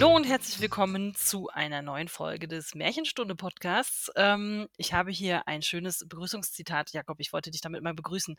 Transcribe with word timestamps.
Hallo 0.00 0.16
und 0.16 0.24
herzlich 0.24 0.62
willkommen 0.62 1.14
zu 1.14 1.50
einer 1.50 1.82
neuen 1.82 2.08
Folge 2.08 2.48
des 2.48 2.74
Märchenstunde-Podcasts. 2.74 4.10
Ähm, 4.16 4.66
ich 4.78 4.94
habe 4.94 5.10
hier 5.10 5.46
ein 5.46 5.60
schönes 5.60 6.08
Begrüßungszitat. 6.08 6.92
Jakob, 6.92 7.20
ich 7.20 7.34
wollte 7.34 7.50
dich 7.50 7.60
damit 7.60 7.82
mal 7.82 7.92
begrüßen. 7.92 8.36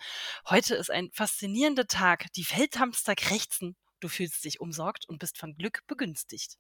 Heute 0.50 0.74
ist 0.74 0.90
ein 0.90 1.12
faszinierender 1.12 1.86
Tag. 1.86 2.34
Die 2.34 2.46
Feldhamster 2.46 3.14
krächzen. 3.14 3.76
Du 4.00 4.08
fühlst 4.08 4.44
dich 4.44 4.60
umsorgt 4.60 5.08
und 5.08 5.20
bist 5.20 5.38
von 5.38 5.54
Glück 5.54 5.84
begünstigt. 5.86 6.58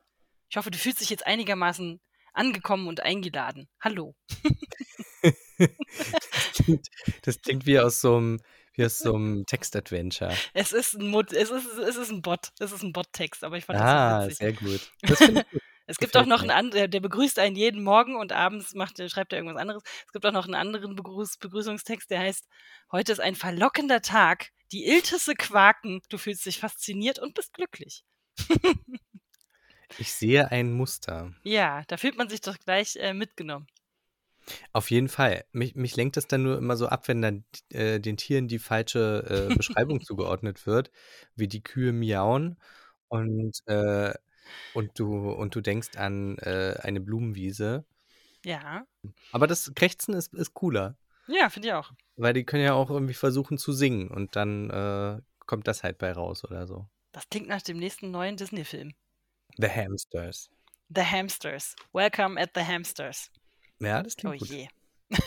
Ich 0.51 0.57
hoffe, 0.57 0.69
du 0.69 0.77
fühlst 0.77 1.01
dich 1.01 1.09
jetzt 1.09 1.25
einigermaßen 1.25 1.99
angekommen 2.33 2.87
und 2.87 2.99
eingeladen. 2.99 3.69
Hallo. 3.79 4.13
das, 5.23 6.53
klingt, 6.53 6.87
das 7.23 7.41
klingt 7.41 7.65
wie 7.65 7.79
aus 7.79 8.01
so 8.01 8.17
einem 8.17 8.39
wie 8.73 8.85
aus 8.85 8.99
so 8.99 9.15
einem 9.15 9.45
Textadventure. 9.45 10.35
Es 10.53 10.71
ist 10.71 10.93
ein 10.95 11.07
Mod, 11.07 11.33
es 11.33 11.49
ist, 11.49 11.77
es 11.77 11.95
ist 11.97 12.11
ein 12.11 12.21
Bot. 12.21 12.49
Es 12.59 12.71
ist 12.71 12.83
ein 12.83 12.93
Bot-Text, 12.93 13.43
aber 13.43 13.57
ich 13.57 13.65
fand 13.65 13.79
ah, 13.79 14.25
das 14.25 14.37
so 14.37 14.41
witzig. 14.41 14.59
sehr 14.59 14.69
gut. 14.69 14.91
Das 15.01 15.19
gut. 15.19 15.45
Es 15.87 15.97
gibt 15.97 16.15
auch 16.15 16.25
noch 16.25 16.41
einen 16.41 16.51
anderen, 16.51 16.89
der 16.89 17.01
begrüßt 17.01 17.37
einen 17.37 17.57
jeden 17.57 17.83
Morgen 17.83 18.15
und 18.15 18.31
abends 18.31 18.75
macht, 18.75 18.97
schreibt 19.11 19.33
er 19.33 19.39
irgendwas 19.39 19.59
anderes. 19.59 19.83
Es 20.05 20.13
gibt 20.13 20.25
auch 20.25 20.31
noch 20.31 20.45
einen 20.45 20.55
anderen 20.55 20.95
Begrüß 20.95 21.37
Begrüßungstext, 21.37 22.09
der 22.09 22.19
heißt, 22.19 22.47
heute 22.93 23.11
ist 23.11 23.19
ein 23.19 23.35
verlockender 23.35 24.01
Tag, 24.01 24.51
die 24.71 24.85
Iltisse 24.85 25.35
quaken, 25.35 26.01
du 26.07 26.17
fühlst 26.17 26.45
dich 26.45 26.59
fasziniert 26.59 27.19
und 27.19 27.33
bist 27.33 27.53
glücklich. 27.53 28.05
ich 29.97 30.13
sehe 30.13 30.49
ein 30.49 30.71
Muster. 30.71 31.33
Ja, 31.43 31.83
da 31.87 31.97
fühlt 31.97 32.15
man 32.15 32.29
sich 32.29 32.39
doch 32.39 32.57
gleich 32.57 32.95
äh, 32.95 33.13
mitgenommen. 33.13 33.67
Auf 34.73 34.91
jeden 34.91 35.09
Fall. 35.09 35.45
Mich, 35.51 35.75
mich 35.75 35.95
lenkt 35.95 36.17
das 36.17 36.27
dann 36.27 36.43
nur 36.43 36.57
immer 36.57 36.77
so 36.77 36.87
ab, 36.87 37.07
wenn 37.07 37.21
dann 37.21 37.43
äh, 37.69 37.99
den 37.99 38.17
Tieren 38.17 38.47
die 38.47 38.59
falsche 38.59 39.49
äh, 39.51 39.55
Beschreibung 39.55 40.01
zugeordnet 40.05 40.65
wird, 40.65 40.91
wie 41.35 41.47
die 41.47 41.63
Kühe 41.63 41.91
miauen 41.91 42.57
und, 43.07 43.59
äh, 43.67 44.13
und, 44.73 44.97
du, 44.99 45.31
und 45.31 45.55
du 45.55 45.61
denkst 45.61 45.97
an 45.97 46.37
äh, 46.39 46.75
eine 46.81 47.01
Blumenwiese. 47.01 47.85
Ja. 48.45 48.85
Aber 49.31 49.47
das 49.47 49.71
Krächzen 49.75 50.13
ist, 50.13 50.33
ist 50.33 50.53
cooler. 50.53 50.97
Ja, 51.27 51.49
finde 51.49 51.69
ich 51.69 51.73
auch. 51.73 51.91
Weil 52.15 52.33
die 52.33 52.43
können 52.43 52.63
ja 52.63 52.73
auch 52.73 52.89
irgendwie 52.89 53.13
versuchen 53.13 53.57
zu 53.57 53.71
singen 53.71 54.09
und 54.09 54.35
dann 54.35 54.69
äh, 54.69 55.21
kommt 55.45 55.67
das 55.67 55.83
halt 55.83 55.97
bei 55.97 56.11
raus 56.11 56.43
oder 56.43 56.67
so. 56.67 56.87
Das 57.11 57.29
klingt 57.29 57.47
nach 57.47 57.61
dem 57.61 57.77
nächsten 57.77 58.11
neuen 58.11 58.37
Disney-Film. 58.37 58.93
The 59.57 59.67
Hamsters. 59.67 60.49
The 60.93 61.03
Hamsters. 61.03 61.75
Welcome 61.93 62.39
at 62.41 62.51
the 62.55 62.61
Hamsters. 62.61 63.29
Ja, 63.81 64.03
das 64.03 64.15
klingt 64.15 64.35
oh 64.35 64.39
gut. 64.39 64.47
je. 64.49 64.67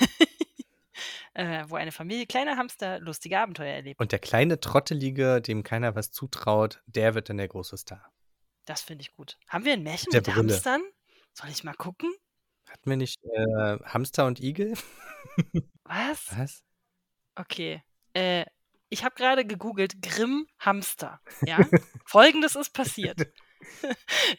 äh, 1.35 1.65
wo 1.69 1.77
eine 1.77 1.93
Familie 1.93 2.27
kleiner 2.27 2.57
Hamster 2.57 3.01
lustige 3.01 3.39
Abenteuer 3.39 3.75
erlebt. 3.75 4.01
Und 4.01 4.13
der 4.13 4.19
kleine 4.19 4.61
Trottelige, 4.61 5.41
dem 5.43 5.63
keiner 5.63 5.95
was 5.95 6.11
zutraut, 6.13 6.83
der 6.87 7.15
wird 7.15 7.29
dann 7.29 7.37
der 7.37 7.49
große 7.49 7.77
Star. 7.77 8.11
Das 8.65 8.81
finde 8.83 9.03
ich 9.03 9.13
gut. 9.13 9.39
Haben 9.49 9.65
wir 9.65 9.75
ein 9.75 9.83
Märchen 9.83 10.11
Der 10.11 10.21
mit 10.21 10.27
Brille. 10.27 10.53
Hamstern? 10.55 10.83
Soll 11.33 11.51
ich 11.51 11.65
mal 11.65 11.75
gucken? 11.75 12.11
Hatten 12.71 12.89
wir 12.89 12.97
nicht 12.97 13.23
äh, 13.25 13.79
Hamster 13.85 14.27
und 14.27 14.41
Igel? 14.41 14.75
Was? 15.85 16.37
Was? 16.37 16.65
Okay. 17.35 17.83
Äh, 18.15 18.47
ich 18.89 19.05
habe 19.05 19.15
gerade 19.17 19.45
gegoogelt 19.45 20.01
Grimm 20.01 20.47
Hamster. 20.59 21.21
Ja? 21.43 21.59
Folgendes 22.07 22.55
ist 22.55 22.71
passiert. 22.71 23.19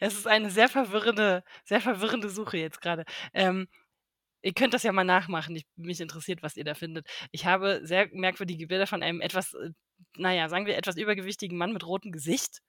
es 0.00 0.14
ist 0.14 0.26
eine 0.26 0.50
sehr 0.50 0.68
verwirrende, 0.68 1.44
sehr 1.64 1.80
verwirrende 1.80 2.30
Suche 2.30 2.56
jetzt 2.56 2.80
gerade. 2.80 3.04
Ähm, 3.34 3.68
ihr 4.46 4.54
könnt 4.54 4.74
das 4.74 4.82
ja 4.84 4.92
mal 4.92 5.04
nachmachen. 5.04 5.56
Ich, 5.56 5.66
mich 5.76 6.00
interessiert, 6.00 6.42
was 6.42 6.56
ihr 6.56 6.64
da 6.64 6.74
findet. 6.74 7.06
Ich 7.32 7.44
habe 7.46 7.80
sehr 7.84 8.08
merkwürdige 8.12 8.66
Bilder 8.68 8.86
von 8.86 9.02
einem 9.02 9.20
etwas, 9.20 9.54
äh, 9.54 9.70
naja, 10.16 10.48
sagen 10.48 10.66
wir, 10.66 10.76
etwas 10.76 10.96
übergewichtigen 10.96 11.58
Mann 11.58 11.72
mit 11.72 11.84
rotem 11.86 12.12
Gesicht. 12.12 12.60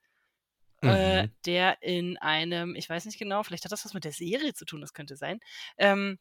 Äh, 0.84 1.24
Mhm. 1.24 1.32
der 1.46 1.82
in 1.82 2.16
einem, 2.18 2.76
ich 2.76 2.88
weiß 2.88 3.04
nicht 3.06 3.18
genau, 3.18 3.42
vielleicht 3.42 3.64
hat 3.64 3.72
das 3.72 3.84
was 3.84 3.94
mit 3.94 4.04
der 4.04 4.12
Serie 4.12 4.54
zu 4.54 4.64
tun, 4.64 4.80
das 4.80 4.92
könnte 4.92 5.16
sein. 5.16 5.40
Ähm, 5.76 6.18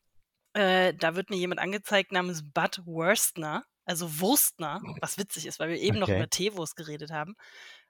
äh, 0.53 0.94
da 0.96 1.16
wird 1.16 1.29
mir 1.29 1.38
jemand 1.38 1.59
angezeigt 1.62 2.12
namens 2.12 2.44
Bud 2.53 2.81
Wurstner, 2.85 3.63
also 3.85 4.19
Wurstner, 4.19 4.81
was 5.01 5.17
witzig 5.19 5.46
ist, 5.46 5.59
weil 5.59 5.69
wir 5.69 5.78
eben 5.79 6.00
noch 6.00 6.07
Okay. 6.09 6.17
über 6.17 6.29
Teewurst 6.29 6.75
geredet 6.75 7.12
haben. 7.12 7.35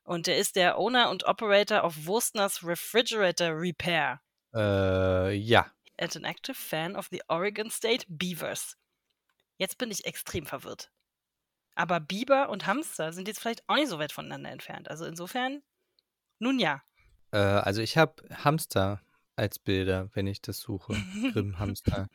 Und 0.04 0.28
der 0.28 0.38
ist 0.38 0.56
der 0.58 0.78
Owner 0.78 1.10
und 1.10 1.26
Operator 1.26 1.84
of 1.86 2.06
Wurstners 2.06 2.64
Refrigerator 2.66 3.50
Repair 3.52 4.20
Äh, 4.54 5.34
ja. 5.36 5.72
And 5.98 6.16
an 6.16 6.26
active 6.26 6.58
fan 6.58 6.96
of 6.96 7.08
the 7.12 7.22
Oregon 7.28 7.70
State 7.70 8.06
Beavers. 8.08 8.78
Jetzt 9.58 9.78
bin 9.78 9.92
ich 9.92 10.06
extrem 10.06 10.46
verwirrt. 10.46 10.92
Aber 11.76 12.00
Biber 12.00 12.50
und 12.50 12.66
Hamster 12.66 13.14
sind 13.14 13.28
jetzt 13.28 13.40
vielleicht 13.40 13.68
auch 13.68 13.76
nicht 13.76 13.90
so 13.90 14.00
weit 14.00 14.12
voneinander 14.12 14.50
entfernt. 14.50 14.90
Also 14.90 15.06
insofern, 15.06 15.62
nun 16.40 16.60
ja. 16.60 16.82
Äh, 17.32 17.38
also 17.38 17.82
ich 17.82 17.98
habe 17.98 18.24
Hamster 18.44 19.02
als 19.36 19.60
Bilder, 19.60 20.10
wenn 20.14 20.28
ich 20.28 20.42
das 20.42 20.60
suche. 20.60 20.94
Grimm 21.34 21.60
Hamster. 21.60 22.08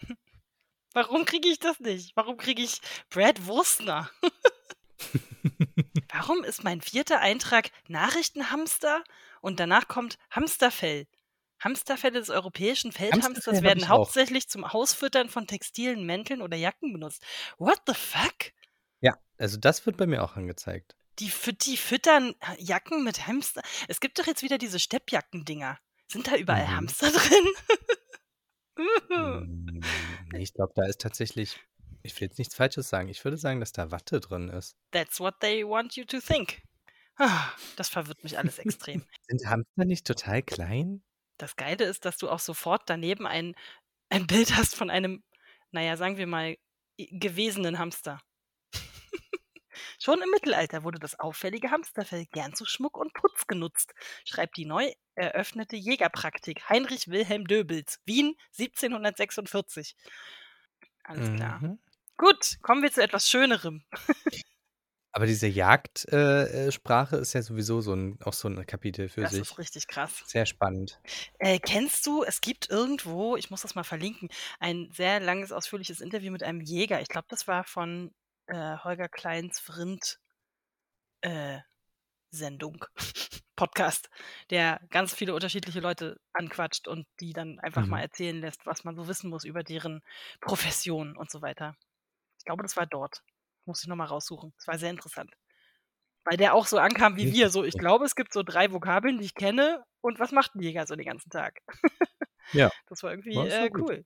Warum 0.93 1.25
kriege 1.25 1.49
ich 1.49 1.59
das 1.59 1.81
nicht? 1.81 2.17
Warum 2.17 2.37
kriege 2.37 2.63
ich 2.63 2.81
Brad 3.09 3.47
Wurstner? 3.47 4.11
Warum 6.13 6.45
ist 6.45 6.65
mein 6.65 6.81
vierter 6.81 7.21
Eintrag 7.21 7.71
Nachrichtenhamster 7.89 9.03
und 9.41 9.59
danach 9.59 9.89
kommt 9.89 10.19
Hamsterfell? 10.31 11.07
Hamsterfelle 11.63 12.19
des 12.19 12.31
europäischen 12.31 12.93
Feldhamsters 12.93 13.63
werden 13.63 13.85
auch. 13.85 13.89
hauptsächlich 13.89 14.49
zum 14.49 14.73
Hausfüttern 14.73 15.29
von 15.29 15.47
textilen 15.47 16.05
Mänteln 16.05 16.43
oder 16.43 16.57
Jacken 16.57 16.93
benutzt. 16.93 17.23
What 17.59 17.81
the 17.87 17.95
fuck? 17.95 18.53
Ja, 19.01 19.17
also 19.39 19.57
das 19.59 19.85
wird 19.87 19.97
bei 19.97 20.07
mir 20.07 20.23
auch 20.23 20.37
angezeigt. 20.37 20.97
Die, 21.19 21.31
die 21.67 21.77
füttern 21.77 22.35
Jacken 22.59 23.05
mit 23.05 23.27
Hamster. 23.27 23.63
Es 23.89 24.01
gibt 24.01 24.19
doch 24.19 24.27
jetzt 24.27 24.43
wieder 24.43 24.59
diese 24.59 24.79
Steppjacken-Dinger. 24.79 25.79
Sind 26.11 26.27
da 26.27 26.37
überall 26.37 26.65
Mhm. 26.67 26.77
Hamster 26.77 27.11
drin? 27.11 27.47
Nee, 30.33 30.43
ich 30.43 30.55
glaube, 30.55 30.73
da 30.75 30.85
ist 30.87 31.01
tatsächlich, 31.01 31.61
ich 32.03 32.19
will 32.21 32.29
jetzt 32.29 32.39
nichts 32.39 32.55
Falsches 32.55 32.89
sagen. 32.89 33.09
Ich 33.09 33.23
würde 33.25 33.37
sagen, 33.37 33.61
dass 33.61 33.73
da 33.73 33.91
Watte 33.91 34.21
drin 34.21 34.49
ist. 34.49 34.77
That's 34.93 35.21
what 35.21 35.41
they 35.41 35.65
want 35.67 35.95
you 35.97 36.05
to 36.05 36.21
think. 36.21 36.63
Ah, 37.17 37.51
Das 37.77 37.89
verwirrt 37.91 38.25
mich 38.25 38.39
alles 38.39 38.59
extrem. 38.59 39.05
Sind 39.29 39.47
Hamster 39.47 39.85
nicht 39.85 40.07
total 40.07 40.43
klein? 40.43 41.03
Das 41.43 41.57
Geile 41.57 41.87
ist, 41.87 42.05
dass 42.05 42.17
du 42.19 42.31
auch 42.31 42.39
sofort 42.39 42.83
daneben 42.87 43.27
ein, 43.27 43.57
ein 44.11 44.29
Bild 44.29 44.55
hast 44.57 44.77
von 44.77 44.91
einem, 44.91 45.25
naja, 45.73 45.97
sagen 45.97 46.17
wir 46.17 46.29
mal, 46.29 46.57
gewesenen 46.97 47.81
Hamster. 47.81 48.21
Schon 49.99 50.23
im 50.23 50.31
Mittelalter 50.31 50.85
wurde 50.85 51.01
das 51.01 51.19
auffällige 51.19 51.73
Hamsterfell 51.73 52.27
gern 52.27 52.55
zu 52.55 52.65
Schmuck 52.65 52.97
und 52.97 53.13
Putz 53.15 53.49
genutzt, 53.49 53.93
schreibt 54.25 54.57
die 54.57 54.67
neu 54.67 54.93
eröffnete 55.17 55.75
Jägerpraktik 55.75 56.69
Heinrich 56.69 57.09
Wilhelm 57.09 57.47
Döbels, 57.47 58.01
Wien 58.05 58.37
1746. 58.59 59.97
Alles 61.03 61.35
klar. 61.35 61.59
Mhm. 61.61 61.81
Gut, 62.17 62.59
kommen 62.63 62.83
wir 62.83 62.93
zu 62.93 63.03
etwas 63.03 63.29
Schönerem. 63.29 63.85
Aber 65.13 65.27
diese 65.27 65.47
Jagdsprache 65.47 66.49
äh, 66.69 66.73
Sprache 66.73 67.17
ist 67.17 67.33
ja 67.35 67.43
sowieso 67.43 67.81
so 67.81 67.95
ein, 67.95 68.19
auch 68.23 68.33
so 68.33 68.49
ein 68.49 68.65
Kapitel 68.67 69.09
für 69.09 69.23
Das 69.23 69.29
sich. 69.29 69.41
ist 69.41 69.59
richtig 69.59 69.87
krass. 69.89 70.25
Sehr 70.25 70.47
spannend. 70.47 71.01
Äh, 71.39 71.59
kennst 71.61 72.07
du, 72.07 72.23
es 72.25 72.41
gibt 72.41 72.71
irgendwo, 72.71 73.37
ich 73.37 73.51
muss 73.51 73.63
das 73.63 73.75
mal 73.75 73.85
verlinken, 73.85 74.29
ein 74.61 74.91
sehr 74.93 75.21
langes, 75.21 75.53
ausführliches 75.53 76.01
Interview 76.01 76.33
mit 76.33 76.43
einem 76.43 76.61
Jäger. 76.61 77.01
Ich 77.01 77.09
glaube, 77.09 77.27
das 77.31 77.47
war 77.49 77.65
von 77.65 78.13
äh, 78.47 78.77
Holger 78.79 79.09
Kleins 79.09 79.61
Vrind 79.61 80.19
äh, 81.23 81.61
Sendung, 82.31 82.85
Podcast, 83.57 84.11
der 84.51 84.81
ganz 84.91 85.15
viele 85.15 85.35
unterschiedliche 85.35 85.81
Leute 85.81 86.21
anquatscht 86.35 86.89
und 86.89 87.07
die 87.21 87.33
dann 87.33 87.59
einfach 87.61 87.89
mal 87.89 87.99
Mhm. 87.99 88.03
erzählen 88.03 88.41
lässt, 88.41 88.67
was 88.67 88.85
man 88.85 88.97
so 88.97 89.09
wissen 89.09 89.31
muss 89.31 89.45
über 89.45 89.63
deren 89.65 90.03
Profession 90.41 91.17
und 91.17 91.31
so 91.31 91.43
weiter. 91.43 91.77
Ich 92.39 92.45
glaube, 92.47 92.63
das 92.65 92.77
war 92.77 92.87
dort. 92.87 93.23
Muss 93.65 93.83
ich 93.83 93.89
nochmal 93.89 94.09
raussuchen. 94.09 94.53
Das 94.57 94.67
war 94.67 94.79
sehr 94.79 94.91
interessant. 94.91 95.31
Weil 96.25 96.37
der 96.37 96.55
auch 96.55 96.67
so 96.67 96.79
ankam 96.79 97.17
wie 97.17 97.33
wir. 97.33 97.51
So, 97.51 97.65
ich 97.65 97.77
glaube, 97.77 98.05
es 98.05 98.15
gibt 98.15 98.33
so 98.33 98.43
drei 98.43 98.73
Vokabeln, 98.73 99.19
die 99.19 99.25
ich 99.25 99.35
kenne. 99.35 99.85
Und 100.01 100.19
was 100.21 100.33
macht 100.33 100.55
ein 100.55 100.61
Jäger 100.61 100.87
so 100.87 100.95
den 100.97 101.07
ganzen 101.07 101.31
Tag? 101.31 101.61
Ja. 102.53 102.71
Das 102.89 103.03
war 103.03 103.11
irgendwie 103.11 103.35
Ja, 103.35 103.45
ja 103.47 103.65
äh, 103.67 103.71
cool. 103.75 104.05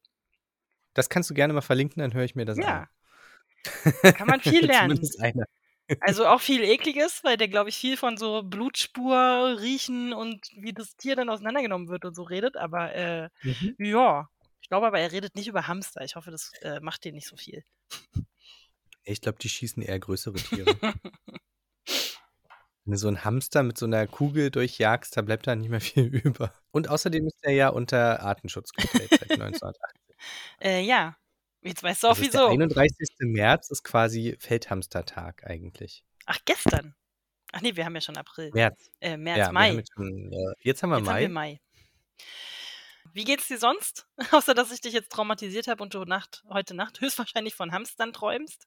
Das 0.94 1.08
kannst 1.08 1.28
du 1.28 1.34
gerne 1.34 1.52
mal 1.52 1.60
verlinken, 1.60 2.00
dann 2.00 2.14
höre 2.14 2.24
ich 2.24 2.36
mir 2.36 2.44
das 2.44 2.58
Ja, 2.58 2.82
an. 2.82 2.86
kann 4.16 4.28
man 4.28 4.40
viel 4.40 4.64
lernen. 4.64 4.98
Also 6.00 6.26
auch 6.26 6.40
viel 6.40 6.62
ekliges, 6.62 7.24
weil 7.24 7.36
der, 7.36 7.48
glaube 7.48 7.70
ich, 7.70 7.76
viel 7.76 7.96
von 7.96 8.16
so 8.16 8.42
Blutspur, 8.42 9.56
Riechen 9.60 10.12
und 10.12 10.46
wie 10.56 10.72
das 10.72 10.96
Tier 10.96 11.16
dann 11.16 11.28
auseinandergenommen 11.30 11.88
wird 11.88 12.04
und 12.04 12.14
so 12.14 12.22
redet. 12.22 12.56
Aber 12.56 12.94
äh, 12.94 13.28
Mhm. 13.42 13.74
ja, 13.78 14.28
ich 14.60 14.68
glaube 14.68 14.86
aber, 14.86 15.00
er 15.00 15.12
redet 15.12 15.34
nicht 15.34 15.48
über 15.48 15.66
Hamster. 15.66 16.02
Ich 16.02 16.16
hoffe, 16.16 16.30
das 16.30 16.52
äh, 16.62 16.80
macht 16.80 17.04
dir 17.04 17.12
nicht 17.12 17.26
so 17.26 17.36
viel. 17.36 17.64
Ich 19.08 19.20
glaube, 19.20 19.38
die 19.40 19.48
schießen 19.48 19.82
eher 19.82 19.98
größere 19.98 20.34
Tiere. 20.34 20.76
Wenn 22.84 22.92
du 22.92 22.98
so 22.98 23.08
einen 23.08 23.24
Hamster 23.24 23.62
mit 23.62 23.78
so 23.78 23.86
einer 23.86 24.06
Kugel 24.06 24.50
durchjagst, 24.50 25.16
da 25.16 25.22
bleibt 25.22 25.46
da 25.46 25.56
nicht 25.56 25.70
mehr 25.70 25.80
viel 25.80 26.04
über. 26.24 26.52
Und 26.70 26.88
außerdem 26.88 27.26
ist 27.26 27.38
er 27.42 27.52
ja 27.52 27.68
unter 27.68 28.20
Artenschutz 28.22 28.72
gestellt 28.72 29.10
seit 29.10 29.30
1980. 29.30 30.16
Äh, 30.60 30.82
ja, 30.82 31.16
jetzt 31.62 31.82
weißt 31.82 32.02
du 32.02 32.06
auch 32.08 32.10
Also 32.10 32.22
ist 32.22 32.34
der 32.34 32.40
wieso. 32.42 32.50
31. 32.50 33.08
März 33.20 33.70
ist 33.70 33.82
quasi 33.84 34.36
Feldhamstertag 34.38 35.44
eigentlich. 35.46 36.04
Ach, 36.26 36.38
gestern. 36.44 36.94
Ach 37.52 37.60
nee, 37.60 37.74
wir 37.76 37.84
haben 37.84 37.94
ja 37.94 38.00
schon 38.00 38.16
April. 38.16 38.50
März. 38.52 38.90
Äh, 39.00 39.16
März, 39.16 39.38
Ja, 39.38 39.52
Mai. 39.52 39.70
haben 39.70 39.76
jetzt, 39.78 39.92
schon, 39.94 40.32
äh, 40.32 40.54
jetzt 40.60 40.82
haben 40.82 40.90
wir 40.90 40.96
Jetzt 40.98 41.06
Mai. 41.06 41.12
haben 41.14 41.20
wir 41.22 41.28
Mai. 41.28 41.60
Wie 43.16 43.24
geht's 43.24 43.48
dir 43.48 43.56
sonst? 43.58 44.06
Außer, 44.30 44.52
dass 44.52 44.70
ich 44.70 44.82
dich 44.82 44.92
jetzt 44.92 45.10
traumatisiert 45.10 45.68
habe 45.68 45.82
und 45.82 45.94
du 45.94 46.04
Nacht, 46.04 46.44
heute 46.50 46.74
Nacht 46.74 47.00
höchstwahrscheinlich 47.00 47.54
von 47.54 47.72
Hamstern 47.72 48.12
träumst. 48.12 48.66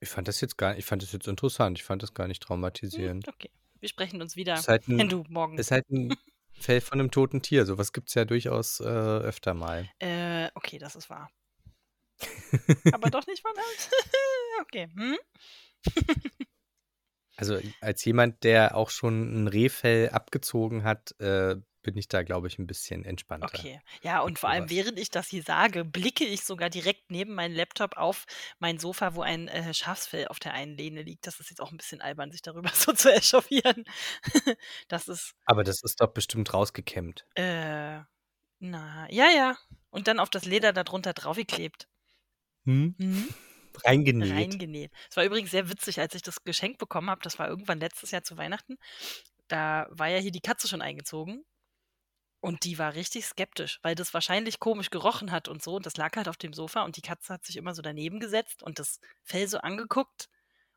Ich 0.00 0.10
fand 0.10 0.28
das 0.28 0.42
jetzt 0.42 0.58
gar 0.58 0.76
ich 0.76 0.84
fand 0.84 1.02
das 1.02 1.12
jetzt 1.12 1.26
interessant. 1.28 1.78
Ich 1.78 1.84
fand 1.84 2.02
das 2.02 2.12
gar 2.12 2.28
nicht 2.28 2.42
Hm, 2.92 3.10
traumatisierend. 3.10 3.28
okay. 3.28 3.50
Wir 3.80 3.88
sprechen 3.88 4.22
uns 4.22 4.36
wieder, 4.36 4.66
halt 4.68 4.88
wenn 4.96 5.08
'n 5.08 5.08
du 5.08 5.24
morgen. 5.28 5.62
ist 5.62 5.70
halt 5.70 5.88
'n 5.90 6.18
Fell 6.58 6.80
von 6.80 6.98
'nem 6.98 7.10
toten 7.10 7.42
Tier. 7.42 7.66
So 7.66 7.78
was 7.78 7.92
gibt's 7.92 8.14
ja 8.14 8.24
durchaus, 8.24 8.78
äh, 8.80 8.84
öfter 8.84 9.54
mal. 9.54 9.90
Äh, 10.00 10.50
okay, 10.54 10.78
das 10.78 10.96
ist 10.96 11.08
wahr. 11.10 11.30
Aber 12.90 13.10
doch 13.10 13.26
nicht 13.26 13.42
von 13.42 13.52
Hamstern. 13.56 14.10
okay. 14.62 14.86
Mhm. 14.94 15.18
Also, 17.36 17.58
als 17.80 18.04
jemand, 18.04 18.44
der 18.44 18.76
auch 18.76 18.90
schon 18.90 19.32
'n 19.44 19.48
Rehfell 19.48 20.10
abgezogen 20.10 20.84
hat, 20.84 21.18
äh, 21.20 21.56
bin 21.82 21.96
ich 21.96 22.08
da, 22.08 22.22
glaube 22.22 22.48
ich, 22.48 22.58
'n 22.58 22.66
bisschen 22.66 23.04
entspannter 23.04 23.66
Okay. 23.66 23.80
Ja, 24.02 24.20
und 24.20 24.38
vor 24.38 24.50
allem, 24.50 24.70
während 24.70 24.98
ich 25.00 25.10
das 25.10 25.26
hier 25.28 25.42
sage, 25.42 25.84
blicke 25.84 26.24
ich 26.24 26.44
sogar 26.44 26.70
direkt 26.70 27.10
neben 27.10 27.34
meinen 27.34 27.54
Laptop 27.56 27.96
auf 27.96 28.24
mein 28.60 28.78
Sofa, 28.78 29.16
wo 29.16 29.22
ein, 29.22 29.48
äh, 29.48 29.74
Schafsfell 29.74 30.28
auf 30.28 30.38
der 30.38 30.54
einen 30.54 30.76
Lehne 30.76 31.02
liegt. 31.02 31.26
Das 31.26 31.40
ist 31.40 31.50
jetzt 31.50 31.60
auch 31.60 31.72
'n 31.72 31.76
bisschen 31.76 32.00
albern, 32.00 32.30
sich 32.30 32.42
darüber 32.42 32.70
so 32.74 32.92
zu 32.92 33.12
echauffieren. 33.12 33.84
Das 34.88 35.08
ist 35.08 35.32
Aber 35.46 35.64
das 35.64 35.82
ist 35.82 36.00
doch 36.00 36.12
bestimmt 36.12 36.52
rausgekämmt. 36.54 37.26
Äh, 37.36 38.00
na, 38.60 39.08
ja, 39.10 39.30
ja. 39.30 39.56
Und 39.90 40.08
dann 40.08 40.20
auf 40.20 40.30
das 40.30 40.44
Leder 40.46 40.72
da 40.72 40.84
drunter 40.84 41.12
draufgeklebt. 41.14 41.88
Mhm. 42.66 42.94
Mhm. 42.98 43.28
Reingenäht. 43.84 44.58
Reingenäht. 44.60 44.92
Es 45.10 45.16
war 45.16 45.24
übrigens 45.24 45.50
sehr 45.52 45.70
witzig, 45.70 46.00
als 46.00 46.14
ich 46.14 46.22
das 46.22 46.44
geschenkt 46.44 46.78
bekommen 46.78 47.10
habe. 47.10 47.22
Das 47.24 47.38
war 47.38 47.48
irgendwann 47.48 47.80
letztes 47.80 48.10
Jahr 48.12 48.22
zu 48.24 48.36
Weihnachten. 48.38 48.76
Da 49.48 49.86
war 49.90 50.08
ja 50.08 50.18
hier 50.18 50.32
die 50.32 50.40
Katze 50.40 50.68
schon 50.68 50.82
eingezogen. 50.82 51.44
Und 52.44 52.64
die 52.64 52.76
war 52.76 52.94
richtig 52.96 53.24
skeptisch, 53.26 53.78
weil 53.82 53.94
das 53.94 54.12
wahrscheinlich 54.14 54.58
komisch 54.58 54.90
gerochen 54.90 55.30
hat 55.30 55.46
und 55.46 55.62
so. 55.62 55.76
Und 55.76 55.86
das 55.86 55.96
lag 55.96 56.16
halt 56.16 56.28
auf 56.28 56.36
dem 56.36 56.52
Sofa 56.52 56.82
und 56.82 56.96
die 56.96 57.00
Katze 57.00 57.32
hat 57.32 57.44
sich 57.46 57.56
immer 57.56 57.72
so 57.72 57.82
daneben 57.82 58.18
gesetzt 58.18 58.64
und 58.64 58.80
das 58.80 58.98
Fell 59.22 59.46
so 59.46 59.58
angeguckt 59.58 60.28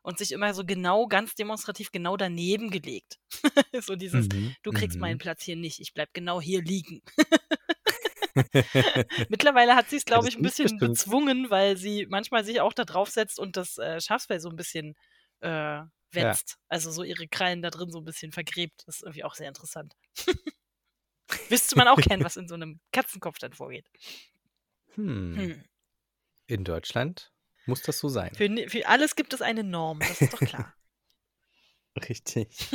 und 0.02 0.16
sich 0.16 0.30
immer 0.30 0.54
so 0.54 0.64
genau, 0.64 1.08
ganz 1.08 1.34
demonstrativ 1.34 1.90
genau 1.90 2.16
daneben 2.16 2.70
gelegt. 2.70 3.18
so 3.82 3.96
dieses, 3.96 4.28
Mhm, 4.28 4.56
du 4.62 4.70
kriegst 4.70 5.00
meinen 5.00 5.18
mhm. 5.18 5.20
Platz 5.20 5.42
hier 5.42 5.56
nicht, 5.56 5.80
ich 5.80 5.92
bleib 5.92 6.14
genau 6.14 6.40
hier 6.40 6.62
liegen. 6.62 7.02
Mittlerweile 9.28 9.74
hat 9.76 9.88
sie's, 9.90 10.04
Ja, 10.14 10.20
glaube 10.20 10.28
ich, 10.28 10.36
'n 10.36 10.42
ist 10.42 10.60
bisschen 10.62 10.80
bestimmt 10.80 10.80
bezwungen, 10.80 11.50
weil 11.50 11.76
sie 11.76 12.06
manchmal 12.08 12.44
sich 12.44 12.60
auch 12.60 12.72
da 12.72 12.84
draufsetzt 12.84 13.38
und 13.38 13.56
das, 13.56 13.78
äh, 13.78 14.00
Schafsfell 14.00 14.40
so 14.40 14.48
'n 14.50 14.56
bisschen, 14.56 14.94
äh, 15.40 15.82
Ja. 16.14 16.36
wetzt. 16.36 16.56
Also, 16.68 16.90
so 16.90 17.02
ihre 17.02 17.28
Krallen 17.28 17.62
da 17.62 17.70
drin 17.70 17.90
so 17.90 17.98
'n 18.00 18.04
bisschen 18.04 18.32
vergräbt. 18.32 18.82
Das 18.86 18.96
ist 18.96 19.02
irgendwie 19.02 19.24
auch 19.24 19.34
sehr 19.34 19.48
interessant. 19.48 19.94
Müsste 21.50 21.76
man 21.76 21.88
auch 21.88 22.00
kennen, 22.00 22.24
was 22.24 22.36
in 22.36 22.48
so 22.48 22.56
'nem 22.56 22.80
Katzenkopf 22.92 23.38
dann 23.38 23.52
vorgeht. 23.52 23.86
Hm. 24.94 25.36
Hm. 25.36 25.64
In 26.46 26.64
Deutschland 26.64 27.32
muss 27.66 27.82
das 27.82 27.98
so 27.98 28.08
sein. 28.08 28.32
Für 28.34 28.48
für 28.68 28.86
alles 28.86 29.16
gibt 29.16 29.32
es 29.34 29.42
eine 29.42 29.64
Norm, 29.64 29.98
das 30.00 30.20
ist 30.20 30.32
doch 30.32 30.40
klar. 30.40 30.74
Richtig. 32.08 32.68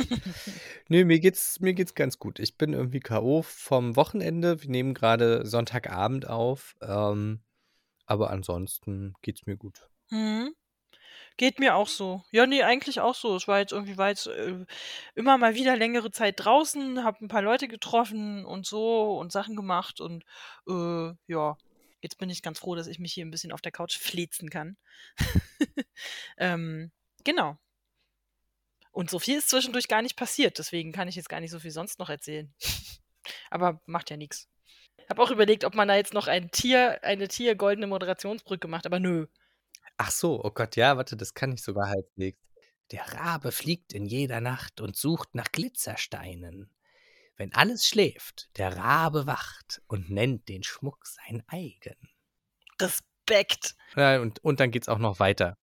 Ne, 0.88 1.04
mir 1.04 1.20
geht's 1.20 1.60
mir 1.60 1.74
geht's 1.74 1.94
ganz 1.94 2.18
gut. 2.18 2.38
Ich 2.38 2.56
bin 2.58 2.72
irgendwie 2.72 3.00
K.O. 3.00 3.42
vom 3.42 3.96
Wochenende. 3.96 4.62
Wir 4.62 4.70
nehmen 4.70 4.94
grade 4.94 5.46
Sonntagabend 5.46 6.28
auf, 6.28 6.74
ähm, 6.82 7.40
aber 8.06 8.30
ansonsten 8.30 9.14
geht's 9.22 9.46
mir 9.46 9.56
gut. 9.56 9.88
Mhm. 10.10 10.54
Geht 11.38 11.58
mir 11.58 11.74
auch 11.76 11.88
so. 11.88 12.22
Ja, 12.30 12.46
ne, 12.46 12.62
eigentlich 12.64 13.00
auch 13.00 13.14
so. 13.14 13.34
Es 13.36 13.48
war 13.48 13.58
jetzt 13.58 13.72
irgendwie 13.72 13.96
war 13.96 14.08
jetzt, 14.08 14.26
äh, 14.26 14.64
immer 15.14 15.38
mal 15.38 15.54
wieder 15.54 15.76
längere 15.76 16.10
Zeit 16.10 16.34
draußen, 16.38 17.04
habe 17.04 17.24
'n 17.24 17.28
paar 17.28 17.42
Leute 17.42 17.68
getroffen 17.68 18.44
und 18.44 18.66
so 18.66 19.16
und 19.18 19.32
Sachen 19.32 19.56
gemacht 19.56 20.00
und, 20.00 20.24
äh, 20.68 21.12
ja, 21.26 21.56
jetzt 22.00 22.18
bin 22.18 22.28
ich 22.30 22.42
ganz 22.42 22.58
froh, 22.58 22.74
dass 22.74 22.86
ich 22.86 22.98
mich 22.98 23.12
hier 23.14 23.24
'n 23.24 23.30
bisschen 23.30 23.52
auf 23.52 23.62
der 23.62 23.72
Couch 23.72 23.96
flezen 23.98 24.50
kann. 24.50 24.76
Ähm, 26.38 26.92
genau. 27.24 27.58
Und 28.94 29.08
so 29.10 29.18
viel 29.18 29.38
ist 29.38 29.48
zwischendurch 29.48 29.88
gar 29.88 30.02
nicht 30.02 30.16
passiert, 30.16 30.58
deswegen 30.58 30.92
kann 30.92 31.08
ich 31.08 31.16
jetzt 31.16 31.30
gar 31.30 31.40
nicht 31.40 31.50
so 31.50 31.58
viel 31.58 31.70
sonst 31.70 31.98
noch 31.98 32.10
erzählen. 32.10 32.52
Aber 33.50 33.80
macht 33.86 34.10
ja 34.10 34.16
nix. 34.18 34.48
Habe 35.10 35.22
auch 35.22 35.30
überlegt, 35.30 35.64
ob 35.64 35.74
man 35.74 35.88
da 35.88 35.96
jetzt 35.96 36.14
noch 36.14 36.28
ein 36.28 36.50
Tier 36.52 37.02
eine 37.04 37.28
Tier-goldene 37.28 37.86
Moderationsbrücke 37.88 38.68
macht, 38.68 38.86
aber 38.86 39.00
nö. 39.00 39.26
Ach 39.96 40.10
so, 40.10 40.42
oh 40.44 40.50
Gott, 40.50 40.76
ja, 40.76 40.96
warte, 40.96 41.16
das 41.16 41.34
kann 41.34 41.52
ich 41.52 41.62
sogar 41.62 41.88
halbwegs. 41.88 42.38
Der 42.90 43.04
Rabe 43.14 43.52
fliegt 43.52 43.92
in 43.92 44.04
jeder 44.06 44.40
Nacht 44.40 44.80
und 44.80 44.96
sucht 44.96 45.34
nach 45.34 45.50
Glitzersteinen. 45.52 46.70
Wenn 47.36 47.54
alles 47.54 47.86
schläft, 47.86 48.50
der 48.58 48.76
Rabe 48.76 49.26
wacht 49.26 49.82
und 49.86 50.10
nennt 50.10 50.48
den 50.48 50.62
Schmuck 50.62 51.06
sein 51.06 51.42
eigen. 51.46 51.96
Respekt. 52.80 53.74
Ja, 53.96 54.20
und 54.20 54.44
und 54.44 54.60
dann 54.60 54.70
geht's 54.70 54.88
auch 54.88 54.98
noch 54.98 55.20
weiter. 55.20 55.56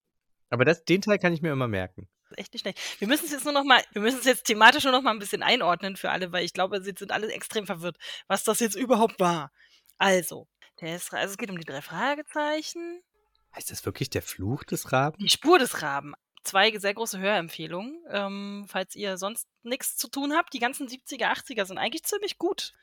Aber 0.50 0.66
das 0.66 0.84
den 0.86 1.02
Teil 1.02 1.20
kann 1.20 1.34
ich 1.34 1.42
mir 1.42 1.52
immer 1.52 1.68
merken. 1.68 2.10
Echt 2.36 2.54
nicht 2.54 2.62
schlecht. 2.64 2.80
Wir 3.00 3.08
müssen's 3.08 3.32
jetzt 3.32 3.44
nur 3.46 3.54
noch 3.54 3.64
mal 3.64 3.82
wir 3.94 4.02
müssen's 4.02 4.26
jetzt 4.26 4.46
thematisch 4.46 4.84
nur 4.84 4.94
noch 4.94 5.02
mal 5.02 5.12
'n 5.14 5.20
bisschen 5.20 5.44
einordnen 5.44 5.96
für 5.98 6.12
alle, 6.12 6.32
weil 6.32 6.46
ich 6.46 6.54
glaube, 6.54 6.78
jetzt 6.78 7.00
sind 7.00 7.12
alle 7.12 7.32
extrem 7.32 7.66
verwirrt, 7.66 7.98
was 8.28 8.44
das 8.44 8.60
jetzt 8.60 8.76
überhaupt 8.76 9.20
war. 9.20 9.52
Also, 9.98 10.48
der 10.82 10.96
ist 10.96 11.14
also, 11.14 11.32
es 11.34 11.38
geht 11.38 11.50
um 11.52 11.58
die 11.60 11.66
3 11.66 11.82
Fragezeichen. 11.82 13.02
Heißt 13.56 13.72
das 13.72 13.86
wirklich 13.86 14.10
der 14.10 14.22
Fluch 14.22 14.64
des 14.64 14.92
Raben? 14.92 15.18
Die 15.20 15.30
Spur 15.30 15.60
des 15.60 15.82
Raben. 15.82 16.14
2 16.44 16.78
sehr 16.78 16.94
große 16.94 17.20
Hörempfehlungen, 17.20 18.02
ähm, 18.10 18.66
falls 18.68 18.96
ihr 18.96 19.18
sonst 19.18 19.48
nix 19.70 19.96
zu 19.98 20.08
tun 20.10 20.34
habt. 20.34 20.54
Die 20.54 20.60
ganzen 20.60 20.88
70er, 20.88 21.32
80er 21.32 21.66
sind 21.66 21.78
eigentlich 21.78 22.04
ziemlich 22.04 22.38
gut. 22.38 22.74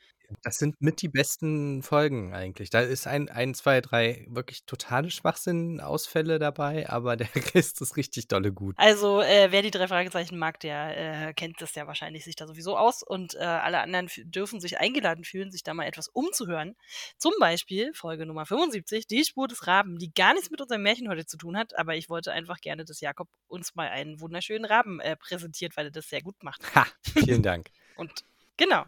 Das 0.43 0.57
sind 0.57 0.81
mit 0.81 1.01
die 1.01 1.07
besten 1.07 1.81
Folgen 1.83 2.33
eigentlich. 2.33 2.69
Da 2.69 2.81
ist 2.81 3.07
ein 3.07 3.29
ein, 3.29 3.53
2, 3.53 3.79
3 3.79 4.25
wirklich 4.27 4.65
totale 4.65 5.09
Schwachsinn-Ausfälle 5.09 6.37
dabei, 6.37 6.89
aber 6.89 7.15
der 7.15 7.29
Rest 7.55 7.81
ist 7.81 7.95
richtig 7.95 8.27
dolle 8.27 8.51
gut. 8.51 8.75
Also, 8.77 9.21
äh, 9.21 9.51
wer 9.51 9.61
die 9.61 9.71
3 9.71 9.87
Fragezeichen 9.87 10.37
mag, 10.37 10.59
der, 10.59 11.29
äh, 11.29 11.33
kennt 11.33 11.61
das 11.61 11.75
ja 11.75 11.87
wahrscheinlich 11.87 12.25
sich 12.25 12.35
da 12.35 12.45
sowieso 12.45 12.77
aus 12.77 13.03
und, 13.03 13.35
äh, 13.35 13.39
alle 13.39 13.79
anderen 13.79 14.09
dürfen 14.25 14.59
sich 14.59 14.79
eingeladen 14.79 15.23
fühlen, 15.23 15.49
sich 15.49 15.63
da 15.63 15.73
mal 15.73 15.85
etwas 15.85 16.09
umzuhören. 16.09 16.75
Zum 17.17 17.33
Beispiel 17.39 17.93
Folge 17.93 18.25
Nummer 18.25 18.45
75, 18.45 19.07
die 19.07 19.23
Spur 19.23 19.47
des 19.47 19.65
Raben, 19.65 19.97
die 19.97 20.13
gar 20.13 20.33
nichts 20.33 20.51
mit 20.51 20.59
unserem 20.59 20.83
Märchen 20.83 21.07
heute 21.09 21.25
zu 21.25 21.37
tun 21.37 21.57
hat, 21.57 21.77
aber 21.77 21.95
ich 21.95 22.09
wollte 22.09 22.33
einfach 22.33 22.59
gerne, 22.59 22.83
dass 22.83 22.99
Jakob 22.99 23.29
uns 23.47 23.75
mal 23.75 23.87
einen 23.87 24.19
wunderschönen 24.19 24.65
Raben, 24.65 24.99
äh, 24.99 25.15
präsentiert, 25.15 25.77
weil 25.77 25.85
er 25.85 25.91
das 25.91 26.09
sehr 26.09 26.21
gut 26.21 26.43
macht. 26.43 26.61
Ha, 26.77 26.87
vielen 27.01 27.43
Dank. 27.43 27.69
Und 27.95 28.11
genau. 28.57 28.85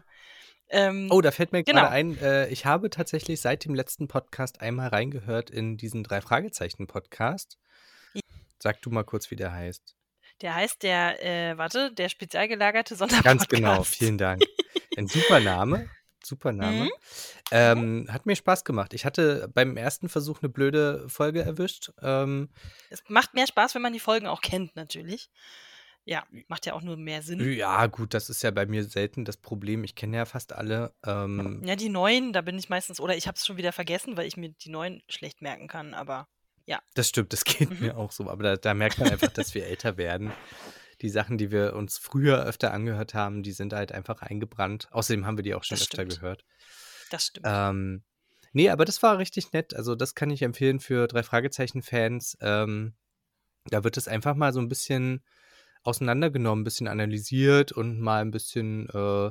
Ähm, 0.68 1.08
Oh, 1.10 1.20
da 1.20 1.32
fällt 1.32 1.50
mir 1.52 1.64
genau. 1.64 1.80
grade 1.80 1.92
ein, 1.92 2.18
äh, 2.18 2.48
ich 2.48 2.64
habe 2.64 2.90
tatsächlich 2.90 3.40
seit 3.40 3.64
dem 3.64 3.74
letzten 3.74 4.06
Podcast 4.06 4.60
einmal 4.60 4.88
reingehört 4.88 5.50
in 5.50 5.76
diesen 5.76 6.04
3 6.04 6.20
Fragezeichen-Podcast. 6.20 7.58
J 8.14 8.22
Sag 8.62 8.80
du 8.82 8.90
mal 8.90 9.02
kurz, 9.04 9.30
wie 9.32 9.36
der 9.36 9.52
heißt. 9.52 9.96
Der 10.42 10.54
heißt 10.54 10.82
der, 10.84 11.22
äh, 11.24 11.58
warte, 11.58 11.92
der 11.92 12.08
spezial 12.08 12.46
gelagerte 12.48 12.94
Ganz 12.96 12.98
Sonderpodcast. 13.10 13.48
genau, 13.48 13.82
vielen 13.82 14.16
Dank. 14.18 14.42
Ein 14.96 15.08
super 15.08 15.40
Name, 15.40 15.88
super 16.22 16.52
Name. 16.52 16.84
Mhm. 16.84 16.90
Ähm, 17.50 18.06
hat 18.10 18.26
mir 18.26 18.36
Spaß 18.36 18.64
gemacht. 18.64 18.94
Ich 18.94 19.04
hatte 19.04 19.50
beim 19.52 19.76
ersten 19.76 20.08
Versuch 20.08 20.40
'ne 20.40 20.48
blöde 20.48 21.08
Folge 21.08 21.42
erwischt. 21.42 21.90
Ähm 22.00 22.48
Es 22.90 23.02
macht 23.08 23.34
mehr 23.34 23.46
Spaß, 23.48 23.74
wenn 23.74 23.82
man 23.82 23.92
die 23.92 24.00
Folgen 24.00 24.26
auch 24.28 24.40
kennt 24.40 24.76
natürlich. 24.76 25.30
Ja, 26.10 26.26
macht 26.48 26.66
ja 26.66 26.72
auch 26.74 26.82
nur 26.82 26.96
mehr 26.96 27.22
Sinn. 27.22 27.48
Ja, 27.56 27.86
gut, 27.86 28.14
das 28.14 28.28
ist 28.30 28.42
ja 28.42 28.50
bei 28.50 28.66
mir 28.66 28.82
selten 28.82 29.24
das 29.24 29.36
Problem. 29.36 29.84
Ich 29.84 29.94
kenne 29.94 30.16
ja 30.16 30.24
fast 30.24 30.52
alle. 30.52 30.92
Ähm 31.06 31.62
Ja, 31.64 31.76
die 31.76 31.88
neuen, 31.88 32.32
da 32.32 32.40
bin 32.40 32.58
ich 32.58 32.68
meistens 32.68 32.98
oder 32.98 33.16
ich 33.16 33.28
habe 33.28 33.36
es 33.36 33.46
schon 33.46 33.56
wieder 33.56 33.72
vergessen, 33.72 34.16
weil 34.16 34.26
ich 34.26 34.36
mir 34.36 34.48
die 34.50 34.70
neuen 34.70 35.02
schlecht 35.08 35.40
merken 35.40 35.68
kann, 35.68 35.94
aber 35.94 36.26
ja. 36.66 36.80
Das 36.94 37.08
stimmt, 37.08 37.32
das 37.32 37.44
geht 37.44 37.70
Mhm. 37.70 37.80
mir 37.80 37.96
auch 37.96 38.10
so. 38.10 38.28
Aber 38.28 38.42
da 38.42 38.56
da 38.56 38.74
merkt 38.74 38.98
man 38.98 39.08
einfach, 39.08 39.30
dass 39.30 39.54
wir 39.54 39.66
älter 39.66 39.96
werden. 39.96 40.34
Die 41.02 41.08
Sachen, 41.08 41.38
die 41.38 41.50
wir 41.52 41.74
uns 41.76 41.98
früher 41.98 42.44
öfter 42.44 42.72
angehört 42.74 43.14
haben, 43.14 43.42
die 43.42 43.52
sind 43.52 43.72
halt 43.72 43.92
einfach 43.92 44.22
eingebrannt. 44.22 44.88
Außerdem 44.92 45.26
haben 45.26 45.38
wir 45.38 45.44
die 45.44 45.54
auch 45.54 45.64
schon 45.64 45.78
Das 45.78 45.84
öfter 45.84 46.04
stimmt. 46.04 46.20
gehört. 46.20 46.44
Das 47.10 47.26
stimmt. 47.26 47.46
Ähm, 47.46 48.02
ne, 48.52 48.70
aber 48.70 48.84
das 48.84 49.02
war 49.02 49.18
richtig 49.18 49.52
nett. 49.52 49.74
Also, 49.74 49.94
das 49.94 50.14
kann 50.14 50.30
ich 50.30 50.42
empfehlen 50.42 50.80
für 50.80 51.06
3 51.08 51.22
Fragezeichen-Fans. 51.22 52.38
Ähm, 52.40 52.94
da 53.66 53.84
wird 53.84 53.96
es 53.98 54.08
einfach 54.08 54.34
mal 54.36 54.52
so 54.52 54.60
'n 54.60 54.68
bisschen 54.68 55.24
auseinandergenommen, 55.84 56.64
bisschen 56.64 56.88
analysiert 56.88 57.72
und 57.72 58.00
mal 58.00 58.22
'n 58.22 58.30
bisschen, 58.32 58.88
äh, 58.90 59.30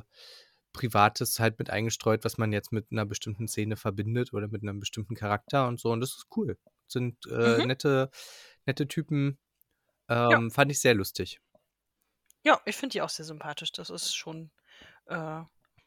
Privates 0.72 1.40
halt 1.40 1.58
mit 1.58 1.70
eingestreut, 1.70 2.24
was 2.24 2.38
man 2.38 2.52
jetzt 2.52 2.72
mit 2.72 2.92
'ner 2.92 3.06
bestimmten 3.06 3.48
Szene 3.48 3.76
verbindet 3.76 4.32
oder 4.34 4.48
mit 4.48 4.62
'nem 4.62 4.80
bestimmten 4.80 5.14
Charakter 5.16 5.68
und 5.68 5.80
so. 5.80 5.90
Und 5.92 6.00
das 6.00 6.10
ist 6.16 6.26
cool. 6.36 6.58
Sind, 6.88 7.26
äh, 7.26 7.60
Mhm. 7.60 7.62
nette 7.62 8.10
nette 8.66 8.88
Typen. 8.88 9.38
Ja. 10.28 10.40
Ähm, 10.40 10.50
fand 10.52 10.72
ich 10.72 10.80
sehr 10.80 10.94
lustig. 10.94 11.40
Ja, 12.46 12.60
ich 12.64 12.76
finde 12.76 12.94
die 12.94 13.02
auch 13.02 13.10
sehr 13.10 13.24
sympathisch. 13.26 13.72
Das 13.72 13.90
ist 13.90 14.14
schon, 14.14 14.50
äh, 15.06 15.42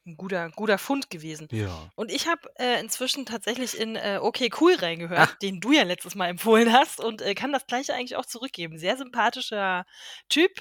'n 0.06 0.18
guter 0.18 0.50
guter 0.52 0.78
Fund 0.78 1.10
gewesen. 1.10 1.50
Ja. 1.52 1.94
Und 1.96 2.12
ich 2.12 2.28
habe, 2.28 2.50
äh, 2.58 2.80
inzwischen 2.80 3.26
tatsächlich 3.26 3.78
in, 3.80 3.96
äh, 3.96 4.20
„Okay, 4.22 4.50
cool“ 4.62 4.76
reingehört, 4.76 5.30
Ah. 5.30 5.38
den 5.42 5.60
du 5.62 5.72
ja 5.72 5.84
letztes 5.84 6.16
Mal 6.16 6.28
empfohlen 6.30 6.74
hast 6.74 7.00
und, 7.00 7.22
äh, 7.22 7.34
kann 7.36 7.52
das 7.54 7.68
Gleiche 7.68 7.94
eigentlich 7.94 8.16
auch 8.18 8.26
zurückgeben. 8.26 8.78
Sehr 8.78 8.98
sympathischer 8.98 9.86
Typ, 10.30 10.52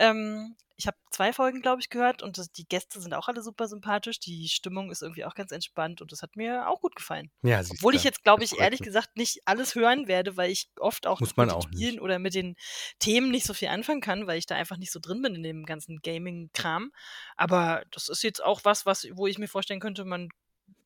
Ähm, 0.00 0.56
ich 0.80 0.86
habe 0.86 0.96
zwei 1.10 1.32
Folgen, 1.34 1.60
glaube 1.60 1.82
ich, 1.82 1.90
gehört 1.90 2.22
und 2.22 2.38
das, 2.38 2.50
die 2.52 2.66
Gäste 2.66 3.00
sind 3.00 3.12
auch 3.12 3.28
alle 3.28 3.42
super 3.42 3.68
sympathisch. 3.68 4.18
Die 4.18 4.48
Stimmung 4.48 4.90
ist 4.90 5.02
irgendwie 5.02 5.26
auch 5.26 5.34
ganz 5.34 5.52
entspannt 5.52 6.00
und 6.00 6.10
das 6.10 6.22
hat 6.22 6.36
mir 6.36 6.68
auch 6.68 6.80
gut 6.80 6.96
gefallen. 6.96 7.30
Ja, 7.42 7.60
Obwohl 7.60 7.94
ich 7.94 8.02
jetzt, 8.02 8.24
glaube 8.24 8.42
ich, 8.42 8.58
ehrlich 8.58 8.80
gesagt 8.80 9.16
nicht 9.16 9.42
alles 9.44 9.74
hören 9.74 10.08
werde, 10.08 10.38
weil 10.38 10.50
ich 10.50 10.70
oft 10.78 11.06
auch 11.06 11.20
Muss 11.20 11.36
man 11.36 11.48
mit 11.48 11.54
den 11.54 11.58
auch 11.58 11.68
nicht. 11.68 11.76
Spielen 11.76 12.00
oder 12.00 12.18
mit 12.18 12.34
den 12.34 12.56
Themen 12.98 13.30
nicht 13.30 13.44
so 13.44 13.52
viel 13.52 13.68
anfangen 13.68 14.00
kann, 14.00 14.26
weil 14.26 14.38
ich 14.38 14.46
da 14.46 14.54
einfach 14.54 14.78
nicht 14.78 14.90
so 14.90 15.00
drin 15.00 15.20
bin 15.20 15.34
in 15.34 15.42
dem 15.42 15.66
ganzen 15.66 15.98
Gaming-Kram. 16.02 16.92
Aber 17.36 17.84
das 17.90 18.08
ist 18.08 18.22
jetzt 18.22 18.42
auch 18.42 18.60
was, 18.64 18.86
was, 18.86 19.06
wo 19.12 19.26
ich 19.26 19.38
mir 19.38 19.48
vorstellen 19.48 19.80
könnte, 19.80 20.06
man 20.06 20.30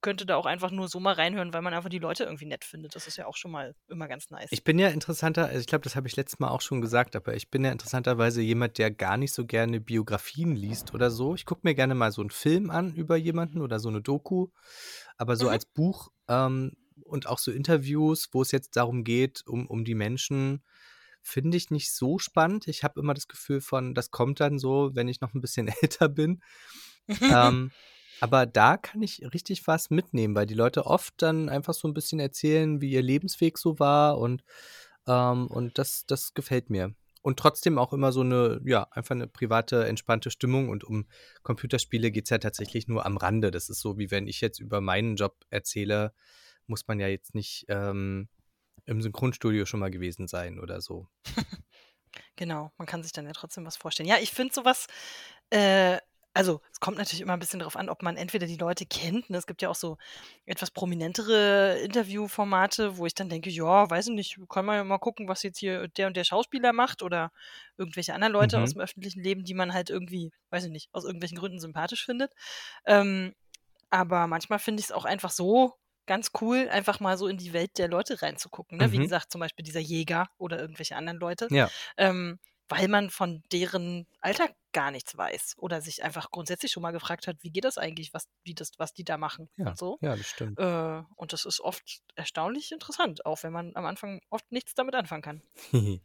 könnte 0.01 0.27
da 0.27 0.37
auch 0.37 0.47
einfach 0.47 0.71
nur 0.71 0.89
so 0.89 1.01
mal 1.01 1.15
reinhören, 1.15 1.53
weil 1.55 1.63
man 1.63 1.73
einfach 1.73 1.89
die 1.89 1.99
Leute 1.99 2.25
irgendwie 2.25 2.45
nett 2.47 2.65
findet. 2.65 2.95
Das 2.95 3.07
ist 3.07 3.17
ja 3.17 3.27
auch 3.27 3.37
schon 3.37 3.51
mal 3.51 3.75
immer 3.89 4.07
ganz 4.07 4.31
nice. 4.31 4.49
Ich 4.51 4.63
bin 4.63 4.79
ja 4.79 4.89
interessanter, 4.89 5.47
also 5.47 5.61
ich 5.61 5.67
glaube, 5.67 5.85
das 5.85 5.97
habe 5.97 6.07
ich 6.07 6.17
letztes 6.17 6.41
Mal 6.41 6.49
auch 6.49 6.61
schon 6.61 6.81
gesagt, 6.81 7.17
aber 7.17 7.35
ich 7.35 7.51
bin 7.51 7.65
ja 7.65 7.73
interessanterweise 7.73 8.43
jemand, 8.43 8.79
der 8.79 8.91
gar 8.91 9.17
nicht 9.17 9.33
so 9.33 9.47
gerne 9.47 9.81
Biografien 9.81 10.55
liest 10.57 10.93
oder 10.95 11.11
so. 11.11 11.35
Ich 11.35 11.47
gucke 11.47 11.63
mir 11.65 11.75
gerne 11.75 11.95
mal 11.95 12.13
so 12.13 12.21
einen 12.21 12.31
Film 12.31 12.71
an 12.71 12.95
über 12.95 13.17
jemanden 13.17 13.63
oder 13.63 13.79
so 13.81 13.89
eine 13.89 14.03
Doku, 14.03 14.49
aber 15.17 15.37
so 15.37 15.47
Mhm. 15.47 15.53
als 15.53 15.65
Buch 15.67 16.11
ähm, 16.29 16.73
und 17.05 17.27
auch 17.27 17.39
so 17.39 17.51
Interviews, 17.51 18.29
wo 18.33 18.43
es 18.43 18.53
jetzt 18.53 18.77
darum 18.77 19.05
geht, 19.05 19.43
um, 19.47 19.67
um 19.67 19.85
die 19.85 19.95
Menschen, 19.95 20.63
finde 21.23 21.57
ich 21.57 21.71
nicht 21.71 21.93
so 21.93 22.19
spannend. 22.19 22.69
Ich 22.69 22.85
habe 22.85 23.01
immer 23.01 23.15
das 23.15 23.29
Gefühl 23.29 23.61
von, 23.63 23.95
das 23.95 24.11
kommt 24.11 24.41
dann 24.41 24.59
so, 24.59 24.91
wenn 24.95 25.09
ich 25.09 25.21
noch 25.23 25.33
ein 25.35 25.41
bisschen 25.41 25.69
älter 25.83 26.09
bin. 26.09 26.43
Ähm, 27.31 27.71
aber 28.21 28.47
da 28.47 28.77
kann 28.77 29.03
ich 29.03 29.23
richtig 29.33 29.67
was 29.67 29.91
mitnehmen, 29.91 30.35
weil 30.35 30.47
die 30.47 30.55
Leute 30.55 30.87
oft 30.87 31.15
dann 31.19 31.49
einfach 31.49 31.75
so 31.75 31.89
ein 31.89 31.95
bisschen 31.95 32.21
erzählen, 32.21 32.81
wie 32.81 32.91
ihr 32.91 33.03
Lebensweg 33.03 33.59
so 33.59 33.79
war 33.79 34.19
und, 34.19 34.45
ähm, 35.07 35.47
und 35.49 35.79
das, 35.79 36.07
das 36.07 36.35
gefällt 36.35 36.71
mir. 36.71 36.95
Und 37.23 37.39
trotzdem 37.39 37.79
auch 37.79 37.95
immer 37.95 38.13
so 38.13 38.21
eine, 38.21 38.61
ja, 38.67 38.87
einfach 38.91 39.15
eine 39.15 39.27
private, 39.27 39.87
entspannte 39.87 40.31
Stimmung. 40.31 40.69
Und 40.69 40.85
um 40.85 41.07
Computerspiele 41.43 42.11
geht 42.11 42.25
es 42.25 42.31
ja 42.31 42.37
tatsächlich 42.37 42.87
nur 42.87 43.07
am 43.07 43.17
Rande. 43.17 43.51
Das 43.51 43.71
ist 43.71 43.81
so, 43.81 43.97
wie 43.97 44.11
wenn 44.11 44.27
ich 44.27 44.43
jetzt 44.43 44.61
über 44.61 44.83
meinen 44.83 45.17
Job 45.17 45.35
erzähle, 45.49 46.13
muss 46.67 46.87
man 46.87 47.01
ja 47.01 47.09
jetzt 47.09 47.35
nicht 47.35 47.65
ähm, 47.69 48.29
im 48.85 49.01
Synchronstudio 49.01 49.65
schon 49.65 49.81
mal 49.81 49.91
gewesen 49.91 50.29
sein 50.29 50.61
oder 50.61 50.83
so. 50.83 51.09
Genau, 52.37 52.73
man 52.79 52.87
kann 52.87 53.03
sich 53.03 53.13
dann 53.13 53.27
ja 53.27 53.33
trotzdem 53.33 53.65
was 53.65 53.77
vorstellen. 53.77 54.09
Ja, 54.09 54.17
ich 54.21 54.31
finde 54.31 54.55
sowas, 54.55 54.87
äh, 55.51 55.99
also 56.35 56.61
es 56.73 56.81
kommt 56.81 56.99
natürlich 56.99 57.21
immer 57.21 57.33
ein 57.35 57.39
bisschen 57.39 57.61
darauf 57.61 57.77
an, 57.77 57.89
ob 57.89 58.03
man 58.03 58.17
entweder 58.17 58.47
die 58.47 58.57
Leute 58.57 58.87
kennt. 58.87 59.31
Ne? 59.31 59.39
Es 59.39 59.47
gibt 59.47 59.63
ja 59.63 59.69
auch 59.71 59.75
so 59.77 59.99
etwas 60.47 60.71
prominentere 60.73 61.79
Interviewformate, 61.81 62.97
wo 62.99 63.07
ich 63.07 63.15
dann 63.15 63.29
denke, 63.29 63.51
ja, 63.51 63.89
weiß 63.89 64.09
ich 64.09 64.15
nicht, 64.15 64.39
kann 64.49 64.65
man 64.67 64.77
ja 64.77 64.85
mal 64.85 64.99
gucken, 64.99 65.29
was 65.29 65.43
jetzt 65.45 65.59
hier 65.59 65.89
der 65.89 66.09
und 66.09 66.17
der 66.17 66.25
Schauspieler 66.25 66.73
macht 66.73 67.03
oder 67.03 67.31
irgendwelche 67.77 68.15
anderen 68.15 68.33
Leute 68.33 68.61
aus 68.61 68.71
Mhm. 68.71 68.75
dem 68.75 68.81
öffentlichen 68.83 69.23
Leben, 69.23 69.45
die 69.45 69.55
man 69.55 69.73
halt 69.73 69.91
irgendwie, 69.91 70.33
weiß 70.51 70.65
ich 70.65 70.71
nicht, 70.71 70.89
aus 70.93 71.05
irgendwelchen 71.05 71.39
Gründen 71.39 71.61
sympathisch 71.61 72.05
findet. 72.05 72.33
Ähm, 72.85 73.35
aber 73.91 74.27
manchmal 74.27 74.59
finde 74.59 74.81
ich 74.81 74.87
es 74.87 74.93
auch 74.93 75.05
einfach 75.05 75.31
so 75.31 75.75
ganz 76.07 76.31
cool, 76.41 76.69
einfach 76.71 77.01
mal 77.01 77.17
so 77.17 77.29
in 77.29 77.39
die 77.39 77.53
Welt 77.53 77.79
der 77.79 77.89
Leute 77.89 78.21
reinzugucken. 78.21 78.79
Ne? 78.79 78.93
Wie 78.93 78.99
Mhm. 78.99 79.01
gesagt, 79.01 79.33
zum 79.33 79.41
Beispiel 79.41 79.65
dieser 79.65 79.81
Jäger 79.81 80.29
oder 80.37 80.59
irgendwelche 80.61 80.97
anderen 80.97 81.19
Leute 81.19 81.51
Ja. 81.51 81.73
ähm, 81.97 82.39
weil 82.69 82.89
man 82.89 83.11
von 83.11 83.43
deren 83.53 84.07
Alltag 84.21 84.55
gar 84.75 84.91
nichts 84.91 85.17
weiß 85.17 85.55
oder 85.57 85.81
sich 85.81 86.05
einfach 86.05 86.31
grundsätzlich 86.31 86.71
schon 86.73 86.83
mal 86.83 86.91
gefragt 86.91 87.27
hat, 87.27 87.37
wie 87.41 87.51
geht 87.51 87.65
das 87.65 87.79
eigentlich, 87.79 88.13
was, 88.13 88.29
wie 88.43 88.55
das, 88.55 88.73
was 88.77 88.93
die 88.93 89.05
da 89.05 89.17
machen 89.17 89.49
Ja, 89.57 89.69
und 89.69 89.79
so. 89.79 89.97
ja, 90.03 90.15
das 90.15 90.27
stimmt. 90.27 90.59
Äh, 90.59 91.03
und 91.17 91.33
das 91.33 91.47
ist 91.47 91.61
oft 91.61 91.83
erstaunlich 92.17 92.73
interessant, 92.73 93.25
auch 93.25 93.43
wenn 93.43 93.53
man 93.53 93.75
am 93.77 93.87
Anfang 93.87 94.21
oft 94.29 94.53
nichts 94.53 94.75
damit 94.75 94.95
anfangen 94.95 95.23
kann. 95.23 95.43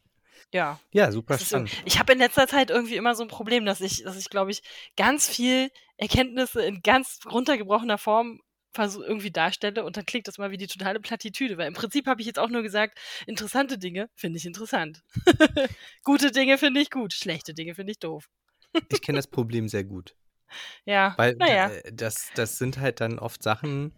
Ja. 0.53 0.79
ja, 0.93 1.11
super 1.11 1.33
ist 1.35 1.41
so, 1.49 1.57
spannend. 1.57 1.71
ich 1.83 1.99
habe 1.99 2.13
in 2.13 2.19
letzter 2.19 2.47
Zeit 2.47 2.69
irgendwie 2.69 2.95
immer 2.95 3.13
so 3.13 3.23
ein 3.23 3.27
Problem, 3.27 3.65
dass 3.65 3.81
ich, 3.81 4.03
dass 4.03 4.15
ich, 4.15 4.29
glaube 4.29 4.51
ich, 4.51 4.61
ganz 4.95 5.27
viel 5.27 5.69
Erkenntnisse 5.97 6.61
in 6.63 6.81
ganz 6.81 7.19
runtergebrochener 7.29 7.97
Form 7.97 8.39
versuch, 8.71 9.01
irgendwie 9.01 9.31
darstelle 9.31 9.83
und 9.83 9.97
dann 9.97 10.05
klingt 10.05 10.27
das 10.27 10.37
mal 10.37 10.51
wie 10.51 10.57
die 10.57 10.67
totale 10.67 10.99
Plattitüde, 10.99 11.57
weil 11.57 11.67
im 11.67 11.73
Prinzip 11.73 12.07
habe 12.07 12.21
ich 12.21 12.27
jetzt 12.27 12.39
auch 12.39 12.49
nur 12.49 12.61
gesagt, 12.61 12.97
interessante 13.25 13.77
Dinge 13.77 14.09
finde 14.15 14.37
ich 14.37 14.45
interessant. 14.45 15.03
Gute 16.03 16.31
Dinge 16.31 16.57
finde 16.57 16.79
ich 16.79 16.89
gut, 16.89 17.11
schlechte 17.13 17.53
Dinge 17.53 17.75
finde 17.75 17.91
ich 17.91 17.99
doof. 17.99 18.29
Ich 18.89 19.01
kenne 19.01 19.17
das 19.17 19.27
Problem 19.27 19.67
sehr 19.67 19.83
gut. 19.83 20.15
Ja, 20.85 21.13
Weil 21.17 21.35
naja. 21.35 21.71
das, 21.91 22.29
das 22.35 22.57
sind 22.57 22.79
halt 22.79 23.01
dann 23.01 23.19
oft 23.19 23.43
Sachen, 23.43 23.93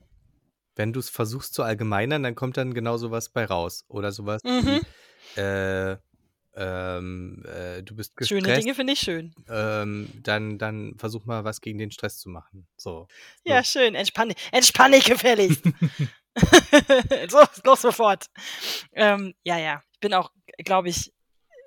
wenn 0.75 0.91
du 0.93 0.99
es 0.99 1.09
versuchst 1.09 1.53
zu 1.53 1.63
allgemeinern, 1.63 2.23
dann 2.23 2.35
kommt 2.35 2.57
dann 2.57 2.73
genau 2.73 2.97
sowas 2.97 3.29
bei 3.29 3.45
raus. 3.45 3.85
Oder 3.87 4.11
sowas 4.11 4.41
Mhm. 4.43 4.81
wie, 5.35 5.39
äh, 5.41 5.97
ähm, 6.55 7.45
äh, 7.47 7.81
du 7.83 7.95
bist 7.95 8.13
Schöne 8.27 8.41
gestresst, 8.41 8.63
Dinge 8.63 8.75
finde 8.75 8.93
ich 8.93 8.99
schön. 8.99 9.33
ähm, 9.47 10.09
dann, 10.23 10.57
dann 10.57 10.95
versuch 10.97 11.25
mal 11.25 11.45
was 11.45 11.61
gegen 11.61 11.77
den 11.79 11.91
Stress 11.91 12.19
zu 12.19 12.29
machen. 12.29 12.67
So. 12.75 13.07
Ja, 13.45 13.63
schön. 13.63 13.95
Entspann, 13.95 14.29
dich- 14.29 14.37
entspann 14.51 14.91
dich 14.91 15.05
gefälligst. 15.05 15.63
so, 17.29 17.39
los 17.65 17.81
sofort. 17.81 18.25
Ähm, 18.93 19.33
ja, 19.43 19.57
ja. 19.57 19.83
Ich 19.93 19.99
bin 19.99 20.13
auch, 20.13 20.31
glaube 20.63 20.89
ich, 20.89 21.13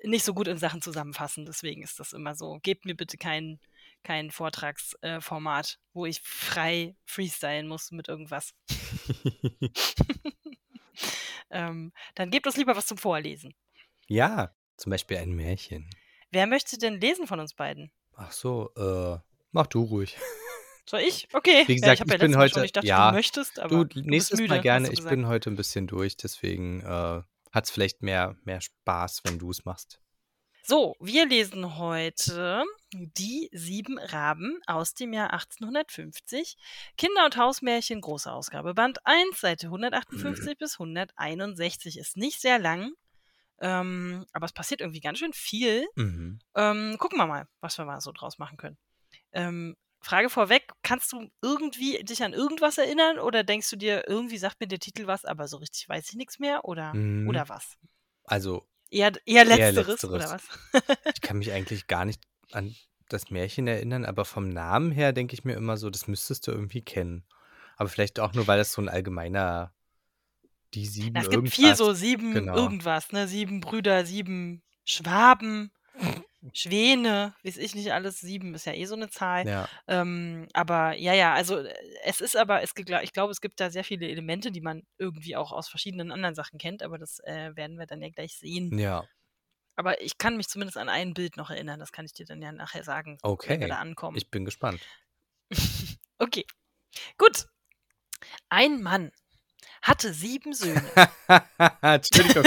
nicht 0.04 0.25
so 0.25 0.34
gut 0.34 0.49
in 0.49 0.58
Sachen 0.58 0.82
zusammenfassen. 0.82 1.46
Deswegen 1.46 1.82
ist 1.82 1.99
das 2.00 2.12
immer 2.12 2.34
so. 2.34 2.58
Gebt 2.62 2.84
mir 2.84 2.94
bitte 2.94 3.16
kein, 3.16 3.58
kein 4.02 4.30
Vortragsformat, 4.30 5.78
wo 5.92 6.06
ich 6.06 6.20
frei 6.23 6.94
freestylen 7.04 7.66
muss 7.68 7.90
mit 7.90 8.08
irgendwas. 8.08 8.54
Ähm, 11.50 11.92
dann 12.14 12.30
gebt 12.30 12.46
uns 12.46 12.56
lieber 12.56 12.75
was 12.76 12.87
zum 12.87 12.99
Vorlesen. 12.99 13.54
ja, 14.08 14.54
zum 14.76 14.90
Beispiel 14.90 15.18
ein 15.18 15.32
Märchen. 15.32 15.88
Wer 16.32 16.46
möchte 16.49 16.78
denn 16.78 17.00
lesen 17.00 17.28
von 17.28 17.38
uns 17.38 17.54
beiden? 17.54 17.92
Ach 18.16 18.32
so, 18.32 18.73
äh, 18.76 19.18
mach 19.52 19.68
du 19.68 19.82
ruhig. 19.84 20.16
Soll 20.87 21.00
ich? 21.00 21.28
Okay. 21.32 21.62
Wie 21.66 21.75
ja, 21.75 21.78
gesagt, 21.94 21.94
ich 21.94 22.00
habe 22.00 22.08
ich 22.08 22.12
ja 22.12 22.18
bin 22.26 22.30
Mal 22.32 22.49
schon, 22.49 22.56
heute- 22.58 22.66
ich 22.66 22.73
dachte, 22.73 22.87
ja, 22.88 23.11
du 23.11 23.16
möchtest, 23.16 23.61
aber 23.61 23.84
Du, 23.84 23.84
du 23.84 24.00
nächstes 24.08 24.40
müde, 24.40 24.54
Mal 24.54 24.62
gerne. 24.62 24.90
Ich 24.90 25.04
bin 25.04 25.26
heute 25.28 25.50
ein 25.50 25.56
bisschen 25.56 25.87
durch, 25.87 26.16
deswegen 26.16 26.80
äh, 26.80 27.23
hat 27.54 27.64
es 27.64 27.70
vielleicht 27.70 28.02
mehr, 28.02 28.37
mehr 28.44 28.61
Spaß, 28.61 29.23
wenn 29.25 29.38
du 29.38 29.50
es 29.50 29.64
machst. 29.64 30.00
So, 30.66 30.96
wir 30.99 31.26
lesen 31.26 31.76
heute 31.76 32.64
Die 32.92 33.50
sieben 33.52 33.99
Raben 33.99 34.61
aus 34.66 34.94
dem 34.94 35.12
Jahr 35.12 35.32
1850. 35.32 36.56
Kinder- 36.96 37.26
und 37.26 37.37
Hausmärchen, 37.37 38.00
große 38.00 38.32
Ausgabe, 38.32 38.73
Band 38.73 38.99
1, 39.04 39.38
Seite 39.38 39.66
158 39.66 40.56
bis 40.56 40.75
161. 40.80 41.99
Ist 41.99 42.16
nicht 42.16 42.40
sehr 42.40 42.58
lang, 42.58 42.92
ähm, 43.61 44.25
aber 44.32 44.46
es 44.46 44.52
passiert 44.52 44.80
irgendwie 44.80 45.00
ganz 45.00 45.18
schön 45.18 45.34
viel. 45.34 45.87
Mhm. 45.96 46.38
Ähm, 46.54 46.96
gucken 46.99 47.18
wir 47.18 47.26
mal, 47.26 47.46
was 47.61 47.76
wir 47.76 47.84
mal 47.84 48.00
so 48.00 48.12
draus 48.12 48.38
machen 48.38 48.56
können. 48.56 48.78
Ähm, 49.32 49.76
Frage 50.04 50.30
vorweg, 50.30 50.70
kannst 50.82 51.12
du 51.12 51.28
irgendwie 51.42 52.02
dich 52.04 52.23
an 52.23 52.32
irgendwas 52.32 52.78
erinnern 52.78 53.18
oder 53.18 53.42
denkst 53.44 53.70
du 53.70 53.76
dir, 53.76 54.06
irgendwie 54.08 54.38
sagt 54.38 54.61
mir 54.61 54.66
der 54.68 54.78
Titel 54.78 55.06
was, 55.06 55.25
aber 55.25 55.49
so 55.49 55.56
richtig 55.56 55.88
weiß 55.88 56.08
ich 56.11 56.14
nichts 56.16 56.38
mehr 56.38 56.64
oder, 56.64 56.94
Mhm. 56.94 57.28
oder 57.28 57.49
was? 57.49 57.76
Also, 58.25 58.66
Eher, 58.90 59.12
eher 59.26 59.44
letzteres, 59.44 59.88
letzteres. 59.88 60.14
oder 60.14 60.30
was? 60.30 60.42
ich 61.14 61.20
kann 61.20 61.38
mich 61.38 61.52
eigentlich 61.52 61.87
gar 61.88 62.04
nicht 62.04 62.23
an 62.52 62.75
das 63.08 63.30
Märchen 63.30 63.66
erinnern, 63.66 64.04
aber 64.04 64.25
vom 64.25 64.49
Namen 64.49 64.92
her 64.92 65.12
denke 65.12 65.34
ich 65.34 65.44
mir 65.44 65.54
immer 65.54 65.76
so, 65.76 65.90
das 65.90 66.06
müsstest 66.06 66.46
du 66.46 66.52
irgendwie 66.52 66.82
kennen. 66.82 67.25
Aber 67.76 67.88
vielleicht 67.88 68.20
auch 68.20 68.34
nur, 68.34 68.46
weil 68.46 68.58
das 68.58 68.73
so 68.73 68.80
ein 68.82 68.88
allgemeiner 68.88 69.75
die 70.75 70.87
sieben 70.87 71.12
Na, 71.14 71.20
es 71.23 71.30
gibt 71.30 71.50
viel 71.50 71.75
so 71.76 71.92
sieben 71.92 72.34
Genau. 72.34 72.56
irgendwas, 72.56 73.12
ne? 73.12 73.28
Sieben 73.28 73.61
Brüder, 73.61 74.04
sieben 74.06 74.62
Schwaben, 74.84 75.70
Schwäne, 76.52 77.34
weiß 77.42 77.56
ich 77.56 77.74
nicht 77.74 77.92
alles. 77.92 78.20
Sieben 78.20 78.54
ist 78.54 78.66
ja 78.66 78.74
eh 78.74 78.84
so 78.84 78.94
eine 78.94 79.08
Zahl. 79.08 79.46
Ja, 79.46 79.68
Ähm, 79.86 80.46
aber 80.52 80.94
ja, 80.94 81.14
ja, 81.14 81.32
also 81.32 81.58
äh, 81.58 81.74
es 82.04 82.20
ist 82.20 82.36
aber, 82.36 82.62
es, 82.62 82.72
ich 82.76 83.12
glaube, 83.12 83.30
es 83.30 83.40
gibt 83.40 83.60
da 83.60 83.70
sehr 83.70 83.84
viele 83.84 84.08
Elemente, 84.08 84.52
die 84.52 84.60
man 84.60 84.82
irgendwie 84.98 85.36
auch 85.36 85.52
aus 85.52 85.68
verschiedenen 85.68 86.12
anderen 86.12 86.34
Sachen 86.34 86.58
kennt, 86.58 86.82
aber 86.82 86.98
das 86.98 87.20
äh, 87.20 87.56
werden 87.56 87.78
wir 87.78 87.86
dann 87.86 88.02
ja 88.02 88.10
gleich 88.10 88.36
sehen. 88.36 88.76
ja, 88.78 89.04
Aber 89.76 90.00
ich 90.02 90.18
kann 90.18 90.36
mich 90.36 90.48
zumindest 90.48 90.76
an 90.76 90.88
ein 90.88 91.14
Bild 91.14 91.36
noch 91.36 91.50
erinnern, 91.50 91.80
das 91.80 91.92
kann 91.92 92.04
ich 92.04 92.12
dir 92.12 92.26
dann 92.26 92.42
ja 92.42 92.52
nachher 92.52 92.84
sagen, 92.84 93.18
wenn 93.22 93.28
wir 93.28 93.32
okay. 93.32 93.68
da 93.68 93.78
ankommen. 93.78 94.16
Ich 94.16 94.30
bin 94.30 94.44
gespannt. 94.44 94.80
okay, 96.18 96.44
gut. 97.16 97.46
Ein 98.48 98.82
Mann 98.82 99.12
hatte 99.82 100.14
sieben 100.14 100.54
Söhne. 100.54 100.90
Entschuldigung. 101.82 102.44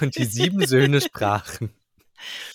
Und 0.00 0.16
die 0.16 0.24
sieben 0.24 0.66
Söhne 0.66 1.00
sprachen. 1.00 1.72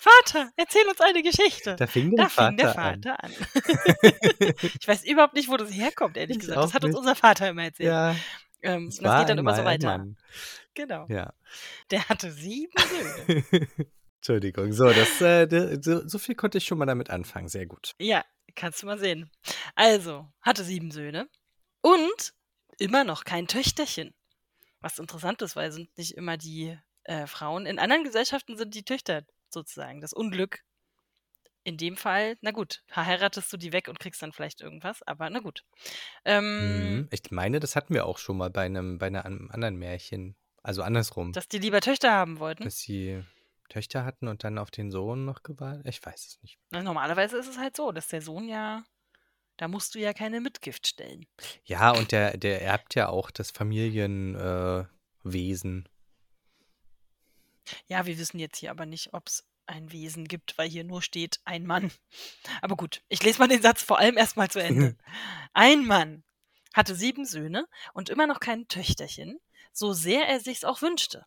Vater, 0.00 0.50
erzähl 0.56 0.86
uns 0.88 1.00
eine 1.00 1.22
Geschichte. 1.22 1.76
Da 1.76 1.86
fing 1.86 2.14
der 2.14 2.24
Da 2.24 2.28
fing 2.28 2.56
der 2.56 2.74
Vater 2.74 3.22
an. 3.22 3.32
An. 3.32 3.74
ich 4.80 4.88
weiß 4.88 5.04
überhaupt 5.04 5.34
nicht, 5.34 5.48
wo 5.48 5.56
das 5.56 5.70
herkommt, 5.70 6.16
ehrlich 6.16 6.36
Ich 6.36 6.40
gesagt. 6.40 6.62
Das 6.62 6.74
hat 6.74 6.84
uns 6.84 6.96
unser 6.96 7.14
Vater 7.14 7.48
immer 7.48 7.64
erzählt. 7.64 7.88
Ja, 7.88 8.16
ähm, 8.62 8.86
das 8.86 8.98
geht 8.98 9.28
dann 9.28 9.38
immer 9.38 9.54
so 9.54 9.64
weiter. 9.64 10.06
Genau. 10.74 11.06
Ja. 11.08 11.32
Der 11.90 12.08
hatte 12.08 12.30
sieben 12.30 12.72
Söhne. 12.78 13.66
Entschuldigung. 14.16 14.72
So, 14.72 14.90
das, 14.90 15.20
äh, 15.20 15.78
so, 15.80 16.06
so 16.06 16.18
viel 16.18 16.34
konnte 16.34 16.58
ich 16.58 16.64
schon 16.64 16.78
mal 16.78 16.86
damit 16.86 17.10
anfangen. 17.10 17.48
Sehr 17.48 17.66
gut. 17.66 17.92
ja, 17.98 18.24
kannst 18.54 18.82
du 18.82 18.86
mal 18.86 18.98
sehen. 18.98 19.30
Also, 19.74 20.26
hatte 20.40 20.64
sieben 20.64 20.90
Söhne 20.90 21.28
und 21.80 22.34
immer 22.78 23.04
noch 23.04 23.24
kein 23.24 23.46
Töchterchen. 23.46 24.14
Was 24.80 24.98
interessant 24.98 25.42
ist, 25.42 25.56
weil 25.56 25.72
sind 25.72 25.96
nicht 25.98 26.16
immer 26.16 26.36
die 26.36 26.76
äh, 27.04 27.26
Frauen. 27.26 27.66
In 27.66 27.78
anderen 27.78 28.04
Gesellschaften 28.04 28.56
sind 28.56 28.74
die 28.74 28.84
Töchter 28.84 29.22
sozusagen 29.52 30.00
das 30.00 30.12
Unglück. 30.12 30.62
in 31.64 31.76
dem 31.76 31.96
Fall, 31.98 32.36
na 32.40 32.50
gut, 32.50 32.82
heiratest 32.96 33.52
du 33.52 33.58
die 33.58 33.72
weg 33.74 33.88
und 33.88 34.00
kriegst 34.00 34.22
dann 34.22 34.32
vielleicht 34.32 34.62
irgendwas, 34.62 35.02
aber 35.02 35.28
na 35.28 35.40
gut. 35.40 35.64
Ähm, 36.24 37.00
Mhm. 37.02 37.08
Ich 37.10 37.30
meine, 37.30 37.60
das 37.60 37.76
hatten 37.76 37.92
wir 37.92 38.06
auch 38.06 38.16
schon 38.18 38.38
mal 38.38 38.48
bei 38.48 38.64
einem, 38.64 38.96
bei 38.98 39.08
einer, 39.08 39.26
einem 39.26 39.50
anderen 39.50 39.76
Märchen. 39.76 40.34
Also 40.62 40.82
andersrum. 40.82 41.32
dass 41.32 41.46
die 41.48 41.58
lieber 41.58 41.80
Töchter 41.82 42.10
haben 42.10 42.38
wollten. 42.40 42.64
dass 42.64 42.78
sie 42.78 43.22
Töchter 43.68 44.04
hatten 44.04 44.28
und 44.28 44.44
dann 44.44 44.56
auf 44.56 44.70
den 44.70 44.90
Sohn 44.90 45.26
noch 45.26 45.42
gewartet. 45.42 45.86
Ich 45.86 46.02
weiß 46.04 46.26
es 46.26 46.42
nicht. 46.42 46.58
Na, 46.70 46.82
normalerweise 46.82 47.36
ist 47.36 47.48
es 47.48 47.58
halt 47.58 47.76
so, 47.76 47.92
dass 47.92 48.08
der 48.08 48.22
Sohn 48.22 48.48
ja, 48.48 48.82
da 49.58 49.68
musst 49.68 49.94
du 49.94 49.98
ja 49.98 50.14
keine 50.14 50.40
Mitgift 50.40 50.86
stellen. 50.86 51.26
Ja, 51.64 51.90
und 51.90 52.12
der, 52.12 52.38
der 52.38 52.62
erbt 52.62 52.94
ja 52.94 53.08
auch 53.10 53.30
das 53.30 53.50
Familienwesen. 53.50 54.88
Äh. 55.84 55.88
Ja, 57.86 58.06
wir 58.06 58.18
wissen 58.18 58.38
jetzt 58.38 58.58
hier 58.58 58.70
aber 58.70 58.86
nicht, 58.86 59.12
ob 59.12 59.28
es 59.28 59.44
ein 59.66 59.92
Wesen 59.92 60.26
gibt, 60.26 60.56
weil 60.56 60.68
hier 60.68 60.84
nur 60.84 61.02
steht 61.02 61.40
ein 61.44 61.66
Mann. 61.66 61.90
Aber 62.62 62.76
gut, 62.76 63.02
ich 63.08 63.22
lese 63.22 63.38
mal 63.38 63.48
den 63.48 63.62
Satz 63.62 63.82
vor 63.82 63.98
allem 63.98 64.16
erstmal 64.16 64.50
zu 64.50 64.62
Ende. 64.62 64.96
Ein 65.52 65.84
Mann 65.84 66.24
hatte 66.74 66.94
sieben 66.94 67.26
Söhne 67.26 67.68
und 67.92 68.08
immer 68.08 68.26
noch 68.26 68.40
kein 68.40 68.68
Töchterchen, 68.68 69.38
so 69.72 69.92
sehr 69.92 70.26
er 70.26 70.40
sich's 70.40 70.64
auch 70.64 70.80
wünschte. 70.80 71.26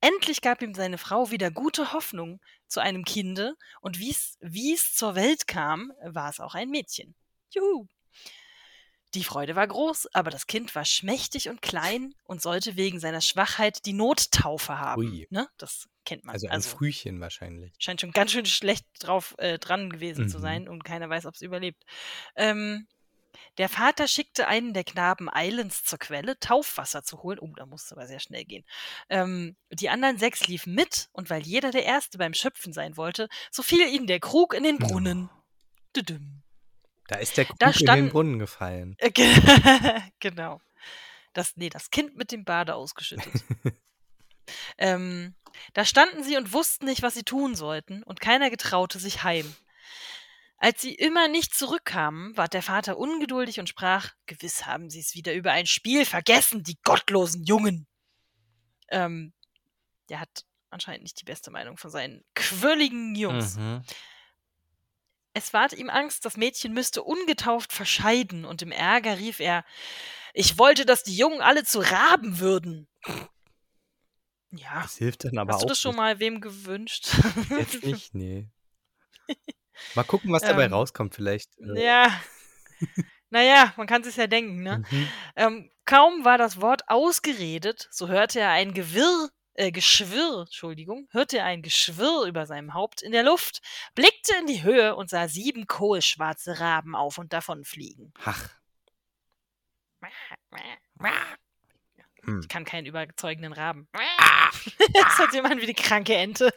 Endlich 0.00 0.40
gab 0.40 0.62
ihm 0.62 0.74
seine 0.74 0.96
Frau 0.96 1.30
wieder 1.30 1.50
gute 1.50 1.92
Hoffnung 1.92 2.40
zu 2.66 2.80
einem 2.80 3.04
Kinde, 3.04 3.56
und 3.82 3.98
wie's 3.98 4.38
wie's 4.40 4.94
zur 4.94 5.14
Welt 5.14 5.46
kam, 5.46 5.92
war 6.02 6.30
es 6.30 6.40
auch 6.40 6.54
ein 6.54 6.70
Mädchen. 6.70 7.14
Juhu! 7.50 7.86
Die 9.14 9.24
Freude 9.24 9.56
war 9.56 9.66
groß, 9.66 10.08
aber 10.14 10.30
das 10.30 10.46
Kind 10.46 10.74
war 10.74 10.84
schmächtig 10.84 11.48
und 11.48 11.62
klein 11.62 12.14
und 12.24 12.40
sollte 12.42 12.76
wegen 12.76 13.00
seiner 13.00 13.20
Schwachheit 13.20 13.84
die 13.86 13.92
Nottaufe 13.92 14.78
haben. 14.78 15.02
Ui. 15.02 15.26
Ne? 15.30 15.48
Das 15.58 15.88
kennt 16.04 16.24
man. 16.24 16.32
Also 16.34 16.46
ein 16.48 16.62
Frühchen 16.62 17.20
wahrscheinlich. 17.20 17.72
scheint 17.78 18.00
schon 18.00 18.12
ganz 18.12 18.30
schön 18.30 18.46
schlecht 18.46 18.86
drauf 19.00 19.34
äh, 19.38 19.58
dran 19.58 19.90
gewesen 19.90 20.28
zu 20.28 20.38
Mhm. 20.38 20.42
sein 20.42 20.68
und 20.68 20.84
keiner 20.84 21.08
weiß, 21.10 21.26
ob 21.26 21.34
es 21.34 21.42
überlebt. 21.42 21.82
Ähm, 22.36 22.86
der 23.58 23.68
Vater 23.68 24.06
schickte 24.06 24.46
einen 24.46 24.74
der 24.74 24.84
Knaben 24.84 25.28
eilends 25.28 25.84
zur 25.84 25.98
Quelle, 25.98 26.38
Taufwasser 26.38 27.02
zu 27.02 27.22
holen. 27.22 27.38
Oh, 27.40 27.52
da 27.56 27.66
musste 27.66 27.96
aber 27.96 28.06
sehr 28.06 28.20
schnell 28.20 28.44
gehen. 28.44 28.64
Ähm, 29.08 29.56
die 29.70 29.88
anderen 29.88 30.18
sechs 30.18 30.46
liefen 30.46 30.72
mit 30.74 31.08
und 31.12 31.30
weil 31.30 31.42
jeder 31.42 31.72
der 31.72 31.84
Erste 31.84 32.16
beim 32.16 32.32
Schöpfen 32.34 32.72
sein 32.72 32.96
wollte, 32.96 33.28
so 33.50 33.62
fiel 33.64 33.80
ihnen 33.88 34.06
der 34.06 34.20
Krug 34.20 34.54
in 34.54 34.62
den 34.62 34.78
Brunnen. 34.78 35.30
Düdüm. 35.96 36.42
Da 37.10 37.16
ist 37.16 37.36
der 37.36 37.44
Krug 37.44 37.58
Da 37.58 37.66
in 37.66 37.72
den 37.72 37.78
stand- 37.80 38.12
Brunnen 38.12 38.38
gefallen. 38.38 38.94
Äh, 38.98 39.10
ge- 39.10 39.26
genau. 40.20 40.60
Das, 41.32 41.56
nee, 41.56 41.68
das 41.68 41.90
Kind 41.90 42.16
mit 42.16 42.30
dem 42.30 42.44
Bade 42.44 42.74
ausgeschüttet. 42.76 43.32
ähm, 44.78 45.34
da 45.72 45.84
standen 45.84 46.22
sie 46.22 46.36
und 46.36 46.52
wussten 46.52 46.84
nicht, 46.86 47.02
was 47.02 47.14
sie 47.14 47.24
tun 47.24 47.54
sollten, 47.56 48.02
und 48.04 48.20
keiner 48.20 48.48
getraute 48.48 48.98
sich 49.00 49.24
heim. 49.24 49.52
Als 50.58 50.80
sie 50.82 50.94
immer 50.94 51.26
nicht 51.26 51.54
zurückkamen, 51.54 52.36
ward 52.36 52.52
der 52.54 52.62
Vater 52.62 52.96
ungeduldig 52.96 53.58
und 53.58 53.68
sprach: 53.68 54.12
Gewiss 54.26 54.66
haben 54.66 54.88
sie 54.90 55.00
es 55.00 55.14
wieder 55.14 55.34
über 55.34 55.50
ein 55.52 55.66
Spiel 55.66 56.04
vergessen, 56.04 56.62
die 56.62 56.78
gottlosen 56.84 57.42
Jungen. 57.44 57.86
Ähm, 58.88 59.32
der 60.10 60.20
hat 60.20 60.44
anscheinend 60.70 61.02
nicht 61.02 61.20
die 61.20 61.24
beste 61.24 61.50
Meinung 61.50 61.76
von 61.76 61.90
seinen 61.90 62.22
quirligen 62.34 63.14
Jungs. 63.16 63.56
Mhm. 63.56 63.82
Es 65.32 65.52
ward 65.52 65.72
ihm 65.74 65.90
Angst, 65.90 66.24
das 66.24 66.36
Mädchen 66.36 66.72
müsste 66.72 67.02
ungetauft 67.02 67.72
verscheiden, 67.72 68.44
und 68.44 68.62
im 68.62 68.72
Ärger 68.72 69.18
rief 69.18 69.40
er, 69.40 69.64
ich 70.34 70.58
wollte, 70.58 70.84
dass 70.86 71.02
die 71.04 71.16
Jungen 71.16 71.40
alle 71.40 71.64
zu 71.64 71.80
Raben 71.80 72.38
würden. 72.40 72.88
Ja, 74.52 74.82
Das 74.82 74.96
hilft 74.96 75.24
dann 75.24 75.38
aber 75.38 75.52
hast 75.54 75.62
du 75.62 75.66
auch 75.66 75.68
das 75.70 75.80
schon 75.80 75.92
nicht. 75.92 75.98
mal 75.98 76.18
wem 76.18 76.40
gewünscht? 76.40 77.08
Jetzt 77.56 77.84
nicht, 77.84 78.14
nee. 78.14 78.48
Mal 79.94 80.02
gucken, 80.04 80.32
was 80.32 80.42
dabei 80.42 80.64
Ähm, 80.64 80.72
rauskommt 80.72 81.14
vielleicht. 81.14 81.50
äh, 81.58 81.84
ja. 81.84 82.20
Naja, 83.30 83.72
man 83.76 83.86
kann 83.86 84.02
es 84.02 84.16
ja 84.16 84.26
denken, 84.26 84.62
ne? 84.62 84.82
mhm. 84.90 85.08
Ähm, 85.36 85.70
kaum 85.84 86.24
war 86.24 86.36
das 86.38 86.60
Wort 86.60 86.82
ausgeredet, 86.88 87.86
so 87.92 88.08
hörte 88.08 88.40
er 88.40 88.50
ein 88.50 88.74
Gewirr, 88.74 89.30
äh, 89.54 89.70
Geschwirr, 89.72 90.42
Entschuldigung, 90.46 91.08
hörte 91.10 91.38
er 91.38 91.44
ein 91.44 91.62
Geschwirr 91.62 92.24
über 92.26 92.46
seinem 92.46 92.74
Haupt 92.74 93.02
in 93.02 93.12
der 93.12 93.22
Luft, 93.22 93.60
blickte 93.94 94.34
in 94.40 94.46
die 94.46 94.62
Höhe 94.62 94.94
und 94.96 95.10
sah 95.10 95.28
sieben 95.28 95.66
kohlschwarze 95.66 96.60
Raben 96.60 96.94
auf 96.94 97.18
und 97.18 97.32
davon 97.32 97.64
fliegen. 97.64 98.12
Ach. 98.24 98.48
Hm. 102.22 102.40
Ich 102.40 102.48
kann 102.48 102.64
keinen 102.64 102.86
überzeugenden 102.86 103.52
Raben. 103.52 103.88
Das 104.92 105.18
hört 105.18 105.34
an 105.44 105.60
wie 105.60 105.66
die 105.66 105.74
kranke 105.74 106.14
Ente. 106.14 106.52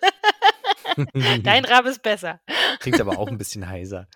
Dein 1.43 1.63
Rabe 1.63 1.89
ist 1.89 2.01
besser. 2.01 2.41
Klingt 2.79 2.99
aber 2.99 3.17
auch 3.19 3.27
ein 3.27 3.38
bisschen 3.38 3.67
heiser. 3.67 4.08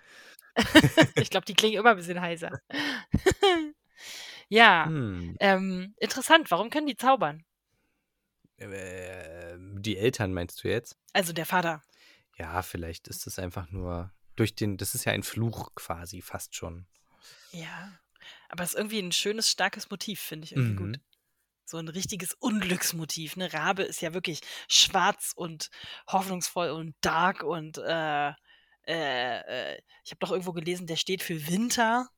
Ich 1.14 1.30
glaube, 1.30 1.46
die 1.46 1.54
klingen 1.54 1.78
immer 1.78 1.90
ein 1.90 1.96
bisschen 1.96 2.20
heiser. 2.20 2.60
ja, 4.48 4.86
Hm. 4.86 5.36
ähm, 5.38 5.94
interessant. 5.98 6.50
Warum 6.50 6.70
können 6.70 6.88
die 6.88 6.96
zaubern? 6.96 7.44
Äh, 8.58 9.56
die 9.58 9.96
Eltern 9.96 10.32
meinst 10.32 10.62
du 10.64 10.68
jetzt? 10.68 10.96
Also 11.12 11.32
der 11.32 11.46
Vater. 11.46 11.82
Ja, 12.36 12.62
vielleicht 12.62 13.08
ist 13.08 13.26
es 13.26 13.38
einfach 13.38 13.70
nur 13.70 14.12
durch 14.36 14.54
den, 14.54 14.76
das 14.76 14.94
ist 14.94 15.04
ja 15.04 15.12
ein 15.12 15.22
Fluch 15.22 15.74
quasi 15.74 16.22
fast 16.22 16.54
schon. 16.54 16.86
Ja. 17.52 17.98
Aber 18.48 18.62
es 18.64 18.70
ist 18.70 18.78
irgendwie 18.78 19.00
ein 19.00 19.12
schönes, 19.12 19.50
starkes 19.50 19.90
Motiv, 19.90 20.20
finde 20.20 20.44
ich 20.44 20.52
irgendwie 20.52 20.72
Mhm. 20.72 20.92
gut. 20.92 21.00
So 21.64 21.76
ein 21.78 21.88
richtiges 21.88 22.34
Unglücksmotiv. 22.34 23.36
Ne? 23.36 23.52
Rabe 23.52 23.82
ist 23.82 24.00
ja 24.00 24.14
wirklich 24.14 24.40
schwarz 24.68 25.32
und 25.36 25.70
hoffnungsvoll 26.06 26.70
und 26.70 26.94
dark 27.00 27.42
und 27.42 27.78
äh, 27.78 28.28
äh, 28.86 29.72
äh, 29.76 29.78
ich 30.04 30.10
habe 30.12 30.18
doch 30.20 30.30
irgendwo 30.30 30.52
gelesen, 30.52 30.86
der 30.86 30.96
steht 30.96 31.22
für 31.22 31.46
Winter 31.48 32.08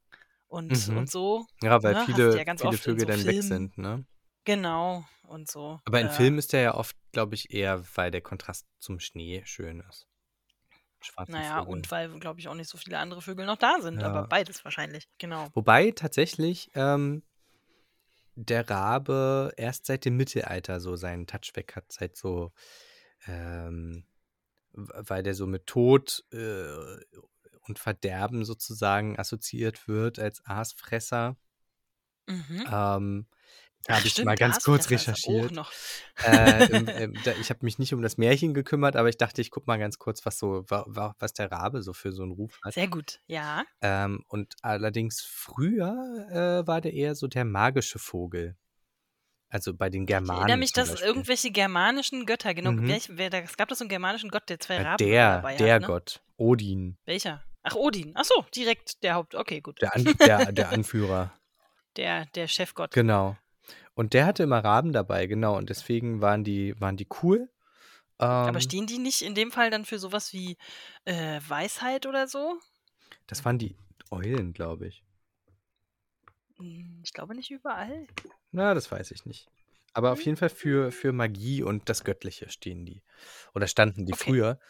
und, 0.46 0.70
Mhm. 0.88 0.98
und 0.98 1.10
so. 1.10 1.46
Ja, 1.62 1.82
weil 1.82 1.94
Ne, 1.94 2.04
viele, 2.06 2.36
ja 2.36 2.54
viele 2.56 2.78
Vögel 2.78 3.00
so 3.00 3.06
dann 3.06 3.24
weg 3.26 3.42
Filmen. 3.42 3.48
sind, 3.48 3.78
ne? 3.78 4.04
Genau. 4.44 5.04
Und 5.24 5.48
so. 5.48 5.80
Aber 5.84 6.00
in 6.00 6.08
äh, 6.08 6.10
Filmen 6.10 6.38
ist 6.38 6.52
der 6.52 6.60
ja 6.60 6.74
oft, 6.74 6.96
glaube 7.12 7.34
ich, 7.34 7.52
eher, 7.52 7.84
weil 7.94 8.10
der 8.10 8.20
Kontrast 8.20 8.66
zum 8.78 8.98
Schnee 8.98 9.42
schön 9.44 9.80
ist. 9.88 10.08
Schwarze 11.02 11.32
Naja, 11.32 11.60
Vögel. 11.60 11.72
und 11.72 11.90
weil, 11.90 12.18
glaube 12.18 12.40
ich, 12.40 12.48
auch 12.48 12.54
nicht 12.54 12.68
so 12.68 12.76
viele 12.76 12.98
andere 12.98 13.22
Vögel 13.22 13.46
noch 13.46 13.56
da 13.56 13.80
sind. 13.80 14.00
Ja. 14.00 14.08
Aber 14.08 14.26
beides 14.26 14.64
wahrscheinlich. 14.64 15.08
Genau. 15.18 15.48
Wobei 15.54 15.92
tatsächlich 15.92 16.70
ähm, 16.74 17.22
der 18.34 18.68
Rabe 18.68 19.52
erst 19.56 19.86
seit 19.86 20.04
dem 20.04 20.16
Mittelalter 20.16 20.80
so 20.80 20.96
seinen 20.96 21.26
Touch 21.26 21.52
weg 21.54 21.76
hat, 21.76 21.90
seit 21.92 22.16
so, 22.16 22.52
ähm, 23.26 24.04
weil 24.72 25.22
der 25.22 25.34
so 25.34 25.46
mit 25.46 25.66
Tod 25.66 26.24
äh, 26.32 26.98
und 27.62 27.78
Verderben 27.78 28.44
sozusagen 28.44 29.18
assoziiert 29.18 29.88
wird 29.88 30.18
als 30.18 30.44
Aasfresser. 30.44 31.36
Mhm. 32.26 32.64
Ähm, 32.70 33.26
da 33.84 33.96
habe 33.96 34.06
ich 34.06 34.12
stimmt, 34.12 34.26
mal 34.26 34.36
ganz 34.36 34.62
kurz 34.62 34.86
auch 34.86 34.90
recherchiert. 34.90 35.52
Äh, 36.24 36.66
im, 36.66 36.88
im, 37.14 37.22
da, 37.24 37.32
ich 37.40 37.50
habe 37.50 37.60
mich 37.64 37.78
nicht 37.78 37.94
um 37.94 38.02
das 38.02 38.18
Märchen 38.18 38.52
gekümmert, 38.54 38.94
aber 38.96 39.08
ich 39.08 39.16
dachte, 39.16 39.40
ich 39.40 39.50
gucke 39.50 39.66
mal 39.66 39.78
ganz 39.78 39.98
kurz, 39.98 40.24
was 40.26 40.38
so, 40.38 40.64
wa, 40.68 40.84
wa, 40.86 41.14
was 41.18 41.32
der 41.32 41.50
Rabe 41.50 41.82
so 41.82 41.92
für 41.92 42.12
so 42.12 42.22
einen 42.22 42.32
Ruf 42.32 42.58
hat. 42.62 42.74
Sehr 42.74 42.88
gut, 42.88 43.20
ja. 43.26 43.64
Ähm, 43.80 44.24
und 44.28 44.54
allerdings 44.62 45.22
früher 45.22 45.92
äh, 46.30 46.66
war 46.66 46.80
der 46.80 46.92
eher 46.92 47.14
so 47.14 47.26
der 47.26 47.44
magische 47.44 47.98
Vogel. 47.98 48.56
Also 49.48 49.74
bei 49.74 49.90
den 49.90 50.02
Ich 50.02 50.08
Germanen. 50.08 50.40
erinnere 50.42 50.58
mich, 50.58 50.72
dass 50.72 50.90
Beispiel. 50.90 51.08
irgendwelche 51.08 51.50
germanischen 51.50 52.24
Götter, 52.26 52.54
genau, 52.54 52.70
Mhm. 52.72 52.86
welch, 52.86 53.08
wer, 53.10 53.32
es 53.32 53.56
gab 53.56 53.68
doch 53.68 53.74
so 53.76 53.82
einen 53.82 53.88
germanischen 53.88 54.30
Gott, 54.30 54.48
der 54.48 54.60
zwei 54.60 54.76
Ja, 54.76 54.82
Raben 54.82 54.96
der, 54.98 55.34
dabei 55.36 55.56
der 55.56 55.74
hat, 55.74 55.80
ne? 55.82 55.86
Gott, 55.88 56.22
Odin, 56.36 56.98
Welcher? 57.04 57.42
Ach, 57.62 57.74
Odin. 57.74 58.12
Ach 58.14 58.24
so, 58.24 58.44
direkt 58.54 59.02
der 59.02 59.14
Haupt. 59.14 59.34
Okay, 59.34 59.60
gut. 59.60 59.82
der, 59.82 59.94
An 59.94 60.04
der, 60.04 60.52
der 60.52 60.68
Anführer. 60.72 61.32
Der, 61.96 62.26
der 62.26 62.46
Chefgott. 62.46 62.92
Genau. 62.92 63.36
Und 64.00 64.14
der 64.14 64.24
hatte 64.24 64.44
immer 64.44 64.64
Raben 64.64 64.92
dabei, 64.94 65.26
genau. 65.26 65.58
Und 65.58 65.68
deswegen 65.68 66.22
waren 66.22 66.42
die, 66.42 66.74
waren 66.80 66.96
die 66.96 67.06
cool. 67.22 67.50
Aber 68.18 68.58
Ähm, 68.58 68.62
stehen 68.62 68.86
die 68.86 68.96
nicht 68.96 69.20
in 69.20 69.34
dem 69.34 69.52
Fall 69.52 69.68
dann 69.70 69.84
für 69.84 69.98
sowas 69.98 70.32
wie 70.32 70.56
äh, 71.04 71.38
Weisheit 71.46 72.06
oder 72.06 72.26
so? 72.26 72.58
das 73.26 73.44
waren 73.44 73.58
die 73.58 73.76
Eulen, 74.10 74.54
glaube 74.54 74.86
ich. 74.86 75.04
Hm, 76.58 77.00
Ich 77.04 77.12
glaube 77.12 77.34
nicht 77.34 77.50
überall. 77.50 78.06
Na, 78.52 78.72
das 78.74 78.90
weiß 78.90 79.10
ich 79.10 79.26
nicht. 79.26 79.48
Aber 79.92 80.12
auf 80.12 80.20
Hm. 80.20 80.26
jeden 80.26 80.36
Fall 80.38 80.48
für, 80.50 80.92
für 80.92 81.12
Magie 81.12 81.62
und 81.62 81.88
das 81.88 82.04
Göttliche 82.04 82.48
stehen 82.48 82.86
die. 82.86 83.02
Oder 83.54 83.66
standen 83.66 84.06
die 84.06 84.14
Okay. 84.14 84.30
früher. 84.30 84.60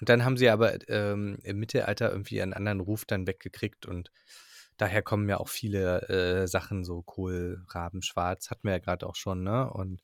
Und 0.00 0.08
dann 0.08 0.24
haben 0.24 0.36
sie 0.36 0.48
aber 0.48 0.88
ähm, 0.88 1.38
im 1.42 1.58
Mittelalter 1.58 2.10
irgendwie 2.10 2.40
einen 2.40 2.54
anderen 2.54 2.80
Ruf 2.80 3.04
dann 3.04 3.26
weggekriegt 3.26 3.86
und 3.86 4.10
daher 4.78 5.02
kommen 5.02 5.28
ja 5.28 5.38
auch 5.38 5.48
viele 5.48 6.08
äh, 6.08 6.46
Sachen, 6.48 6.84
so 6.84 7.02
Kohl, 7.02 7.62
Raben, 7.68 8.02
Schwarz, 8.02 8.50
hatten 8.50 8.64
wir 8.64 8.72
ja 8.72 8.78
gerade 8.78 9.06
auch 9.06 9.16
schon, 9.16 9.42
ne? 9.42 9.70
Und 9.70 10.02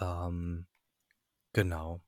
ähm, 0.00 0.66
genau. 1.52 2.00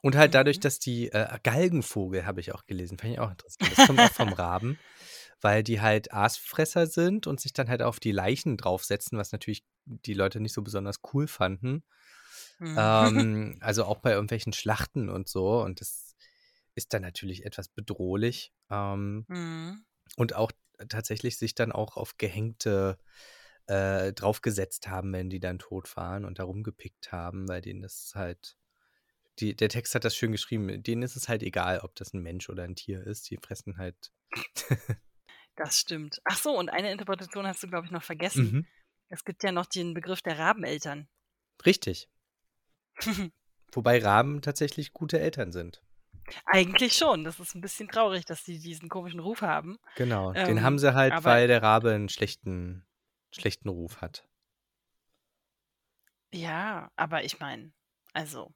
Und 0.00 0.16
halt 0.16 0.34
dadurch, 0.34 0.58
Mhm. 0.58 0.62
dass 0.62 0.78
die 0.78 1.10
äh, 1.10 1.38
Galgenvogel, 1.42 2.24
habe 2.24 2.40
ich 2.40 2.54
auch 2.54 2.64
gelesen, 2.66 2.98
fand 2.98 3.12
ich 3.12 3.18
auch 3.18 3.30
interessant. 3.30 3.72
Das 3.72 3.86
kommt 3.86 4.00
auch 4.00 4.12
vom 4.12 4.32
Raben, 4.32 4.78
weil 5.40 5.62
die 5.64 5.80
halt 5.80 6.12
Aasfresser 6.12 6.86
sind 6.86 7.26
und 7.26 7.40
sich 7.40 7.52
dann 7.52 7.68
halt 7.68 7.82
auf 7.82 7.98
die 7.98 8.12
Leichen 8.12 8.56
draufsetzen, 8.56 9.18
was 9.18 9.32
natürlich 9.32 9.64
die 9.86 10.14
Leute 10.14 10.38
nicht 10.40 10.52
so 10.54 10.62
besonders 10.62 11.00
cool 11.12 11.26
fanden. 11.26 11.82
Mhm. 12.60 12.76
Ähm, 12.76 13.56
also 13.60 13.84
auch 13.84 13.98
bei 13.98 14.12
irgendwelchen 14.12 14.52
Schlachten 14.52 15.08
und 15.08 15.28
so. 15.28 15.60
Und 15.62 15.80
das 15.80 16.14
ist 16.76 16.94
dann 16.94 17.02
natürlich 17.02 17.44
etwas 17.44 17.68
bedrohlich. 17.68 18.52
Ähm, 18.70 19.24
Mhm. 19.28 19.84
und 20.16 20.34
auch 20.36 20.52
tatsächlich 20.88 21.38
sich 21.38 21.54
dann 21.54 21.72
auch 21.72 21.96
auf 21.96 22.18
Gehängte 22.18 22.98
äh, 23.66 24.12
draufgesetzt 24.12 24.88
haben, 24.88 25.12
wenn 25.12 25.30
die 25.30 25.40
dann 25.40 25.58
tot 25.58 25.96
waren 25.96 26.24
und 26.24 26.38
da 26.38 26.44
rumgepickt 26.44 27.12
haben, 27.12 27.48
weil 27.48 27.60
denen 27.60 27.82
das 27.82 28.12
halt. 28.14 28.56
Die, 29.38 29.54
der 29.54 29.68
Text 29.68 29.94
hat 29.94 30.04
das 30.04 30.16
schön 30.16 30.32
geschrieben. 30.32 30.82
Denen 30.82 31.02
ist 31.02 31.14
es 31.14 31.28
halt 31.28 31.44
egal, 31.44 31.80
ob 31.80 31.94
das 31.94 32.12
ein 32.12 32.22
Mensch 32.22 32.48
oder 32.48 32.64
ein 32.64 32.74
Tier 32.74 33.06
ist. 33.06 33.30
Die 33.30 33.36
fressen 33.36 33.78
halt. 33.78 34.12
Das 35.58 35.80
stimmt. 35.80 36.20
Ach 36.24 36.38
so, 36.38 36.56
und 36.56 36.68
eine 36.68 36.92
Interpretation 36.92 37.44
hast 37.44 37.64
du, 37.64 37.66
glaube 37.66 37.84
ich, 37.84 37.90
noch 37.90 38.04
vergessen. 38.04 38.52
mhm. 38.52 38.66
Es 39.08 39.24
gibt 39.24 39.42
ja 39.42 39.50
noch 39.50 39.66
den 39.66 39.92
Begriff 39.92 40.22
der 40.22 40.38
Rabeneltern. 40.38 41.08
Richtig. 41.66 42.08
Wobei 43.72 43.98
Raben 44.00 44.40
tatsächlich 44.40 44.92
gute 44.92 45.18
Eltern 45.18 45.50
sind. 45.50 45.82
Eigentlich 46.46 46.94
schon. 46.94 47.24
Das 47.24 47.40
ist 47.40 47.54
ein 47.54 47.60
bisschen 47.60 47.88
traurig, 47.88 48.24
dass 48.24 48.44
sie 48.44 48.58
diesen 48.58 48.88
komischen 48.88 49.20
Ruf 49.20 49.42
haben. 49.42 49.78
Genau. 49.96 50.32
Den 50.32 50.58
Ähm, 50.58 50.62
haben 50.62 50.78
sie 50.78 50.94
halt, 50.94 51.24
weil 51.24 51.48
der 51.48 51.62
Rabe 51.62 51.92
einen 51.92 52.08
schlechten, 52.08 52.86
schlechten 53.30 53.68
Ruf 53.68 54.00
hat. 54.00 54.26
Ja, 56.32 56.90
aber 56.96 57.24
ich 57.24 57.40
meine, 57.40 57.72
also 58.12 58.52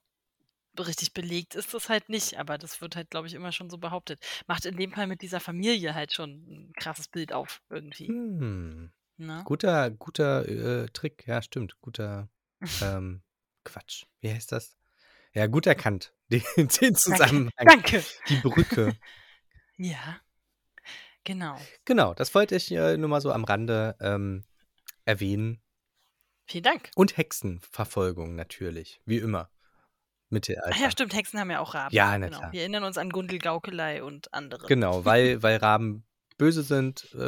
richtig 0.78 1.12
belegt 1.12 1.54
ist 1.54 1.74
das 1.74 1.88
halt 1.88 2.08
nicht, 2.08 2.38
aber 2.38 2.58
das 2.58 2.80
wird 2.80 2.96
halt, 2.96 3.10
glaube 3.10 3.26
ich, 3.26 3.34
immer 3.34 3.52
schon 3.52 3.70
so 3.70 3.78
behauptet. 3.78 4.24
Macht 4.46 4.64
in 4.64 4.76
dem 4.76 4.92
Fall 4.92 5.06
mit 5.06 5.22
dieser 5.22 5.40
Familie 5.40 5.94
halt 5.94 6.12
schon 6.12 6.30
ein 6.30 6.72
krasses 6.78 7.08
Bild 7.08 7.32
auf, 7.32 7.62
irgendwie. 7.68 8.08
Hm. 8.08 8.92
Ne? 9.18 9.42
Guter, 9.44 9.90
guter 9.90 10.48
äh, 10.48 10.88
Trick. 10.88 11.26
Ja, 11.26 11.42
stimmt. 11.42 11.80
Guter 11.80 12.28
ähm, 12.82 13.22
Quatsch. 13.64 14.04
Wie 14.20 14.32
heißt 14.32 14.52
das? 14.52 14.76
Ja, 15.34 15.46
gut 15.46 15.66
erkannt. 15.66 16.14
Den, 16.32 16.42
den 16.56 16.94
Zusammenhang. 16.94 17.50
Danke. 17.56 18.02
Die 18.28 18.36
Brücke. 18.36 18.96
Ja. 19.78 20.20
Genau. 21.24 21.56
Genau, 21.86 22.14
das 22.14 22.34
wollte 22.34 22.54
ich 22.54 22.70
äh, 22.70 22.96
nur 22.98 23.08
mal 23.08 23.20
so 23.20 23.32
am 23.32 23.42
Rande 23.42 23.96
ähm, 24.00 24.44
erwähnen. 25.06 25.60
Vielen 26.46 26.62
Dank. 26.62 26.90
Und 26.94 27.16
Hexenverfolgung 27.16 28.36
natürlich, 28.36 29.00
wie 29.06 29.16
immer. 29.16 29.50
Ach 29.50 29.62
Mittelalter. 30.32 30.78
ja, 30.78 30.90
stimmt, 30.90 31.14
Hexen 31.14 31.38
haben 31.38 31.50
ja 31.50 31.60
auch 31.60 31.74
Raben. 31.74 31.94
Ja, 31.94 32.16
na 32.18 32.26
genau. 32.26 32.38
klar. 32.38 32.52
Wir 32.52 32.60
erinnern 32.60 32.84
uns 32.84 32.96
an 32.98 33.10
Gundel 33.10 33.38
Gaukelei 33.38 34.02
und 34.02 34.32
andere. 34.32 34.66
Genau, 34.66 35.04
weil, 35.04 35.42
weil 35.42 35.56
Raben 35.56 36.04
böse 36.38 36.62
sind, 36.62 37.12
äh, 37.14 37.18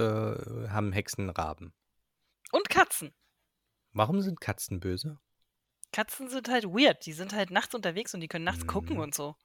haben 0.69 0.93
Hexen 0.93 1.31
Raben. 1.31 1.73
Und 2.51 2.69
Katzen. 2.69 3.13
Warum 3.93 4.21
sind 4.23 4.41
Katzen 4.41 4.81
böse? 4.81 5.19
Katzen 5.95 6.29
sind 6.29 6.49
halt 6.49 6.65
weird. 6.65 7.07
Die 7.07 7.13
sind 7.13 7.33
halt 7.33 7.51
nachts 7.51 7.75
unterwegs 7.75 8.13
und 8.15 8.21
die 8.21 8.29
können 8.29 8.45
nachts 8.45 8.67
gucken 8.67 8.97
Mhm. 8.97 9.03
und 9.03 9.15
so. 9.15 9.37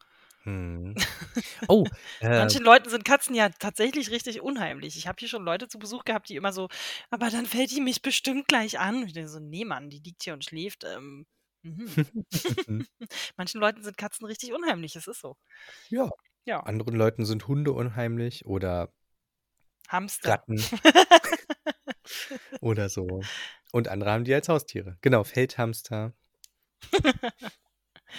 Hm. 0.44 0.96
Oh, 1.70 1.86
äh, 2.22 2.30
Manchen 2.40 2.64
Leuten 2.64 2.90
sind 2.90 3.06
Katzen 3.06 3.36
ja 3.36 3.50
tatsächlich 3.50 4.10
richtig 4.10 4.42
unheimlich. 4.42 4.98
Ich 4.98 5.08
habe 5.08 5.18
hier 5.20 5.28
schon 5.28 5.44
Leute 5.44 5.68
zu 5.68 5.78
Besuch 5.80 6.06
gehabt, 6.06 6.30
die 6.30 6.36
immer 6.38 6.54
so, 6.54 6.70
aber 7.12 7.30
dann 7.30 7.46
fällt 7.46 7.72
die 7.72 7.82
mich 7.82 8.02
bestimmt 8.02 8.48
gleich 8.48 8.80
an. 8.80 8.96
Und 9.02 9.08
ich 9.08 9.14
denke 9.14 9.30
so, 9.30 9.40
nee, 9.40 9.66
Mann, 9.66 9.90
die 9.90 10.00
liegt 10.00 10.24
hier 10.24 10.34
und 10.34 10.44
schläft. 10.46 10.86
Ähm, 10.86 11.28
mhm. 11.62 12.16
Manchen 13.38 13.60
Leuten 13.62 13.84
sind 13.84 13.98
Katzen 13.98 14.26
richtig 14.26 14.54
unheimlich, 14.54 14.96
es 14.96 15.08
ist 15.08 15.20
so. 15.22 15.36
ja, 15.90 16.10
Ja, 16.46 16.62
anderen 16.62 16.96
Leuten 16.96 17.26
sind 17.26 17.48
Hunde 17.48 17.74
unheimlich 17.74 18.46
oder 18.46 18.92
Hamster. 19.90 20.30
Ratten 20.32 20.64
oder 22.62 22.90
so. 22.90 23.22
Und 23.72 23.88
andere 23.88 24.12
haben 24.12 24.24
die 24.24 24.34
als 24.34 24.50
Haustiere. 24.50 24.98
Genau, 25.02 25.24
Feldhamster. 25.24 26.14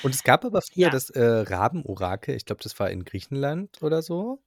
Und 0.03 0.15
es 0.15 0.23
gab 0.23 0.45
aber 0.45 0.63
früher 0.63 0.85
Ja. 0.87 0.91
das 0.91 1.11
äh, 1.11 1.23
Rabenorakel, 1.23 2.35
ich 2.37 2.45
glaube, 2.45 2.63
das 2.63 2.79
war 2.79 2.91
in 2.91 3.05
Griechenland 3.05 3.83
oder 3.83 4.03
so. 4.03 4.43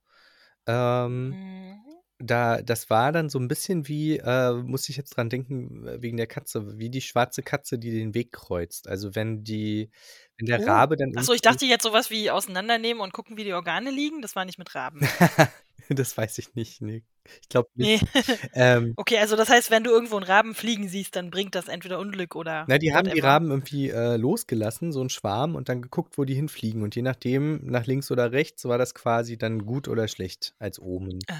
Ähm, 0.68 1.30
Mhm. 1.30 1.80
da, 2.20 2.62
das 2.62 2.90
war 2.90 3.12
dann 3.12 3.30
so 3.30 3.38
ein 3.40 3.50
bisschen 3.50 3.88
wie, 3.90 4.18
äh, 4.18 4.54
muss 4.54 4.88
ich 4.88 4.96
jetzt 4.96 5.18
dran 5.18 5.30
denken, 5.30 5.86
äh, 5.86 6.02
wegen 6.02 6.16
der 6.18 6.28
Katze, 6.28 6.78
wie 6.80 6.90
die 6.90 7.02
schwarze 7.02 7.44
Katze, 7.44 7.78
die 7.78 7.92
den 7.92 8.14
Weg 8.14 8.32
kreuzt. 8.32 8.88
Also 8.88 9.14
wenn 9.16 9.44
die, 9.44 9.92
wenn 10.38 10.46
der 10.48 10.62
Oh. 10.62 10.66
Rabe 10.66 10.96
dann 10.96 11.18
Achso, 11.18 11.34
ich 11.34 11.42
dachte 11.42 11.66
jetzt 11.66 11.84
sowas 11.84 12.10
wie 12.10 12.32
auseinandernehmen 12.32 13.04
und 13.04 13.12
gucken, 13.12 13.36
wie 13.36 13.44
die 13.44 13.54
Organe 13.54 13.92
liegen. 13.92 14.22
Das 14.22 14.36
war 14.38 14.46
nicht 14.46 14.58
mit 14.60 14.74
Raben. 14.74 15.02
das 15.90 16.18
weiß 16.18 16.38
ich 16.38 16.56
nicht. 16.56 16.82
Nee. 16.82 17.04
Ich 17.42 17.50
glaube 17.50 17.70
nicht. 17.76 18.04
Nee. 18.14 18.22
Ähm, 18.54 18.94
Okay, 18.98 19.18
also 19.18 19.36
das 19.36 19.50
heißt, 19.50 19.72
wenn 19.72 19.84
du 19.84 19.92
irgendwo 19.92 20.16
einen 20.18 20.26
Raben 20.26 20.54
fliegen 20.56 20.88
siehst, 20.88 21.16
dann 21.16 21.32
bringt 21.32 21.56
das 21.56 21.68
entweder 21.68 22.00
Unglück 22.00 22.36
oder. 22.36 22.66
Na, 22.68 22.78
die 22.78 22.94
haben 22.94 23.10
die. 23.10 23.20
Raben 23.20 23.50
irgendwie 23.50 23.90
äh, 23.90 24.18
losgelassen, 24.18 24.92
so 24.92 25.02
ein 25.02 25.10
Schwarm, 25.10 25.56
und 25.56 25.70
dann 25.70 25.82
geguckt, 25.82 26.18
wo 26.18 26.26
die 26.26 26.36
hinfliegen. 26.36 26.84
Und 26.84 26.96
je 26.96 27.02
nachdem, 27.02 27.66
nach 27.66 27.86
links 27.86 28.12
oder 28.12 28.32
rechts, 28.32 28.66
war 28.66 28.78
das 28.78 28.94
quasi 28.94 29.38
dann 29.38 29.66
gut 29.66 29.88
oder 29.88 30.08
schlecht 30.08 30.54
als 30.60 30.80
Omen. 30.80 31.20
Ah, 31.30 31.36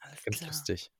alles 0.00 0.24
Ganz 0.24 0.38
klar. 0.38 0.50
lustig. 0.50 0.90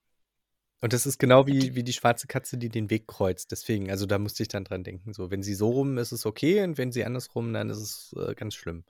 Und 0.81 0.93
das 0.93 1.07
ist 1.07 1.19
genau 1.19 1.47
wie, 1.47 1.59
die- 1.59 1.75
wie 1.77 1.85
die 1.85 1.93
schwarze 1.93 2.27
Katze, 2.27 2.59
die 2.59 2.69
den 2.69 2.91
Weg 2.91 3.07
kreuzt. 3.07 3.53
Deswegen, 3.53 3.91
also 3.91 4.05
da 4.07 4.19
musste 4.19 4.43
ich 4.43 4.49
dann 4.49 4.65
dran 4.65 4.83
denken. 4.83 5.13
So, 5.13 5.31
wenn 5.31 5.43
sie 5.43 5.55
so 5.55 5.71
rum 5.71 5.97
ist, 5.99 6.09
ist 6.13 6.21
es 6.21 6.27
okay, 6.27 6.63
und 6.65 6.77
wenn 6.79 6.91
sie 6.91 7.05
andersrum, 7.05 7.53
dann 7.53 7.71
ist 7.71 7.79
es 7.79 8.15
äh, 8.19 8.35
ganz 8.35 8.55
schlimm. 8.57 8.85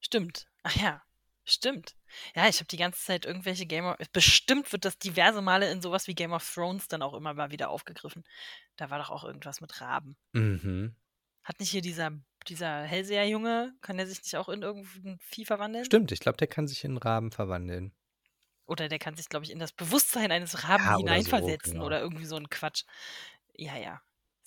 Stimmt. 0.00 0.46
Ach 0.62 0.76
ja, 0.76 1.02
stimmt. 1.44 1.96
Ja, 2.34 2.48
ich 2.48 2.56
habe 2.56 2.66
die 2.66 2.76
ganze 2.76 3.02
Zeit 3.02 3.24
irgendwelche 3.26 3.66
Game 3.66 3.84
of. 3.84 3.96
Bestimmt 4.12 4.72
wird 4.72 4.84
das 4.84 4.98
diverse 4.98 5.42
Male 5.42 5.70
in 5.70 5.82
sowas 5.82 6.06
wie 6.06 6.14
Game 6.14 6.32
of 6.32 6.48
Thrones 6.52 6.88
dann 6.88 7.02
auch 7.02 7.14
immer 7.14 7.34
mal 7.34 7.50
wieder 7.50 7.70
aufgegriffen. 7.70 8.24
Da 8.76 8.90
war 8.90 8.98
doch 8.98 9.10
auch 9.10 9.24
irgendwas 9.24 9.60
mit 9.60 9.80
Raben. 9.80 10.16
Mhm. 10.32 10.96
Hat 11.42 11.60
nicht 11.60 11.70
hier 11.70 11.82
dieser, 11.82 12.12
dieser 12.48 12.82
Hellseher-Junge, 12.82 13.74
kann 13.82 13.96
der 13.98 14.06
sich 14.06 14.22
nicht 14.22 14.36
auch 14.36 14.48
in 14.48 14.62
irgendein 14.62 15.18
Vieh 15.20 15.44
verwandeln? 15.44 15.84
Stimmt, 15.84 16.10
ich 16.12 16.20
glaube, 16.20 16.38
der 16.38 16.48
kann 16.48 16.66
sich 16.66 16.84
in 16.84 16.92
einen 16.92 16.98
Raben 16.98 17.30
verwandeln. 17.32 17.92
Oder 18.66 18.88
der 18.88 18.98
kann 18.98 19.16
sich, 19.16 19.28
glaube 19.28 19.44
ich, 19.44 19.52
in 19.52 19.58
das 19.58 19.72
Bewusstsein 19.72 20.32
eines 20.32 20.64
Raben 20.64 20.84
Ja, 20.84 20.96
oder 20.96 21.22
so, 21.22 21.32
hineinversetzen 21.32 21.72
genau. 21.74 21.86
oder 21.86 22.00
irgendwie 22.00 22.24
so 22.24 22.36
ein 22.36 22.48
Quatsch. 22.48 22.84
Ja, 23.56 23.76
ja. 23.76 24.00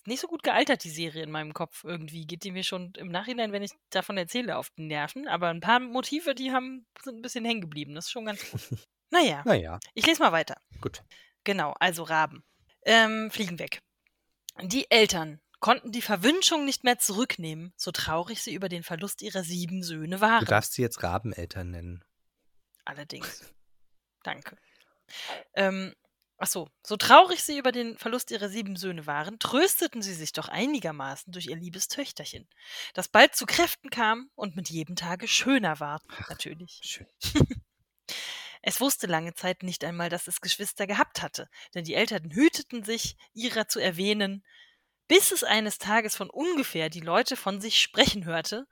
Nicht 0.07 0.21
so 0.21 0.27
gut 0.27 0.41
gealtert, 0.43 0.83
die 0.83 0.89
Serie 0.89 1.23
in 1.23 1.31
meinem 1.31 1.53
Kopf 1.53 1.83
irgendwie. 1.83 2.25
Geht 2.25 2.43
die 2.43 2.51
mir 2.51 2.63
schon 2.63 2.93
im 2.97 3.09
Nachhinein, 3.09 3.51
wenn 3.51 3.61
ich 3.63 3.71
davon 3.89 4.17
erzähle, 4.17 4.57
auf 4.57 4.69
die 4.71 4.83
Nerven. 4.83 5.27
Aber 5.27 5.49
ein 5.49 5.59
paar 5.59 5.79
Motive, 5.79 6.33
die 6.33 6.51
haben, 6.51 6.85
sind 7.03 7.17
ein 7.17 7.21
bisschen 7.21 7.43
hängen 7.45 7.61
geblieben. 7.61 7.93
Das 7.93 8.05
ist 8.05 8.11
schon 8.11 8.25
ganz 8.25 8.49
gut. 8.49 8.61
Naja, 9.09 9.41
Naja, 9.45 9.79
ich 9.93 10.05
lese 10.05 10.21
mal 10.21 10.33
weiter. 10.33 10.59
gut. 10.81 11.01
Genau, 11.45 11.73
also 11.79 12.03
Raben. 12.03 12.43
Ähm, 12.83 13.31
fliegen 13.31 13.57
weg. 13.57 13.81
Die 14.61 14.91
Eltern 14.91 15.39
konnten 15.61 15.93
die 15.93 16.01
Verwünschung 16.01 16.65
nicht 16.65 16.83
mehr 16.83 16.99
zurücknehmen, 16.99 17.73
so 17.77 17.91
traurig 17.91 18.41
sie 18.41 18.53
über 18.53 18.67
den 18.67 18.83
Verlust 18.83 19.21
ihrer 19.21 19.43
sieben 19.43 19.81
Söhne 19.81 20.17
Du 20.17 20.21
waren. 20.21 20.43
darfst 20.45 20.73
sie 20.73 20.81
jetzt 20.81 21.03
Rabeneltern 21.03 21.71
nennen. 21.71 22.03
Allerdings. 22.83 23.45
Danke. 24.23 24.57
Ähm, 25.53 25.93
ach 26.37 26.47
so, 26.47 26.69
so 26.85 26.97
traurig 26.97 27.43
sie 27.43 27.57
über 27.57 27.71
den 27.71 27.97
Verlust 27.97 28.31
ihrer 28.31 28.49
sieben 28.49 28.75
Söhne 28.75 29.05
waren, 29.07 29.39
trösteten 29.39 30.01
sie 30.01 30.13
sich 30.13 30.33
doch 30.33 30.47
einigermaßen 30.47 31.33
durch 31.33 31.47
ihr 31.47 31.55
liebes 31.55 31.87
Töchterchen, 31.87 32.47
das 32.93 33.07
bald 33.07 33.35
zu 33.35 33.45
Kräften 33.45 33.89
kam 33.89 34.29
und 34.35 34.55
mit 34.55 34.69
jedem 34.69 34.95
Tage 34.95 35.27
schöner 35.27 35.79
war, 35.79 36.01
natürlich. 36.29 36.79
Schön. 36.83 37.07
Es 38.63 38.81
wusste 38.81 39.07
lange 39.07 39.33
Zeit 39.33 39.63
nicht 39.63 39.85
einmal, 39.85 40.09
dass 40.09 40.27
es 40.27 40.41
Geschwister 40.41 40.87
gehabt 40.87 41.21
hatte, 41.21 41.47
denn 41.73 41.85
die 41.85 41.93
Eltern 41.93 42.31
hüteten 42.31 42.83
sich, 42.83 43.15
ihrer 43.33 43.69
zu 43.69 43.79
erwähnen, 43.79 44.43
bis 45.07 45.31
es 45.31 45.43
eines 45.43 45.77
Tages 45.77 46.17
von 46.17 46.29
ungefähr 46.29 46.89
die 46.89 46.99
Leute 46.99 47.37
von 47.37 47.61
sich 47.61 47.79
sprechen 47.79 48.25
hörte, 48.25 48.67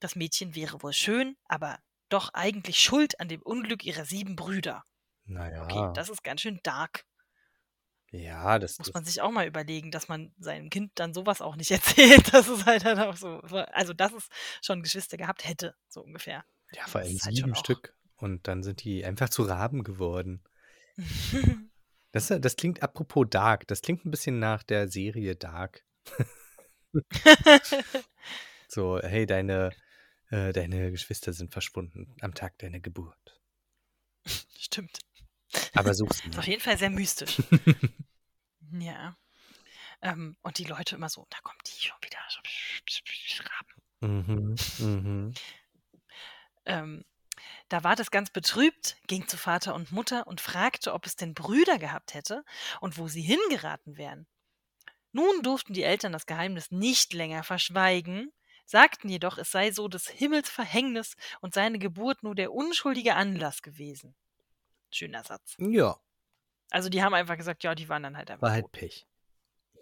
das 0.00 0.16
Mädchen 0.16 0.54
wäre 0.54 0.82
wohl 0.82 0.92
schön, 0.92 1.36
aber 1.44 1.78
doch 2.08 2.34
eigentlich 2.34 2.80
schuld 2.80 3.20
an 3.20 3.28
dem 3.28 3.42
Unglück 3.42 3.84
ihrer 3.84 4.04
sieben 4.04 4.34
Brüder. 4.34 4.82
Naja. 5.28 5.62
Okay, 5.64 5.92
das 5.94 6.08
ist 6.08 6.24
ganz 6.24 6.40
schön 6.40 6.58
dark. 6.62 7.04
ja, 8.10 8.58
das 8.58 8.78
Muss 8.78 8.92
man 8.94 9.04
sich 9.04 9.20
auch 9.20 9.30
mal 9.30 9.46
überlegen, 9.46 9.90
dass 9.90 10.08
man 10.08 10.32
seinem 10.38 10.70
Kind 10.70 10.92
dann 10.96 11.12
sowas 11.14 11.40
auch 11.42 11.54
nicht 11.56 11.70
erzählt. 11.70 12.32
Das 12.32 12.48
ist 12.48 12.66
halt 12.66 12.84
dann 12.84 12.98
auch 12.98 13.16
so. 13.16 13.38
Also, 13.72 13.92
dass 13.92 14.12
es 14.12 14.28
schon 14.62 14.82
Geschwister 14.82 15.16
gehabt 15.16 15.46
hätte, 15.46 15.74
so 15.88 16.00
ungefähr. 16.02 16.44
Ja, 16.72 16.86
vor 16.86 17.02
allem 17.02 17.18
halt 17.22 17.34
sieben 17.36 17.52
auch- 17.54 17.58
Stück. 17.58 17.94
Und 18.16 18.48
dann 18.48 18.62
sind 18.64 18.82
die 18.82 19.04
einfach 19.04 19.28
zu 19.28 19.42
Raben 19.44 19.84
geworden. 19.84 20.42
Das, 22.12 22.28
das 22.28 22.56
klingt 22.56 22.82
apropos 22.82 23.26
Dark. 23.28 23.66
Das 23.68 23.82
klingt 23.82 24.06
ein 24.06 24.10
bisschen 24.10 24.38
nach 24.38 24.62
der 24.62 24.88
Serie 24.88 25.36
Dark. 25.36 25.84
So, 28.68 28.98
hey, 29.00 29.26
deine, 29.26 29.70
äh, 30.30 30.52
deine 30.52 30.90
Geschwister 30.90 31.32
sind 31.32 31.52
verschwunden 31.52 32.14
am 32.20 32.34
Tag 32.34 32.58
deiner 32.58 32.80
Geburt. 32.80 33.40
Stimmt. 34.58 34.98
Aber 35.74 35.94
such 35.94 36.12
sie 36.12 36.28
Ist 36.28 36.38
auf 36.38 36.46
jeden 36.46 36.62
Fall 36.62 36.78
sehr 36.78 36.90
mystisch. 36.90 37.42
ja. 38.72 39.16
Ähm, 40.02 40.36
und 40.42 40.58
die 40.58 40.64
Leute 40.64 40.96
immer 40.96 41.08
so, 41.08 41.26
da 41.30 41.38
kommt 41.42 41.62
die 41.66 41.86
schon 41.86 41.96
wieder. 42.02 42.18
So. 42.28 42.40
Mhm, 44.00 44.54
mhm. 44.78 45.34
Ähm, 46.66 47.04
da 47.68 47.84
war 47.84 47.96
das 47.96 48.10
ganz 48.10 48.30
betrübt, 48.30 48.96
ging 49.06 49.26
zu 49.26 49.36
Vater 49.36 49.74
und 49.74 49.92
Mutter 49.92 50.26
und 50.26 50.40
fragte, 50.40 50.92
ob 50.92 51.06
es 51.06 51.16
denn 51.16 51.34
Brüder 51.34 51.78
gehabt 51.78 52.14
hätte 52.14 52.44
und 52.80 52.98
wo 52.98 53.08
sie 53.08 53.22
hingeraten 53.22 53.96
wären. 53.96 54.26
Nun 55.12 55.42
durften 55.42 55.72
die 55.72 55.82
Eltern 55.82 56.12
das 56.12 56.26
Geheimnis 56.26 56.70
nicht 56.70 57.12
länger 57.12 57.42
verschweigen. 57.42 58.32
sagten 58.66 59.08
jedoch, 59.08 59.38
es 59.38 59.50
sei 59.50 59.70
so 59.72 59.88
des 59.88 60.08
Himmels 60.08 60.50
Verhängnis 60.50 61.16
und 61.40 61.54
seine 61.54 61.78
Geburt 61.78 62.22
nur 62.22 62.34
der 62.34 62.52
unschuldige 62.52 63.14
Anlass 63.14 63.62
gewesen. 63.62 64.14
Schöner 64.90 65.22
Satz. 65.24 65.58
Ja, 65.58 66.00
Also 66.70 66.88
die 66.88 67.02
haben 67.02 67.14
einfach 67.14 67.36
gesagt, 67.36 67.62
ja, 67.64 67.74
die 67.74 67.88
waren 67.88 68.02
dann 68.02 68.16
halt 68.16 68.30
einfach 68.30 68.42
war 68.46 68.52
halt. 68.52 68.72
Pech. 68.72 69.06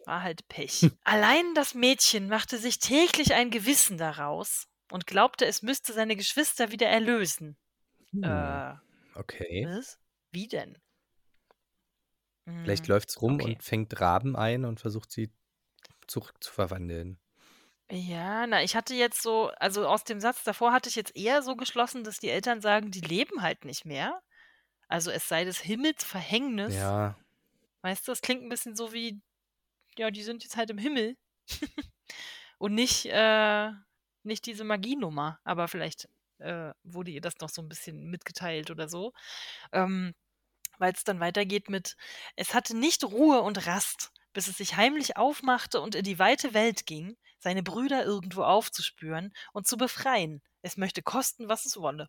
War 0.04 0.22
halt 0.22 0.46
Pech. 0.48 0.90
Allein 1.04 1.54
das 1.54 1.74
Mädchen 1.74 2.28
machte 2.28 2.58
sich 2.58 2.78
täglich 2.78 3.34
ein 3.34 3.50
Gewissen 3.50 3.98
daraus 3.98 4.68
und 4.90 5.06
glaubte, 5.06 5.46
es 5.46 5.62
müsste 5.62 5.92
seine 5.92 6.16
Geschwister 6.16 6.70
wieder 6.72 6.86
erlösen. 6.88 7.56
Hm, 8.12 8.22
Äh, 8.24 8.74
okay. 9.14 9.64
was? 9.64 9.98
Wie 10.32 10.48
denn? 10.48 10.78
Vielleicht 12.62 12.86
Hm, 12.86 12.88
läuft's 12.88 13.20
rum 13.22 13.34
okay. 13.34 13.44
und 13.44 13.62
fängt 13.62 14.00
Raben 14.00 14.36
ein 14.36 14.64
und 14.64 14.80
versucht 14.80 15.10
sie 15.10 15.32
zurückzuverwandeln. 16.06 17.18
Ja, 17.90 18.46
na, 18.48 18.62
ich 18.64 18.74
hatte 18.74 18.94
jetzt 18.94 19.22
so, 19.22 19.50
also 19.58 19.86
aus 19.86 20.02
dem 20.04 20.18
Satz 20.20 20.42
davor 20.42 20.72
hatte 20.72 20.88
ich 20.88 20.96
jetzt 20.96 21.14
eher 21.16 21.42
so 21.42 21.54
geschlossen, 21.56 22.02
dass 22.02 22.18
die 22.18 22.28
Eltern 22.30 22.60
sagen, 22.60 22.90
die 22.90 23.00
leben 23.00 23.42
halt 23.42 23.64
nicht 23.64 23.84
mehr. 23.84 24.20
Also 24.88 25.10
es 25.10 25.28
sei 25.28 25.44
des 25.44 25.60
Himmels 25.60 26.04
Verhängnis. 26.04 26.74
Ja, 26.74 27.16
Weißt 27.82 28.06
du, 28.08 28.12
das 28.12 28.20
klingt 28.20 28.42
ein 28.42 28.48
bisschen 28.48 28.74
so 28.74 28.92
wie, 28.92 29.20
ja, 29.96 30.10
die 30.10 30.22
sind 30.24 30.42
jetzt 30.42 30.56
halt 30.56 30.70
im 30.70 30.78
Himmel. 30.78 31.16
Und 32.58 32.74
nicht, 32.74 33.06
äh, 33.06 33.70
nicht 34.24 34.46
diese 34.46 34.64
Magienummer. 34.64 35.38
Aber 35.44 35.68
vielleicht 35.68 36.08
äh, 36.38 36.72
wurde 36.82 37.12
ihr 37.12 37.20
das 37.20 37.38
noch 37.40 37.48
so 37.48 37.62
ein 37.62 37.68
bisschen 37.68 38.08
mitgeteilt 38.10 38.70
oder 38.70 38.88
so. 38.88 39.12
Ähm, 39.72 40.14
Weil 40.78 40.92
es 40.92 41.04
dann 41.04 41.20
weitergeht 41.20 41.70
mit, 41.70 41.96
es 42.34 42.54
hatte 42.54 42.76
nicht 42.76 43.04
Ruhe 43.04 43.42
und 43.42 43.66
Rast, 43.66 44.10
bis 44.32 44.48
es 44.48 44.56
sich 44.56 44.76
heimlich 44.76 45.16
aufmachte 45.16 45.80
und 45.80 45.94
in 45.94 46.04
die 46.04 46.18
weite 46.18 46.54
Welt 46.54 46.86
ging, 46.86 47.16
seine 47.38 47.62
Brüder 47.62 48.04
irgendwo 48.04 48.42
aufzuspüren 48.42 49.32
und 49.52 49.66
zu 49.66 49.76
befreien. 49.76 50.42
Es 50.62 50.76
möchte 50.76 51.02
kosten, 51.02 51.48
was 51.48 51.66
es 51.66 51.76
wolle. 51.76 52.08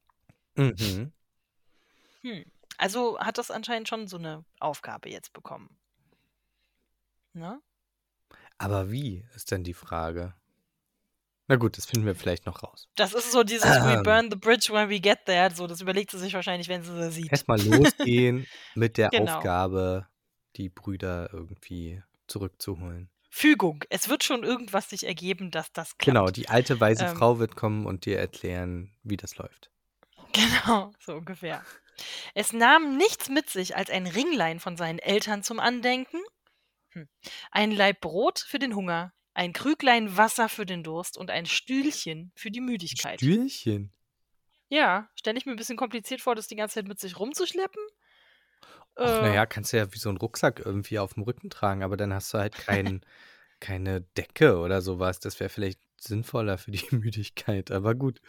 mhm. 0.55 1.13
Hm. 2.21 2.51
Also 2.77 3.19
hat 3.19 3.37
das 3.37 3.51
anscheinend 3.51 3.87
schon 3.87 4.07
so 4.07 4.17
eine 4.17 4.45
Aufgabe 4.59 5.09
jetzt 5.09 5.33
bekommen. 5.33 5.77
Ne? 7.33 7.59
Aber 8.57 8.91
wie 8.91 9.23
ist 9.35 9.51
denn 9.51 9.63
die 9.63 9.73
Frage? 9.73 10.33
Na 11.49 11.55
gut, 11.55 11.77
das 11.77 11.85
finden 11.85 12.05
wir 12.05 12.15
vielleicht 12.15 12.45
noch 12.45 12.61
raus. 12.63 12.89
Das 12.95 13.13
ist 13.13 13.31
so 13.31 13.43
dieses 13.43 13.69
We 13.69 13.93
Ähm. 13.93 14.03
burn 14.03 14.29
the 14.29 14.35
bridge 14.37 14.67
when 14.71 14.89
we 14.89 14.99
get 14.99 15.25
there. 15.25 15.49
So, 15.53 15.65
das 15.65 15.79
überlegt 15.81 16.11
sie 16.11 16.19
sich 16.19 16.33
wahrscheinlich, 16.33 16.67
wenn 16.67 16.83
sie 16.83 16.93
sie 16.93 17.11
sieht. 17.11 17.31
Erstmal 17.31 17.61
losgehen 17.61 18.45
mit 18.75 18.97
der 18.97 19.09
Genau. 19.09 19.37
Aufgabe, 19.37 20.07
die 20.57 20.67
Brüder 20.69 21.29
irgendwie 21.31 22.03
zurückzuholen. 22.27 23.09
Fügung. 23.29 23.83
Es 23.89 24.09
wird 24.09 24.23
schon 24.23 24.43
irgendwas 24.43 24.89
sich 24.89 25.05
ergeben, 25.05 25.51
dass 25.51 25.71
das 25.71 25.97
klappt. 25.97 26.05
Genau, 26.05 26.27
die 26.27 26.49
alte 26.49 26.79
weise 26.81 27.05
Ähm. 27.05 27.15
Frau 27.15 27.39
wird 27.39 27.55
kommen 27.55 27.85
und 27.85 28.05
dir 28.05 28.19
erklären, 28.19 28.91
wie 29.03 29.17
das 29.17 29.37
läuft. 29.37 29.71
Genau, 30.33 30.91
so 30.99 31.15
ungefähr. 31.15 31.63
Es 32.33 32.53
nahm 32.53 32.97
nichts 32.97 33.29
mit 33.29 33.49
sich 33.49 33.75
als 33.75 33.89
ein 33.89 34.07
Ringlein 34.07 34.59
von 34.59 34.77
seinen 34.77 34.99
Eltern 34.99 35.43
zum 35.43 35.59
Andenken, 35.59 36.21
hm. 36.91 37.07
ein 37.51 37.71
Laib 37.71 38.01
Brot 38.01 38.39
für 38.39 38.59
den 38.59 38.75
Hunger, 38.75 39.13
ein 39.33 39.53
Krüglein 39.53 40.17
Wasser 40.17 40.49
für 40.49 40.65
den 40.65 40.83
Durst 40.83 41.17
und 41.17 41.29
ein 41.29 41.45
Stühlchen 41.45 42.31
für 42.35 42.51
die 42.51 42.61
Müdigkeit. 42.61 43.19
Stühlchen. 43.19 43.91
ja, 44.69 45.09
stelle 45.15 45.37
ich 45.37 45.45
mir 45.45 45.53
ein 45.53 45.57
bisschen 45.57 45.77
kompliziert 45.77 46.21
vor, 46.21 46.35
das 46.35 46.47
die 46.47 46.55
ganze 46.55 46.75
Zeit 46.75 46.87
mit 46.87 46.99
sich 46.99 47.19
rumzuschleppen. 47.19 47.81
Ach, 48.95 49.19
Äh, 49.19 49.21
naja, 49.21 49.45
kannst 49.45 49.73
du 49.73 49.77
ja 49.77 49.93
wie 49.93 49.99
so 49.99 50.09
einen 50.09 50.17
Rucksack 50.17 50.61
irgendwie 50.65 50.99
auf 50.99 51.13
dem 51.13 51.23
Rücken 51.23 51.49
tragen, 51.49 51.83
aber 51.83 51.97
dann 51.97 52.13
hast 52.13 52.33
du 52.33 52.39
halt 52.39 52.53
kein, 52.53 53.01
keine 53.59 54.01
Decke 54.01 54.57
oder 54.57 54.81
sowas. 54.81 55.19
Das 55.19 55.39
wäre 55.39 55.49
vielleicht 55.49 55.79
sinnvoller 55.97 56.57
für 56.57 56.71
die 56.71 56.83
Müdigkeit, 56.95 57.71
aber 57.71 57.95
gut. 57.95 58.21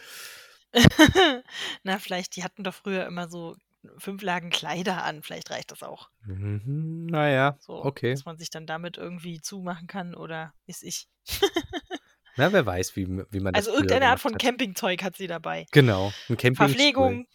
Na, 1.83 1.99
vielleicht, 1.99 2.37
die 2.37 2.45
hatten 2.45 2.65
doch 2.65 2.75
früher 2.75 3.07
immer 3.07 3.29
so 3.29 3.57
fünf 3.99 4.23
Lagen 4.23 4.51
Kleider 4.51 5.05
an. 5.05 5.23
Vielleicht 5.23 5.51
reicht 5.51 5.71
das 5.71 5.83
auch. 5.83 6.11
Mhm, 6.27 7.07
naja, 7.07 7.57
So, 7.61 7.85
okay. 7.85 8.13
dass 8.13 8.25
man 8.25 8.37
sich 8.39 8.51
dann 8.51 8.67
damit 8.67 8.97
irgendwie 8.97 9.41
zumachen 9.41 9.87
kann 9.87 10.15
oder 10.15 10.53
ist 10.67 10.83
ich. 10.83 11.09
Na, 12.37 12.53
wer 12.53 12.65
weiß, 12.65 12.95
wie, 12.97 13.07
wie 13.31 13.41
man 13.41 13.53
das 13.53 13.67
Also 13.67 13.77
irgendeine 13.77 14.09
Art 14.09 14.21
von 14.21 14.35
hat. 14.35 14.41
Campingzeug 14.41 15.03
hat 15.03 15.17
sie 15.17 15.27
dabei. 15.27 15.67
Genau, 15.73 16.13
ein 16.29 16.37
Campingstuhl. 16.37 16.69
Verpflegung, 16.69 17.27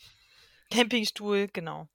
Campingstuhl, 0.70 1.48
genau. 1.52 1.90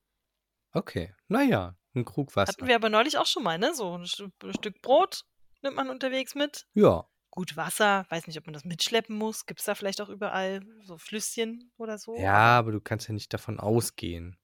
Okay, 0.72 1.14
naja, 1.28 1.74
ein 1.94 2.04
Krug 2.04 2.36
Wasser. 2.36 2.52
Hatten 2.52 2.66
wir 2.66 2.74
aber 2.76 2.90
neulich 2.90 3.16
auch 3.16 3.26
schon 3.26 3.42
mal, 3.42 3.58
ne? 3.58 3.74
So 3.74 3.96
ein 3.96 4.06
Stück 4.06 4.82
Brot 4.82 5.24
nimmt 5.62 5.76
man 5.76 5.88
unterwegs 5.88 6.34
mit. 6.34 6.66
Ja, 6.74 7.06
Gut, 7.38 7.56
Wasser, 7.56 8.04
weiß 8.08 8.26
nicht, 8.26 8.36
ob 8.36 8.46
man 8.46 8.52
das 8.52 8.64
mitschleppen 8.64 9.16
muss. 9.16 9.46
Gibt 9.46 9.60
es 9.60 9.66
da 9.66 9.76
vielleicht 9.76 10.00
auch 10.00 10.08
überall 10.08 10.60
so 10.82 10.98
Flüsschen 10.98 11.70
oder 11.76 11.96
so? 11.96 12.16
ja, 12.18 12.58
aber 12.58 12.72
du 12.72 12.80
kannst 12.80 13.06
ja 13.06 13.14
nicht 13.14 13.32
davon 13.32 13.60
ausgehen. 13.60 14.36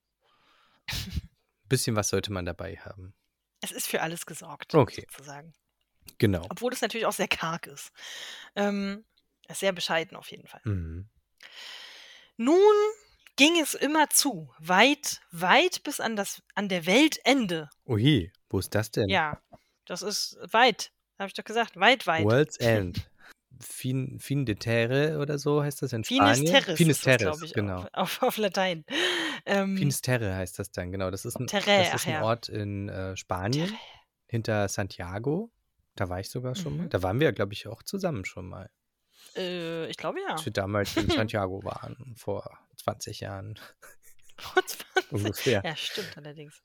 Ein 0.87 0.87
bisschen 1.67 1.97
was 1.97 2.07
sollte 2.07 2.31
man 2.31 2.45
dabei 2.45 2.77
haben. 2.77 3.13
Es 3.59 3.73
ist 3.73 3.87
für 3.87 4.01
alles 4.01 4.25
gesorgt, 4.25 4.73
Okay. 4.73 5.05
sozusagen. 5.11 5.53
Genau. 6.19 6.45
Obwohl 6.49 6.71
es 6.71 6.79
natürlich 6.79 7.05
auch 7.05 7.11
sehr 7.11 7.27
karg 7.27 7.67
ist. 7.67 7.91
Ähm, 8.55 9.03
sehr 9.51 9.73
bescheiden 9.73 10.15
auf 10.15 10.31
jeden 10.31 10.47
Fall. 10.47 10.61
Mhm. 10.63 11.09
Nun 12.37 12.73
ging 13.35 13.59
es 13.59 13.73
immer 13.73 14.09
zu, 14.09 14.53
weit, 14.57 15.19
weit 15.31 15.83
bis 15.83 15.99
an, 15.99 16.15
das, 16.15 16.41
an 16.53 16.69
der 16.69 16.85
Weltende. 16.85 17.69
Ui, 17.85 18.31
wo 18.49 18.59
ist 18.59 18.73
das 18.73 18.89
denn? 18.91 19.09
Ja, 19.09 19.41
das 19.83 20.01
ist 20.01 20.37
weit, 20.53 20.93
habe 21.19 21.27
ich 21.27 21.33
doch 21.33 21.43
gesagt, 21.43 21.77
weit, 21.77 22.07
weit. 22.07 22.25
World's 22.25 22.57
End. 22.57 23.09
Fin, 23.61 24.19
fin 24.19 24.45
de 24.45 24.55
Terre 24.55 25.17
oder 25.17 25.37
so 25.37 25.63
heißt 25.63 25.81
das 25.81 25.93
in 25.93 26.03
Spanien? 26.03 26.45
Terres 26.45 26.75
Finis 26.75 26.97
ist 26.97 27.07
das, 27.07 27.17
Terres, 27.17 27.37
glaube 27.37 27.45
ich, 27.45 27.53
genau. 27.53 27.77
auf, 27.77 27.87
auf, 27.93 28.23
auf 28.23 28.37
Latein. 28.37 28.83
Ähm, 29.45 29.77
Finisterre 29.77 30.35
heißt 30.35 30.59
das 30.59 30.71
dann, 30.71 30.91
genau. 30.91 31.09
Das 31.09 31.23
ist 31.23 31.39
ein, 31.39 31.47
Terre, 31.47 31.85
das 31.85 32.01
ist 32.01 32.07
ein 32.07 32.15
ja. 32.15 32.23
Ort 32.23 32.49
in 32.49 32.89
äh, 32.89 33.15
Spanien, 33.15 33.67
Terre. 33.69 33.79
hinter 34.25 34.67
Santiago. 34.67 35.53
Da 35.95 36.09
war 36.09 36.19
ich 36.19 36.29
sogar 36.29 36.55
schon 36.55 36.75
mal. 36.75 36.83
Mhm. 36.83 36.89
Da 36.89 37.01
waren 37.01 37.21
wir, 37.21 37.31
glaube 37.31 37.53
ich, 37.53 37.65
auch 37.67 37.81
zusammen 37.81 38.25
schon 38.25 38.49
mal. 38.49 38.69
Äh, 39.37 39.87
ich 39.87 39.95
glaube 39.95 40.19
ja. 40.19 40.33
Als 40.33 40.43
wir 40.43 40.51
damals 40.51 40.97
in 40.97 41.09
Santiago 41.09 41.63
waren, 41.63 42.13
vor 42.17 42.59
20 42.75 43.21
Jahren 43.21 43.57
Vor 44.37 44.65
20. 44.65 45.11
ungefähr. 45.11 45.61
Ja, 45.63 45.75
stimmt 45.75 46.17
allerdings. 46.17 46.61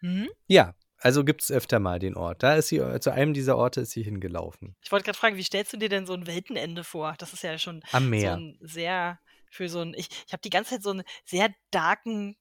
Mhm. 0.00 0.30
Ja, 0.46 0.74
also 1.00 1.24
gibt 1.24 1.42
es 1.42 1.50
öfter 1.50 1.80
mal 1.80 1.98
den 1.98 2.16
Ort. 2.16 2.42
Da 2.42 2.54
ist 2.54 2.68
sie, 2.68 2.78
äh, 2.78 3.00
zu 3.00 3.12
einem 3.12 3.34
dieser 3.34 3.56
Orte 3.56 3.80
ist 3.82 3.90
sie 3.92 4.02
hingelaufen. 4.02 4.76
Ich 4.82 4.92
wollte 4.92 5.04
gerade 5.04 5.18
fragen, 5.18 5.36
wie 5.36 5.42
stellst 5.42 5.72
du 5.72 5.76
dir 5.76 5.88
denn 5.88 6.06
so 6.06 6.14
ein 6.14 6.26
Weltenende 6.26 6.84
vor? 6.84 7.14
Das 7.18 7.32
ist 7.32 7.42
ja 7.42 7.58
schon 7.58 7.82
Am 7.92 8.04
so 8.04 8.10
Meer. 8.10 8.34
ein 8.36 8.58
sehr, 8.60 9.18
für 9.50 9.68
so 9.68 9.80
ein, 9.80 9.94
ich, 9.94 10.08
ich 10.26 10.32
habe 10.32 10.42
die 10.42 10.50
ganze 10.50 10.70
Zeit 10.70 10.82
so 10.82 10.90
einen 10.90 11.02
sehr 11.24 11.50
darken, 11.70 12.36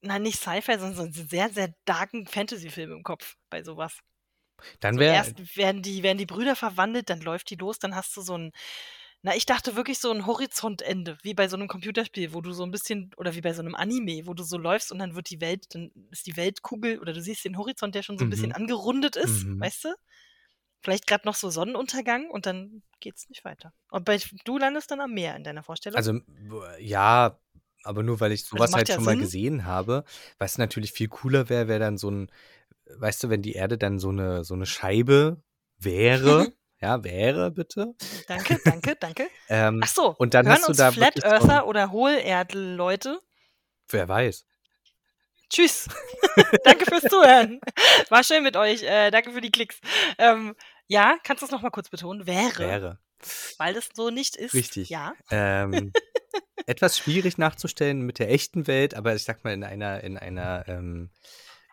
nein, 0.00 0.22
nicht 0.22 0.38
Sci-Fi, 0.40 0.78
sondern 0.78 0.94
so 0.94 1.02
einen 1.02 1.12
sehr, 1.12 1.50
sehr 1.50 1.74
darken 1.84 2.26
Fantasy-Film 2.26 2.92
im 2.92 3.02
Kopf 3.02 3.36
bei 3.50 3.62
sowas. 3.62 3.98
Dann 4.80 4.94
So 4.94 5.00
wäre, 5.00 5.14
erst 5.14 5.56
werden 5.56 5.82
die, 5.82 6.02
werden 6.02 6.18
die 6.18 6.26
Brüder 6.26 6.56
verwandelt, 6.56 7.10
dann 7.10 7.20
läuft 7.20 7.50
die 7.50 7.56
los, 7.56 7.78
dann 7.78 7.94
hast 7.94 8.16
du 8.16 8.22
so 8.22 8.36
ein, 8.36 8.52
na, 9.22 9.34
ich 9.34 9.46
dachte 9.46 9.76
wirklich 9.76 9.98
so 9.98 10.10
ein 10.12 10.26
Horizontende, 10.26 11.18
wie 11.22 11.34
bei 11.34 11.48
so 11.48 11.56
einem 11.56 11.68
Computerspiel, 11.68 12.32
wo 12.34 12.40
du 12.40 12.52
so 12.52 12.62
ein 12.64 12.70
bisschen, 12.70 13.10
oder 13.16 13.34
wie 13.34 13.40
bei 13.40 13.52
so 13.52 13.62
einem 13.62 13.74
Anime, 13.74 14.26
wo 14.26 14.34
du 14.34 14.42
so 14.44 14.56
läufst 14.58 14.92
und 14.92 14.98
dann 15.00 15.14
wird 15.14 15.30
die 15.30 15.40
Welt, 15.40 15.66
dann 15.74 15.90
ist 16.10 16.26
die 16.26 16.36
Weltkugel, 16.36 17.00
oder 17.00 17.12
du 17.12 17.20
siehst 17.20 17.44
den 17.44 17.58
Horizont, 17.58 17.94
der 17.94 18.02
schon 18.02 18.18
so 18.18 18.24
ein 18.24 18.30
bisschen 18.30 18.50
Mhm. 18.50 18.56
angerundet 18.56 19.16
ist, 19.16 19.44
Mhm. 19.44 19.60
weißt 19.60 19.84
du? 19.84 19.94
Vielleicht 20.80 21.08
gerade 21.08 21.26
noch 21.26 21.34
so 21.34 21.50
Sonnenuntergang 21.50 22.30
und 22.30 22.46
dann 22.46 22.82
geht's 23.00 23.28
nicht 23.28 23.44
weiter. 23.44 23.72
Und 23.90 24.04
bei, 24.04 24.18
du 24.44 24.58
landest 24.58 24.90
dann 24.92 25.00
am 25.00 25.12
Meer 25.12 25.34
in 25.34 25.42
deiner 25.42 25.64
Vorstellung. 25.64 25.98
also 25.98 26.20
ja, 26.78 27.38
aber 27.82 28.02
nur 28.04 28.20
weil 28.20 28.30
ich 28.32 28.44
sowas 28.44 28.70
macht 28.70 28.78
halt 28.78 28.88
ja 28.90 28.94
schon 28.94 29.04
mal 29.04 29.12
Sinn. 29.12 29.20
gesehen 29.20 29.64
habe. 29.64 30.04
Was 30.38 30.56
natürlich 30.58 30.92
viel 30.92 31.08
cooler 31.08 31.48
wäre, 31.48 31.66
wäre 31.66 31.80
dann 31.80 31.98
so 31.98 32.10
ein, 32.10 32.30
weißt 32.96 33.24
du, 33.24 33.28
wenn 33.30 33.42
die 33.42 33.54
Erde 33.54 33.76
dann 33.78 33.98
so 33.98 34.10
eine, 34.10 34.44
so 34.44 34.54
eine 34.54 34.66
Scheibe 34.66 35.42
wäre. 35.78 36.52
ja, 36.80 37.02
wäre 37.04 37.50
bitte. 37.50 37.94
danke, 38.26 38.60
danke, 38.64 38.96
danke. 38.96 39.28
Ähm, 39.48 39.80
Ach 39.82 39.88
so, 39.88 40.14
und 40.18 40.34
dann 40.34 40.46
hören 40.46 40.56
hast 40.56 40.64
du 40.64 40.68
uns 40.68 40.78
da 40.78 40.92
Flat 40.92 41.14
so 41.16 41.26
Earther 41.26 41.66
oder 41.66 41.90
Hohlerdel-Leute. 41.90 43.20
wer 43.90 44.08
weiß. 44.08 44.44
Tschüss. 45.50 45.88
danke 46.64 46.84
fürs 46.84 47.04
Zuhören. 47.04 47.60
War 48.10 48.22
schön 48.22 48.42
mit 48.42 48.56
euch. 48.56 48.82
Äh, 48.82 49.10
danke 49.10 49.32
für 49.32 49.40
die 49.40 49.50
Klicks. 49.50 49.80
Ähm, 50.18 50.54
ja, 50.86 51.16
kannst 51.24 51.42
du 51.42 51.46
es 51.46 51.52
nochmal 51.52 51.70
kurz 51.70 51.88
betonen? 51.88 52.26
Wäre, 52.26 52.58
Wäre. 52.58 52.98
weil 53.56 53.74
das 53.74 53.88
so 53.94 54.10
nicht 54.10 54.36
ist. 54.36 54.52
Richtig. 54.54 54.90
Ja. 54.90 55.14
Ähm, 55.30 55.92
etwas 56.66 56.98
schwierig 56.98 57.38
nachzustellen 57.38 58.02
mit 58.02 58.18
der 58.18 58.30
echten 58.30 58.66
Welt, 58.66 58.94
aber 58.94 59.14
ich 59.14 59.24
sag 59.24 59.42
mal, 59.44 59.54
in 59.54 59.64
einer, 59.64 60.02
in 60.04 60.18
einer, 60.18 60.64
ähm, 60.68 61.10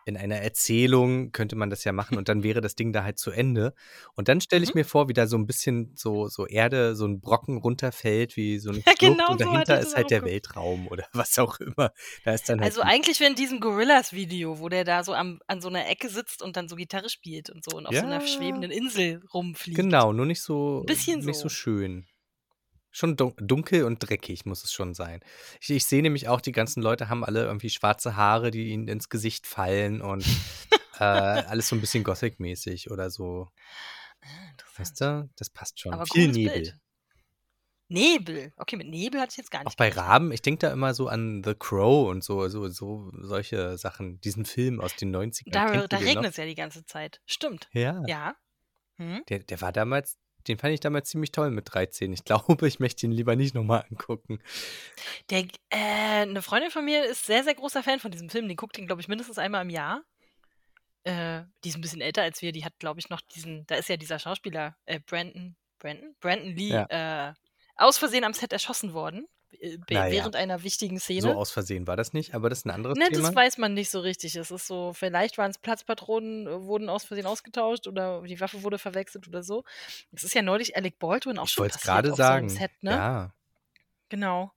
in 0.06 0.16
einer 0.16 0.36
Erzählung 0.36 1.32
könnte 1.32 1.56
man 1.56 1.68
das 1.68 1.84
ja 1.84 1.92
machen 1.92 2.16
und 2.16 2.28
dann 2.28 2.42
wäre 2.42 2.60
das 2.62 2.74
Ding 2.76 2.92
da 2.92 3.02
halt 3.04 3.18
zu 3.18 3.32
Ende. 3.32 3.74
Und 4.14 4.28
dann 4.28 4.40
stelle 4.40 4.62
ich 4.64 4.70
Mhm. 4.70 4.80
mir 4.80 4.84
vor, 4.84 5.08
wie 5.08 5.12
da 5.12 5.26
so 5.26 5.36
ein 5.36 5.46
bisschen 5.46 5.92
so, 5.96 6.28
so 6.28 6.46
Erde, 6.46 6.96
so 6.96 7.06
ein 7.06 7.20
Brocken 7.20 7.58
runterfällt, 7.58 8.36
wie 8.36 8.58
so 8.58 8.70
eine 8.70 8.78
Ja, 8.86 8.94
genau 8.98 9.32
und 9.32 9.40
so 9.40 9.44
dahinter 9.44 9.74
ich 9.76 9.82
ist 9.82 9.96
halt 9.96 10.10
der 10.10 10.20
Kopf. 10.20 10.30
Weltraum 10.30 10.86
oder 10.86 11.06
was 11.12 11.38
auch 11.38 11.58
immer. 11.60 11.92
Da 12.24 12.32
ist 12.34 12.48
dann 12.48 12.60
halt 12.60 12.70
Also 12.70 12.82
eigentlich 12.82 13.20
wie 13.20 13.24
in 13.24 13.34
diesem 13.34 13.60
Gorillas-Video, 13.60 14.60
wo 14.60 14.68
der 14.68 14.84
da 14.84 15.02
so 15.04 15.12
am, 15.12 15.40
an 15.48 15.60
so 15.60 15.68
einer 15.68 15.88
Ecke 15.88 16.08
sitzt 16.08 16.40
und 16.42 16.56
dann 16.56 16.68
so 16.68 16.76
Gitarre 16.76 17.08
spielt 17.10 17.50
und 17.50 17.64
so 17.64 17.76
und 17.76 17.86
auf 17.86 17.94
so 17.96 18.06
einer 18.06 18.20
Ja. 18.20 18.26
schwebenden 18.26 18.70
Insel 18.70 19.22
rumfliegt. 19.34 19.76
Genau, 19.76 20.12
nur 20.12 20.26
nicht 20.26 20.40
so, 20.40 20.80
Ein 20.82 20.86
bisschen 20.86 21.18
nicht 21.18 21.36
so 21.36 21.48
so. 21.48 21.48
schön. 21.48 22.06
Schon 22.96 23.16
dun 23.16 23.34
dunkel 23.36 23.84
und 23.84 23.98
dreckig 23.98 24.46
muss 24.46 24.64
es 24.64 24.72
schon 24.72 24.94
sein. 24.94 25.20
Ich 25.60 25.70
ich 25.70 25.84
sehe 25.86 26.02
nämlich 26.02 26.28
auch, 26.28 26.40
die 26.40 26.52
ganzen 26.52 26.82
Leute 26.82 27.08
haben 27.08 27.24
alle 27.24 27.44
irgendwie 27.44 27.70
schwarze 27.70 28.16
Haare, 28.16 28.50
die 28.50 28.68
ihnen 28.70 28.88
ins 28.88 29.08
Gesicht 29.08 29.46
fallen 29.46 30.00
und, 30.00 30.24
äh, 30.98 31.04
alles 31.50 31.68
so 31.68 31.76
'n 31.76 31.80
bisschen 31.80 32.04
Gothic-mäßig 32.04 32.90
oder 32.90 33.10
so. 33.10 33.48
Ah, 34.22 34.28
Weißt 34.78 35.00
du? 35.00 35.28
Das 35.36 35.50
passt 35.50 35.78
schon. 35.80 35.92
Aber 35.92 36.06
Viel 36.06 36.28
Nebel. 36.32 36.54
Bild. 36.62 36.74
Nebel. 37.88 38.52
Okay, 38.56 38.76
mit 38.76 38.88
Nebel 38.88 39.20
hatte 39.20 39.30
ich 39.32 39.36
jetzt 39.36 39.50
gar 39.50 39.60
Auch 39.60 39.66
nicht 39.66 39.76
bei 39.78 39.90
gerechnet. 39.90 40.08
Raben, 40.10 40.32
ich 40.32 40.42
denke 40.42 40.66
da 40.66 40.72
immer 40.72 40.92
so 40.92 41.06
an 41.08 41.42
The 41.44 41.54
Crow 41.54 42.08
und 42.08 42.24
so 42.24 42.48
so 42.48 42.66
so 42.68 43.12
solche 43.22 43.78
Sachen, 43.78 44.20
diesen 44.22 44.44
Film 44.44 44.80
aus 44.80 44.96
den 44.96 45.14
90ern. 45.14 45.52
Da 45.52 45.86
da 45.86 46.00
noch? 46.00 46.04
regnet's 46.06 46.36
ja 46.36 46.46
die 46.46 46.56
ganze 46.56 46.84
Zeit. 46.84 47.20
Stimmt. 47.26 47.68
Ja. 47.72 48.02
Ja. 48.06 48.34
Mhm. 48.96 49.22
Der 49.28 49.38
der 49.40 49.60
war 49.60 49.70
damals 49.72 50.16
den 50.48 50.58
fand 50.58 50.74
ich 50.74 50.80
damals 50.80 51.08
ziemlich 51.10 51.32
toll 51.32 51.50
mit 51.50 51.72
13. 51.74 52.12
Ich 52.12 52.24
glaube, 52.24 52.66
ich 52.68 52.80
möchte 52.80 53.06
ihn 53.06 53.12
lieber 53.12 53.36
nicht 53.36 53.54
noch 53.54 53.64
mal 53.64 53.84
angucken. 53.90 54.40
Der 55.30 55.46
äh, 55.70 56.26
'ne 56.26 56.42
Freundin 56.42 56.70
von 56.70 56.84
mir 56.84 57.04
ist 57.04 57.26
sehr, 57.26 57.44
sehr 57.44 57.54
großer 57.54 57.82
Fan 57.82 58.00
von 58.00 58.10
diesem 58.10 58.30
Film. 58.30 58.48
Die 58.48 58.56
guckt 58.56 58.78
ihn, 58.78 58.86
glaube 58.86 59.00
ich, 59.02 59.08
mindestens 59.08 59.38
einmal 59.38 59.62
im 59.62 59.70
Jahr. 59.70 60.02
Äh, 61.04 61.44
die 61.64 61.68
ist 61.70 61.76
'n 61.76 61.80
bisschen 61.80 62.00
älter 62.00 62.22
als 62.22 62.42
wir. 62.42 62.52
Die 62.52 62.64
hat, 62.64 62.78
glaube 62.78 63.00
ich, 63.00 63.08
noch 63.10 63.20
diesen 63.20 63.66
da 63.66 63.76
ist 63.76 63.88
ja 63.88 63.96
dieser 63.96 64.18
Schauspieler, 64.18 64.76
äh, 64.86 65.00
Brandon 65.00 65.56
Brandon? 65.78 66.14
Brandon 66.20 66.56
Lee, 66.56 66.70
Ja. 66.70 67.30
äh, 67.30 67.34
aus 67.76 67.98
Versehen 67.98 68.24
am 68.24 68.32
Set 68.32 68.52
erschossen 68.52 68.92
worden, 68.94 69.26
äh, 69.60 69.78
be 69.78 69.94
Na 69.94 70.06
ja. 70.08 70.24
während 70.24 70.36
einer 70.36 70.62
wichtigen 70.62 70.98
So 71.14 71.32
Szene. 71.32 71.36
aus 71.36 71.50
Versehen 71.52 71.86
war 71.86 71.96
das 71.96 72.12
nicht, 72.12 72.34
aber 72.34 72.50
das 72.50 72.60
ist 72.60 72.66
'n 72.66 72.70
anderes 72.70 72.98
Ne, 72.98 73.04
Thema. 73.04 73.30
das 73.30 73.34
weiß 73.34 73.58
man 73.58 73.74
nicht 73.74 73.90
so 73.90 74.00
richtig. 74.00 74.36
Es 74.36 74.50
ist 74.50 74.66
so 74.66 74.92
vielleicht 74.94 75.36
waren's 75.38 75.58
Platzpatronen, 75.58 76.46
äh, 76.46 76.62
wurden 76.64 76.88
aus 76.88 77.04
Versehen 77.04 77.26
ausgetauscht 77.26 77.86
oder 77.86 78.22
die 78.22 78.40
Waffe 78.40 78.62
wurde 78.62 78.78
verwechselt 78.78 79.28
oder 79.28 79.42
so. 79.42 79.64
Es 80.12 80.24
ist 80.24 80.34
ja 80.34 80.42
neulich 80.42 80.76
Alec 80.76 80.98
Baldwin 80.98 81.38
auch 81.38 81.48
Ich 81.48 81.50
schon 81.50 81.66
es 81.66 81.80
passiert 81.80 81.80
grade 81.80 82.12
auf 82.12 82.22
so 82.22 82.32
sagen. 82.32 82.48
Set, 82.48 82.70
ne? 82.82 83.02
Ja. 83.02 83.32
Genau. 84.10 84.52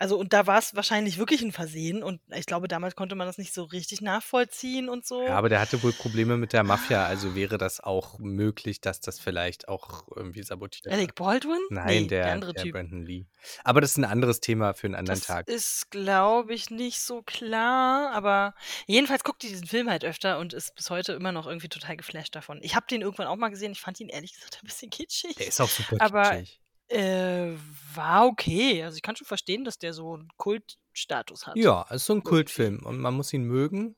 Also, 0.00 0.16
und 0.16 0.32
da 0.32 0.46
war's 0.46 0.76
wahrscheinlich 0.76 1.18
wirklich 1.18 1.42
'n 1.42 1.50
Versehen 1.50 2.04
und 2.04 2.20
ich 2.32 2.46
glaube, 2.46 2.68
damals 2.68 2.94
konnte 2.94 3.16
man 3.16 3.26
das 3.26 3.36
nicht 3.36 3.52
so 3.52 3.64
richtig 3.64 4.00
nachvollziehen 4.00 4.88
und 4.88 5.04
Ja, 5.26 5.34
so. 5.34 5.36
aber 5.36 5.48
der 5.48 5.60
hatte 5.60 5.82
wohl 5.82 5.92
Probleme 5.92 6.36
mit 6.36 6.52
der 6.52 6.62
Mafia, 6.62 7.04
also 7.04 7.34
wäre 7.34 7.58
das 7.58 7.80
auch 7.80 8.18
möglich, 8.18 8.80
dass 8.80 9.00
das 9.00 9.18
vielleicht 9.18 9.68
auch 9.68 10.06
irgendwie 10.14 10.42
sabotiert 10.42 11.00
war. 11.00 11.00
Alec 11.00 11.14
Baldwin? 11.16 11.60
Nein, 11.68 12.08
Ne, 12.08 12.16
der 12.22 12.32
der 12.32 12.32
andere 12.32 12.54
der 12.54 12.66
Typ. 12.66 12.78
Brandon 12.78 13.04
Lee. 13.04 13.26
Aber 13.64 13.80
das 13.80 13.92
ist 13.92 13.98
'n 13.98 14.04
anderes 14.04 14.40
Thema 14.40 14.74
für 14.74 14.86
'n 14.88 14.94
anderen 14.96 15.20
Das 15.20 15.22
Tag. 15.22 15.46
ist, 15.46 15.90
glaube 15.90 16.52
ich, 16.54 16.70
nicht 16.70 17.00
so 17.00 17.22
klar, 17.22 18.10
aber 18.12 18.54
jedenfalls 18.86 19.24
guckt 19.24 19.42
die 19.42 19.48
diesen 19.48 19.66
Film 19.66 19.88
halt 19.88 20.04
öfter 20.04 20.38
und 20.38 20.52
ist 20.52 20.74
bis 20.74 20.90
heute 20.90 21.12
immer 21.14 21.32
noch 21.32 21.46
irgendwie 21.46 21.68
total 21.68 21.96
geflasht 21.96 22.34
davon. 22.36 22.60
Ich 22.62 22.74
habe 22.74 22.86
den 22.90 23.00
irgendwann 23.02 23.26
auch 23.26 23.36
mal 23.36 23.48
gesehen. 23.48 23.72
Ich 23.72 23.80
fand 23.80 23.98
ihn 24.00 24.08
ehrlich 24.10 24.34
gesagt 24.34 24.56
'n 24.62 24.66
bisschen 24.66 24.90
kitschig. 24.90 25.36
Der 25.38 25.46
ist 25.46 25.60
auch 25.60 25.70
super 25.70 25.98
Aber, 25.98 26.38
kitschig. 26.40 26.60
Äh, 26.90 27.56
war 27.94 28.26
okay. 28.26 28.82
Also, 28.84 28.96
ich 28.96 29.02
kann 29.02 29.16
schon 29.16 29.26
verstehen, 29.26 29.64
dass 29.64 29.78
der 29.78 29.94
so 29.94 30.14
'n 30.16 30.28
Kultstatus 30.36 31.46
hat. 31.46 31.56
Ja, 31.56 31.82
ist 31.90 32.04
so 32.06 32.12
'n 32.12 32.22
Irgendwie. 32.24 32.24
Kultfilm 32.24 32.84
und 32.84 32.98
man 32.98 33.14
muss 33.14 33.32
ihn 33.32 33.44
mögen. 33.44 33.96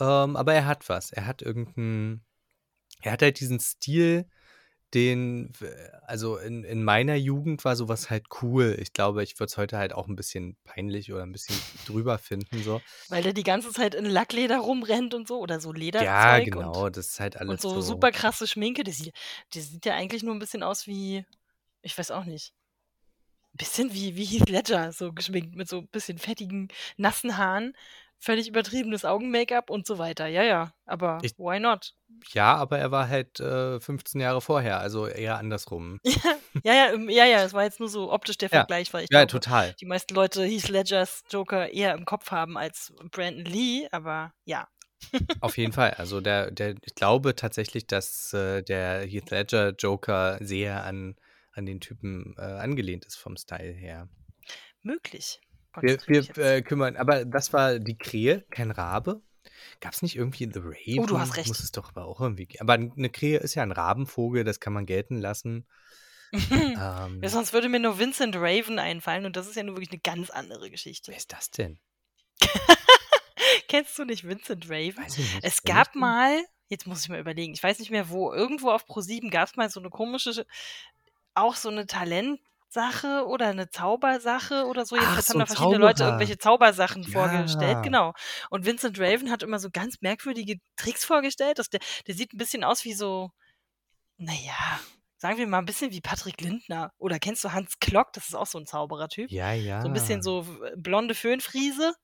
Ähm, 0.00 0.36
aber 0.36 0.54
er 0.54 0.66
hat 0.66 0.88
was. 0.88 1.12
Er 1.12 1.26
hat 1.26 1.42
irgend 1.42 1.76
'n 1.78 2.24
er 3.02 3.12
hat 3.12 3.22
halt 3.22 3.40
diesen 3.40 3.60
Stil, 3.60 4.28
den 4.94 5.52
also 6.04 6.38
in 6.38 6.64
in 6.64 6.84
meiner 6.84 7.16
Jugend 7.16 7.64
war 7.64 7.76
so 7.76 7.88
was 7.88 8.10
halt 8.10 8.26
cool. 8.42 8.76
Ich 8.80 8.92
glaube, 8.94 9.22
ich 9.24 9.38
würde 9.40 9.48
es 9.50 9.58
heute 9.58 9.78
halt 9.78 9.92
auch 9.94 10.08
'n 10.08 10.16
bisschen 10.16 10.58
peinlich 10.64 11.12
oder 11.12 11.24
'n 11.24 11.32
bisschen 11.32 11.66
drüber 11.84 12.18
finden 12.18 12.62
so. 12.62 12.82
Weil 13.10 13.22
der 13.22 13.32
die 13.32 13.42
ganze 13.42 13.72
Zeit 13.72 13.94
in 13.94 14.04
Lackleder 14.04 14.58
rumrennt 14.58 15.14
und 15.14 15.26
so 15.26 15.38
oder 15.40 15.60
so 15.60 15.72
Ja, 16.00 16.38
Lederzeug 16.38 16.56
und 16.56 16.78
genau, 16.78 16.90
das 16.90 17.08
ist 17.08 17.20
halt 17.20 17.36
und 17.46 17.60
alles 17.60 17.62
so 17.62 17.80
so 17.80 17.80
super 17.80 18.12
krasse 18.12 18.46
Schminke. 18.48 18.84
Der 18.84 18.94
sieht 18.94 19.14
der 19.54 19.62
sieht 19.62 19.86
ja 19.86 19.94
eigentlich 19.94 20.22
nur 20.22 20.34
'n 20.34 20.40
bisschen 20.40 20.62
aus 20.62 20.86
wie 20.86 21.26
ich 21.82 21.96
weiß 21.98 22.10
auch 22.10 22.24
nicht. 22.24 22.52
Bisschen 23.54 23.92
wie 23.92 24.14
wie 24.16 24.24
Heath 24.24 24.48
Ledger, 24.50 24.92
so 24.92 25.12
geschminkt 25.12 25.56
mit 25.56 25.68
so 25.68 25.82
bisschen 25.82 26.18
fettigen, 26.18 26.68
nassen 26.96 27.36
Haaren, 27.38 27.74
völlig 28.18 28.46
übertriebenes 28.48 29.04
Augen-Make-up 29.04 29.70
und 29.70 29.86
so 29.86 29.98
weiter. 29.98 30.26
Ja, 30.28 30.42
ja, 30.42 30.72
aber 30.86 31.18
Ich 31.22 31.32
why 31.38 31.58
not? 31.58 31.94
Ja, 32.32 32.54
aber 32.56 32.78
er 32.78 32.90
war 32.90 33.08
halt, 33.08 33.40
äh, 33.40 33.80
15 33.80 34.20
Jahre 34.20 34.40
vorher, 34.40 34.80
also 34.80 35.06
eher 35.06 35.38
andersrum. 35.38 35.98
Ja, 36.64 36.74
ja, 36.74 36.92
ja, 36.94 37.10
ja, 37.10 37.24
ja, 37.24 37.44
es 37.44 37.52
war 37.52 37.62
jetzt 37.64 37.78
nur 37.80 37.88
so 37.88 38.12
optisch 38.12 38.36
der 38.38 38.48
Ja. 38.50 38.60
Vergleich, 38.60 38.92
weil 38.92 39.04
ich 39.04 39.10
Ja, 39.10 39.20
glaube, 39.20 39.32
total. 39.32 39.74
die 39.80 39.86
meisten 39.86 40.14
Leute 40.14 40.44
Heath 40.44 40.68
Ledgers 40.68 41.22
Joker 41.30 41.72
eher 41.72 41.94
im 41.94 42.04
Kopf 42.04 42.30
haben 42.30 42.56
als 42.58 42.92
Brandon 43.10 43.44
Lee, 43.44 43.88
aber 43.92 44.32
ja. 44.44 44.68
Auf 45.40 45.56
jeden 45.56 45.72
Fall. 45.72 45.92
Also 45.92 46.20
der 46.20 46.50
der 46.50 46.74
ich 46.84 46.94
glaube 46.94 47.34
tatsächlich, 47.36 47.86
dass, 47.86 48.32
äh, 48.32 48.62
der 48.62 49.06
Heath 49.06 49.30
Ledger 49.30 49.70
Joker 49.78 50.38
sehr 50.40 50.84
an 50.84 51.16
an 51.58 51.66
den 51.66 51.80
Typen, 51.80 52.34
äh, 52.38 52.42
angelehnt 52.42 53.04
ist 53.06 53.16
vom 53.18 53.36
Style 53.36 53.72
her. 53.72 54.08
Möglich. 54.84 55.40
Wir 55.82 56.00
Konzentriere 56.00 56.08
wir, 56.08 56.26
jetzt. 56.28 56.54
äh, 56.56 56.62
kümmern 56.62 56.96
aber 56.96 57.24
das 57.24 57.52
war 57.52 57.78
die 57.78 57.96
Krähe, 57.96 58.44
kein 58.50 58.70
Rabe. 58.72 59.22
Gab's 59.80 60.02
nicht 60.02 60.16
irgendwie 60.16 60.50
The 60.52 60.60
Oh, 60.96 61.06
du 61.06 61.18
Raven? 61.18 61.18
hast 61.18 61.36
recht. 61.36 61.46
Muss 61.46 61.60
es 61.62 61.72
doch 61.72 61.90
aber 61.90 62.06
auch 62.06 62.20
irgendwie 62.20 62.46
g 62.46 62.58
aber 62.60 62.78
'ne 62.78 63.10
Krähe 63.10 63.38
ist 63.40 63.54
ja 63.54 63.62
'n 63.64 63.72
Rabenvogel, 63.72 64.44
das 64.44 64.60
kann 64.60 64.72
man 64.72 64.86
gelten 64.86 65.18
lassen. 65.18 65.66
Ja, 67.22 67.28
Ähm 67.28 67.30
sonst 67.30 67.52
würde 67.52 67.68
mir 67.68 67.80
nur 67.80 67.98
Vincent 67.98 68.36
Raven 68.36 68.78
einfallen 68.78 69.24
und 69.26 69.36
das 69.36 69.46
ist 69.48 69.56
ja 69.56 69.62
nun 69.62 69.74
wirklich 69.76 69.90
'ne 69.90 69.98
ganz 69.98 70.30
andere 70.30 70.70
Geschichte. 70.70 71.12
Wer 71.12 71.16
ist 71.16 71.32
das 71.32 71.50
denn? 71.50 71.78
Kennst 73.68 73.98
du 73.98 74.04
nicht 74.04 74.24
Vincent 74.28 74.68
Raven? 74.70 75.04
Nicht. 75.16 75.42
Es 75.42 75.64
gab 75.64 75.94
mal 75.94 76.44
jetzt 76.70 76.86
muss 76.86 77.02
ich 77.02 77.08
mal 77.08 77.20
überlegen, 77.20 77.54
ich 77.54 77.62
weiß 77.62 77.78
nicht 77.78 77.90
mehr 77.90 78.10
wo, 78.10 78.32
irgendwo 78.32 78.70
auf 78.70 78.86
ProSieben 78.86 79.30
gab's 79.30 79.56
mal 79.56 79.70
so 79.70 79.80
'ne 79.80 79.90
komische 79.90 80.46
auch 81.38 81.56
so 81.56 81.70
'ne 81.70 81.86
Talentsache 81.86 83.26
oder 83.26 83.54
'ne 83.54 83.70
Zaubersache 83.70 84.66
oder 84.66 84.86
so. 84.86 84.96
Jedenfalls 84.96 85.28
so 85.30 85.38
haben 85.38 85.38
da 85.38 85.46
verschiedene 85.46 85.78
Leute 85.78 86.04
Zauberer. 86.04 86.04
irgendwelche 86.04 86.38
Zaubersachen 86.38 87.06
vorgestellt, 87.06 87.78
Ja. 87.78 87.84
genau. 87.84 88.12
Und 88.50 88.66
Vincent 88.66 88.98
Raven 89.00 89.30
hat 89.30 89.42
immer 89.42 89.58
so 89.58 89.70
ganz 89.72 89.96
merkwürdige 90.02 90.56
Tricks 90.76 91.04
vorgestellt, 91.04 91.58
dass 91.58 91.70
der 91.70 91.80
der 92.06 92.14
sieht 92.14 92.34
'n 92.34 92.38
bisschen 92.38 92.64
aus 92.64 92.84
wie 92.84 92.94
so 92.94 93.30
na 94.18 94.34
ja, 94.34 94.80
sagen 95.18 95.38
wir 95.38 95.46
mal 95.48 95.60
'n 95.60 95.66
bisschen 95.66 95.92
wie 95.92 96.00
Patrick 96.02 96.40
Lindner. 96.42 96.92
Oder 96.98 97.18
kennst 97.20 97.44
du 97.44 97.52
Hans 97.52 97.78
Klock? 97.80 98.12
Das 98.14 98.28
ist 98.28 98.34
auch 98.36 98.46
so 98.46 98.58
'n 98.58 98.66
Zauberertyp. 98.66 99.30
Ja, 99.30 99.52
So 99.78 99.88
'n 99.88 99.94
bisschen 99.94 100.22
ja. 100.22 100.24
so 100.24 100.46
w 100.48 100.72
blonde 100.78 101.14
Föhnfriese 101.16 101.94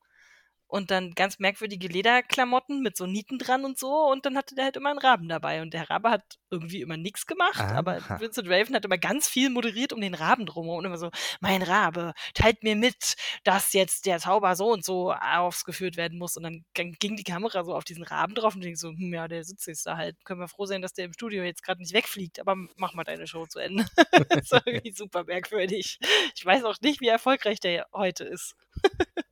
und 0.69 0.91
dann 0.93 1.13
ganz 1.15 1.39
merkwürdige 1.41 1.89
Lederklamotten 1.89 2.83
mit 2.83 2.97
so 2.99 3.07
Nieten 3.07 3.39
dran 3.39 3.65
und 3.67 3.79
so 3.79 3.91
und 4.11 4.27
dann 4.27 4.37
hatte 4.39 4.55
der 4.57 4.67
halt 4.67 4.77
immer 4.79 4.91
'n 4.93 4.99
Raben 4.99 5.29
dabei 5.29 5.63
und 5.63 5.75
der 5.75 5.91
Rabe 5.91 6.11
hat 6.11 6.37
irgendwie 6.55 6.81
immer 6.83 6.97
nix 6.97 7.27
gemacht, 7.27 7.73
aber 7.73 8.01
Aha. 8.01 8.19
Vincent 8.19 8.49
Raven 8.49 8.75
hat 8.75 8.85
immer 8.85 8.99
ganz 8.99 9.29
viel 9.29 9.51
moderiert 9.51 9.93
um 9.93 10.01
den 10.01 10.15
Raben 10.15 10.47
drumherum 10.47 10.79
und 10.79 10.85
immer 10.87 10.99
so: 10.99 11.11
„Mein 11.41 11.63
Rabe, 11.63 12.15
teilt 12.35 12.63
mir 12.63 12.77
mit, 12.77 13.15
dass 13.45 13.73
jetzt 13.73 14.07
der 14.07 14.19
Zauber 14.19 14.57
so 14.57 14.73
und 14.73 14.85
so 14.85 15.13
ausgeführt 15.13 15.97
werden 15.97 16.19
muss.“ 16.19 16.37
Und 16.37 16.43
dann 16.45 16.65
ging 16.75 17.17
die 17.17 17.25
Kamera 17.25 17.65
so 17.65 17.75
auf 17.75 17.85
diesen 17.85 18.05
Raben 18.05 18.35
drauf 18.35 18.55
und 18.55 18.65
ich 18.65 18.79
so: 18.79 18.89
„Hm, 18.91 19.13
ja, 19.15 19.29
der 19.29 19.45
sitzt 19.45 19.67
jetzt 19.67 19.87
da 19.87 19.97
halt. 19.97 20.17
Können 20.25 20.41
wir 20.41 20.49
froh 20.49 20.67
sein, 20.67 20.83
dass 20.83 20.93
der 20.95 21.07
im 21.07 21.13
Studio 21.13 21.43
jetzt 21.45 21.63
grad 21.63 21.79
nicht 21.79 21.93
wegfliegt, 21.95 22.41
aber 22.41 22.57
mach 22.77 22.95
mal 22.95 23.05
deine 23.05 23.27
Show 23.27 23.47
zu 23.47 23.59
Ende.“ 23.59 23.85
Das 24.33 24.51
war 24.53 24.63
irgendwie 24.67 24.93
super 24.97 25.25
merkwürdig. 25.25 25.99
Ich 26.35 26.45
weiß 26.45 26.65
auch 26.65 26.77
nicht, 26.83 27.01
wie 27.01 27.09
erfolgreich 27.09 27.61
der 27.61 27.87
heute 27.93 28.25
ist. 28.25 28.55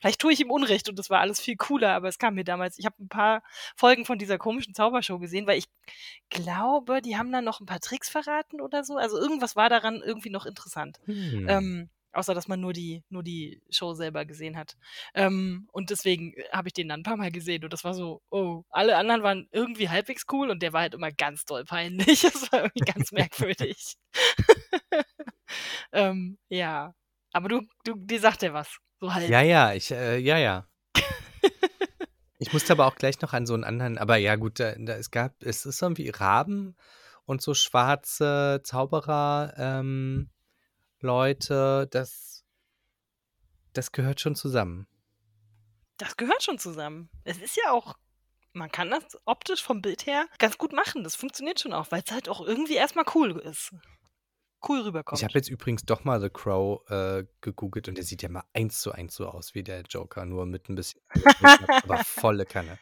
Vielleicht 0.00 0.20
tue 0.20 0.32
ich 0.32 0.40
ihm 0.40 0.50
Unrecht 0.50 0.88
und 0.88 0.98
das 0.98 1.10
war 1.10 1.20
alles 1.20 1.40
viel 1.40 1.56
cooler, 1.56 1.92
aber 1.94 2.08
es 2.08 2.18
kam 2.18 2.34
mir 2.34 2.44
damals 2.44 2.78
ich 2.78 2.86
habe 2.86 2.96
'n 3.00 3.08
paar 3.08 3.42
Folgen 3.76 4.04
von 4.04 4.18
dieser 4.18 4.38
komischen 4.38 4.74
Zaubershow 4.74 5.18
gesehen, 5.18 5.46
weil 5.46 5.58
ich 5.58 5.66
glaube, 6.30 6.65
die 7.04 7.16
haben 7.16 7.32
dann 7.32 7.44
noch 7.44 7.60
'n 7.60 7.66
paar 7.66 7.80
Tricks 7.80 8.08
verraten 8.10 8.60
oder 8.60 8.84
so. 8.84 8.96
Also, 8.96 9.18
irgendwas 9.18 9.56
war 9.56 9.68
daran 9.68 10.02
irgendwie 10.04 10.30
noch 10.30 10.46
interessant. 10.46 10.98
Hm. 11.06 11.46
Ähm, 11.46 11.90
außer 12.12 12.34
dass 12.34 12.48
man 12.48 12.60
nur 12.60 12.72
die 12.72 13.04
nur 13.10 13.22
die 13.22 13.62
Show 13.70 13.92
selber 13.94 14.24
gesehen 14.26 14.56
hat. 14.56 14.76
Ähm, 15.14 15.68
und 15.72 15.90
deswegen 15.90 16.34
habe 16.52 16.68
ich 16.68 16.74
den 16.74 16.88
dann 16.88 17.00
'n 17.00 17.02
paar 17.04 17.16
Mal 17.16 17.30
gesehen 17.32 17.64
und 17.64 17.72
das 17.72 17.84
war 17.84 17.94
so: 17.94 18.22
„Oh.“ 18.30 18.62
Alle 18.70 18.96
anderen 18.96 19.22
waren 19.22 19.48
irgendwie 19.52 19.88
halbwegs 19.90 20.24
cool 20.32 20.50
und 20.50 20.62
der 20.62 20.72
war 20.72 20.82
halt 20.82 20.94
immer 20.94 21.12
ganz 21.12 21.44
doll 21.44 21.64
peinlich. 21.64 22.22
Das 22.34 22.52
war 22.52 22.60
irgendwie 22.64 22.82
ganz 22.84 23.12
merkwürdig. 23.12 23.96
Ähm, 25.92 26.38
ja. 26.50 26.94
Aber 27.32 27.48
du 27.50 27.62
du 27.84 27.94
dir 27.96 28.20
sagt 28.20 28.42
der 28.42 28.54
was, 28.54 28.78
so 29.00 29.14
halb. 29.14 29.34
Ja, 29.34 29.40
ja, 29.42 29.72
ich 29.74 29.90
äh, 29.90 30.18
ja, 30.18 30.38
ja. 30.38 30.66
Ich 32.38 32.52
musste 32.52 32.72
aber 32.72 32.86
auch 32.86 32.96
gleich 32.96 33.20
noch 33.20 33.32
an 33.32 33.46
so 33.46 33.54
'n 33.54 33.64
anderen 33.64 33.98
aber 33.98 34.16
ja 34.16 34.36
gut, 34.36 34.60
da 34.60 34.74
da 34.76 34.94
es 34.94 35.10
gab 35.10 35.42
es 35.42 35.64
ist 35.64 35.80
irgendwie 35.80 36.10
Raben 36.10 36.76
und 37.24 37.40
so 37.42 37.54
schwarze 37.54 38.60
Zauberer 38.62 39.54
ähm, 39.56 40.30
Leute, 41.00 41.88
das 41.90 42.44
das 43.72 43.92
gehört 43.92 44.20
schon 44.20 44.34
zusammen. 44.34 44.86
Das 45.98 46.16
gehört 46.16 46.42
schon 46.42 46.58
zusammen. 46.58 47.10
Es 47.24 47.38
ist 47.38 47.56
ja 47.56 47.72
auch 47.72 47.94
man 48.52 48.72
kann 48.72 48.90
das 48.90 49.04
optisch 49.26 49.62
vom 49.62 49.82
Bild 49.82 50.06
her 50.06 50.26
ganz 50.38 50.56
gut 50.58 50.72
machen. 50.72 51.04
Das 51.04 51.14
funktioniert 51.14 51.60
schon 51.60 51.72
auch, 51.74 51.90
weil's 51.90 52.10
halt 52.10 52.28
auch 52.28 52.40
irgendwie 52.40 52.74
erst 52.74 52.96
mal 52.96 53.04
cool 53.14 53.38
ist. 53.38 53.72
Cool 54.62 54.80
Ich 55.12 55.22
habe 55.22 55.34
rüberkommt. 55.34 55.38
jetzt 55.38 55.48
übrigens 55.48 55.84
doch 55.84 56.04
mal 56.04 56.20
The 56.20 56.30
Crow, 56.30 56.82
äh, 56.90 57.24
gegoogelt 57.40 57.88
und 57.88 57.96
der 57.96 58.04
sieht 58.04 58.22
ja 58.22 58.28
mal 58.28 58.42
1:1 58.52 59.14
so 59.14 59.26
aus 59.28 59.54
wie 59.54 59.62
der 59.62 59.82
Joker, 59.82 60.24
nur 60.26 60.46
mit 60.46 60.68
'n 60.68 60.74
bisschen 60.74 61.00
aber 61.82 61.98
volle 62.00 62.44
Kanne. 62.46 62.78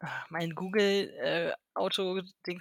Ah, 0.00 0.24
mein 0.28 0.54
Google, 0.54 1.10
äh, 1.20 1.52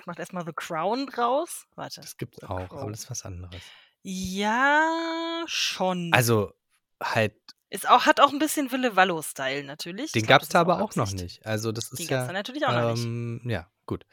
macht 0.06 0.20
erst 0.20 0.34
mal 0.34 0.46
The 0.46 0.54
Crown 0.54 1.08
draus. 1.08 1.66
Warte. 1.76 2.04
Das 2.04 2.18
gibt's 2.18 2.42
The 2.42 2.48
auch, 2.48 2.76
aber 2.82 2.92
Crow. 2.92 2.92
das 2.92 3.02
ist 3.04 3.10
was 3.10 3.24
anderes. 3.26 3.74
Ja, 4.06 5.44
schon. 5.48 6.14
Also, 6.14 6.54
halt 7.02 7.34
Ist 7.72 7.88
auch 7.90 8.06
hat 8.06 8.20
auch 8.20 8.32
'n 8.32 8.40
bisschen 8.40 8.72
Wille 8.72 8.96
Wallo-Style 8.96 9.64
natürlich. 9.64 10.16
Den 10.16 10.26
gab's 10.28 10.48
das 10.48 10.50
da 10.50 10.62
aber 10.62 10.80
auch 10.80 10.96
noch 10.96 11.10
Absicht. 11.10 11.10
nicht. 11.12 11.46
Also, 11.46 11.72
das 11.72 11.92
Den 11.98 12.08
ist 12.08 12.08
gab's 12.08 12.26
ja, 12.26 12.26
da 12.26 12.34
natürlich 12.34 12.66
auch 12.66 12.74
noch 12.74 12.84
nicht. 12.84 13.08
ähm 13.08 13.42
ja, 13.46 13.68
gut. 13.86 14.06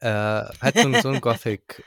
Äh, 0.00 0.08
halt 0.60 0.78
so 0.78 0.94
so 0.94 1.08
'n 1.10 1.20
Gothic, 1.20 1.82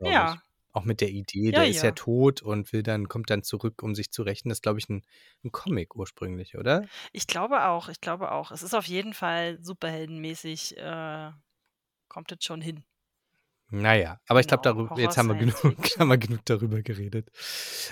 glaube 0.00 0.24
ich. 0.24 0.32
Ja. 0.32 0.42
Auch 0.72 0.84
mit 0.84 1.00
der 1.00 1.10
Idee, 1.10 1.52
Ja, 1.52 1.62
der 1.62 1.68
ist 1.68 1.82
ja 1.82 1.90
ja. 1.90 1.94
tot 1.94 2.42
und 2.42 2.72
will 2.72 2.82
dann 2.84 3.08
kommt 3.08 3.30
dann 3.30 3.42
zurück, 3.44 3.82
um 3.82 3.94
sich 3.96 4.10
zu 4.12 4.22
rächen. 4.22 4.48
Das 4.50 4.58
ist, 4.58 4.62
glaube 4.62 4.78
ich, 4.80 4.88
'n 4.90 5.02
'n 5.44 5.52
Comic 5.52 5.96
ursprünglich, 5.96 6.56
oder? 6.58 6.90
Ich 7.12 7.26
glaube 7.26 7.64
auch, 7.66 7.88
ich 7.88 8.00
glaube 8.00 8.32
auch. 8.32 8.50
Es 8.50 8.62
ist 8.62 8.74
auf 8.74 8.86
jeden 8.86 9.14
Fall 9.14 9.58
superheldenmäßig, 9.62 10.76
äh, 10.78 11.30
kommt 12.08 12.32
es 12.32 12.44
schon 12.44 12.60
hin. 12.62 12.84
Na 13.72 13.94
ja, 13.94 14.18
aber 14.26 14.40
ich 14.40 14.48
glaube, 14.48 14.62
Genau, 14.68 14.90
darüber 14.90 15.00
jetzt 15.00 15.16
haben 15.16 15.28
wir 15.28 15.36
genug 15.36 15.54
haben 15.98 16.08
wir 16.08 16.18
genug 16.18 16.44
darüber 16.44 16.82
geredet. 16.82 17.30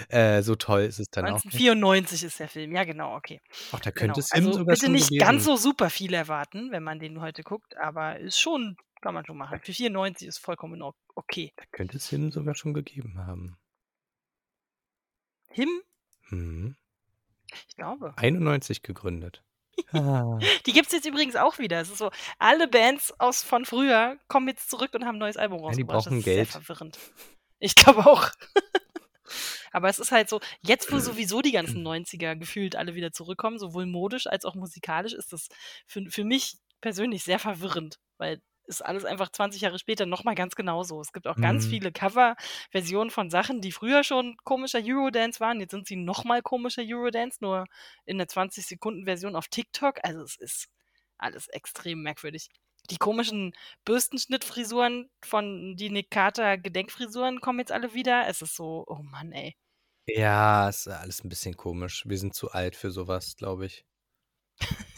Äh, 0.09 0.43
so 0.43 0.57
toll 0.57 0.83
ist 0.83 0.99
es 0.99 1.09
dann 1.11 1.29
auch 1.29 1.43
nicht. 1.53 1.67
1994 1.71 2.23
ist 2.25 2.39
der 2.41 2.49
Film. 2.49 2.73
Ja, 2.75 2.85
genau, 2.85 3.17
okay. 3.17 3.41
Ach, 3.71 3.81
da 3.81 3.91
Genau. 3.95 4.21
könnte 4.21 4.23
Sim 4.23 4.53
Also, 4.53 4.53
sogar 4.53 4.77
bitte 4.77 4.89
nicht 4.91 5.17
gewesen 5.17 5.19
ganz 5.19 5.45
so 5.45 5.57
super 5.57 5.91
viel 5.91 6.15
erwarten, 6.15 6.71
wenn 6.71 6.83
man 6.85 6.99
den 7.01 7.21
heute 7.21 7.43
guckt, 7.43 7.77
aber 7.77 8.19
ist 8.19 8.39
schon 8.41 8.77
kann 9.01 9.15
man 9.15 9.25
schon 9.27 9.37
machen. 9.37 9.61
Für 9.63 9.73
94 9.73 10.27
ist 10.29 10.39
vollkommen 10.39 10.83
okay. 11.15 11.53
Da 11.57 11.65
könnte 11.73 11.97
es 11.99 12.07
Sim 12.09 12.31
sogar 12.33 12.55
schon 12.55 12.75
gegeben 12.75 13.19
haben. 13.27 13.57
Him? 15.51 15.69
Mhm. 16.31 16.77
Ich 17.69 17.77
glaube. 17.77 18.13
91 18.17 18.83
gegründet. 18.83 19.43
Ah. 19.93 20.39
Die 20.67 20.73
gibt's 20.73 20.91
jetzt 20.93 21.07
übrigens 21.07 21.37
auch 21.37 21.59
wieder. 21.61 21.81
Es 21.81 21.89
ist 21.89 21.99
so, 21.99 22.11
alle 22.41 22.67
Bands 22.67 23.15
aus 23.21 23.45
von 23.45 23.65
früher 23.65 24.19
kommen 24.27 24.49
jetzt 24.49 24.69
zurück 24.69 24.93
und 24.93 25.05
haben 25.07 25.15
'n 25.17 25.19
neues 25.21 25.37
Album 25.37 25.59
Ja, 25.63 25.71
die 25.71 25.83
rausgebracht. 25.83 26.05
brauchen 26.05 26.11
das 26.17 26.19
ist 26.19 26.25
Geld. 26.25 26.37
sehr 26.51 26.61
verwirrend. 26.61 26.99
Ich 27.61 27.77
glaube 27.77 28.05
auch. 28.05 28.29
Aber 29.73 29.89
es 29.89 30.01
ist 30.01 30.11
halt 30.11 30.29
so, 30.29 30.41
jetzt 30.63 30.91
wo 30.91 30.99
sowieso 30.99 31.43
die 31.43 31.53
ganzen 31.53 31.83
90er 31.87 32.35
gefühlt 32.35 32.75
alle 32.75 32.97
wieder 32.97 33.13
zurückkommen, 33.13 33.59
sowohl 33.61 33.87
modisch 33.87 34.27
als 34.27 34.45
auch 34.45 34.57
musikalisch, 34.57 35.13
ist 35.15 35.33
das 35.33 35.49
für 35.87 36.05
für 36.11 36.25
mich 36.25 36.59
persönlich 36.81 37.23
sehr 37.23 37.39
verwirrend, 37.39 38.01
weil 38.19 38.43
ist 38.69 38.83
alles 38.85 39.05
einfach 39.05 39.31
20 39.33 39.63
Jahre 39.63 39.79
später 39.79 40.07
noch 40.07 40.25
mal 40.25 40.35
ganz 40.37 40.55
genauso. 40.57 41.01
Es 41.01 41.13
gibt 41.13 41.27
auch 41.29 41.41
ganz 41.41 41.67
Mhm. 41.67 41.67
viele 41.67 41.93
Coverversionen 41.93 43.11
von 43.11 43.31
Sachen, 43.31 43.61
die 43.63 43.73
früher 43.73 44.05
schon 44.05 44.37
komischer 44.45 44.81
Eurodance 44.85 45.41
waren. 45.41 45.61
Jetzt 45.61 45.73
sind 45.73 45.87
sie 45.89 45.97
noch 45.97 46.25
mal 46.25 46.43
komischer 46.43 46.83
Eurodance, 46.87 47.39
nur 47.43 47.65
in 48.07 48.19
'ner 48.19 48.29
20 48.29 48.67
Sekunden 48.67 49.05
Version 49.07 49.37
auf 49.37 49.49
TikTok. 49.49 50.01
Also, 50.05 50.23
es 50.23 50.37
ist 50.37 50.69
alles 51.19 51.49
extrem 51.49 52.03
merkwürdig. 52.03 52.49
Die 52.91 52.97
komischen 52.99 53.53
Bürstenschnittfrisuren 53.85 55.11
von 55.25 55.77
die 55.77 55.91
Nick 55.91 56.11
Carter 56.11 56.59
Gedenkfrisuren 56.59 57.41
kommen 57.41 57.59
jetzt 57.61 57.73
alle 57.73 57.95
wieder. 57.95 58.29
Es 58.29 58.41
ist 58.43 58.55
so 58.57 58.85
oh 58.87 59.03
Mann, 59.03 59.33
ey. 59.33 59.55
Ja, 60.11 60.69
ist 60.71 60.89
alles 60.89 61.23
'n 61.23 61.29
bisschen 61.29 61.57
komisch. 61.57 62.05
Wir 62.09 62.19
sind 62.19 62.35
zu 62.35 62.51
alt 62.51 62.77
für 62.77 62.91
so 62.91 63.09
was, 63.09 63.37
glaube 63.37 63.67
ich. 63.67 63.85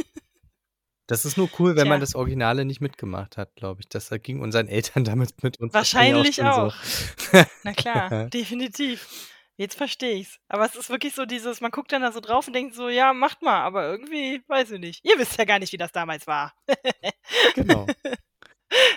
Das 1.11 1.25
ist 1.25 1.37
nur 1.37 1.51
cool, 1.59 1.75
wenn 1.75 1.89
man 1.89 1.97
Tja. 1.99 2.07
das 2.07 2.15
Originale 2.15 2.65
nicht 2.65 2.81
mitgemacht 2.81 3.37
hat, 3.37 3.57
glaube 3.57 3.81
ich. 3.81 3.89
Das, 3.89 4.13
äh, 4.13 4.21
ging 4.21 4.41
unseren 4.41 4.69
Eltern 4.69 5.03
damit 5.03 5.43
mit 5.43 5.59
uns 5.59 5.75
Wahrscheinlich 5.75 6.39
wahrscheinlich 6.39 6.41
auch. 6.41 6.77
auch 6.77 6.85
so. 7.33 7.45
Na 7.65 7.73
klar, 7.73 8.27
definitiv. 8.27 9.09
Jetzt 9.57 9.75
verstehe 9.75 10.15
ich's. 10.15 10.39
Aber 10.49 10.65
es 10.65 10.77
ist 10.77 10.89
wirklich 10.89 11.15
so 11.17 11.27
dieses 11.27 11.61
man 11.61 11.73
guckt 11.73 11.91
dann 11.91 12.03
da 12.03 12.13
so 12.13 12.21
drauf 12.21 12.47
und 12.47 12.53
denkt 12.55 12.77
so: 12.77 12.89
„Ja, 12.89 13.13
macht 13.13 13.43
mal“, 13.43 13.61
aber 13.61 13.91
irgendwie 13.91 14.41
weiß 14.47 14.71
ich 14.71 14.79
nicht. 14.81 15.05
Ihr 15.05 15.19
wisst 15.19 15.37
ja 15.37 15.45
gar 15.45 15.59
nicht, 15.59 15.73
wie 15.73 15.79
das 15.79 15.93
damals 15.93 16.27
war. 16.29 16.55
Genau. 17.55 17.87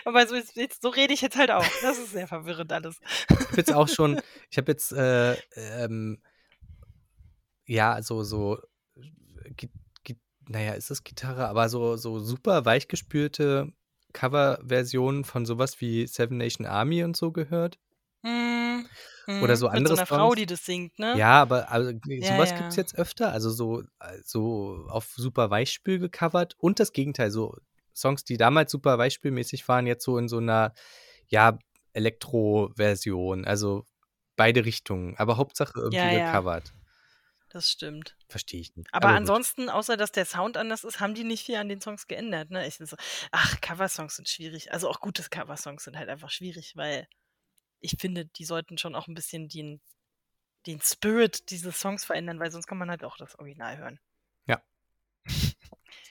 Aber 0.05 0.27
so 0.27 0.35
jetzt 0.35 0.81
so 0.81 0.89
rede 0.89 1.13
ich 1.13 1.21
jetzt 1.21 1.35
halt 1.35 1.49
auch. 1.49 1.65
Das 1.81 1.97
ist 1.97 2.11
sehr 2.11 2.27
verwirrend 2.27 2.71
alles. 2.71 2.99
Ich 3.29 3.35
habe 3.47 3.57
jetzt 3.57 3.73
auch 3.73 3.87
schon 3.87 4.21
ich 4.51 4.57
habe 4.57 4.71
jetzt, 4.71 4.91
äh, 4.91 5.33
ähm 5.55 6.21
ja, 7.65 8.01
so 8.03 8.23
so 8.23 8.59
Gi 10.47 10.51
Gi 10.51 10.53
na 10.53 10.61
ja, 10.61 10.73
ist 10.73 10.91
es 10.91 11.03
Gitarre, 11.03 11.47
aber 11.47 11.69
so 11.69 11.95
so 11.97 12.19
super 12.19 12.65
weichgespülte 12.65 13.71
Coverversionen 14.13 15.23
von 15.25 15.45
so 15.45 15.57
was 15.57 15.81
wie 15.81 16.07
Seven 16.07 16.37
Nation 16.37 16.65
Army 16.67 17.03
und 17.03 17.15
so 17.17 17.31
gehört. 17.31 17.77
Mhm, 18.23 18.87
Oder 19.39 19.55
mhm. 19.55 19.57
so 19.57 19.67
Mit 19.71 19.87
andere 19.87 19.87
so 19.87 19.95
'ner 19.95 20.05
Songs. 20.05 20.33
Frau, 20.33 20.35
die 20.35 20.45
das 20.45 20.65
singt, 20.65 20.97
ne? 20.99 21.19
Ja, 21.19 21.41
aber 21.41 21.71
also, 21.71 21.91
Ja, 22.19 22.27
so 22.27 22.37
was 22.37 22.55
ja. 22.55 22.55
gibt's 22.55 22.75
jetzt 22.77 22.95
öfter, 22.97 23.31
also 23.31 23.49
so 23.51 23.83
so 24.23 24.85
auf 24.89 25.13
super 25.17 25.49
weichspül 25.51 25.99
gecovert 25.99 26.55
und 26.59 26.79
das 26.79 26.93
Gegenteil, 26.93 27.31
so 27.31 27.57
Songs, 27.95 28.23
die 28.25 28.37
damals 28.37 28.71
super 28.71 28.97
weichspülmäßig 28.99 29.67
waren, 29.69 29.87
jetzt 29.87 30.05
so 30.05 30.17
in 30.17 30.29
so 30.29 30.39
'ner, 30.41 30.73
ja, 31.29 31.59
Elektro-Version, 31.93 33.45
also 33.45 33.85
beide 34.37 34.65
Richtungen, 34.65 35.15
aber 35.17 35.37
Hauptsache 35.37 35.79
irgendwie 35.79 36.09
ja. 36.09 36.11
gecovert. 36.11 36.73
Das 37.53 37.69
stimmt. 37.69 38.17
Verstehe 38.29 38.61
ich 38.61 38.75
nicht. 38.75 38.89
Aber 38.99 39.09
Aber 39.09 39.13
gut. 39.19 39.33
ansonsten, 39.33 39.69
außer 39.69 39.97
dass 39.97 40.11
der 40.11 40.25
Sound 40.25 40.57
anders 40.57 40.83
ist, 40.83 40.99
haben 40.99 41.15
die 41.15 41.23
nicht 41.25 41.45
viel 41.45 41.57
an 41.57 41.69
den 41.69 41.81
Songs 41.81 42.07
geändert, 42.07 42.51
ne? 42.51 42.67
Ich 42.67 42.77
so 42.77 42.95
ach, 43.31 43.61
Coversongs 43.61 44.15
sind 44.17 44.29
schwierig. 44.29 44.73
Also, 44.73 44.89
auch 44.89 45.01
gute 45.01 45.23
Coversongs 45.29 45.85
sind 45.85 45.97
halt 45.97 46.09
einfach 46.09 46.29
schwierig, 46.31 46.75
weil 46.77 47.07
ich 47.81 47.97
finde, 47.99 48.25
die 48.27 48.45
sollten 48.45 48.77
schon 48.77 48.95
auch 48.95 49.07
'n 49.07 49.15
bisschen 49.15 49.49
den 49.49 49.81
den 50.67 50.81
Spirit 50.81 51.49
dieses 51.51 51.79
Songs 51.79 52.05
verändern, 52.05 52.39
weil 52.39 52.51
sonst 52.51 52.67
kann 52.67 52.77
man 52.79 52.89
halt 52.91 53.03
auch 53.05 53.17
das 53.17 53.37
Original 53.39 53.77
hören. 53.77 53.99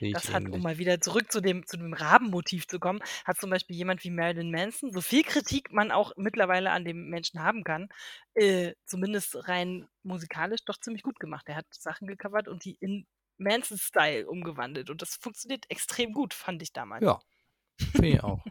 Das 0.00 0.30
hat 0.30 0.42
um 0.42 0.48
ähnlich. 0.48 0.62
mal 0.62 0.78
wieder 0.78 1.00
zurück 1.00 1.30
zu 1.30 1.40
dem 1.40 1.66
zu 1.66 1.76
dem 1.76 1.92
Rabenmotiv 1.92 2.66
zu 2.66 2.78
kommen, 2.78 3.00
hat 3.24 3.38
zum 3.38 3.50
Beispiel 3.50 3.76
jemand 3.76 4.02
wie 4.04 4.10
Marilyn 4.10 4.50
Manson, 4.50 4.92
so 4.92 5.00
viel 5.00 5.22
Kritik 5.22 5.72
man 5.72 5.90
auch 5.90 6.12
mittlerweile 6.16 6.70
an 6.70 6.84
dem 6.84 7.08
Menschen 7.08 7.40
haben 7.42 7.64
kann, 7.64 7.88
äh, 8.34 8.74
zumindest 8.84 9.48
rein 9.48 9.88
musikalisch 10.02 10.64
doch 10.64 10.78
ziemlich 10.78 11.02
gut 11.02 11.20
gemacht. 11.20 11.48
Er 11.48 11.56
hat 11.56 11.66
Sachen 11.70 12.06
gecovert 12.06 12.48
und 12.48 12.64
die 12.64 12.76
in 12.80 13.06
Manson-Style 13.38 14.26
umgewandelt 14.28 14.90
und 14.90 15.02
das 15.02 15.16
funktioniert 15.16 15.64
extrem 15.70 16.12
gut, 16.12 16.34
fand 16.34 16.62
ich 16.62 16.72
damals. 16.72 17.04
Ja. 17.04 17.20
Finde 17.92 18.08
ich 18.08 18.22
auch. 18.22 18.44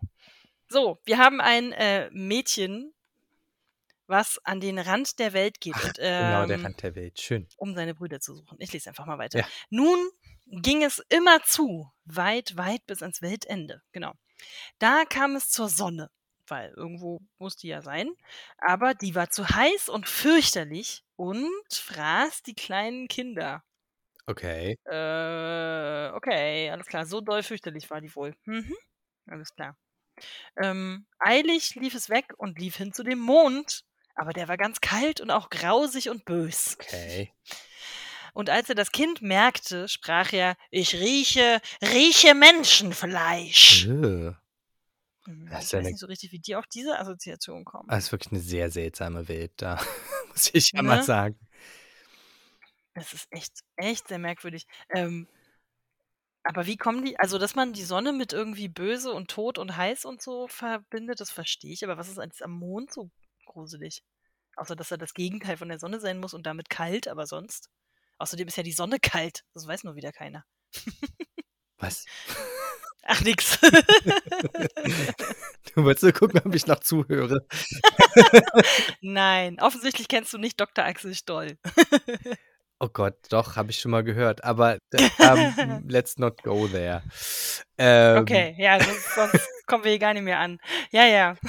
So, 0.67 0.99
wir 1.03 1.17
haben 1.17 1.41
ein, 1.41 1.73
äh, 1.73 2.09
Mädchen, 2.11 2.93
was 4.07 4.39
an 4.45 4.59
den 4.59 4.77
Rand 4.77 5.19
der 5.19 5.33
Welt 5.33 5.59
geht 5.61 5.73
Ach, 5.75 5.85
und, 5.85 5.95
genau, 5.95 6.45
der 6.45 6.57
ähm 6.57 6.65
Rand 6.65 6.83
der 6.83 6.95
Welt. 6.95 7.19
Schön. 7.19 7.47
um 7.57 7.73
seine 7.75 7.95
Brüder 7.95 8.19
zu 8.19 8.35
suchen. 8.35 8.57
Ich 8.59 8.71
lese 8.73 8.89
einfach 8.89 9.05
mal 9.05 9.17
weiter. 9.17 9.39
Ja. 9.39 9.47
Nun 9.69 9.97
ging 10.51 10.83
es 10.83 10.99
immer 11.09 11.41
zu, 11.43 11.91
weit, 12.05 12.57
weit 12.57 12.85
bis 12.85 13.01
ans 13.01 13.21
Weltende. 13.21 13.81
Genau. 13.91 14.13
Da 14.79 15.05
kam 15.05 15.35
es 15.35 15.49
zur 15.49 15.69
Sonne, 15.69 16.09
weil 16.47 16.71
irgendwo 16.75 17.21
muss 17.37 17.55
die 17.55 17.69
ja 17.69 17.81
sein, 17.81 18.11
aber 18.57 18.93
die 18.93 19.15
war 19.15 19.29
zu 19.29 19.47
heiß 19.47 19.89
und 19.89 20.07
fürchterlich 20.07 21.03
und 21.15 21.49
fraß 21.71 22.43
die 22.43 22.55
kleinen 22.55 23.07
Kinder. 23.07 23.63
Okay. 24.27 24.77
Äh, 24.85 26.09
okay, 26.13 26.69
alles 26.69 26.87
klar. 26.87 27.05
So 27.05 27.21
doll 27.21 27.43
fürchterlich 27.43 27.89
war 27.89 28.01
die 28.01 28.15
wohl. 28.15 28.35
Mhm. 28.45 28.75
Alles 29.27 29.53
klar. 29.55 29.77
Ähm, 30.61 31.07
eilig 31.19 31.75
lief 31.75 31.95
es 31.95 32.09
weg 32.09 32.33
und 32.37 32.59
lief 32.59 32.75
hin 32.75 32.93
zu 32.93 33.03
dem 33.03 33.19
Mond, 33.19 33.83
aber 34.15 34.33
der 34.33 34.47
war 34.47 34.57
ganz 34.57 34.81
kalt 34.81 35.21
und 35.21 35.31
auch 35.31 35.49
grausig 35.49 36.09
und 36.09 36.25
bös. 36.25 36.77
Okay. 36.79 37.33
Und 38.35 38.49
als 38.49 38.69
er 38.69 38.75
das 38.75 38.91
Kind 38.91 39.21
merkte, 39.21 39.87
sprach 39.89 40.33
er: 40.33 40.55
„Ich 40.69 40.95
rieche 40.95 41.61
rieche 41.81 42.33
Menschenfleisch.“ 42.35 43.91
Äh. 43.97 44.33
Das 45.49 45.73
ich 45.73 45.73
weiß 45.73 45.89
'ne 45.89 45.91
nicht 45.91 45.99
so 45.99 46.07
richtig, 46.07 46.31
wie 46.31 46.39
die 46.39 46.55
auf 46.55 46.65
diese 46.67 46.97
Assoziation 46.99 47.63
kommen. 47.65 47.95
Das 47.97 48.05
ist 48.05 48.11
wirklich 48.11 48.31
'ne 48.31 48.39
sehr 48.39 48.69
seltsame 48.71 49.27
Welt 49.27 49.53
da, 49.57 49.79
muss 50.29 50.49
ich 50.53 50.71
ja 50.75 50.83
mal 50.83 50.99
Ne? 50.99 51.01
sagen. 51.01 51.37
Es 52.95 53.13
ist 53.13 53.27
echt 53.31 53.61
echt 53.77 54.07
sehr 54.07 54.19
merkwürdig. 54.19 54.65
Ähm 54.89 55.27
aber 56.45 56.65
wie 56.65 56.77
kommen 56.77 57.03
die 57.05 57.19
also, 57.19 57.37
dass 57.37 57.55
man 57.55 57.73
die 57.73 57.83
Sonne 57.83 58.13
mit 58.13 58.33
irgendwie 58.33 58.67
böse 58.67 59.11
und 59.11 59.29
tot 59.29 59.57
und 59.59 59.77
heiß 59.77 60.05
und 60.05 60.21
so 60.21 60.47
verbindet, 60.47 61.19
das 61.19 61.29
verstehe 61.31 61.71
ich, 61.73 61.83
aber 61.83 61.97
was 61.97 62.09
ist 62.09 62.41
am 62.41 62.51
Mond 62.51 62.91
so 62.91 63.11
gruselig? 63.45 64.03
Außer, 64.55 64.75
dass 64.75 64.91
er 64.91 64.97
das 64.97 65.13
Gegenteil 65.13 65.57
von 65.57 65.69
der 65.69 65.79
Sonne 65.79 65.99
sein 65.99 66.19
muss 66.19 66.33
und 66.33 66.45
damit 66.47 66.69
kalt, 66.69 67.07
aber 67.07 67.27
sonst? 67.27 67.67
Außerdem 68.21 68.47
ist 68.47 68.57
ja 68.57 68.63
die 68.63 68.71
Sonne 68.71 68.99
kalt. 69.01 69.43
Das 69.53 69.67
weiß 69.67 69.83
nur 69.83 69.95
wieder 69.95 70.11
keiner. 70.11 70.45
Was? 71.77 72.05
Ach, 73.03 73.21
nix. 73.21 73.59
Du 75.73 75.85
wolltest 75.85 76.03
nur 76.03 76.11
gucken, 76.11 76.41
ob 76.43 76.53
ich 76.53 76.67
noch 76.67 76.81
zuhöre. 76.81 77.47
Nein, 78.99 79.57
offensichtlich 79.61 80.09
kennst 80.09 80.33
du 80.33 80.37
nicht 80.37 80.59
Dr. 80.59 80.83
Axel 80.83 81.15
Stoll. 81.15 81.57
Oh 82.83 82.89
Gott, 82.91 83.13
doch, 83.29 83.57
habe 83.57 83.69
ich 83.69 83.77
schon 83.79 83.91
mal 83.91 84.03
gehört, 84.03 84.43
aber 84.43 84.79
d 84.91 84.97
ähm, 85.19 85.83
let's 85.87 86.17
not 86.17 86.41
go 86.41 86.67
there. 86.67 87.03
Ähm 87.77 88.17
Okay, 88.23 88.55
ja, 88.57 88.79
sonst 88.83 89.13
sonst 89.13 89.49
kommen 89.67 89.83
wir 89.83 89.91
hier 89.91 89.99
gar 89.99 90.13
nicht 90.15 90.23
mehr 90.23 90.39
an. 90.39 90.57
Ja, 90.91 91.05
ja. 91.05 91.35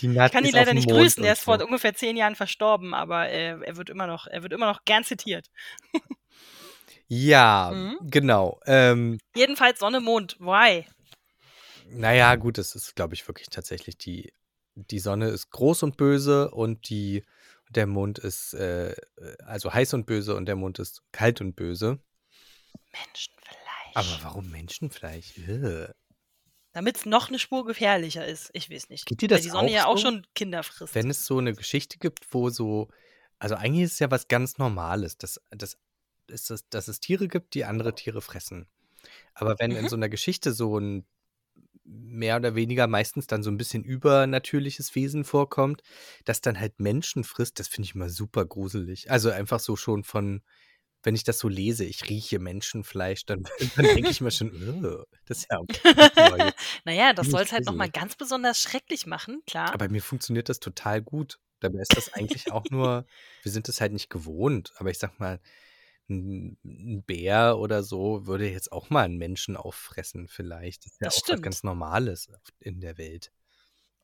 Ich 0.00 0.32
kann 0.32 0.44
ihn 0.44 0.52
leider 0.52 0.74
nicht 0.74 0.88
grüßen, 0.90 1.24
und 1.24 1.28
ist 1.30 1.42
vor 1.42 1.58
so. 1.58 1.64
ungefähr 1.64 1.94
10 1.94 2.16
Jahren 2.18 2.36
verstorben, 2.36 2.92
aber, 2.94 3.30
äh, 3.30 3.58
er 3.64 3.76
wird 3.76 3.88
immer 3.90 4.06
noch 4.06 4.26
er 4.26 4.42
wird 4.42 4.52
immer 4.52 4.66
noch 4.66 4.84
gern 4.84 5.04
zitiert. 5.04 5.46
Ja, 7.08 7.70
Mhm. 7.74 7.96
genau. 8.02 8.60
Ähm 8.66 9.18
Jedenfalls 9.34 9.78
Sonne, 9.80 10.00
Mond. 10.00 10.36
Why? 10.38 10.84
na 11.90 12.12
ja, 12.12 12.34
gut, 12.36 12.58
das 12.58 12.74
ist, 12.74 12.94
glaube 12.94 13.14
ich, 13.14 13.26
wirklich 13.26 13.48
tatsächlich 13.48 13.96
die 13.96 14.32
die 14.74 15.00
Sonne 15.00 15.28
ist 15.30 15.50
groß 15.50 15.82
und 15.82 15.96
böse 15.96 16.50
und 16.52 16.88
die 16.90 17.24
der 17.70 17.86
Mond 17.86 18.18
ist 18.18 18.54
äh, 18.54 18.94
also 19.44 19.72
heiß 19.72 19.94
und 19.94 20.06
böse 20.06 20.34
und 20.34 20.46
der 20.46 20.56
Mond 20.56 20.78
ist 20.78 21.02
kalt 21.12 21.40
und 21.40 21.54
böse. 21.54 21.98
Menschenfleisch. 22.92 23.94
Aber 23.94 24.18
warum 24.22 24.50
Menschenfleisch? 24.50 25.34
Damit 26.72 26.96
es 26.98 27.06
noch 27.06 27.28
eine 27.28 27.38
Spur 27.38 27.64
gefährlicher 27.64 28.26
ist. 28.26 28.50
Ich 28.52 28.70
weiß 28.70 28.88
nicht. 28.90 29.06
Geht 29.06 29.20
dir 29.22 29.30
Weil 29.30 29.36
das 29.38 29.42
die 29.44 29.50
Sonne 29.50 29.68
auch 29.68 29.72
ja 29.72 29.86
auch 29.86 29.96
so? 29.96 30.04
schon 30.06 30.26
Kinder 30.34 30.62
frisst. 30.62 30.94
Wenn 30.94 31.10
es 31.10 31.26
so 31.26 31.38
eine 31.38 31.52
Geschichte 31.54 31.98
gibt, 31.98 32.26
wo 32.32 32.50
so 32.50 32.88
also 33.38 33.54
eigentlich 33.54 33.84
ist 33.84 33.92
es 33.94 33.98
ja 34.00 34.10
was 34.10 34.28
ganz 34.28 34.58
Normales, 34.58 35.16
dass, 35.16 35.40
dass, 35.50 35.78
es, 36.26 36.64
dass 36.70 36.88
es 36.88 37.00
Tiere 37.00 37.28
gibt, 37.28 37.54
die 37.54 37.64
andere 37.64 37.94
Tiere 37.94 38.20
fressen. 38.20 38.66
Aber 39.34 39.56
wenn 39.58 39.70
in 39.70 39.84
Mhm. 39.84 39.88
so 39.88 39.96
einer 39.96 40.08
Geschichte 40.08 40.52
so 40.52 40.78
ein 40.78 41.06
mehr 41.88 42.36
oder 42.36 42.54
weniger 42.54 42.86
meistens 42.86 43.26
dann 43.26 43.42
so 43.42 43.50
ein 43.50 43.56
bisschen 43.56 43.84
übernatürliches 43.84 44.94
Wesen 44.94 45.24
vorkommt, 45.24 45.82
das 46.24 46.40
dann 46.40 46.58
halt 46.60 46.80
Menschen 46.80 47.24
frisst, 47.24 47.58
das 47.58 47.68
finde 47.68 47.86
ich 47.86 47.94
immer 47.94 48.10
super 48.10 48.44
gruselig. 48.44 49.10
Also 49.10 49.30
einfach 49.30 49.60
so 49.60 49.76
schon 49.76 50.04
von, 50.04 50.42
wenn 51.02 51.14
ich 51.14 51.24
das 51.24 51.38
so 51.38 51.48
lese, 51.48 51.84
ich 51.84 52.08
rieche 52.08 52.38
Menschenfleisch, 52.38 53.24
dann, 53.24 53.44
dann 53.76 53.86
denke 53.86 54.10
ich 54.10 54.20
mir 54.20 54.30
schon, 54.30 54.50
"Ugh, 54.50 55.04
das 55.26 55.38
ist 55.38 55.46
ja 55.50 55.58
jetzt 55.68 55.82
naja, 56.84 57.12
das 57.12 57.28
soll 57.28 57.42
es 57.42 57.52
halt 57.52 57.66
nochmal 57.66 57.90
ganz 57.90 58.16
besonders 58.16 58.60
schrecklich 58.60 59.06
machen, 59.06 59.42
klar. 59.46 59.72
Aber 59.72 59.88
mir 59.88 60.02
funktioniert 60.02 60.48
das 60.48 60.60
total 60.60 61.02
gut. 61.02 61.38
Dabei 61.60 61.80
ist 61.80 61.96
das 61.96 62.12
eigentlich 62.12 62.52
auch 62.52 62.64
nur, 62.70 63.04
wir 63.42 63.52
sind 63.52 63.68
es 63.68 63.80
halt 63.80 63.92
nicht 63.92 64.10
gewohnt, 64.10 64.72
aber 64.76 64.90
ich 64.90 64.98
sag 64.98 65.18
mal, 65.18 65.40
ein, 66.08 66.58
ein 66.64 67.02
Bär 67.04 67.58
oder 67.58 67.82
so 67.82 68.26
würde 68.26 68.48
jetzt 68.50 68.72
auch 68.72 68.90
mal 68.90 69.04
einen 69.04 69.18
Menschen 69.18 69.56
auffressen, 69.56 70.28
vielleicht. 70.28 70.84
Das 70.86 70.92
ist 70.92 71.00
ja 71.00 71.06
Das 71.06 71.14
auch 71.18 71.28
was 71.28 71.28
stimmt. 71.28 71.42
ganz 71.42 71.62
Normales 71.62 72.28
in 72.60 72.80
der 72.80 72.98
Welt. 72.98 73.32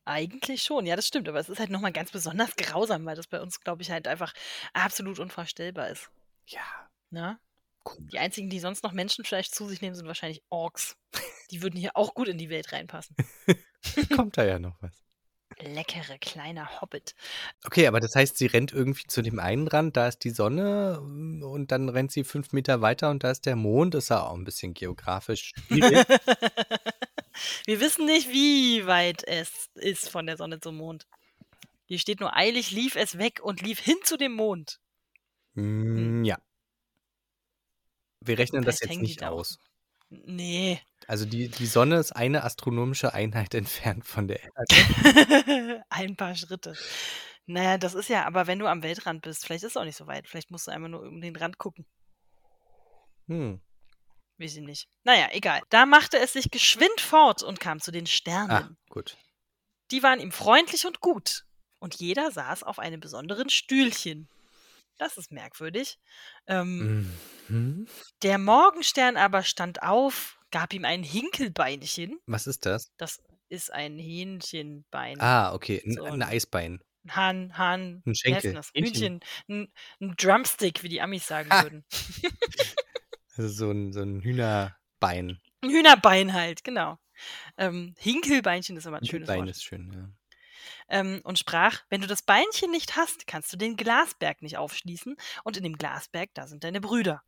Eigentlich 0.07 0.63
schon, 0.63 0.85
ja, 0.87 0.97
das 0.97 1.07
stimmt. 1.07 1.29
Aber 1.29 1.39
es 1.41 1.49
ist 1.49 1.59
halt 1.59 1.71
nochmal 1.71 1.93
ganz 1.93 2.11
besonders 2.11 2.57
grausam, 2.57 3.05
weil 3.07 3.17
das 3.17 3.27
bei 3.27 3.41
uns, 3.41 3.61
glaube 3.61 3.83
ich, 3.83 3.91
halt 3.91 4.07
einfach 4.07 4.33
absolut 4.73 5.19
unvorstellbar 5.19 5.89
ist. 5.91 6.11
Ja, 6.47 6.63
Ne? 7.11 7.39
komisch. 7.85 8.11
Die 8.13 8.19
einzigen, 8.19 8.49
die 8.51 8.61
sonst 8.61 8.83
noch 8.83 8.93
Menschenfleisch 8.93 9.51
zu 9.51 9.69
sich 9.69 9.81
nehmen, 9.83 9.95
sind 9.95 10.07
wahrscheinlich 10.07 10.43
Orks. 10.49 10.97
Die 11.51 11.63
würden 11.63 11.77
hier 11.79 11.91
auch 11.97 12.15
gut 12.15 12.29
in 12.29 12.39
die 12.39 12.49
Welt 12.49 12.73
reinpassen. 12.73 13.15
Kommt 14.17 14.39
da 14.39 14.45
ja 14.45 14.59
noch 14.59 14.81
was. 14.81 15.05
Leckere 15.61 16.19
kleiner 16.19 16.81
Hobbit. 16.81 17.15
Okay, 17.65 17.87
aber 17.87 18.01
das 18.01 18.15
heißt, 18.15 18.37
sie 18.37 18.47
rennt 18.47 18.73
irgendwie 18.73 19.07
zu 19.07 19.23
dem 19.23 19.39
einen 19.39 19.69
Rand, 19.69 19.97
da 19.97 20.09
ist 20.09 20.25
die 20.25 20.31
Sonne 20.31 21.01
ähm, 21.01 21.43
und 21.43 21.71
dann 21.71 21.89
rennt 21.89 22.13
sie 22.13 22.25
fünf 22.25 22.53
Meter 22.53 22.81
weiter 22.81 23.11
und 23.11 23.25
da 23.25 23.31
ist 23.31 23.47
der 23.47 23.57
Mond. 23.57 23.95
Ist 23.95 24.11
ja 24.11 24.23
auch 24.23 24.35
ein 24.35 24.45
bisschen 24.45 24.75
geografisch 24.75 25.53
schwierig. 25.67 26.07
Wir 27.67 27.81
wissen 27.81 28.07
nicht, 28.07 28.29
wie 28.29 28.87
weit 28.87 29.25
es 29.27 29.69
ist 29.75 30.09
von 30.09 30.27
der 30.27 30.37
Sonne 30.37 30.61
zum 30.61 30.77
Mond. 30.77 31.07
Hier 31.87 31.99
steht 31.99 32.21
nur 32.21 32.37
eilig, 32.37 32.71
lief 32.71 32.97
es 32.97 33.19
weg 33.19 33.41
und 33.43 33.61
lief 33.61 33.79
hin 33.79 33.97
zu 34.05 34.17
dem 34.17 34.33
Mond. 34.33 34.81
Mm, 35.55 36.25
ja. 36.25 36.39
Wir 38.21 38.39
rechnen 38.39 38.65
das 38.65 38.81
jetzt 38.81 39.01
nicht 39.01 39.23
aus. 39.23 39.59
Nee. 40.09 40.81
Also 41.07 41.25
die, 41.27 41.49
die 41.49 41.67
Sonne 41.67 41.97
ist 41.97 42.13
eine 42.13 42.45
astronomische 42.45 43.13
Einheit 43.15 43.55
entfernt 43.55 44.07
von 44.07 44.29
der 44.29 44.41
Erde. 44.43 45.85
Ein 45.91 46.17
paar 46.17 46.35
Schritte. 46.35 46.75
Naja, 47.47 47.77
das 47.77 47.95
ist 47.95 48.09
ja, 48.09 48.25
aber 48.25 48.47
wenn 48.47 48.59
du 48.59 48.67
am 48.67 48.83
Weltrand 48.83 49.23
bist, 49.23 49.45
vielleicht 49.45 49.65
ist 49.65 49.73
es 49.73 49.77
auch 49.77 49.85
nicht 49.85 49.97
so 49.97 50.07
weit. 50.07 50.27
Vielleicht 50.29 50.51
musst 50.51 50.67
du 50.67 50.71
einmal 50.71 50.91
nur 50.91 51.03
um 51.03 51.21
den 51.21 51.37
Rand 51.37 51.59
gucken. 51.59 51.85
Hm. 53.29 53.61
Weiß 54.39 54.57
ich 54.57 54.63
nicht. 54.63 54.89
Naja, 55.05 55.29
egal. 55.33 55.61
Da 55.71 55.87
machte 55.87 56.19
es 56.19 56.33
sich 56.33 56.51
geschwind 56.51 57.01
fort 57.01 57.43
und 57.43 57.61
kam 57.61 57.81
zu 57.81 57.91
den 57.93 58.05
Ah, 58.05 58.09
Sternen. 58.09 58.77
gut. 58.89 59.17
Die 59.91 60.03
waren 60.03 60.21
ihm 60.21 60.33
freundlich 60.33 60.87
und 60.87 61.01
gut. 61.01 61.45
Und 61.81 61.97
jeder 61.97 62.31
saß 62.31 62.63
auf 62.63 62.79
einem 62.79 63.01
besonderen 63.01 63.51
Stühlchen. 63.51 64.29
Das 64.99 65.17
ist 65.19 65.31
merkwürdig. 65.33 65.99
Ähm, 66.47 67.13
Mhm. 67.49 67.87
Der 68.23 68.39
Morgenstern 68.39 69.19
aber 69.19 69.43
stand 69.43 69.83
auf, 69.83 70.39
gab 70.55 70.73
ihm 70.73 70.85
ein 70.85 71.03
Hinkelbeinchen. 71.03 72.21
Was 72.27 72.47
ist 72.47 72.65
das? 72.65 72.93
Das 72.97 73.21
ist 73.49 73.73
ein 73.73 73.99
Hähnchenbein. 73.99 75.21
Ah, 75.21 75.53
okay. 75.53 75.83
Ein, 75.85 75.93
So 75.93 76.05
ein 76.05 76.13
ein- 76.15 76.23
Eisbein. 76.23 76.81
Ein 77.05 77.17
Hahn, 77.17 77.59
Hahn, 77.59 78.03
Ein 78.07 78.15
Schenkel. 78.15 78.53
das? 78.55 78.71
Hühnchen. 78.75 79.19
Ein, 79.49 79.73
ein 80.01 80.15
Drumstick, 80.17 80.83
wie 80.85 80.89
die 80.89 81.01
Amis 81.03 81.27
sagen 81.27 81.51
Ha! 81.51 81.65
würden. 81.65 81.85
Also 83.37 83.49
so 83.49 83.71
ein, 83.73 83.93
so 83.93 84.01
ein 84.01 84.21
Hühnerbein. 84.21 85.41
Ein 85.61 85.71
Hühnerbein 85.71 86.33
halt, 86.35 86.63
genau. 86.63 86.99
Ähm, 87.59 87.97
Hinkelbeinchen 87.99 88.77
ist 88.77 88.87
immer 88.87 88.99
ein 88.99 89.05
schönes 89.07 89.27
Bein 89.27 89.41
Wort. 89.41 89.49
ist 89.49 89.65
schön, 89.65 89.91
ja. 89.93 90.09
Ähm, 90.89 91.21
und 91.25 91.37
sprach, 91.41 91.81
wenn 91.91 92.01
du 92.01 92.07
das 92.07 92.23
Beinchen 92.23 92.71
nicht 92.71 92.95
hast, 92.95 93.27
kannst 93.27 93.53
du 93.53 93.57
den 93.57 93.77
Glasberg 93.77 94.41
nicht 94.41 94.57
aufschließen. 94.57 95.17
Und 95.43 95.57
in 95.57 95.65
dem 95.65 95.77
Glasberg, 95.77 96.31
da 96.35 96.47
sind 96.47 96.63
deine 96.63 96.81
Brüder. 96.81 97.23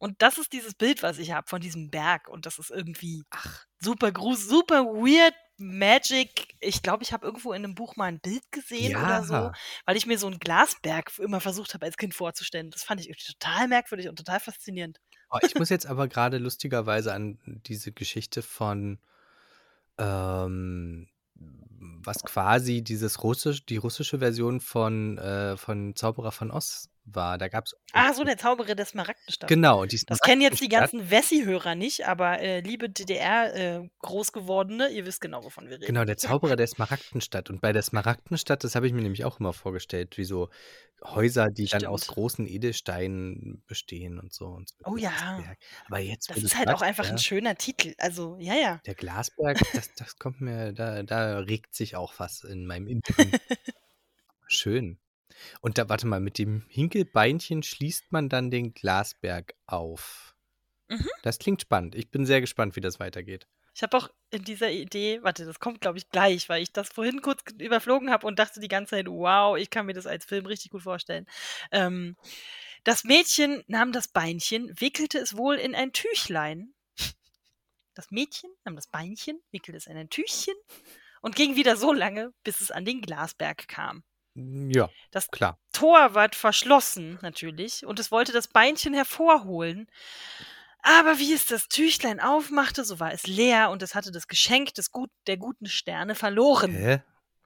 Und 0.00 0.22
das 0.22 0.38
ist 0.38 0.54
dieses 0.54 0.74
Bild, 0.74 1.02
was 1.02 1.18
ich 1.18 1.32
habe 1.32 1.46
von 1.46 1.60
diesem 1.60 1.90
Berg. 1.90 2.26
Und 2.28 2.46
das 2.46 2.58
ist 2.58 2.70
irgendwie 2.70 3.22
Ach, 3.28 3.66
super 3.78 4.10
gruselig, 4.10 4.48
super 4.48 4.84
weird, 4.86 5.34
magic. 5.58 6.54
Ich 6.60 6.82
glaube, 6.82 7.02
ich 7.02 7.12
habe 7.12 7.26
irgendwo 7.26 7.52
in 7.52 7.62
einem 7.62 7.74
Buch 7.74 7.96
mal 7.96 8.06
ein 8.06 8.18
Bild 8.18 8.50
gesehen 8.50 8.96
oder 8.96 9.22
so, 9.22 9.34
ja. 9.34 9.52
weil 9.84 9.98
ich 9.98 10.06
mir 10.06 10.18
so 10.18 10.26
einen 10.26 10.38
Glasberg 10.38 11.12
immer 11.18 11.40
versucht 11.40 11.74
habe, 11.74 11.84
als 11.84 11.98
Kind 11.98 12.14
vorzustellen. 12.14 12.70
Das 12.70 12.82
fand 12.82 13.04
ich 13.04 13.14
total 13.24 13.68
merkwürdig 13.68 14.08
und 14.08 14.16
total 14.16 14.40
faszinierend. 14.40 14.98
Oh, 15.30 15.38
ich 15.42 15.54
muss 15.54 15.68
jetzt 15.68 15.86
aber 15.86 16.08
gerade 16.08 16.38
lustigerweise 16.38 17.12
an 17.12 17.38
diese 17.66 17.92
Geschichte 17.92 18.40
von 18.40 18.98
ähm, 19.98 21.08
was 21.36 22.24
quasi 22.24 22.82
dieses 22.82 23.22
russisch, 23.22 23.66
die 23.66 23.76
russische 23.76 24.18
Version 24.18 24.60
von, 24.60 25.18
äh, 25.18 25.58
von 25.58 25.94
Zauberer 25.94 26.32
von 26.32 26.50
Oz 26.50 26.88
war. 27.04 27.38
Da 27.38 27.48
gab 27.48 27.66
es. 27.66 27.74
Ah, 27.92 28.12
so 28.12 28.24
der 28.24 28.36
Zauberer 28.36 28.74
der 28.74 28.86
Smaragdenstadt. 28.86 29.48
Genau, 29.48 29.84
die 29.84 30.00
Das 30.06 30.20
kennen 30.20 30.42
jetzt 30.42 30.60
die 30.60 30.68
ganzen 30.68 31.10
Wessi-Hörer 31.10 31.74
nicht, 31.74 32.06
aber 32.06 32.40
äh, 32.40 32.60
liebe 32.60 32.88
DDR-Großgewordene, 32.88 34.88
ihr 34.88 35.06
wisst 35.06 35.20
genau, 35.20 35.44
wovon 35.44 35.68
wir 35.68 35.76
reden. 35.76 35.86
Genau, 35.86 36.04
der 36.04 36.16
Zauberer 36.18 36.56
der 36.56 36.66
Smaragdenstadt. 36.66 37.50
Und 37.50 37.60
bei 37.60 37.72
der 37.72 37.82
Smaragdenstadt, 37.82 38.64
das 38.64 38.74
habe 38.74 38.86
ich 38.86 38.92
mir 38.92 39.02
nämlich 39.02 39.24
auch 39.24 39.40
immer 39.40 39.52
vorgestellt, 39.52 40.18
wie 40.18 40.24
so 40.24 40.50
Häuser, 41.02 41.48
die 41.48 41.66
dann 41.66 41.84
aus 41.86 42.04
Stimmt. 42.04 42.14
großen 42.14 42.46
Edelsteinen 42.46 43.62
bestehen 43.66 44.18
und 44.18 44.32
so. 44.32 44.46
Und 44.46 44.68
so 44.68 44.76
Oh 44.84 44.96
ja. 44.96 45.42
Aber 45.86 45.98
jetzt, 45.98 46.30
Das 46.30 46.38
ist 46.38 46.56
halt 46.56 46.68
auch 46.68 46.80
sagst, 46.80 46.84
einfach 46.84 47.04
ja, 47.06 47.12
ein 47.12 47.18
schöner 47.18 47.54
Titel. 47.56 47.94
Also, 47.98 48.36
ja, 48.38 48.54
ja. 48.54 48.80
der 48.86 48.94
Glasberg, 48.94 49.58
das, 49.72 49.94
das 49.94 50.18
kommt 50.18 50.40
mir, 50.40 50.72
da, 50.72 51.02
da 51.02 51.38
regt 51.38 51.74
sich 51.74 51.96
auch 51.96 52.14
was 52.18 52.44
in 52.44 52.66
meinem 52.66 52.86
Inneren. 52.86 53.32
Schön. 54.46 54.98
Und 55.60 55.78
da, 55.78 55.88
warte 55.88 56.06
mal, 56.06 56.20
mit 56.20 56.38
dem 56.38 56.64
Hinkelbeinchen 56.68 57.62
schließt 57.62 58.12
man 58.12 58.28
dann 58.28 58.50
den 58.50 58.74
Glasberg 58.74 59.54
auf. 59.66 60.34
Mhm. 60.88 61.08
Das 61.22 61.38
klingt 61.38 61.62
spannend. 61.62 61.94
Ich 61.94 62.10
bin 62.10 62.26
sehr 62.26 62.40
gespannt, 62.40 62.76
wie 62.76 62.80
das 62.80 63.00
weitergeht. 63.00 63.46
Ich 63.74 63.82
habe 63.82 63.96
auch 63.96 64.10
in 64.30 64.44
dieser 64.44 64.70
Idee, 64.70 65.22
warte, 65.22 65.44
das 65.44 65.60
kommt, 65.60 65.80
glaube 65.80 65.98
ich, 65.98 66.08
gleich, 66.10 66.48
weil 66.48 66.62
ich 66.62 66.72
das 66.72 66.88
vorhin 66.88 67.22
kurz 67.22 67.44
ge- 67.44 67.64
überflogen 67.64 68.10
habe 68.10 68.26
und 68.26 68.38
dachte 68.38 68.60
die 68.60 68.68
ganze 68.68 68.96
Zeit, 68.96 69.06
wow, 69.06 69.56
ich 69.56 69.70
kann 69.70 69.86
mir 69.86 69.94
das 69.94 70.06
als 70.06 70.24
Film 70.24 70.46
richtig 70.46 70.72
gut 70.72 70.82
vorstellen. 70.82 71.26
Ähm, 71.70 72.16
das 72.82 73.04
Mädchen 73.04 73.62
nahm 73.68 73.92
das 73.92 74.08
Beinchen, 74.08 74.72
wickelte 74.80 75.18
es 75.18 75.36
wohl 75.36 75.54
in 75.56 75.74
ein 75.74 75.92
Tüchlein. 75.92 76.74
Das 77.94 78.10
Mädchen 78.10 78.50
nahm 78.64 78.76
das 78.76 78.88
Beinchen, 78.88 79.40
wickelte 79.50 79.76
es 79.76 79.86
in 79.86 79.96
ein 79.96 80.10
Tüchchen 80.10 80.54
und 81.20 81.36
ging 81.36 81.56
wieder 81.56 81.76
so 81.76 81.92
lange, 81.92 82.32
bis 82.42 82.60
es 82.60 82.70
an 82.70 82.84
den 82.84 83.00
Glasberg 83.02 83.68
kam. 83.68 84.02
Ja, 84.34 84.88
Das 85.10 85.28
klar. 85.30 85.58
Tor 85.72 86.14
war 86.14 86.28
verschlossen, 86.32 87.18
natürlich, 87.22 87.84
und 87.84 87.98
es 87.98 88.10
wollte 88.10 88.32
das 88.32 88.48
Beinchen 88.48 88.94
hervorholen. 88.94 89.88
Aber 90.82 91.18
wie 91.18 91.32
es 91.34 91.46
das 91.46 91.68
Tüchlein 91.68 92.20
aufmachte, 92.20 92.84
so 92.84 93.00
war 93.00 93.12
es 93.12 93.26
leer 93.26 93.70
und 93.70 93.82
es 93.82 93.94
hatte 93.94 94.12
das 94.12 94.28
Geschenk 94.28 94.74
des 94.74 94.90
gut, 94.90 95.10
der 95.26 95.36
guten 95.36 95.66
Sterne 95.66 96.14
verloren. 96.14 96.72
Hä? 96.72 97.02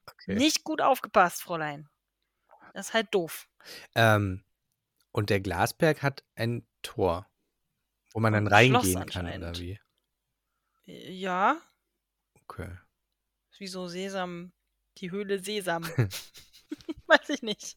Okay. 0.07 0.37
Nicht 0.37 0.63
gut 0.65 0.81
aufgepasst, 0.81 1.43
Fräulein. 1.43 1.89
Das 2.75 2.89
ist 2.89 2.95
halt 2.95 3.09
doof. 3.13 3.49
Ähm, 3.95 4.45
und 5.13 5.31
der 5.31 5.41
Glasberg 5.41 6.03
hat 6.03 6.25
ein 6.37 6.67
Tor, 6.83 7.27
wo 8.13 8.21
man 8.21 8.33
dann 8.33 8.47
reingehen 8.47 9.07
kann, 9.07 9.27
oder 9.27 9.59
wie? 9.59 9.79
Äh, 10.87 11.13
Ja, 11.13 11.61
Okay. 12.43 12.77
ist 13.51 13.61
wie 13.61 13.67
so 13.67 13.89
Sesam, 13.89 14.53
die 14.99 15.11
Höhle 15.11 15.43
Sesam. 15.43 15.83
Weiß 17.07 17.29
ich 17.29 17.43
nicht. 17.43 17.77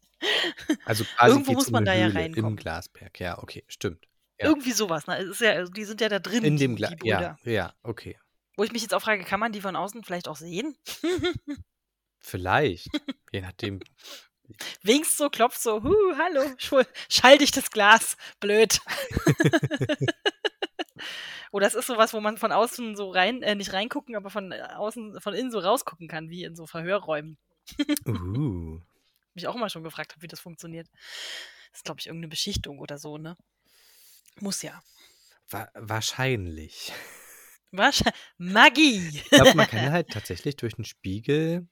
Also 0.86 1.04
quasi 1.04 1.32
Irgendwo 1.32 1.54
muss 1.54 1.70
man 1.70 1.86
da 1.86 1.94
ja 1.94 2.08
Höhle 2.08 2.16
reinkommen. 2.16 2.52
Im 2.52 2.56
Glasberg, 2.56 3.20
ja, 3.20 3.38
okay, 3.40 3.64
stimmt. 3.68 4.08
Ja. 4.40 4.48
Irgendwie 4.48 4.72
sowas. 4.72 5.08
Ne? 5.08 5.34
Ja, 5.40 5.52
also 5.54 5.72
die 5.72 5.86
sind 5.86 6.00
ja 6.02 6.10
da 6.10 6.20
drin, 6.20 6.44
In 6.44 6.58
dem 6.58 6.76
Glas, 6.76 6.94
ja, 7.04 7.38
ja, 7.44 7.74
okay. 7.84 8.18
Wo 8.56 8.64
ich 8.64 8.72
mich 8.72 8.82
jetzt 8.82 8.94
auch 8.94 9.02
frage, 9.02 9.24
kann 9.24 9.40
man 9.40 9.52
die 9.52 9.62
von 9.62 9.76
außen 9.76 10.04
vielleicht 10.04 10.28
auch 10.28 10.36
sehen? 10.36 10.76
Vielleicht, 12.20 12.90
je 13.32 13.42
nachdem. 13.42 13.80
Winkst 14.82 15.18
so, 15.18 15.30
klopft 15.30 15.62
so, 15.62 15.84
hu, 15.84 15.94
hallo, 16.18 16.44
schall 17.10 17.38
dich 17.38 17.52
das 17.52 17.70
Glas, 17.70 18.18
blöd. 18.40 18.80
Oder 21.52 21.68
es 21.68 21.76
ist 21.76 21.88
sowas, 21.88 22.14
wo 22.14 22.20
man 22.20 22.38
von 22.38 22.52
außen 22.52 22.96
so 22.96 23.12
rein, 23.12 23.42
äh, 23.44 23.56
nicht 23.56 23.74
reingucken, 23.74 24.16
aber 24.16 24.30
von 24.30 24.52
äh, 24.52 24.62
außen, 24.76 25.22
von 25.22 25.34
innen 25.34 25.52
so 25.52 25.60
rausgucken 25.60 26.08
kann, 26.08 26.30
wie 26.30 26.44
in 26.44 26.56
so 26.56 26.66
Verhörräumen. 26.66 27.38
Uh. 28.08 28.80
Mich 29.38 29.48
auch 29.48 29.56
immer 29.56 29.70
schon 29.70 29.84
gefragt 29.84 30.14
habe, 30.14 30.24
wie 30.24 30.28
das 30.28 30.40
funktioniert. 30.40 30.90
Das 31.72 31.80
ist, 31.80 31.86
glaube 31.86 32.00
ich, 32.00 32.08
irgendeine 32.08 32.30
Beschichtung 32.30 32.80
oder 32.80 32.98
so, 32.98 33.20
ne? 33.20 33.38
Muss 34.40 34.64
ja. 34.64 34.82
Wa 35.50 35.70
wahrscheinlich. 35.76 36.92
Wahrscheinlich. 37.72 38.20
Magie! 38.40 39.10
Ich 39.10 39.30
glaube, 39.30 39.54
man 39.54 39.68
kann 39.68 39.92
halt 39.92 40.10
tatsächlich 40.10 40.56
durch 40.56 40.74
einen 40.74 40.86
Spiegel 40.86 41.68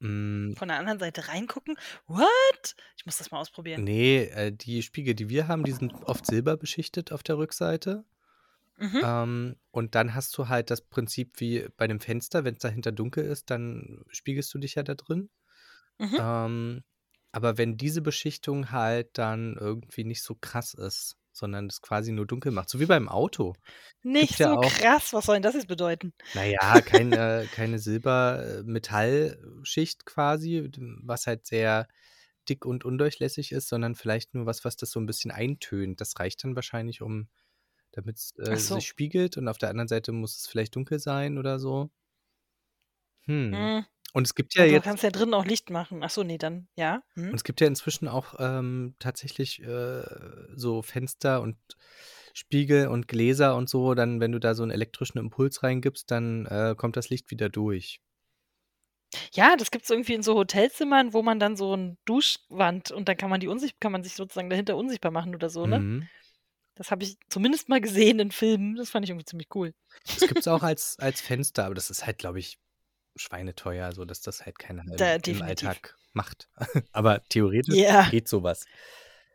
hm 0.00 0.54
Von 0.56 0.68
der 0.68 0.78
anderen 0.78 0.98
Seite 0.98 1.28
reingucken? 1.28 1.76
What? 2.06 2.76
Ich 2.96 3.04
muss 3.04 3.18
das 3.18 3.30
mal 3.30 3.38
ausprobieren. 3.40 3.84
Ne, 3.84 4.30
äh, 4.30 4.52
die 4.52 4.82
Spiegel, 4.82 5.14
die 5.14 5.28
wir 5.28 5.48
haben, 5.48 5.64
die 5.64 5.72
sind 5.72 5.92
oft 6.04 6.24
silberbeschichtet 6.24 7.12
auf 7.12 7.22
der 7.22 7.36
Rückseite. 7.36 8.04
Mhm. 8.78 9.00
Ähm, 9.04 9.56
und 9.70 9.94
dann 9.94 10.14
hast 10.14 10.36
du 10.38 10.48
halt 10.48 10.70
das 10.70 10.80
Prinzip 10.80 11.38
wie 11.40 11.68
bei 11.76 11.86
'nem 11.86 12.00
Fenster, 12.00 12.44
wenn's 12.44 12.60
dahinter 12.60 12.90
dunkel 12.90 13.24
ist, 13.26 13.50
dann 13.50 14.02
spiegelst 14.08 14.52
du 14.54 14.58
dich 14.58 14.76
ja 14.76 14.82
da 14.82 14.94
drin. 14.94 15.28
Mhm. 16.02 16.18
Ähm, 16.18 16.84
aber 17.32 17.56
wenn 17.58 17.76
diese 17.78 18.02
Beschichtung 18.02 18.70
halt 18.72 19.16
dann 19.18 19.56
irgendwie 19.58 20.04
nicht 20.04 20.22
so 20.22 20.34
krass 20.36 20.74
ist, 20.74 21.16
sondern 21.32 21.66
es 21.68 21.80
quasi 21.82 22.12
nur 22.12 22.26
dunkel 22.26 22.52
macht, 22.52 22.68
so 22.70 22.80
wie 22.80 22.86
beim 22.86 23.08
Auto. 23.08 23.54
Nicht 24.04 24.18
Gibt 24.18 24.38
ja 24.40 24.40
so 24.40 24.52
auch 24.52 24.58
krass, 24.58 25.12
was 25.12 25.26
soll 25.26 25.36
denn 25.36 25.42
das 25.42 25.54
jetzt 25.54 25.68
bedeuten? 25.68 26.12
Na 26.34 26.44
ja, 26.46 26.80
keine 26.82 27.48
keine 27.50 27.78
Silber-Metall-Schicht 27.78 30.06
quasi, 30.06 30.70
d 30.70 30.80
was 31.02 31.26
halt 31.26 31.44
sehr 31.46 31.88
dick 32.48 32.64
und 32.64 32.84
undurchlässig 32.86 33.52
ist, 33.52 33.68
sondern 33.68 33.94
vielleicht 33.94 34.32
nur 34.34 34.46
was, 34.46 34.64
was 34.64 34.76
das 34.76 34.90
so 34.92 34.98
'n 35.00 35.04
bisschen 35.06 35.30
eintönt. 35.30 36.00
Das 36.00 36.18
reicht 36.18 36.42
dann 36.44 36.56
wahrscheinlich, 36.56 37.02
um 37.02 37.28
damit's, 37.92 38.34
Ach 38.50 38.56
äh, 38.56 38.60
so. 38.60 38.64
sich 38.64 38.86
spiegelt 38.88 39.36
und 39.38 39.48
auf 39.48 39.58
der 39.58 39.70
anderen 39.70 39.88
Seite 39.88 40.12
muss 40.12 40.36
es 40.38 40.46
vielleicht 40.48 40.76
dunkel 40.76 41.00
sein 41.00 41.38
oder 41.38 41.58
so. 41.60 41.90
Hm. 43.26 43.52
Hm. 43.52 43.84
Und 44.14 44.26
es 44.26 44.34
gibt 44.34 44.54
ja 44.56 44.64
Ja, 44.64 44.76
du 44.76 44.80
jetzt 44.80 44.82
kannst 44.82 45.02
ja 45.02 45.10
drinnen 45.10 45.34
auch 45.34 45.44
Licht 45.44 45.68
machen. 45.70 46.02
Ach 46.02 46.10
so, 46.10 46.22
ne, 46.22 46.38
dann 46.38 46.68
ja, 46.76 47.02
und 47.30 47.36
mhm. 47.36 47.36
es 47.36 47.44
gibt 47.44 47.60
ja 47.60 47.66
inzwischen 47.66 48.08
auch, 48.08 48.34
ähm, 48.38 48.94
tatsächlich, 48.98 49.62
äh, 49.62 50.02
so 50.54 50.82
Fenster 50.82 51.40
und 51.40 51.56
Spiegel 52.34 52.88
und 52.88 53.08
Gläser 53.08 53.56
und 53.56 53.68
so, 53.70 53.94
dann 53.94 54.20
wenn 54.20 54.32
du 54.32 54.38
da 54.38 54.54
so 54.54 54.62
'n 54.64 54.70
elektrischen 54.70 55.18
Impuls 55.18 55.62
reingibst, 55.62 56.10
dann, 56.10 56.46
äh, 56.46 56.74
kommt 56.76 56.96
das 56.96 57.10
Licht 57.10 57.30
wieder 57.30 57.48
durch. 57.48 58.00
Ja, 59.34 59.56
das 59.56 59.70
gibt's 59.70 59.90
irgendwie 59.90 60.14
in 60.14 60.22
so 60.22 60.34
Hotelzimmern, 60.34 61.12
wo 61.12 61.22
man 61.22 61.38
dann 61.38 61.56
so 61.56 61.74
'n 61.74 61.98
Duschwand 62.06 62.90
und 62.92 63.08
dann 63.08 63.16
kann 63.16 63.30
man 63.30 63.40
die 63.40 63.48
unsicht 63.48 63.80
kann 63.80 63.92
man 63.92 64.02
sich 64.04 64.14
sozusagen 64.14 64.48
dahinter 64.50 64.76
unsichtbar 64.76 65.10
machen 65.10 65.34
oder 65.34 65.50
so, 65.50 65.66
ne? 65.66 65.84
Mhm. 65.86 66.08
Das 66.76 66.90
habe 66.90 67.04
ich 67.04 67.18
zumindest 67.30 67.68
mal 67.68 67.80
gesehen 67.80 68.20
in 68.20 68.32
Filmen. 68.32 68.76
Das 68.76 68.90
fand 68.90 69.04
ich 69.06 69.10
irgendwie 69.10 69.26
ziemlich 69.26 69.48
cool. 69.54 69.74
Das 70.14 70.26
gibt's 70.26 70.48
auch 70.48 70.62
als 70.62 70.98
als 70.98 71.20
Fenster, 71.20 71.64
aber 71.66 71.74
das 71.74 71.90
ist 71.90 72.06
halt, 72.06 72.18
glaube 72.18 72.38
ich, 72.38 72.58
schweineteuer, 73.16 73.92
sodass 73.92 74.20
das 74.20 74.44
halt 74.46 74.58
keiner 74.58 74.82
im 74.84 74.90
Da 74.98 75.14
im. 75.26 75.42
Alltag 75.42 75.98
macht. 76.12 76.48
Aber 76.92 77.22
theoretisch 77.28 77.76
Ja. 77.76 78.10
geht 78.10 78.28
so 78.28 78.42
was. 78.42 78.68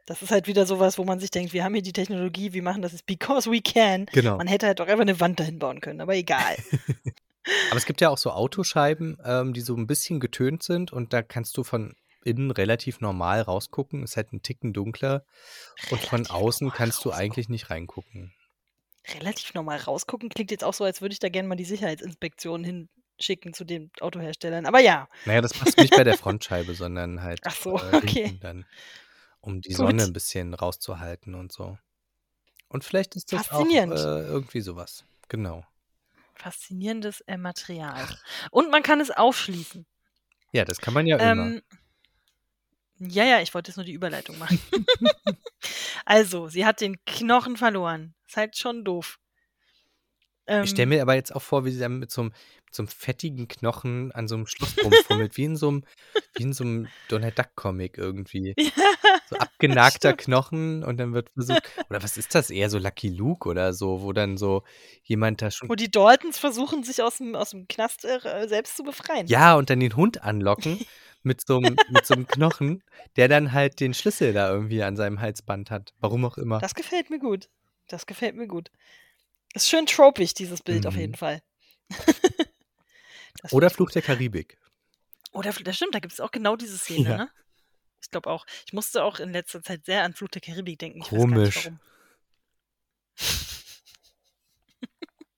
Das 0.07 0.21
ist 0.21 0.31
halt 0.31 0.47
wieder 0.47 0.65
so 0.65 0.79
was, 0.79 0.97
wo 0.97 1.03
man 1.03 1.19
sich 1.19 1.31
denkt: 1.31 1.51
„Wir 1.51 1.65
haben 1.65 1.73
hier 1.73 1.83
die 1.83 1.91
Technologie, 1.91 2.53
wir 2.53 2.63
machen 2.63 2.81
das 2.81 2.93
jetzt 2.93 3.05
because 3.05 3.51
we 3.51 3.61
can.“ 3.61 4.05
Genau. 4.13 4.37
Man 4.37 4.47
hätte 4.47 4.65
halt 4.65 4.79
auch 4.79 4.87
einfach 4.87 5.03
'ne 5.03 5.19
Wand 5.19 5.37
dahin 5.39 5.59
bauen 5.59 5.81
können, 5.81 5.99
aber 5.99 6.15
egal. 6.15 6.55
Aber 7.69 7.77
es 7.77 7.85
gibt 7.85 8.01
ja 8.01 8.09
auch 8.09 8.17
so 8.17 8.31
Autoscheiben, 8.31 9.17
ähm, 9.25 9.53
die 9.53 9.61
so 9.61 9.75
'n 9.75 9.87
bisschen 9.87 10.19
getönt 10.19 10.63
sind 10.63 10.93
und 10.93 11.13
da 11.13 11.21
kannst 11.23 11.57
du 11.57 11.63
von 11.63 11.95
innen 12.23 12.51
relativ 12.51 13.01
normal 13.01 13.41
rausgucken. 13.41 14.03
Ist 14.03 14.17
halt 14.17 14.33
'n 14.33 14.41
Ticken 14.43 14.73
dunkler 14.73 15.25
und 15.85 16.03
von 16.03 16.27
Relativ 16.27 16.27
außen 16.27 16.67
normal 16.67 16.73
kannst 16.73 17.05
du 17.05 17.11
eigentlich 17.13 17.49
nicht 17.49 17.69
reingucken. 17.69 18.33
Relativ 19.05 19.53
normal 19.53 19.77
rausgucken 19.79 20.29
klingt 20.29 20.51
jetzt 20.51 20.63
auch 20.63 20.73
so, 20.73 20.83
als 20.83 21.01
würde 21.01 21.13
ich 21.13 21.19
da 21.19 21.29
gerne 21.29 21.47
mal 21.47 21.55
die 21.55 21.63
Sicherheitsinspektion 21.65 22.63
hinschicken 23.17 23.53
zu 23.53 23.65
den 23.65 23.91
Autoherstellern. 23.99 24.65
Aber 24.65 24.79
ja. 24.79 25.09
Na 25.25 25.33
ja, 25.33 25.41
das 25.41 25.51
du 25.53 25.81
nicht 25.81 25.95
bei 25.95 26.03
der 26.03 26.17
Frontscheibe, 26.17 26.73
sondern 26.73 27.21
halt, 27.21 27.41
Ach 27.43 27.55
so, 27.55 27.77
äh, 27.77 27.97
okay. 27.97 28.37
dann, 28.41 28.65
um 29.41 29.61
die 29.61 29.73
Sonne 29.73 30.03
Gut. 30.03 30.09
'n 30.09 30.13
bisschen 30.13 30.53
rauszuhalten 30.53 31.35
und 31.35 31.51
so. 31.51 31.77
Und 32.69 32.83
vielleicht 32.83 33.15
ist 33.15 33.31
das 33.33 33.51
auch, 33.51 33.65
äh, 33.69 34.27
irgendwie 34.27 34.61
so 34.61 34.75
was. 34.75 35.05
Genau. 35.29 35.65
Faszinierendes, 36.35 37.21
äh, 37.21 37.37
Material. 37.37 37.93
Ach. 37.95 38.17
Und 38.51 38.69
man 38.69 38.83
kann 38.83 38.99
es 38.99 39.09
aufschließen. 39.09 39.85
Ja, 40.51 40.65
das 40.65 40.79
kann 40.79 40.93
man 40.93 41.07
ja 41.07 41.17
immer. 41.17 41.47
Ähm, 41.47 41.61
ja, 42.99 43.23
ja, 43.25 43.41
ich 43.41 43.53
wollte 43.53 43.69
jetzt 43.69 43.77
nur 43.77 43.85
die 43.85 43.93
Überleitung 43.93 44.37
machen. 44.39 44.59
Also, 46.05 46.47
sie 46.47 46.65
hat 46.65 46.79
den 46.79 47.03
Knochen 47.05 47.57
verloren. 47.57 48.15
Ist 48.27 48.37
halt 48.37 48.57
schon 48.57 48.85
doof. 48.85 49.19
Ich 50.61 50.71
stelle 50.71 50.87
Ähm 50.87 50.89
mir 50.89 51.01
aber 51.01 51.15
jetzt 51.15 51.35
auch 51.35 51.41
vor, 51.41 51.65
wie 51.65 51.71
sie 51.71 51.79
dann 51.79 51.99
mit 51.99 52.11
so 52.11 52.21
'm 52.23 52.27
mit 52.65 52.73
so 52.75 52.83
'm 52.83 52.87
fettigen 52.87 53.47
Knochen 53.47 54.11
an 54.13 54.27
so 54.27 54.35
'm 54.35 54.47
Schloss 54.47 54.77
rumfummelt, 54.83 55.37
wie 55.37 55.43
in 55.45 55.55
so 55.55 55.69
'm 55.69 55.83
wie 56.35 56.43
in 56.43 56.53
so 56.53 56.63
'm 56.63 56.93
Donald 57.07 57.37
Duck 57.39 57.55
Comic 57.55 57.97
irgendwie. 57.97 58.57
Ja, 58.75 59.21
So 59.25 59.37
abgenagter 59.37 60.13
stimmt. 60.13 60.15
Knochen 60.15 60.83
und 60.83 60.97
dann 60.99 61.13
wird 61.13 61.29
versucht 61.35 61.63
oder 61.89 62.03
was 62.03 62.17
ist 62.17 62.35
das? 62.35 62.49
Eher 62.51 62.69
so 62.69 62.79
Lucky 62.79 63.09
Luke 63.09 63.49
oder 63.49 63.73
so, 63.73 64.01
wo 64.03 64.13
dann 64.13 64.37
so 64.37 64.63
jemand 65.03 65.41
da 65.41 65.51
schon 65.51 65.69
Wo 65.69 65.75
die 65.75 65.91
Daltons 65.91 66.37
versuchen, 66.39 66.83
sich 66.83 67.01
aus'm 67.03 67.35
aus'm 67.35 67.67
Knast, 67.67 68.05
äh, 68.05 68.47
selbst 68.47 68.77
zu 68.77 68.83
befreien. 68.83 69.29
Ja, 69.29 69.55
und 69.57 69.69
dann 69.69 69.81
den 69.81 69.95
Hund 69.97 70.23
anlocken 70.23 70.79
mit 71.21 71.45
so 71.45 71.57
'm 71.57 71.81
mit 71.85 72.05
so 72.05 72.13
'm 72.15 72.25
Knochen, 72.27 72.81
der 73.17 73.27
dann 73.27 73.51
halt 73.51 73.81
den 73.81 73.93
Schlüssel 73.93 74.31
da 74.31 74.49
irgendwie 74.49 74.83
an 74.83 74.95
seinem 74.95 75.19
Halsband 75.19 75.69
hat, 75.69 75.93
warum 75.99 76.23
auch 76.23 76.37
immer. 76.37 76.63
Das 76.63 76.73
gefällt 76.75 77.09
mir 77.09 77.19
gut. 77.19 77.49
Das 77.87 78.05
gefällt 78.05 78.35
mir 78.35 78.47
gut. 78.47 78.71
Ist 79.57 79.69
schön 79.69 79.85
tropig, 79.87 80.33
dieses 80.35 80.61
Bild 80.61 80.85
auf 80.85 80.95
jeden 80.95 81.13
Mhm. 81.13 81.17
Fall. 81.17 81.41
Oder 83.51 83.69
Fluch 83.69 83.91
der 83.91 84.01
Karibik. 84.03 84.57
Oder 85.31 85.51
das 85.51 85.75
stimmt, 85.75 85.95
da 85.95 85.99
gibt's 85.99 86.19
auch 86.19 86.31
genau 86.31 86.55
diese 86.55 86.77
Szene, 86.77 87.09
Ja. 87.09 87.17
ne? 87.17 87.29
Ich 88.01 88.11
glaube 88.11 88.29
auch. 88.29 88.45
Ich 88.67 88.73
musste 88.73 89.03
auch 89.03 89.19
in 89.19 89.31
letzter 89.31 89.61
Zeit 89.63 89.85
sehr 89.85 90.03
an 90.03 90.13
Fluch 90.13 90.29
der 90.29 90.41
Karibik 90.41 90.77
denken. 90.79 90.99
Ich 90.99 91.11
weiß 91.11 91.19
gar 91.19 91.25
nicht 91.27 91.33
Komisch. 91.33 91.65
warum. 91.65 91.79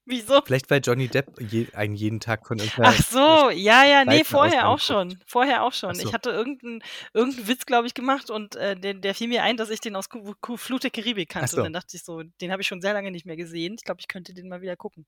Wieso? 0.10 0.42
Vielleicht, 0.46 0.70
weil 0.70 0.82
Johnny 0.84 1.10
Depp 1.10 1.32
je 1.40 1.72
einen 1.74 1.96
jeden 1.96 2.20
Tag 2.20 2.46
von 2.48 2.58
'ner 2.58 2.70
Ach 2.82 2.98
so, 3.02 3.50
ja, 3.50 3.84
ja, 3.86 4.06
ne, 4.06 4.24
aus 4.26 4.26
vorher 4.26 4.68
auch 4.70 4.80
schon. 4.80 5.20
Vorher 5.28 5.64
auch 5.64 5.74
schon. 5.74 6.00
so. 6.00 6.12
Ich 6.12 6.14
hatte 6.14 6.30
irgend 6.30 6.64
'n 6.64 6.82
irgend 7.14 7.38
'n 7.40 7.48
Witz, 7.48 7.66
glaube 7.66 7.88
ich, 7.88 7.94
gemacht 7.94 8.30
und, 8.30 8.56
äh, 8.56 8.76
der 8.80 8.94
der 8.94 9.14
fiel 9.16 9.28
mir 9.28 9.44
ein, 9.44 9.58
dass 9.58 9.70
ich 9.70 9.82
den 9.82 9.96
aus 9.98 10.08
Ku 10.10 10.34
Ku 10.40 10.56
Fluch 10.58 10.80
der 10.80 10.90
Karibik 10.92 11.30
kannte. 11.30 11.58
Und 11.58 11.64
so. 11.64 11.66
dann 11.66 11.74
dachte 11.74 11.98
ich 11.98 12.04
so, 12.06 12.24
den 12.24 12.52
habe 12.52 12.62
ich 12.62 12.68
schon 12.68 12.82
sehr 12.82 12.94
lange 12.94 13.12
nicht 13.12 13.26
mehr 13.26 13.36
gesehen. 13.36 13.76
Ich 13.78 13.84
glaube, 13.84 14.00
ich 14.02 14.08
könnte 14.08 14.34
den 14.34 14.48
mal 14.48 14.62
wieder 14.62 14.78
gucken. 14.78 15.06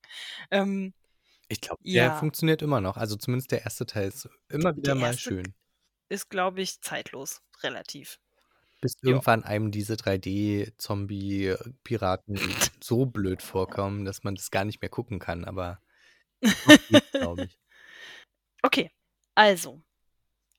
Ähm, 0.52 0.93
Ich 1.52 1.60
glaube, 1.60 1.82
der 1.93 2.12
ja. 2.12 2.14
funktioniert 2.14 2.62
immer 2.62 2.80
noch. 2.80 2.95
Also, 2.95 3.18
zumindest 3.18 3.52
der 3.52 3.60
1. 3.64 3.86
Teil 3.86 4.08
ist 4.08 4.30
immer 4.47 4.76
wieder 4.78 4.95
Der 4.95 4.95
mal 4.95 5.18
1. 5.18 5.18
schön. 5.18 5.54
ist, 6.10 6.30
glaube 6.30 6.62
ich, 6.62 6.82
zeitlos, 6.82 7.41
relativ. 7.64 8.18
Bis 8.82 8.95
Ja. 9.01 9.09
irgendwann 9.11 9.43
einem 9.43 9.71
diese 9.71 9.93
3D-Zombie-Piraten 9.95 12.36
so 12.84 13.05
blöd 13.05 13.41
vorkommen, 13.43 14.05
dass 14.05 14.23
man 14.23 14.36
das 14.36 14.49
gar 14.51 14.65
nicht 14.65 14.82
mehr 14.82 14.89
gucken 14.89 15.19
kann, 15.19 15.45
aber 15.45 15.79
noch 16.41 16.41
geht's, 16.89 17.11
glaube 17.11 17.43
ich. 17.45 17.57
Okay, 18.63 18.91
also, 19.36 19.82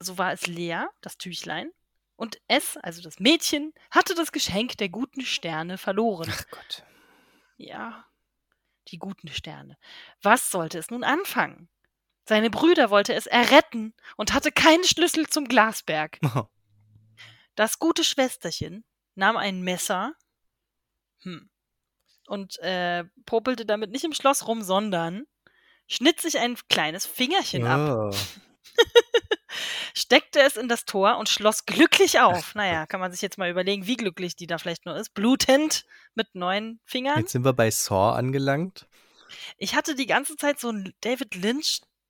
so 0.00 0.18
war 0.18 0.32
es 0.32 0.46
leer, 0.46 0.90
das 1.00 1.18
Tüchlein, 1.18 1.70
und 2.16 2.40
es, 2.46 2.76
also 2.76 3.02
das 3.02 3.18
Mädchen, 3.18 3.72
hatte 3.90 4.14
das 4.14 4.30
Geschenk 4.32 4.76
der 4.78 4.88
guten 4.88 5.22
Sterne 5.22 5.78
verloren. 5.78 6.30
Ach 6.32 6.44
Gott. 6.50 6.84
Ja, 7.56 8.06
die 8.88 8.98
guten 8.98 9.28
Sterne. 9.28 9.76
Was 10.22 10.50
sollte 10.50 10.78
es 10.78 10.90
nun 10.90 11.04
anfangen? 11.04 11.68
Seine 12.28 12.50
Brüder 12.50 12.90
wollte 12.90 13.14
es 13.14 13.26
erretten 13.26 13.94
und 14.16 14.32
hatte 14.32 14.52
keinen 14.52 14.84
Schlüssel 14.84 15.28
zum 15.28 15.46
Glasberg. 15.46 16.18
Das 17.62 17.78
gute 17.78 18.02
Schwesterchen 18.02 18.84
nahm 19.14 19.36
ein 19.36 19.62
Messer 19.62 20.14
hm, 21.20 21.48
und, 22.26 22.58
äh, 22.58 23.04
popelte 23.24 23.64
damit 23.64 23.92
nicht 23.92 24.02
im 24.02 24.14
Schloss 24.14 24.48
rum, 24.48 24.64
sondern 24.64 25.28
schnitt 25.86 26.20
sich 26.20 26.40
ein 26.40 26.58
kleines 26.68 27.06
Fingerchen 27.06 27.64
ab. 27.64 28.10
Oh. 28.10 28.16
Steckte 29.94 30.40
es 30.40 30.56
in 30.56 30.66
das 30.66 30.86
Tor 30.86 31.18
und 31.18 31.28
schloss 31.28 31.64
glücklich 31.64 32.18
auf. 32.18 32.52
Na 32.56 32.66
ja, 32.66 32.80
Gott. 32.80 32.88
kann 32.88 32.98
man 33.00 33.12
sich 33.12 33.22
jetzt 33.22 33.38
mal 33.38 33.48
überlegen, 33.48 33.86
wie 33.86 33.96
glücklich 33.96 34.34
die 34.34 34.48
da 34.48 34.58
vielleicht 34.58 34.84
nur 34.84 34.96
ist. 34.96 35.14
Blutend 35.14 35.84
mit 36.16 36.34
9 36.34 36.80
Fingern. 36.84 37.20
Jetzt 37.20 37.30
sind 37.30 37.44
wir 37.44 37.52
bei 37.52 37.70
Saw 37.70 38.16
angelangt. 38.16 38.88
Ich 39.56 39.76
hatte 39.76 39.94
die 39.94 40.06
ganze 40.06 40.34
Zeit 40.34 40.58
so 40.58 40.70
'n 40.70 40.92
David 41.02 41.36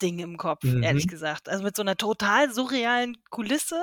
Lynch-Ding 0.03 0.19
im 0.21 0.37
Kopf, 0.39 0.77
ehrlich 0.81 1.07
Mhm. 1.07 1.09
gesagt. 1.09 1.49
Also, 1.49 1.63
mit 1.65 1.77
so 1.77 1.83
'ner 1.83 1.97
total 1.97 2.53
surrealen 2.53 3.23
Kulisse, 3.31 3.83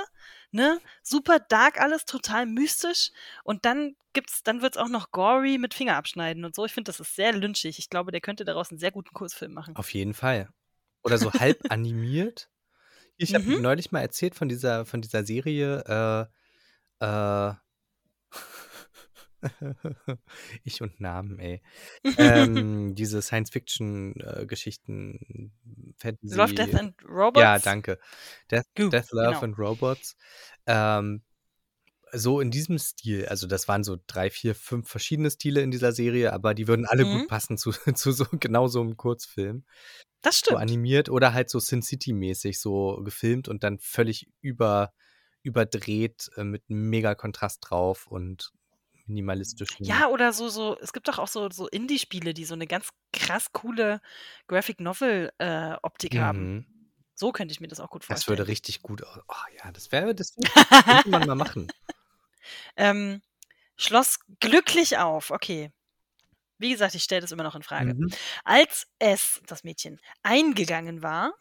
ne? 0.52 0.82
Super 1.04 1.40
dark 1.40 1.80
alles, 1.82 2.06
total 2.06 2.46
mystisch. 2.46 3.12
Und 3.44 3.66
dann 3.66 3.96
gibt's 4.14 4.44
dann 4.44 4.62
wird's 4.62 4.78
auch 4.78 4.90
noch 4.90 5.12
gory 5.12 5.58
mit 5.58 5.74
Fingerabschneiden 5.74 6.46
und 6.46 6.56
so. 6.56 6.66
Ich 6.66 6.74
finde, 6.74 6.90
das 6.90 7.00
ist 7.00 7.16
sehr 7.16 7.34
lynchig. 7.34 7.80
Ich 7.80 7.90
glaube, 7.90 8.12
der 8.12 8.22
könnte 8.22 8.46
daraus 8.46 8.72
'n 8.72 8.80
sehr 8.80 8.92
guten 8.92 9.14
Kurzfilm 9.14 9.54
machen. 9.54 9.78
Auf 9.78 9.94
jeden 9.94 10.14
Fall. 10.14 10.50
Oder 11.04 11.20
so 11.20 11.34
halb 11.34 11.64
animiert. 11.70 12.50
Ich 13.18 13.36
habe 13.36 13.46
Mhm. 13.48 13.60
neulich 13.62 13.92
mal 13.92 14.02
erzählt 14.02 14.36
von 14.36 14.50
dieser 14.50 14.86
von 14.86 15.02
dieser 15.02 15.26
Serie, 15.26 16.30
äh, 17.02 17.06
äh 17.06 17.56
Ich 20.64 20.82
und 20.82 21.00
Namen, 21.00 21.40
ey. 21.40 21.62
Ähm, 22.18 22.96
diese 22.96 23.22
Science-Fiction-Geschichten, 23.22 25.52
äh, 25.98 26.14
Love, 26.32 26.54
Death 26.54 26.74
Fantasy 26.74 26.76
and 26.76 26.96
Robots? 27.04 27.36
Ja, 27.36 27.60
danke. 27.60 28.00
Death 28.52 28.66
Gu, 28.76 28.90
Death, 28.92 29.12
Love 29.12 29.20
genau. 29.20 29.44
and 29.46 29.58
Robots. 29.60 30.16
Ähm, 30.68 31.24
so 32.14 32.42
in 32.42 32.52
diesem 32.52 32.80
Stil. 32.80 33.28
Also, 33.28 33.48
das 33.48 33.70
waren 33.70 33.84
so 33.86 33.98
3, 34.08 34.30
4, 34.32 34.56
5 34.56 34.90
verschiedene 34.90 35.32
Stile 35.32 35.62
in 35.62 35.72
dieser 35.72 35.94
Serie, 35.94 36.34
aber 36.34 36.54
die 36.56 36.68
würden 36.68 36.86
alle 36.88 37.06
gut 37.08 37.22
Mhm. 37.22 37.28
passen 37.28 37.58
zu 37.58 37.72
zu 37.96 38.12
so 38.14 38.26
genau 38.32 38.68
so 38.70 38.84
'nem 38.84 38.98
Kurzfilm. 38.98 39.66
Das 40.24 40.36
So 40.40 40.40
stimmt. 40.40 40.58
animiert 40.58 41.10
oder 41.10 41.34
halt 41.34 41.50
so 41.50 41.60
Sin 41.60 41.82
City-mäßig 41.84 42.60
so 42.62 43.02
gefilmt 43.04 43.48
und 43.50 43.64
dann 43.64 43.80
völlig 43.80 44.30
über 44.42 44.94
überdreht, 45.44 46.30
äh, 46.38 46.44
mit 46.46 46.64
mega 46.70 47.16
Kontrast 47.16 47.60
drauf 47.70 48.08
und 48.08 48.52
minimalistischen 49.10 49.86
Ja, 49.86 50.08
oder 50.08 50.34
so 50.34 50.50
so 50.50 50.78
es 50.80 50.94
gibt 50.94 51.08
doch 51.08 51.20
auch 51.20 51.28
so 51.28 51.50
so 51.52 51.68
Indie-Spiele, 51.68 52.34
die 52.34 52.46
so 52.46 52.56
'ne 52.56 52.68
ganz 52.68 52.90
krass 53.14 53.52
coole 53.52 54.02
Graphic 54.48 54.80
Novel, 54.80 55.32
äh, 55.40 55.76
Optik 55.84 56.18
haben. 56.18 56.54
Mhm. 56.56 56.66
So 57.16 57.32
könnte 57.34 57.52
ich 57.52 57.60
mir 57.60 57.68
das 57.68 57.80
auch 57.82 57.90
gut 57.90 58.04
Das 58.08 58.28
würde 58.28 58.44
vorstellen. 58.44 58.46
richtig 58.46 58.82
gut 58.82 59.04
au 59.04 59.22
oh 59.28 59.36
ja, 59.64 59.72
das 59.72 59.92
wäre 59.92 60.16
das 60.16 60.36
könnte 60.86 61.10
man 61.10 61.26
mal 61.28 61.36
machen. 61.36 61.68
Ähm, 62.78 63.22
Schloss 63.78 64.20
glücklich 64.40 64.98
auf, 64.98 65.32
okay. 65.32 65.72
Wie 66.60 66.72
gesagt, 66.72 66.96
ich 66.96 67.04
stelle 67.04 67.22
das 67.22 67.32
immer 67.32 67.44
noch 67.44 67.56
in 67.56 67.64
Frage. 67.64 67.96
Mhm. 67.96 68.12
Als 68.44 68.88
es, 69.00 69.42
das 69.48 69.64
Mädchen, 69.64 70.00
eingegangen 70.24 71.04
war 71.04 71.34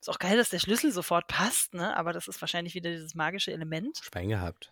ist 0.00 0.10
auch 0.10 0.18
geil, 0.18 0.36
dass 0.36 0.50
der 0.50 0.58
Schlüssel 0.58 0.92
sofort 0.92 1.28
passt, 1.28 1.72
ne, 1.72 1.96
aber 1.96 2.12
das 2.12 2.28
ist 2.28 2.38
wahrscheinlich 2.42 2.74
wieder 2.74 2.90
dieses 2.90 3.14
magische 3.14 3.52
Element. 3.52 3.98
Schwein 4.02 4.28
gehabt. 4.28 4.70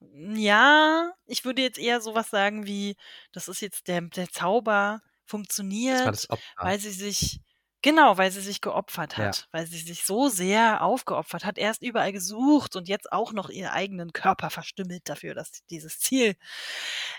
Ja, 0.00 1.12
ich 1.26 1.44
würde 1.44 1.62
jetzt 1.62 1.78
eher 1.78 2.00
so 2.00 2.14
was 2.14 2.28
sagen 2.30 2.66
wie, 2.66 2.96
das 3.32 3.48
ist 3.48 3.60
jetzt 3.60 3.88
der 3.88 4.02
der 4.02 4.28
Zauber 4.28 5.00
funktioniert, 5.24 6.28
weil 6.60 6.78
sie 6.78 6.90
sich 6.90 7.40
genau, 7.82 8.18
weil 8.18 8.30
sie 8.30 8.40
sich 8.42 8.60
geopfert 8.60 9.16
Ja. 9.16 9.36
hat, 9.36 9.48
weil 9.52 9.66
sie 9.66 9.78
sich 9.78 10.04
so 10.04 10.28
sehr 10.28 10.82
aufgeopfert 10.82 11.44
hat, 11.44 11.56
erst 11.58 11.82
überall 11.82 12.12
gesucht 12.12 12.76
und 12.76 12.88
jetzt 12.88 13.10
auch 13.12 13.32
noch 13.32 13.48
ihren 13.48 13.70
eigenen 13.70 14.12
Körper 14.12 14.50
verstümmelt 14.50 15.08
dafür, 15.08 15.34
dass 15.34 15.64
dieses 15.70 15.98
Ziel 15.98 16.36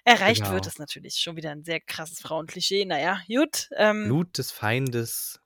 erreicht 0.05 0.49
wird. 0.49 0.65
Genau. 0.65 0.67
Ist 0.67 0.79
natürlich 0.79 1.15
schon 1.17 1.35
wieder 1.37 1.51
'n 1.51 1.63
sehr 1.63 1.81
krasses 1.81 2.21
Frauenklischee. 2.21 2.85
Na 2.85 2.99
ja, 2.99 3.21
gut, 3.27 3.69
ähm 3.77 4.19
Blut 4.19 4.37
des 4.37 4.51
Feindes, 4.51 5.39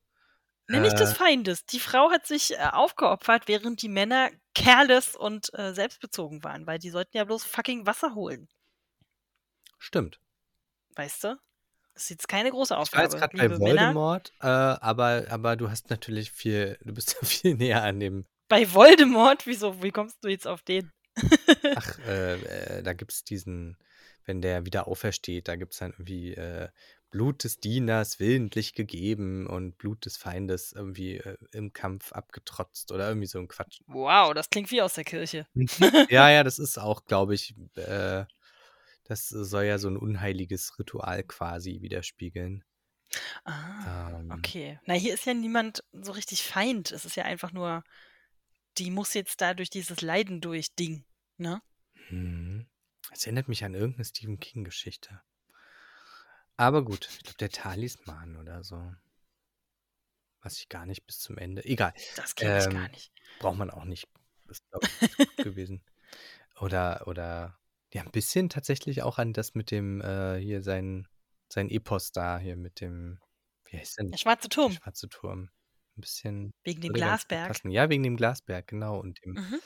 Ne, 0.72 0.82
nicht 0.82 1.00
des 1.00 1.12
äh 1.12 1.16
Feindes. 1.16 1.66
Die 1.66 1.80
Frau 1.80 2.12
hat 2.12 2.26
sich, 2.26 2.54
äh, 2.54 2.70
aufgeopfert, 2.72 3.48
während 3.48 3.82
die 3.82 3.90
Männer 3.90 4.30
careless 4.56 5.16
und, 5.16 5.54
äh, 5.54 5.74
selbstbezogen 5.74 6.44
waren, 6.44 6.68
weil 6.68 6.80
die 6.80 6.90
sollten 6.90 7.18
ja 7.18 7.24
bloß 7.24 7.44
fucking 7.44 7.86
Wasser 7.86 8.16
holen. 8.16 8.48
Stimmt. 9.78 10.20
Weißt 10.96 11.24
du? 11.24 11.38
Das 11.94 12.04
ist 12.04 12.10
jetzt 12.10 12.28
keine 12.28 12.52
große 12.52 12.74
Ich 12.84 12.94
war 12.94 13.04
jetzt 13.04 13.16
Aufgabe, 13.16 13.38
grad 13.38 13.60
bei. 13.60 13.60
Voldemort, 13.60 14.32
äh, 14.40 14.48
aber 14.48 15.26
aber 15.30 15.56
du 15.56 15.70
hast 15.70 15.90
natürlich 15.90 16.32
viel 16.32 16.78
du 16.82 16.94
bist 16.94 17.16
ja 17.22 17.28
viel 17.28 17.56
näher 17.56 17.84
an 17.84 18.00
dem 18.00 18.26
Bei 18.48 18.72
Voldemort? 18.74 19.46
Wieso 19.46 19.84
wie 19.84 19.92
kommst 19.92 20.24
du 20.24 20.30
jetzt 20.30 20.48
auf 20.48 20.62
den? 20.62 20.92
Ach, 21.76 22.00
äh, 22.08 22.36
äh, 22.80 22.84
da 22.84 22.94
gibt's 22.94 23.24
diesen 23.24 23.78
wenn 24.26 24.42
der 24.42 24.66
wieder 24.66 24.88
aufersteht, 24.88 25.48
da 25.48 25.56
gibt's 25.56 25.80
dann 25.80 25.92
irgendwie, 25.92 26.34
äh, 26.34 26.70
Blut 27.12 27.44
des 27.44 27.60
Dieners 27.60 28.20
willentlich 28.20 28.74
gegeben 28.74 29.48
und 29.48 29.78
Blut 29.78 30.06
des 30.06 30.18
Feindes 30.18 30.74
irgendwie, 30.74 31.18
äh, 31.18 31.38
im 31.54 31.74
Kampf 31.74 32.14
abgetrotzt 32.14 32.92
oder 32.92 33.08
irgendwie 33.10 33.28
so 33.28 33.40
'n 33.40 33.48
Quatsch. 33.50 33.82
Wow, 33.88 34.34
das 34.34 34.50
klingt 34.50 34.72
wie 34.72 34.82
aus 34.82 34.94
der 34.94 35.04
Kirche. 35.04 35.48
Mhm. 35.56 35.68
Ja, 36.08 36.30
ja, 36.30 36.44
das 36.44 36.60
ist 36.60 36.78
auch, 36.78 37.06
glaube 37.06 37.34
ich 37.36 37.56
äh, 37.76 38.26
das 39.06 39.30
soll 39.30 39.66
ja 39.66 39.78
so 39.80 39.88
'n 39.90 39.98
unheiliges 39.98 40.80
Ritual 40.80 41.24
quasi 41.24 41.82
widerspiegeln. 41.82 42.64
Ah, 43.46 43.82
Ähm 43.86 44.30
okay. 44.30 44.80
Na, 44.86 44.94
hier 44.94 45.14
ist 45.14 45.26
ja 45.26 45.34
niemand 45.34 45.84
so 45.92 46.12
richtig 46.12 46.44
Feind. 46.44 46.92
Es 46.92 47.06
ist 47.06 47.16
ja 47.16 47.24
einfach 47.26 47.52
nur 47.52 47.84
die 48.78 48.92
muss 48.92 49.14
jetzt 49.16 49.42
da 49.42 49.54
durch 49.54 49.70
dieses 49.70 50.02
Leiden 50.02 50.42
durch 50.42 50.76
Ding, 50.76 51.06
ne? 51.38 51.62
Mhm. 52.10 52.68
Das 53.10 53.26
erinnert 53.26 53.48
mich 53.48 53.64
an 53.66 53.74
irgend 53.76 53.98
'ne 53.98 54.06
Stephen-King-Geschichte. 54.06 55.22
Aber 56.60 56.84
gut, 56.86 57.08
ich 57.12 57.24
glaube, 57.24 57.38
der 57.40 57.50
Talisman 57.50 58.36
oder 58.38 58.64
so. 58.64 58.94
Weiß 60.44 60.58
ich 60.58 60.70
gar 60.70 60.86
nicht 60.86 61.06
bis 61.06 61.20
zum 61.20 61.38
Ende. 61.38 61.64
Egal. 61.66 61.94
Das 62.16 62.36
kenne 62.36 62.58
ich 62.58 62.70
gar 62.70 62.88
Ähm, 62.88 62.90
nicht. 62.90 63.12
braucht 63.40 63.58
man 63.58 63.70
auch 63.70 63.86
nicht. 63.86 64.08
Ist, 64.48 64.68
glaube 64.72 64.86
ich, 64.90 64.98
gut 65.18 65.42
gewesen. 65.42 65.84
Oder 66.60 67.08
oder 67.08 67.60
ja, 67.94 68.04
'n 68.04 68.12
bisschen 68.12 68.50
tatsächlich 68.50 69.04
auch 69.04 69.20
an 69.20 69.34
das 69.34 69.56
mit 69.56 69.72
dem, 69.72 70.02
äh 70.02 70.40
hier 70.40 70.64
sein 70.64 71.08
sein 71.52 71.70
Epos 71.70 72.12
da 72.14 72.40
hier 72.40 72.58
mit 72.58 72.82
dem 72.82 73.20
wie 73.66 73.78
heißt 73.80 74.00
denn 74.00 74.14
Der 74.14 74.18
Schwarze 74.18 74.48
der 74.66 74.70
Turm. 74.70 74.74
Schwarze 74.74 75.10
Turm. 75.10 75.50
'N 75.98 76.02
bisschen 76.02 76.54
Wegen 76.66 76.82
dem 76.82 76.94
Glasberg? 76.94 77.62
Ja, 77.66 77.90
wegen 77.90 78.04
dem 78.04 78.18
Glasberg, 78.18 78.68
genau 78.68 79.00
und 79.00 79.24
dem 79.26 79.38
Mhm. 79.38 79.62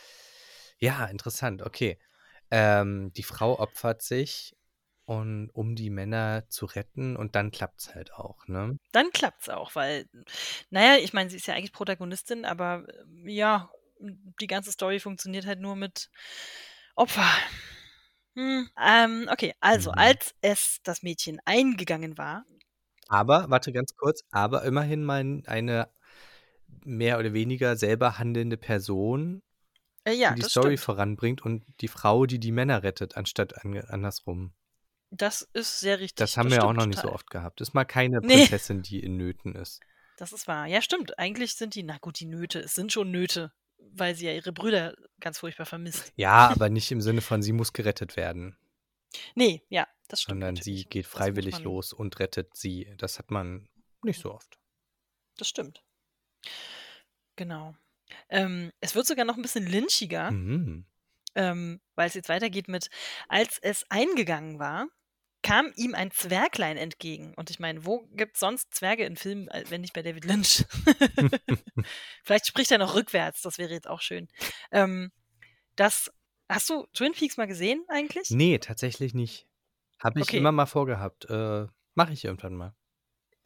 ja, 0.80 1.06
interessant, 1.06 1.62
okay. 1.62 2.00
Ähm, 2.52 3.12
die 3.14 3.24
Frau 3.24 3.60
opfert 3.60 4.02
sich 4.02 4.56
und 5.06 5.50
um 5.52 5.76
die 5.76 5.90
Männer 5.90 6.46
zu 6.50 6.66
retten 6.66 7.16
und 7.18 7.36
dann 7.36 7.52
klappt's 7.52 7.96
halt 7.96 8.14
auch, 8.14 8.48
ne? 8.48 8.78
Dann 8.92 9.12
klappt's 9.12 9.50
auch, 9.50 9.76
weil 9.76 10.08
na 10.70 10.96
ja, 10.98 11.04
ich 11.04 11.14
meine, 11.14 11.30
sie 11.30 11.36
ist 11.38 11.48
ja 11.48 11.54
eigentlich 11.56 11.74
Protagonistin, 11.74 12.46
aber, 12.46 12.86
äh, 13.26 13.32
ja, 13.32 13.70
die 14.00 14.48
ganze 14.48 14.72
Story 14.72 15.00
funktioniert 15.00 15.46
halt 15.46 15.60
nur 15.60 15.76
mit 15.76 16.10
Opfer. 16.96 17.28
Hm, 18.36 18.70
ähm, 18.82 19.30
okay, 19.32 19.54
also, 19.62 19.92
Mhm. 19.92 19.94
als 19.94 20.36
es 20.42 20.80
das 20.84 21.04
Mädchen 21.04 21.40
eingegangen 21.46 22.18
war 22.18 22.46
Aber 23.08 23.50
warte 23.50 23.72
ganz 23.72 23.96
kurz, 23.96 24.22
aber 24.32 24.64
immerhin 24.64 25.04
mal 25.04 25.42
eine 25.48 25.90
mehr 26.86 27.20
oder 27.20 27.34
weniger 27.34 27.76
selber 27.78 28.20
handelnde 28.20 28.58
Person, 28.58 29.44
Äh, 30.06 30.14
ja, 30.14 30.36
die 30.36 30.44
die 30.44 30.44
Story 30.44 30.78
stimmt. 30.78 30.78
voranbringt 30.78 31.44
und 31.46 31.66
die 31.82 31.88
Frau, 31.90 32.26
die 32.28 32.40
die 32.40 32.52
Männer 32.54 32.84
rettet, 32.84 33.18
anstatt 33.18 33.66
andersrum. 33.66 34.54
Das 35.18 35.42
ist 35.54 35.80
sehr 35.80 36.00
richtig. 36.00 36.16
Das 36.18 36.38
haben 36.38 36.50
Das 36.50 36.58
wir 36.60 36.66
auch 36.66 36.74
noch 36.74 36.86
nicht 36.86 36.98
so 36.98 37.04
total. 37.04 37.16
oft 37.16 37.30
gehabt. 37.30 37.62
Ist 37.62 37.74
mal 37.74 37.86
keine 37.86 38.20
Ne. 38.22 38.28
Prinzessin, 38.28 38.82
die 38.82 39.00
in 39.00 39.18
Nöten 39.18 39.56
ist. 39.56 39.80
Das 40.18 40.34
ist 40.34 40.48
wahr. 40.48 40.66
Ja, 40.68 40.82
stimmt. 40.82 41.18
Eigentlich 41.20 41.56
sind 41.56 41.76
die 41.76 41.84
na 41.84 41.98
gut, 41.98 42.20
die 42.20 42.26
Nöte 42.26 42.60
es 42.60 42.74
sind 42.76 42.92
schon 42.92 43.12
Nöte, 43.12 43.52
weil 43.78 44.16
sie 44.16 44.26
ja 44.26 44.34
ihre 44.34 44.52
Brüder 44.54 44.96
ganz 45.20 45.40
furchtbar 45.40 45.66
vermisst. 45.66 46.12
Ja, 46.16 46.50
aber 46.50 46.70
nicht 46.70 46.92
im 46.92 47.02
Sinne 47.02 47.22
von, 47.22 47.42
sie 47.42 47.54
muss 47.54 47.74
gerettet 47.74 48.16
werden. 48.16 48.58
Ne, 49.36 49.62
ja, 49.70 49.88
das 50.08 50.22
stimmt 50.22 50.36
Sondern 50.42 50.56
natürlich. 50.56 50.80
sie 50.82 50.86
geht 50.90 51.06
freiwillig 51.08 51.60
los 51.60 51.94
und 51.94 52.20
rettet 52.20 52.56
sie. 52.58 52.94
Das 52.98 53.18
hat 53.20 53.32
man 53.32 53.70
nicht 54.04 54.20
so 54.20 54.34
oft. 54.34 54.58
Das 55.38 55.48
stimmt. 55.48 55.84
Genau. 57.36 57.76
Ähm, 58.30 58.72
es 58.82 58.96
wird 58.96 59.08
sogar 59.08 59.26
noch 59.26 59.36
'n 59.38 59.42
bisschen 59.42 59.66
lynchiger, 59.68 60.32
Mhm. 60.32 60.86
ähm, 61.36 61.82
weil's 61.96 62.14
jetzt 62.14 62.30
weitergeht 62.30 62.68
mit: 62.68 62.90
Als 63.28 63.58
es 63.60 63.86
eingegangen 63.90 64.60
war, 64.60 64.88
kam 65.46 65.72
ihm 65.76 65.94
ein 65.94 66.10
Zwerglein 66.10 66.76
entgegen. 66.76 67.36
Und 67.36 67.52
ich 67.52 67.60
meine, 67.60 67.86
wo 67.86 68.08
gibt's 68.14 68.40
sonst 68.40 68.74
Zwerge 68.74 69.06
in 69.06 69.16
Filmen, 69.16 69.48
äh, 69.50 69.64
wenn 69.70 69.82
nicht 69.82 69.94
bei 69.94 70.02
David 70.02 70.26
Lynch? 70.26 70.66
Vielleicht 72.24 72.48
spricht 72.48 72.72
er 72.72 72.80
noch 72.80 72.96
rückwärts, 72.96 73.42
das 73.44 73.60
wäre 73.60 73.72
jetzt 73.72 73.88
auch 73.88 74.02
schön. 74.02 74.28
Ähm, 74.72 75.12
das 75.76 76.12
hast 76.50 76.68
du 76.72 76.88
Twin 76.94 77.12
Peaks 77.14 77.38
mal 77.38 77.46
gesehen 77.46 77.86
eigentlich? 77.90 78.32
Ne, 78.32 78.60
tatsächlich 78.60 79.14
nicht. 79.14 79.48
Habe 80.00 80.20
ich 80.20 80.30
Okay. 80.30 80.38
immer 80.38 80.52
mal 80.52 80.66
vorgehabt. 80.66 81.26
Äh, 81.30 81.68
mache 81.94 82.14
ich 82.14 82.26
irgendwann 82.26 82.56
mal. 82.56 82.76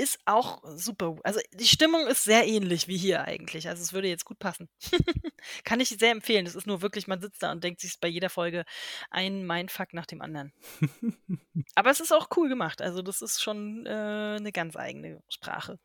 Ist 0.02 0.18
auch 0.24 0.62
super 0.78 1.18
also, 1.26 1.42
die 1.54 1.68
Stimmung 1.68 2.08
ist 2.08 2.24
sehr 2.24 2.48
ähnlich 2.48 2.88
wie 2.88 2.98
hier 2.98 3.26
eigentlich. 3.26 3.68
Also, 3.68 3.84
es 3.84 3.92
würde 3.92 4.08
jetzt 4.08 4.24
gut 4.24 4.40
passen. 4.40 4.70
Kann 5.66 5.82
ich 5.82 5.90
sehr 5.90 6.12
empfehlen. 6.12 6.46
Das 6.46 6.56
ist 6.56 6.66
nur 6.68 6.82
wirklich 6.82 7.08
man 7.08 7.20
sitzt 7.20 7.44
da 7.44 7.52
und 7.52 7.66
denkt 7.66 7.82
sich 7.82 8.00
bei 8.00 8.08
jeder 8.08 8.30
Folge 8.30 8.64
ein 9.10 9.46
Mindfuck 9.46 9.94
nach 9.94 10.06
dem 10.06 10.22
anderen. 10.22 10.54
Aber 11.76 11.90
es 11.92 12.00
ist 12.00 12.14
auch 12.14 12.30
cool 12.38 12.48
gemacht. 12.48 12.82
Also, 12.82 13.02
das 13.02 13.22
ist 13.22 13.42
schon, 13.42 13.86
äh, 13.86 14.40
'ne 14.40 14.52
ganz 14.54 14.78
eigene 14.78 15.22
Sprache. 15.30 15.80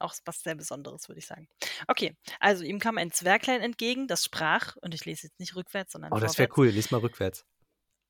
Auch 0.00 0.14
was 0.26 0.42
sehr 0.42 0.54
Besonderes, 0.56 1.08
würde 1.08 1.20
ich 1.20 1.26
sagen. 1.26 1.48
Okay, 1.88 2.16
also, 2.40 2.64
ihm 2.64 2.78
kam 2.80 2.98
ein 2.98 3.12
Zwerglein 3.12 3.62
entgegen, 3.62 4.08
das 4.08 4.24
sprach 4.24 4.76
und 4.82 4.94
ich 4.94 5.04
lese 5.06 5.28
jetzt 5.28 5.40
nicht 5.40 5.56
rückwärts, 5.56 5.92
sondern 5.92 6.12
Oh, 6.12 6.20
das 6.20 6.38
wäre 6.38 6.50
cool. 6.56 6.68
Lies 6.68 6.90
mal 6.90 7.00
rückwärts. 7.00 7.44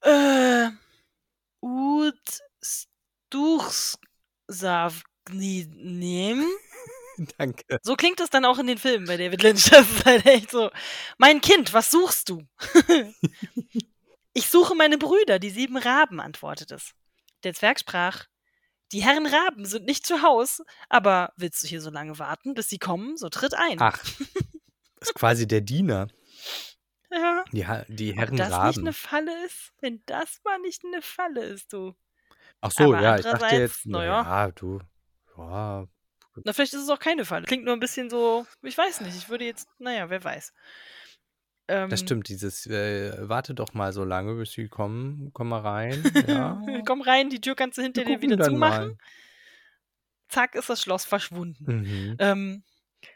Äh, 0.03 0.70
ut 1.62 2.40
stuchs 5.29 5.37
savgnim. 5.39 6.45
Danke. 7.39 7.79
So 7.83 7.95
klingt 7.97 8.20
es 8.20 8.29
dann 8.31 8.45
auch 8.45 8.59
in 8.59 8.66
den 8.66 8.79
Filmen 8.79 9.07
bei 9.07 9.16
David 9.16 9.43
Lynch. 9.43 9.64
Das 9.70 9.91
ist 9.91 10.05
halt 10.05 10.27
echt 10.27 10.51
so: 10.51 10.70
„Mein 11.18 11.41
Kind, 11.41 11.72
was 11.72 11.91
suchst 11.91 12.29
du?“ 12.29 12.43
„Ich 14.35 14.49
suche 14.49 14.74
meine 14.74 14.99
Brüder, 14.99 15.39
die 15.39 15.51
7 15.51 15.77
Raben“, 15.79 16.20
antwortet 16.20 16.70
es. 16.72 16.93
Der 17.43 17.55
Zwerg 17.55 17.81
sprach: 17.81 18.27
„Die 18.93 19.03
Herren 19.03 19.27
Raben 19.27 19.64
sind 19.64 19.87
nicht 19.87 20.07
zu 20.07 20.20
Haus, 20.22 20.62
aber 20.91 21.33
willst 21.37 21.62
du 21.62 21.68
hier 21.68 21.81
so 21.81 21.91
lange 21.91 22.18
warten, 22.18 22.55
bis 22.55 22.68
sie 22.68 22.79
kommen, 22.79 23.16
so 23.16 23.29
tritt 23.31 23.55
ein.“ 23.55 23.79
Ach, 23.81 23.99
ist 25.01 25.14
quasi 25.14 25.47
der 25.47 25.62
Diener. 25.62 26.09
Ja. 27.11 27.45
Die, 27.53 27.66
Ha- 27.66 27.85
die 27.89 28.11
Ob 28.12 28.16
Herren 28.18 28.37
das 28.37 28.49
nicht 28.51 28.59
Raben. 28.59 28.81
eine 28.83 28.93
Falle 28.93 29.47
ist? 29.47 29.72
Wenn 29.81 30.03
das 30.07 30.41
mal 30.45 30.59
nicht 30.59 30.85
eine 30.85 31.01
Falle 31.01 31.45
ist, 31.45 31.72
du. 31.72 31.95
Ach 32.61 32.72
so, 32.72 32.93
Aber 32.93 33.01
ja, 33.01 33.16
ich 33.16 33.24
dachte 33.24 33.57
jetzt, 33.57 33.87
naja. 33.87 34.22
naja, 34.22 34.51
du, 34.51 34.81
ja, 35.39 35.87
Na, 36.45 36.53
vielleicht 36.53 36.74
ist 36.74 36.82
es 36.82 36.89
auch 36.91 36.99
keine 36.99 37.24
Falle. 37.24 37.47
Klingt 37.47 37.64
nur 37.64 37.74
ein 37.74 37.80
bisschen 37.80 38.11
so, 38.11 38.47
ich 38.62 38.76
weiß 38.76 39.01
nicht. 39.03 39.16
Ich 39.16 39.28
würde 39.28 39.45
jetzt, 39.45 39.68
naja, 39.78 40.11
wer 40.11 40.22
weiß. 40.22 40.53
Ähm, 41.68 41.91
das 41.91 42.01
stimmt, 42.01 42.28
dieses, 42.28 42.66
äh, 42.66 43.28
warte 43.28 43.55
doch 43.55 43.74
mal 43.74 43.93
so 43.93 44.05
lange, 44.05 44.34
bis 44.34 44.53
sie 44.53 44.68
kommen, 44.68 45.30
komm 45.32 45.49
mal 45.49 45.61
rein, 45.61 46.03
ja. 46.28 46.62
Komm 46.87 47.01
rein, 47.01 47.28
die 47.28 47.41
Tür 47.41 47.57
kannst 47.57 47.78
du 47.78 47.82
hinter 47.82 48.05
dir 48.05 48.22
wieder 48.22 48.39
zumachen. 48.39 48.89
mal. 48.89 48.99
Zack, 50.28 50.55
ist 50.55 50.68
das 50.68 50.80
Schloss 50.80 51.05
verschwunden. 51.05 51.64
Mhm. 51.64 52.16
Ähm, 52.18 52.64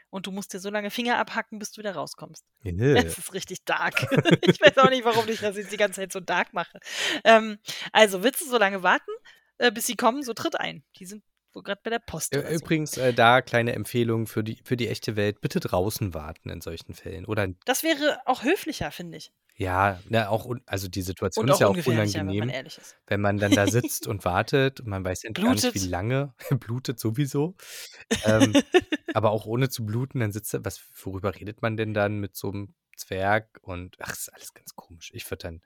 und 0.09 0.27
du 0.27 0.31
musst 0.31 0.53
dir 0.53 0.59
so 0.59 0.69
lange 0.69 0.91
Finger 0.91 1.17
abhacken, 1.17 1.59
bis 1.59 1.71
du 1.71 1.79
wieder 1.79 1.93
rauskommst. 1.93 2.45
Nö. 2.63 2.95
Es 2.97 3.17
ist 3.17 3.33
richtig 3.33 3.63
dark. 3.63 4.01
ich 4.41 4.59
weiß 4.59 4.77
auch 4.79 4.89
nicht, 4.89 5.05
warum 5.05 5.27
ich 5.29 5.39
das 5.39 5.55
jetzt 5.55 5.71
die 5.71 5.77
ganze 5.77 6.01
Zeit 6.01 6.11
so 6.11 6.19
dark 6.19 6.53
mache. 6.53 6.79
Ähm, 7.23 7.57
also, 7.93 8.21
willst 8.21 8.41
du 8.41 8.45
so 8.45 8.57
lange 8.57 8.83
warten, 8.83 9.11
äh, 9.57 9.71
bis 9.71 9.87
sie 9.87 9.95
kommen? 9.95 10.23
So 10.23 10.33
tritt 10.33 10.59
ein. 10.59 10.83
Die 10.97 11.05
sind 11.05 11.23
gerade 11.51 11.81
bei 11.83 11.89
der 11.89 11.99
Post. 11.99 12.33
Ü- 12.33 12.39
Oder 12.39 12.49
so. 12.49 12.55
Übrigens, 12.55 12.97
äh, 12.97 13.13
da 13.13 13.41
kleine 13.41 13.73
Empfehlung 13.73 14.27
für 14.27 14.43
die, 14.43 14.59
für 14.63 14.77
die 14.77 14.87
echte 14.87 15.15
Welt, 15.17 15.41
bitte 15.41 15.59
draußen 15.59 16.13
warten 16.13 16.49
in 16.49 16.61
solchen 16.61 16.93
Fällen. 16.93 17.25
Oder 17.25 17.47
Das 17.65 17.83
wäre 17.83 18.19
auch 18.25 18.43
höflicher, 18.43 18.89
finde 18.91 19.17
ich. 19.17 19.33
ja, 19.57 19.99
na, 20.09 20.29
auch, 20.29 20.49
also 20.65 20.87
die 20.87 21.01
Situation 21.01 21.47
ist 21.49 21.59
ja 21.59 21.67
auch 21.67 21.71
ungefährlicher, 21.71 22.19
wenn 22.19 22.25
man 22.27 22.35
unangenehm, 22.35 22.55
ehrlich 22.55 22.77
ist. 22.77 22.97
wenn 23.07 23.21
man 23.21 23.37
dann 23.37 23.51
da 23.51 23.67
sitzt 23.67 24.07
und 24.07 24.23
wartet 24.25 24.79
und 24.79 24.87
man 24.87 25.03
weiß 25.03 25.23
ja 25.23 25.31
gar 25.31 25.53
nicht, 25.53 25.73
wie 25.75 25.79
lange, 25.87 26.33
blutet 26.59 26.99
sowieso. 26.99 27.55
Ähm, 28.25 28.53
aber 29.13 29.31
auch 29.31 29.45
ohne 29.45 29.69
zu 29.69 29.85
bluten, 29.85 30.19
dann 30.19 30.31
sitzt 30.31 30.53
er, 30.53 30.63
was, 30.65 30.81
worüber 31.03 31.35
redet 31.35 31.61
man 31.61 31.75
denn 31.77 31.93
dann 31.93 32.19
mit 32.19 32.35
so 32.35 32.49
einem 32.51 32.73
Zwerg 32.95 33.59
und 33.61 33.95
ach, 33.99 34.11
ist 34.13 34.31
alles 34.33 34.53
ganz 34.53 34.75
komisch. 34.75 35.11
Ich 35.13 35.29
würde 35.31 35.43
dann 35.43 35.61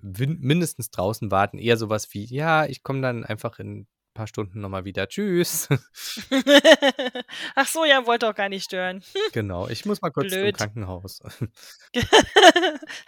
mindestens 0.00 0.90
draußen 0.90 1.30
warten, 1.30 1.58
eher 1.58 1.76
sowas 1.76 2.12
wie, 2.12 2.24
ja, 2.24 2.66
ich 2.66 2.82
komme 2.82 3.02
dann 3.02 3.24
einfach 3.24 3.58
in 3.58 3.86
paar 4.12 4.26
Stunden 4.26 4.60
nochmal 4.60 4.84
wieder. 4.84 5.08
Tschüss. 5.08 5.68
Ach 7.54 7.66
so, 7.66 7.84
ja, 7.84 8.06
wollte 8.06 8.28
auch 8.28 8.34
gar 8.34 8.48
nicht 8.48 8.64
stören. 8.64 9.02
genau, 9.32 9.68
ich 9.68 9.84
muss 9.84 10.02
mal 10.02 10.10
kurz 10.10 10.30
zum 10.30 10.40
Blöd. 10.40 10.56
Krankenhaus. 10.56 11.20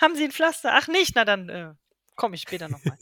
Haben 0.01 0.17
Sie 0.17 0.25
ein 0.25 0.33
Pflaster? 0.33 0.71
Ach 0.75 0.89
nicht, 0.89 1.15
na 1.15 1.25
dann 1.25 1.49
äh, 1.49 1.75
komme 2.17 2.37
ich 2.37 2.43
später 2.43 2.69
nochmal. 2.69 2.97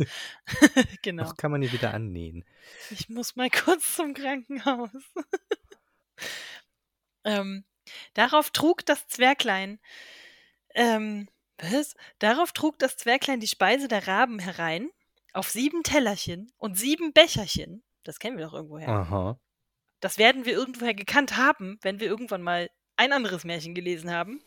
genau. 1.02 1.24
Noch 1.24 1.36
kann 1.36 1.50
man 1.50 1.60
die 1.60 1.72
wieder 1.72 1.94
annähen. 1.94 2.44
Ich 2.90 3.08
muss 3.08 3.36
mal 3.36 3.50
kurz 3.50 3.94
zum 3.94 4.14
Krankenhaus. 4.14 4.90
ähm, 7.24 7.64
darauf 8.14 8.50
trug 8.50 8.84
das 8.86 9.06
Zwerglein, 9.08 9.80
ähm, 10.74 11.28
was? 11.58 11.94
Darauf 12.18 12.52
trug 12.52 12.78
das 12.78 12.96
Zwerglein 12.96 13.40
die 13.40 13.48
Speise 13.48 13.88
der 13.88 14.08
Raben 14.08 14.38
herein, 14.38 14.90
auf 15.32 15.50
sieben 15.50 15.82
Tellerchen 15.82 16.52
und 16.58 16.78
sieben 16.78 17.12
Becherchen. 17.12 17.82
Das 18.04 18.18
kennen 18.18 18.38
wir 18.38 18.46
doch 18.46 18.54
irgendwoher. 18.54 18.88
Aha. 18.88 19.38
Das 20.00 20.18
werden 20.18 20.44
wir 20.44 20.52
irgendwoher 20.52 20.94
gekannt 20.94 21.36
haben, 21.36 21.78
wenn 21.82 22.00
wir 22.00 22.08
irgendwann 22.08 22.42
mal 22.42 22.68
ein 22.96 23.12
anderes 23.12 23.44
Märchen 23.44 23.74
gelesen 23.74 24.10
haben. 24.10 24.42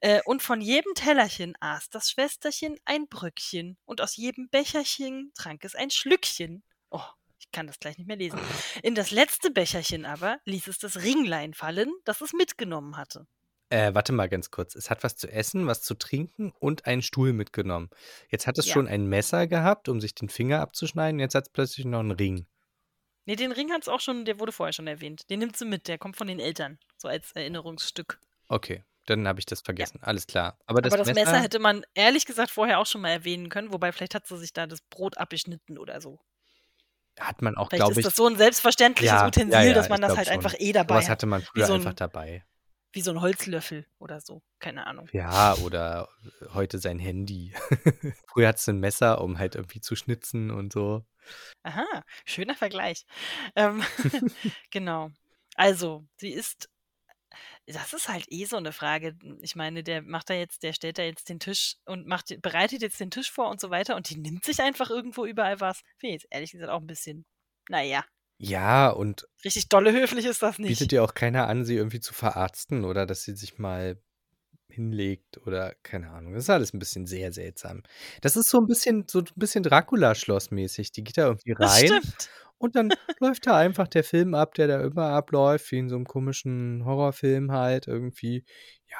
Äh, 0.00 0.20
und 0.26 0.42
von 0.42 0.60
jedem 0.60 0.92
Tellerchen 0.94 1.54
aß 1.60 1.88
das 1.88 2.10
Schwesterchen 2.10 2.76
ein 2.84 3.08
Bröckchen 3.08 3.78
und 3.86 4.00
aus 4.02 4.16
jedem 4.16 4.48
Becherchen 4.50 5.32
trank 5.34 5.64
es 5.64 5.74
ein 5.74 5.90
Schlückchen. 5.90 6.62
Oh, 6.90 7.00
ich 7.38 7.50
kann 7.50 7.66
das 7.66 7.80
gleich 7.80 7.96
nicht 7.96 8.06
mehr 8.06 8.16
lesen. 8.16 8.38
In 8.82 8.94
das 8.94 9.10
letzte 9.10 9.50
Becherchen 9.50 10.04
aber 10.04 10.38
ließ 10.44 10.68
es 10.68 10.78
das 10.78 11.02
Ringlein 11.02 11.54
fallen, 11.54 11.90
das 12.04 12.20
es 12.20 12.34
mitgenommen 12.34 12.96
hatte. 12.98 13.26
Äh, 13.70 13.94
warte 13.94 14.12
mal 14.12 14.28
ganz 14.28 14.50
kurz. 14.50 14.76
Es 14.76 14.90
hat 14.90 15.02
was 15.02 15.16
zu 15.16 15.30
essen, 15.32 15.66
was 15.66 15.82
zu 15.82 15.94
trinken 15.94 16.52
und 16.60 16.86
einen 16.86 17.02
Stuhl 17.02 17.32
mitgenommen. 17.32 17.88
Jetzt 18.28 18.46
hat 18.46 18.58
es 18.58 18.66
Ja. 18.66 18.74
schon 18.74 18.86
ein 18.86 19.06
Messer 19.06 19.46
gehabt, 19.46 19.88
um 19.88 20.00
sich 20.00 20.14
den 20.14 20.28
Finger 20.28 20.60
abzuschneiden. 20.60 21.18
Jetzt 21.18 21.34
hat 21.34 21.46
es 21.46 21.52
plötzlich 21.52 21.86
noch 21.86 22.00
einen 22.00 22.12
Ring. 22.12 22.46
Nee, 23.26 23.36
den 23.36 23.52
Ring 23.52 23.70
hat 23.72 23.82
es 23.82 23.88
auch 23.88 24.00
schon, 24.00 24.24
der 24.24 24.38
wurde 24.40 24.52
vorher 24.52 24.72
schon 24.72 24.86
erwähnt. 24.86 25.28
Den 25.30 25.40
nimmt 25.40 25.56
sie 25.56 25.64
mit, 25.64 25.88
der 25.88 25.98
kommt 25.98 26.16
von 26.16 26.26
den 26.28 26.38
Eltern, 26.40 26.78
so 26.96 27.08
als 27.08 27.32
Erinnerungsstück. 27.32 28.18
Okay, 28.48 28.84
dann 29.06 29.26
habe 29.28 29.40
ich 29.40 29.46
das 29.46 29.60
vergessen. 29.60 29.98
Alles 30.02 30.26
klar. 30.26 30.58
Aber 30.66 30.80
das, 30.80 30.92
Aber 30.92 31.04
das 31.04 31.08
Messer, 31.14 31.32
Messer, 31.32 31.42
hätte 31.42 31.58
man 31.58 31.84
ehrlich 31.94 32.24
gesagt 32.24 32.50
vorher 32.50 32.78
auch 32.78 32.86
schon 32.86 33.00
mal 33.00 33.10
erwähnen 33.10 33.48
können, 33.48 33.72
wobei 33.72 33.90
vielleicht 33.92 34.14
hat 34.14 34.26
sie 34.26 34.38
sich 34.38 34.52
da 34.52 34.66
das 34.66 34.80
Brot 34.80 35.18
abgeschnitten 35.18 35.76
oder 35.78 36.00
so. 36.00 36.20
hat 37.18 37.42
man 37.42 37.56
auch, 37.56 37.68
Vielleicht 37.70 37.80
glaube 37.80 37.92
ist 37.92 37.98
ich. 37.98 38.04
das 38.04 38.16
so 38.16 38.26
ein 38.26 38.36
selbstverständliches 38.36 39.10
Ja, 39.12 39.26
Utensil, 39.26 39.52
ja, 39.54 39.62
ja, 39.64 39.72
dass 39.74 39.88
man 39.88 40.00
das 40.00 40.16
halt 40.16 40.26
schon. 40.28 40.34
einfach 40.36 40.54
eh 40.58 40.72
dabei 40.72 41.00
hat. 41.02 41.08
hatte 41.08 41.26
man 41.26 41.42
früher 41.42 41.66
so 41.66 41.72
ein- 41.74 41.80
einfach 41.80 41.94
dabei. 41.94 42.44
Wie 42.92 43.02
so 43.02 43.10
ein 43.10 43.20
Holzlöffel 43.20 43.86
oder 43.98 44.20
so. 44.20 44.42
Keine 44.58 44.86
Ahnung. 44.86 45.08
Ja, 45.12 45.54
oder 45.56 46.08
heute 46.54 46.78
sein 46.78 46.98
Handy. 46.98 47.52
früher 48.26 48.48
hat 48.48 48.56
es 48.56 48.68
ein 48.68 48.80
Messer, 48.80 49.20
um 49.20 49.38
halt 49.38 49.54
irgendwie 49.54 49.80
zu 49.80 49.96
schnitzen 49.96 50.50
und 50.50 50.72
so. 50.72 51.04
Aha, 51.62 52.04
schöner 52.24 52.54
Vergleich. 52.54 53.04
Ähm, 53.54 53.82
genau. 54.70 55.10
Also, 55.56 56.06
sie 56.16 56.30
ist. 56.30 56.70
Das 57.66 57.92
ist 57.92 58.08
halt 58.08 58.26
eh 58.30 58.44
so 58.44 58.56
eine 58.56 58.72
Frage. 58.72 59.18
Ich 59.42 59.56
meine, 59.56 59.82
der 59.82 60.00
macht 60.00 60.30
da 60.30 60.34
jetzt, 60.34 60.62
der 60.62 60.72
stellt 60.72 60.98
da 60.98 61.02
jetzt 61.02 61.28
den 61.28 61.40
Tisch 61.40 61.76
und 61.84 62.06
macht, 62.06 62.40
bereitet 62.40 62.80
jetzt 62.80 63.00
den 63.00 63.10
Tisch 63.10 63.30
vor 63.30 63.50
und 63.50 63.60
so 63.60 63.70
weiter 63.70 63.96
und 63.96 64.08
die 64.08 64.16
nimmt 64.16 64.44
sich 64.44 64.60
einfach 64.60 64.88
irgendwo 64.88 65.26
überall 65.26 65.60
was. 65.60 65.82
Finde 65.98 66.14
ich 66.16 66.22
jetzt 66.22 66.26
ehrlich 66.30 66.52
gesagt 66.52 66.70
auch 66.70 66.80
ein 66.80 66.86
bisschen, 66.86 67.26
naja, 67.68 68.04
Ja, 68.38 68.90
und 68.90 69.26
richtig 69.44 69.68
dolle 69.68 69.92
höflich 69.92 70.26
ist 70.26 70.42
das 70.42 70.58
nicht. 70.58 70.68
bietet 70.68 70.92
dir 70.92 71.02
auch 71.02 71.14
keiner 71.14 71.48
an, 71.48 71.64
sie 71.64 71.76
irgendwie 71.76 72.00
zu 72.00 72.12
verarzten 72.12 72.84
oder 72.84 73.06
dass 73.06 73.22
sie 73.22 73.34
sich 73.34 73.58
mal 73.58 73.98
hinlegt 74.68 75.38
oder 75.46 75.74
keine 75.82 76.10
Ahnung. 76.10 76.34
Das 76.34 76.44
ist 76.44 76.50
alles 76.50 76.74
ein 76.74 76.78
bisschen 76.78 77.06
sehr 77.06 77.32
seltsam. 77.32 77.82
Das 78.20 78.36
ist 78.36 78.50
so 78.50 78.58
ein 78.58 78.66
bisschen, 78.66 79.04
so 79.08 79.20
ein 79.20 79.26
bisschen 79.34 79.62
Dracula-Schloss-mäßig. 79.62 80.92
Die 80.92 81.02
geht 81.02 81.16
da 81.16 81.28
irgendwie 81.28 81.54
das 81.58 81.72
rein 81.72 81.86
stimmt. 81.86 82.30
und 82.58 82.76
dann 82.76 82.92
läuft 83.20 83.46
da 83.46 83.56
einfach 83.56 83.88
der 83.88 84.04
Film 84.04 84.34
ab, 84.34 84.54
der 84.54 84.68
da 84.68 84.80
immer 84.82 85.08
abläuft, 85.10 85.70
wie 85.72 85.78
in 85.78 85.88
so 85.88 85.96
einem 85.96 86.04
komischen 86.04 86.84
Horrorfilm 86.84 87.52
halt 87.52 87.86
irgendwie. 87.86 88.44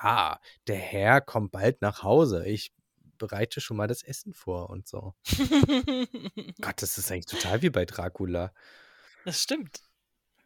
Ja, 0.03 0.41
der 0.66 0.76
Herr 0.76 1.20
kommt 1.20 1.53
bald 1.53 1.82
nach 1.82 2.03
Hause. 2.03 2.47
Ich 2.47 2.72
bereite 3.18 3.61
schon 3.61 3.76
mal 3.76 3.87
das 3.87 4.03
Essen 4.03 4.32
vor 4.32 4.70
und 4.70 4.89
so. 4.89 5.14
Gott, 6.61 6.80
das 6.80 6.97
ist 6.97 7.12
eigentlich 7.12 7.26
total 7.26 7.61
wie 7.62 7.70
bei 7.70 7.84
Dracula. 7.84 8.53
Das 9.27 9.43
stimmt. 9.43 9.83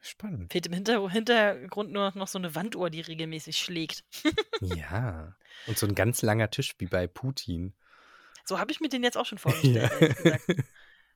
Spannend. 0.00 0.50
Fehlt 0.50 0.66
im 0.66 0.72
Hinter 0.72 1.10
Hintergrund 1.10 1.92
nur 1.92 2.10
noch 2.14 2.26
so 2.26 2.38
eine 2.38 2.54
Wanduhr, 2.54 2.88
die 2.90 3.02
regelmäßig 3.02 3.56
schlägt. 3.58 4.04
Ja. 4.60 5.34
Und 5.66 5.78
so 5.78 5.86
ein 5.86 5.94
ganz 5.94 6.20
langer 6.20 6.50
Tisch 6.50 6.74
wie 6.78 6.86
bei 6.86 7.06
Putin. 7.06 7.74
So 8.44 8.58
habe 8.58 8.72
ich 8.72 8.80
mir 8.80 8.88
den 8.88 9.02
jetzt 9.02 9.16
auch 9.16 9.24
schon 9.24 9.38
vorgestellt, 9.38 10.16
Ja. 10.24 10.36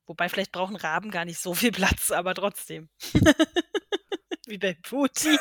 Wobei 0.07 0.29
vielleicht 0.29 0.53
brauchen 0.53 0.77
Raben 0.77 1.11
gar 1.11 1.25
nicht 1.25 1.39
so 1.39 1.55
viel 1.55 1.73
Platz, 1.73 2.11
aber 2.11 2.35
trotzdem. 2.35 2.89
Wie 4.47 4.59
bei 4.59 4.75
Putin. 4.83 5.39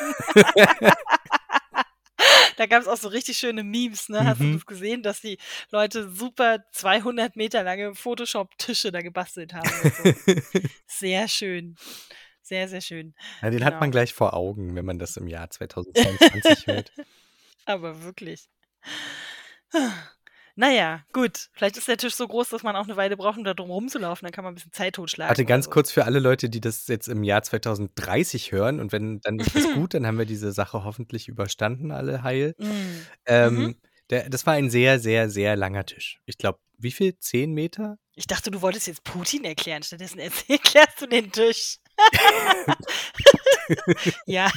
Da 2.58 2.66
gab 2.66 2.82
es 2.82 2.88
auch 2.88 2.97
so 2.97 3.08
richtig 3.08 3.38
schöne 3.38 3.64
Memes, 3.64 4.10
ne? 4.10 4.26
Hast 4.26 4.39
du 4.39 4.45
Mhm. 4.45 4.54
das 4.54 4.66
gesehen, 4.66 5.04
dass 5.04 5.22
die 5.22 5.38
Leute 5.72 6.10
super 6.10 6.64
200 6.72 7.36
Meter 7.36 7.64
lange 7.64 7.95
Photoshop-Tische 7.95 8.91
da 8.91 9.01
gebastelt 9.01 9.54
haben? 9.54 9.70
So. 9.70 10.04
Sehr 10.88 11.28
schön. 11.28 11.76
Sehr, 12.41 12.68
sehr 12.68 12.82
schön. 12.82 13.16
Ja, 13.41 13.49
den 13.49 13.64
hat 13.64 13.76
man 13.76 13.84
Genau. 13.89 13.91
gleich 13.91 14.14
vor 14.14 14.34
Augen, 14.34 14.76
wenn 14.76 14.86
man 14.86 14.99
das 14.99 15.16
im 15.18 15.28
Jahr 15.28 15.49
2022 15.49 16.68
hört. 16.68 16.91
Aber 17.66 18.04
wirklich. 18.04 18.49
Naja, 20.56 21.01
gut. 21.14 21.49
Vielleicht 21.54 21.78
ist 21.78 21.88
der 21.88 21.97
Tisch 21.97 22.14
so 22.14 22.28
groß, 22.28 22.49
dass 22.49 22.64
man 22.64 22.76
auch 22.76 22.84
eine 22.84 22.95
Weile 22.95 23.18
braucht, 23.18 23.38
um 23.38 23.43
da 23.43 23.54
drum 23.54 23.72
rumzulaufen. 23.72 24.26
Dann 24.26 24.32
kann 24.32 24.43
man 24.43 24.54
ein 24.54 24.56
bisschen 24.56 24.72
Zeit 24.72 24.95
totschlagen. 24.95 25.30
Warte, 25.30 25.45
ganz 25.45 25.66
so. 25.66 25.72
kurz 25.72 25.91
für 25.91 26.06
alle 26.06 26.20
Leute, 26.20 26.49
die 26.49 26.62
das 26.62 26.88
jetzt 26.88 27.08
im 27.08 27.24
Jahr 27.24 27.41
2030 27.41 28.51
hören 28.51 28.80
und 28.80 28.91
wenn 28.91 29.20
dann 29.22 29.39
ist 29.39 29.56
das 29.56 29.64
gut, 29.74 29.93
dann 29.95 30.06
haben 30.06 30.20
wir 30.20 30.26
diese 30.26 30.51
Sache 30.51 30.84
hoffentlich 30.84 31.28
überstanden, 31.28 31.91
alle 31.91 32.24
heil. 32.24 32.56
Mm. 32.60 32.66
Ähm, 33.26 33.54
Mhm. 33.56 33.76
der, 34.10 34.30
das 34.30 34.45
war 34.45 34.54
ein 34.54 34.70
sehr, 34.70 34.99
sehr, 34.99 35.30
sehr 35.30 35.56
langer 35.56 35.86
Tisch. 35.86 36.20
Ich 36.26 36.38
glaube, 36.38 36.60
wie 36.78 36.91
viel? 36.91 37.18
Zehn 37.18 37.54
Meter? 37.54 37.97
Ich 38.16 38.28
dachte, 38.28 38.51
du 38.51 38.62
wolltest 38.62 38.88
jetzt 38.88 39.04
Putin 39.04 39.45
erklären. 39.45 39.82
Stattdessen 39.84 40.20
erklärst 40.20 41.01
du 41.01 41.08
den 41.08 41.32
Tisch. 41.32 41.78
ja. 44.26 44.51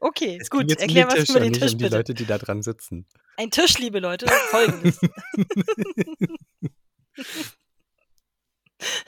Okay, 0.00 0.38
Es 0.40 0.50
gut. 0.50 0.64
um 0.64 0.68
Erklär 0.70 1.06
den 1.06 1.12
was 1.12 1.14
Tisch 1.20 1.28
über 1.30 1.40
den 1.40 1.52
Tisch, 1.52 1.72
um 1.72 1.78
die 1.78 1.84
bitte. 1.84 1.96
Leute, 1.96 2.14
die 2.14 2.24
da 2.26 2.38
dran 2.38 2.62
sitzen. 2.62 3.06
Ein 3.36 3.50
Tisch, 3.50 3.78
liebe 3.78 3.98
Leute, 4.00 4.26
folgendes. 4.50 4.98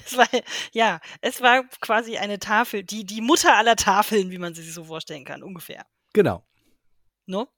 es 0.05 0.17
war, 0.17 0.29
ja, 0.73 1.01
es 1.21 1.41
war 1.41 1.65
quasi 1.81 2.17
eine 2.19 2.39
Tafel, 2.39 2.83
die, 2.85 3.05
die 3.05 3.21
Mutter 3.21 3.57
aller 3.57 3.77
Tafeln, 3.77 4.31
wie 4.31 4.39
man 4.39 4.55
sie 4.55 4.63
sich 4.63 4.75
so 4.75 4.85
vorstellen 4.85 5.25
kann, 5.25 5.43
ungefähr. 5.43 5.87
Genau. 6.13 6.45
No? 7.27 7.49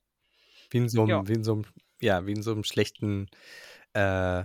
Wie 0.70 0.78
in 0.78 0.88
so 0.88 1.00
einem, 1.02 1.10
Ja. 1.10 1.28
wie 1.28 1.32
in 1.32 1.44
so 1.44 1.52
einem, 1.54 1.64
ja, 2.00 2.26
wie 2.26 2.32
in 2.32 2.42
so 2.42 2.52
einem 2.52 2.64
schlechten 2.64 3.28
äh, 3.94 4.44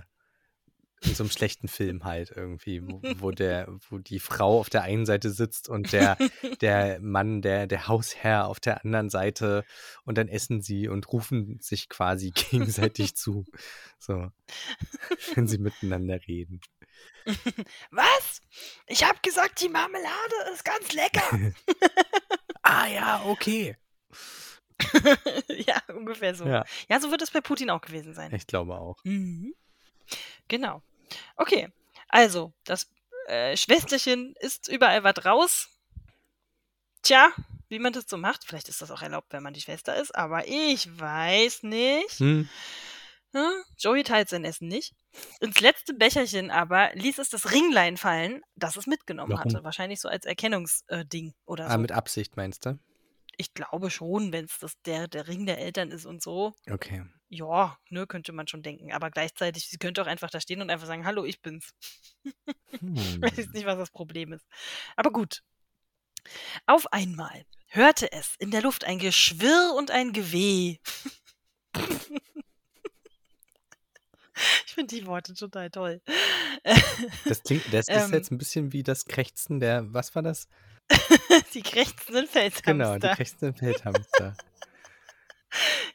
In 1.02 1.14
so 1.14 1.22
einem 1.24 1.30
schlechten 1.30 1.68
Film 1.68 2.04
halt 2.04 2.30
irgendwie, 2.34 2.82
wo 2.86 3.00
wo 3.18 3.30
der 3.30 3.68
wo 3.88 3.98
die 3.98 4.20
Frau 4.20 4.60
auf 4.60 4.68
der 4.68 4.82
einen 4.82 5.06
Seite 5.06 5.30
sitzt 5.30 5.68
und 5.68 5.92
der 5.92 6.16
der 6.60 7.00
Mann, 7.00 7.40
der 7.42 7.66
der 7.66 7.88
Hausherr 7.88 8.46
auf 8.46 8.60
der 8.60 8.84
anderen 8.84 9.08
Seite 9.08 9.64
und 10.04 10.18
dann 10.18 10.28
essen 10.28 10.60
sie 10.60 10.88
und 10.88 11.10
rufen 11.12 11.58
sich 11.60 11.88
quasi 11.88 12.30
gegenseitig 12.34 13.16
zu, 13.16 13.46
so, 13.98 14.30
wenn 15.34 15.46
sie 15.46 15.58
miteinander 15.58 16.20
reden. 16.26 16.60
„Was? 17.90 18.40
Ich 18.86 19.04
habe 19.04 19.18
gesagt, 19.22 19.60
die 19.62 19.68
Marmelade 19.68 20.50
ist 20.52 20.64
ganz 20.64 20.92
lecker.“ 20.92 21.52
„Ah 22.62 22.86
ja, 22.86 23.22
okay.“ 23.24 23.76
Ja, 25.48 25.80
ungefähr 25.94 26.34
so. 26.34 26.46
Ja. 26.46 26.64
Ja, 26.88 27.00
so 27.00 27.10
wird 27.10 27.22
es 27.22 27.30
bei 27.30 27.40
Putin 27.40 27.70
auch 27.70 27.80
gewesen 27.80 28.14
sein. 28.14 28.34
Ich 28.34 28.46
glaube 28.46 28.78
auch. 28.78 28.96
Mhm. 29.04 29.54
Genau. 30.48 30.82
Okay, 31.36 31.68
also, 32.08 32.52
das, 32.64 32.88
äh, 33.26 33.56
Schwesterchen 33.56 34.34
isst 34.40 34.68
überall 34.68 35.04
was 35.04 35.24
raus. 35.24 35.68
Tja, 37.02 37.30
wie 37.68 37.78
man 37.78 37.92
das 37.92 38.04
so 38.08 38.16
macht. 38.16 38.44
Vielleicht 38.44 38.68
ist 38.68 38.82
das 38.82 38.90
auch 38.90 39.02
erlaubt, 39.02 39.32
wenn 39.32 39.42
man 39.42 39.54
die 39.54 39.60
Schwester 39.60 39.96
ist, 39.96 40.14
aber 40.14 40.46
ich 40.46 40.98
weiß 41.00 41.62
nicht. 41.62 42.18
Hm. 42.18 42.48
Hm, 43.32 43.62
Joey 43.78 44.02
teilt 44.02 44.28
sein 44.28 44.44
Essen 44.44 44.66
nicht. 44.66 44.92
Ins 45.40 45.60
letzte 45.60 45.94
Becherchen 45.94 46.50
aber 46.50 46.90
ließ 46.94 47.18
es 47.18 47.28
das 47.30 47.52
Ringlein 47.52 47.96
fallen, 47.96 48.42
das 48.56 48.76
es 48.76 48.86
mitgenommen 48.88 49.32
Warum? 49.32 49.44
hatte. 49.44 49.64
Wahrscheinlich 49.64 50.00
so 50.00 50.08
als 50.08 50.26
Erkennungsding 50.26 51.32
oder 51.46 51.66
Ah, 51.66 51.72
so. 51.74 51.78
mit 51.78 51.92
Absicht 51.92 52.36
meinst 52.36 52.66
du? 52.66 52.78
Ich 53.36 53.54
glaube 53.54 53.90
schon, 53.90 54.32
wenn's 54.32 54.58
das 54.58 54.74
der 54.84 55.08
der 55.08 55.28
Ring 55.28 55.46
der 55.46 55.58
Eltern 55.58 55.90
ist 55.90 56.06
und 56.06 56.22
so. 56.22 56.54
Okay. 56.68 57.02
Ja, 57.30 57.78
ne, 57.90 58.06
könnte 58.06 58.32
man 58.32 58.48
schon 58.48 58.62
denken. 58.62 58.92
Aber 58.92 59.10
gleichzeitig, 59.10 59.68
sie 59.68 59.78
könnte 59.78 60.02
auch 60.02 60.06
einfach 60.08 60.30
da 60.30 60.40
stehen 60.40 60.62
und 60.62 60.70
einfach 60.70 60.86
sagen: 60.88 61.06
„Hallo, 61.06 61.24
ich 61.24 61.42
bin's.“ 61.42 61.72
Weiß 63.22 63.48
Hm. 63.48 63.54
nicht, 63.54 63.66
was 63.66 63.78
das 63.78 63.90
Problem 63.92 64.32
ist. 64.34 64.46
Aber 64.96 65.12
gut. 65.12 65.40
Auf 66.68 66.92
einmal 66.92 67.44
hörte 67.68 68.10
es 68.12 68.34
in 68.38 68.50
der 68.50 68.62
Luft 68.62 68.84
ein 68.84 68.98
Geschwirr 68.98 69.74
und 69.76 69.90
ein 69.90 70.12
Geweh. 70.12 70.76
Ich 74.66 74.74
finde 74.74 74.96
die 74.96 75.06
Worte 75.06 75.34
total 75.34 75.70
toll. 75.70 76.02
Das 77.28 77.42
klingt 77.42 77.72
das 77.72 77.88
ist 77.88 78.10
Ähm. 78.10 78.12
jetzt 78.12 78.30
'n 78.32 78.38
bisschen 78.38 78.72
wie 78.72 78.82
das 78.82 79.04
Krächzen 79.04 79.60
der 79.60 79.92
was 79.92 80.14
war 80.14 80.22
das? 80.22 80.48
Die 81.54 81.62
krächzenden 81.62 82.26
Genau, 82.64 82.98
die 82.98 83.08
Feldhamster. 83.08 83.10
krächzenden 83.10 83.54
Feldhamster. 83.56 84.40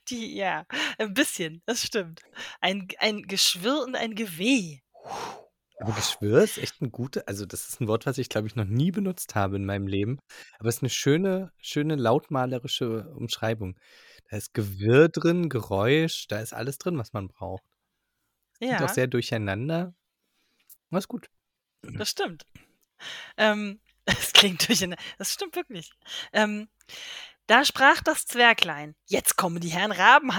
Die 0.09 0.35
ja, 0.35 0.65
ein 0.99 1.13
bisschen, 1.13 1.61
das 1.65 1.81
stimmt. 1.83 2.21
Ein 2.61 2.87
ein 2.99 3.23
Geschwirr 3.23 3.81
und 3.83 3.95
ein 3.95 4.15
Geweh. 4.15 4.81
Aber 5.79 5.93
Geschwirr 5.93 6.41
ist 6.43 6.57
echt 6.57 6.81
'n 6.81 6.91
gute 6.91 7.27
also, 7.27 7.45
das 7.45 7.67
ist 7.67 7.81
'n 7.81 7.87
Wort, 7.89 8.05
was 8.05 8.17
ich, 8.17 8.29
glaube 8.29 8.47
ich, 8.47 8.55
noch 8.55 8.63
nie 8.65 8.91
benutzt 8.91 9.35
habe 9.35 9.57
in 9.57 9.65
meinem 9.65 9.87
Leben. 9.87 10.19
Aber 10.59 10.69
es 10.69 10.75
ist 10.77 10.81
'ne 10.83 10.89
schöne 10.89 11.51
schöne 11.59 11.95
lautmalerische 11.95 13.09
Umschreibung. 13.15 13.77
Da 14.29 14.37
ist 14.37 14.53
Gewirr 14.53 15.09
drin, 15.09 15.49
Geräusch, 15.49 16.27
da 16.27 16.39
ist 16.39 16.53
alles 16.53 16.77
drin, 16.77 16.97
was 16.97 17.11
man 17.13 17.27
braucht. 17.27 17.63
Klingt 18.67 18.81
auch 18.81 18.89
Ja. 18.89 18.95
sehr 18.95 19.07
durcheinander. 19.07 19.93
Ist 20.91 21.07
gut. 21.09 21.29
Das 21.97 22.09
stimmt. 22.09 22.45
Ähm, 23.37 23.79
es 24.07 24.33
klingt 24.33 24.67
durcheina 24.67 24.95
das 25.17 25.33
stimmt 25.33 25.55
wirklich. 25.55 25.91
Ähm, 26.33 26.69
da 27.47 27.65
sprach 27.65 28.01
das 28.03 28.25
Zwerglein: 28.27 28.95
„Jetzt 29.07 29.37
kommen 29.37 29.61
die 29.61 29.69
Herren 29.69 29.91
Raben 29.93 30.35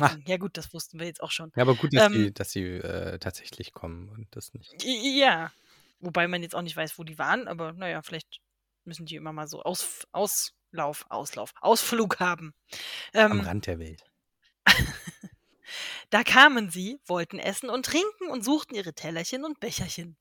Ah. 0.00 0.18
heimgeflogen.“ 0.18 0.24
Ja 0.26 0.38
gut, 0.38 0.56
das 0.58 0.72
wussten 0.74 0.98
wir 1.00 1.06
jetzt 1.06 1.22
auch 1.22 1.32
schon. 1.32 1.52
Ja, 1.56 1.62
aber 1.62 1.76
gut, 1.76 1.94
dass 1.94 2.04
Ähm. 2.04 2.12
sie 2.12 2.32
dass 2.32 2.50
sie, 2.52 2.62
äh, 2.64 3.18
tatsächlich 3.18 3.72
kommen 3.72 4.08
und 4.10 4.28
das 4.36 4.54
nicht 4.54 4.76
ja. 4.84 5.52
Wobei 6.00 6.28
man 6.28 6.42
jetzt 6.42 6.54
auch 6.54 6.62
nicht 6.62 6.76
weiß, 6.76 6.98
wo 6.98 7.04
die 7.04 7.18
waren, 7.18 7.48
aber 7.48 7.72
na 7.76 7.88
ja, 7.88 8.02
vielleicht 8.02 8.40
müssen 8.84 9.06
die 9.06 9.16
immer 9.16 9.32
mal 9.32 9.48
so 9.48 9.62
Ausf 9.62 10.06
Auslauf 10.12 11.06
Auslauf 11.10 11.52
Ausflug 11.60 12.20
haben. 12.20 12.54
am 13.30 13.40
Ähm. 13.40 13.40
Rand 13.40 13.66
der 13.66 13.78
Welt. 13.78 14.04
Da 16.10 16.24
kamen 16.24 16.70
sie, 16.70 17.00
wollten 17.06 17.38
essen 17.38 17.70
und 17.70 17.86
trinken 17.86 18.30
und 18.30 18.44
suchten 18.44 18.74
ihre 18.76 18.94
Tellerchen 18.94 19.44
und 19.44 19.60
Becherchen. 19.60 20.16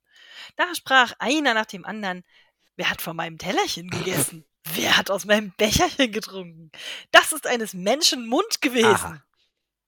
Da 0.58 0.76
sprach 0.76 1.14
einer 1.20 1.54
nach 1.56 1.68
dem 1.68 1.86
anderen: 1.86 2.24
„Wer 2.78 2.90
hat 2.90 3.02
von 3.02 3.16
meinem 3.16 3.38
Tellerchen 3.38 3.90
gegessen? 3.90 4.46
Wer 4.74 4.98
hat 4.98 5.12
aus 5.12 5.26
meinem 5.26 5.54
Becherchen 5.58 6.12
getrunken? 6.12 6.72
Das 7.12 7.32
ist 7.32 7.48
eines 7.48 7.74
Menschen 7.74 8.28
Mund 8.28 8.62
gewesen.“ 8.62 8.86
Aha. 8.86 9.24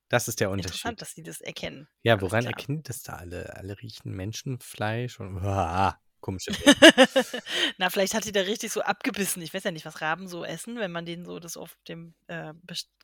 Das 0.10 0.28
ist 0.28 0.40
der 0.40 0.50
Unterschied. 0.50 0.72
Interessant, 0.72 1.02
dass 1.02 1.12
sie 1.12 1.24
das 1.24 1.40
erkennen. 1.40 1.88
Ja, 2.02 2.20
woran 2.20 2.42
klar. 2.42 2.54
erkennen 2.54 2.82
das 2.84 3.04
da 3.04 3.14
alle? 3.14 3.56
Alle 3.56 3.80
riechen 3.80 4.12
Menschenfleisch 4.12 5.20
und 5.20 5.40
komische 6.20 6.52
Welt. 6.52 7.44
Na, 7.78 7.90
vielleicht 7.92 8.16
hat 8.16 8.26
die 8.26 8.32
da 8.32 8.42
richtig 8.42 8.72
so 8.72 8.82
abgebissen. 8.82 9.42
Ich 9.44 9.54
weiß 9.54 9.64
ja 9.64 9.72
nicht, 9.72 9.86
was 9.86 10.02
Raben 10.02 10.28
so 10.28 10.44
essen, 10.44 10.78
wenn 10.78 10.92
man 10.92 11.06
denen 11.06 11.26
so 11.26 11.40
das 11.40 11.58
auf 11.58 11.78
dem, 11.88 12.16
äh, 12.28 12.54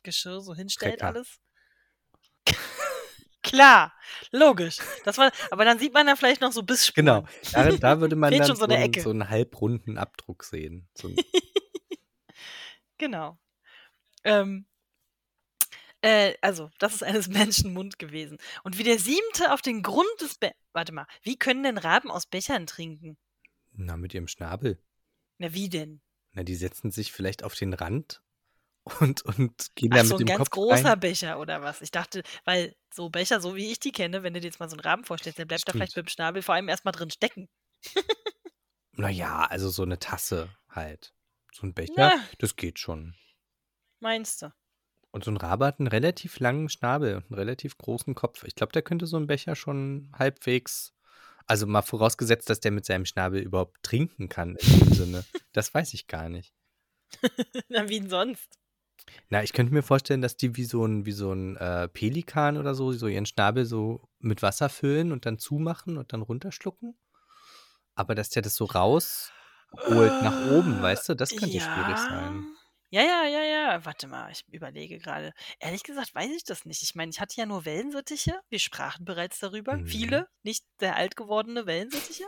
Geschirr 0.02 0.40
so 0.40 0.54
hinstellt 0.54 0.98
Cracker. 0.98 1.16
alles. 1.16 1.38
Klar, 3.46 3.92
logisch. 4.32 4.78
Das 5.04 5.18
war 5.18 5.30
aber 5.50 5.64
dann 5.64 5.78
sieht 5.78 5.94
man 5.94 6.06
da 6.06 6.16
vielleicht 6.16 6.40
noch 6.40 6.52
so 6.52 6.62
Bissspuren. 6.62 7.06
Genau. 7.06 7.26
Da 7.52 7.72
da 7.72 8.00
würde 8.00 8.16
man 8.16 8.36
dann 8.36 8.46
so 8.46 8.54
so 8.54 8.66
'ne 8.66 8.76
'n 8.76 8.82
Ecke. 8.82 9.00
so 9.02 9.10
'n 9.10 9.28
halbrunden 9.28 9.98
Abdruck 9.98 10.44
sehen. 10.44 10.88
So 10.94 11.08
Genau. 12.98 13.38
Ähm. 14.24 14.66
Äh, 16.02 16.34
also, 16.42 16.70
das 16.78 16.94
ist 16.94 17.02
eines 17.02 17.28
Menschen 17.28 17.72
Mund 17.72 17.98
gewesen. 17.98 18.38
Und 18.64 18.78
wie 18.78 18.82
der 18.82 18.98
7. 18.98 19.52
auf 19.52 19.62
den 19.62 19.82
Grund 19.82 20.06
des 20.20 20.36
Be 20.38 20.52
warte 20.72 20.92
mal, 20.92 21.06
wie 21.22 21.38
können 21.38 21.62
denn 21.62 21.78
Raben 21.78 22.10
aus 22.10 22.26
Bechern 22.26 22.66
trinken? 22.66 23.16
Na, 23.72 23.96
mit 23.96 24.14
ihrem 24.14 24.28
Schnabel. 24.28 24.78
Na, 25.38 25.52
wie 25.52 25.68
denn? 25.68 26.00
Na, 26.34 26.42
die 26.42 26.54
setzen 26.54 26.90
sich 26.90 27.12
vielleicht 27.12 27.42
auf 27.44 27.54
den 27.54 27.72
Rand 27.72 28.22
und 29.00 29.22
und 29.22 29.74
gehen 29.74 29.92
Ach, 29.92 30.00
da 30.00 30.02
so 30.02 30.18
mit 30.18 30.20
dem 30.20 30.32
ganz 30.32 30.32
Kopf 30.32 30.50
großer 30.50 30.96
rein. 30.96 30.96
Becher 30.96 31.38
oder 31.38 31.62
was? 31.62 31.80
Ich 31.80 31.92
dachte, 31.92 32.22
weil 32.44 32.74
so 32.92 33.08
Becher, 33.08 33.40
so 33.40 33.54
wie 33.54 33.70
ich 33.70 33.78
die 33.78 33.92
kenne, 33.92 34.22
wenn 34.24 34.34
du 34.34 34.40
dir 34.40 34.46
jetzt 34.48 34.58
mal 34.58 34.68
so 34.68 34.76
'n 34.76 34.80
Raben 34.80 35.04
vorstellst, 35.04 35.38
der 35.38 35.44
bleibt 35.44 35.68
da 35.68 35.72
vielleicht 35.72 35.94
Stimmt. 35.94 35.96
mit'm 35.96 36.08
Schnabel 36.08 36.42
vor 36.42 36.54
allem 36.56 36.68
erst 36.68 36.84
mal 36.84 36.90
drin 36.92 37.10
stecken. 37.10 37.48
Na 38.94 39.08
ja, 39.10 39.44
also 39.44 39.68
so 39.68 39.84
'ne 39.84 39.98
Tasse 39.98 40.56
halt. 40.68 41.14
So 41.52 41.66
'n 41.66 41.74
Becher, 41.74 42.12
Na. 42.14 42.26
das 42.38 42.56
geht 42.56 42.78
schon. 42.78 43.16
Meinst 44.02 44.42
du? 44.42 44.52
Und 45.14 45.24
so 45.24 45.30
'n 45.30 45.36
Rabe 45.36 45.66
hat 45.66 45.80
'n 45.80 45.86
relativ 45.86 46.38
langen 46.40 46.68
Schnabel 46.68 47.16
und 47.16 47.30
'n 47.30 47.34
relativ 47.34 47.78
großen 47.78 48.14
Kopf. 48.14 48.44
Ich 48.44 48.54
glaube, 48.54 48.72
der 48.72 48.82
könnte 48.82 49.06
so 49.06 49.16
'n 49.16 49.26
Becher 49.26 49.54
schon 49.56 50.10
halbwegs 50.16 50.92
also 51.48 51.66
mal 51.66 51.82
vorausgesetzt, 51.82 52.50
dass 52.50 52.58
der 52.60 52.72
mit 52.72 52.84
seinem 52.86 53.04
Schnabel 53.06 53.40
überhaupt 53.40 53.82
trinken 53.84 54.28
kann 54.28 54.56
in 54.56 54.74
dem 54.74 54.92
Sinne. 54.92 55.26
Das 55.52 55.72
weiß 55.72 55.94
ich 55.94 56.08
gar 56.08 56.28
nicht. 56.28 56.50
Na, 57.70 57.88
wie 57.88 57.98
'n 58.00 58.08
sonst? 58.08 58.56
Na, 59.30 59.42
ich 59.42 59.52
könnte 59.52 59.72
mir 59.72 59.82
vorstellen, 59.82 60.22
dass 60.22 60.36
die 60.36 60.56
wie 60.56 60.64
so 60.64 60.84
'n 60.84 61.04
wie 61.04 61.10
so 61.12 61.32
'n, 61.32 61.56
äh, 61.56 61.88
Pelikan 61.88 62.56
oder 62.56 62.74
so 62.76 62.92
so 62.92 63.08
ihren 63.08 63.26
Schnabel 63.26 63.64
so 63.66 64.08
mit 64.20 64.40
Wasser 64.42 64.68
füllen 64.68 65.10
und 65.12 65.26
dann 65.26 65.38
zumachen 65.38 65.96
und 65.96 66.12
dann 66.12 66.22
runterschlucken. 66.22 66.96
Aber 67.96 68.14
dass 68.14 68.30
der 68.30 68.42
das 68.42 68.54
so 68.56 68.66
rausholt 68.66 70.20
nach 70.20 70.38
oben, 70.38 70.80
weißt 70.82 71.08
du, 71.08 71.14
das 71.16 71.34
könnte 71.34 71.60
schwierig 71.60 72.00
sein. 72.02 72.46
Ja, 72.92 73.02
ja, 73.02 73.24
ja, 73.26 73.42
ja. 73.44 73.84
Warte 73.84 74.06
mal, 74.06 74.30
ich 74.30 74.44
überlege 74.48 74.98
grade. 74.98 75.32
Ehrlich 75.58 75.82
gesagt 75.82 76.14
weiß 76.14 76.30
ich 76.30 76.44
das 76.44 76.64
nicht. 76.64 76.82
Ich 76.82 76.94
meine, 76.94 77.10
ich 77.10 77.20
hatte 77.20 77.34
ja 77.40 77.44
nur 77.46 77.64
Wellensittiche. 77.64 78.40
Wir 78.48 78.58
sprachen 78.60 79.04
bereits 79.04 79.40
darüber. 79.40 79.80
Mhm. 79.80 79.84
Viele, 79.84 80.28
nicht 80.44 80.64
sehr 80.78 80.94
alt 80.96 81.16
gewordene 81.16 81.66
Wellensittiche. 81.66 82.24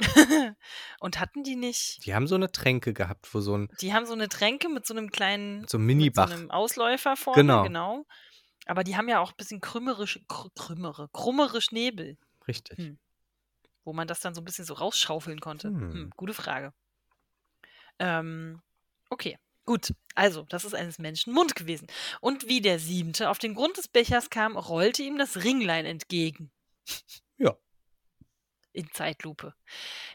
Und 1.00 1.20
hatten 1.20 1.42
die 1.44 1.56
nicht 1.56 2.02
Die 2.04 2.14
haben 2.14 2.26
so 2.26 2.36
'ne 2.36 2.50
Tränke 2.50 2.92
gehabt, 2.92 3.32
wo 3.34 3.40
so 3.40 3.54
'n 3.54 3.68
die 3.80 3.92
haben 3.92 4.06
so 4.06 4.14
'ne 4.14 4.28
Tränke 4.28 4.68
mit 4.68 4.86
so 4.86 4.94
'nem 4.94 5.10
kleinen 5.10 5.68
so 5.68 5.78
'n 5.78 5.84
mit 5.96 6.14
so 6.14 6.24
Minibach. 6.26 6.26
'nem 6.26 6.50
Ausläufer 6.50 7.16
vorne, 7.16 7.58
Genau. 7.58 7.60
genau. 7.60 8.06
Aber 8.66 8.84
die 8.84 8.96
haben 8.96 9.08
ja 9.08 9.20
auch 9.20 9.32
bisschen 9.32 9.60
krümerisch 9.60 10.20
krü 10.28 10.48
krümmere 10.56 11.08
krummere 11.12 11.60
Schnäbel. 11.62 12.18
Richtig. 12.48 12.78
Hm. 12.78 12.98
Wo 13.84 13.92
man 13.94 14.08
das 14.08 14.20
dann 14.20 14.34
so 14.34 14.42
'n 14.42 14.44
bisschen 14.46 14.66
so 14.66 14.74
rausschaufeln 14.74 15.40
konnte. 15.40 15.74
Hm, 15.92 16.10
Hm. 16.10 16.12
gute 16.16 16.34
Frage. 16.34 16.72
Ähm, 18.00 18.60
okay, 19.10 19.36
gut. 19.64 19.94
Also, 20.14 20.42
das 20.48 20.64
ist 20.64 20.74
eines 20.74 20.98
Menschen 20.98 21.32
Mund 21.32 21.54
gewesen. 21.56 21.86
Und 22.20 22.48
wie 22.48 22.60
der 22.60 22.78
7. 22.78 23.30
auf 23.30 23.38
den 23.38 23.54
Grund 23.54 23.76
des 23.76 23.88
Bechers 23.88 24.30
kam, 24.30 24.56
rollte 24.56 25.02
ihm 25.02 25.18
das 25.18 25.44
Ringlein 25.44 25.86
entgegen. 25.86 26.50
Ja. 27.38 27.56
In 28.74 28.90
Zeitlupe. 28.92 29.54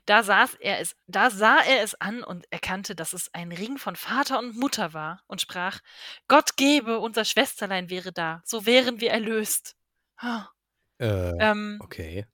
Da 0.06 0.24
saß 0.24 0.56
er 0.56 0.80
es 0.82 0.96
da 1.08 1.30
sah 1.32 1.60
er 1.62 1.84
es 1.84 1.96
an 1.96 2.24
und 2.24 2.46
erkannte, 2.52 2.96
dass 2.96 3.14
es 3.14 3.34
ein 3.34 3.52
Ring 3.54 3.78
von 3.78 3.96
Vater 3.96 4.40
und 4.40 4.58
Mutter 4.58 4.94
war 4.94 5.24
und 5.28 5.42
sprach: 5.42 5.80
„Gott 6.28 6.58
gebe, 6.58 7.00
unser 7.00 7.26
Schwesterlein 7.26 7.90
wäre 7.90 8.12
da, 8.14 8.42
so 8.46 8.66
wären 8.66 9.02
wir 9.02 9.12
erlöst.“ 9.12 9.78
Ha. 10.22 10.52
Äh, 11.00 11.34
Ähm. 11.40 11.84
okay. 11.84 12.26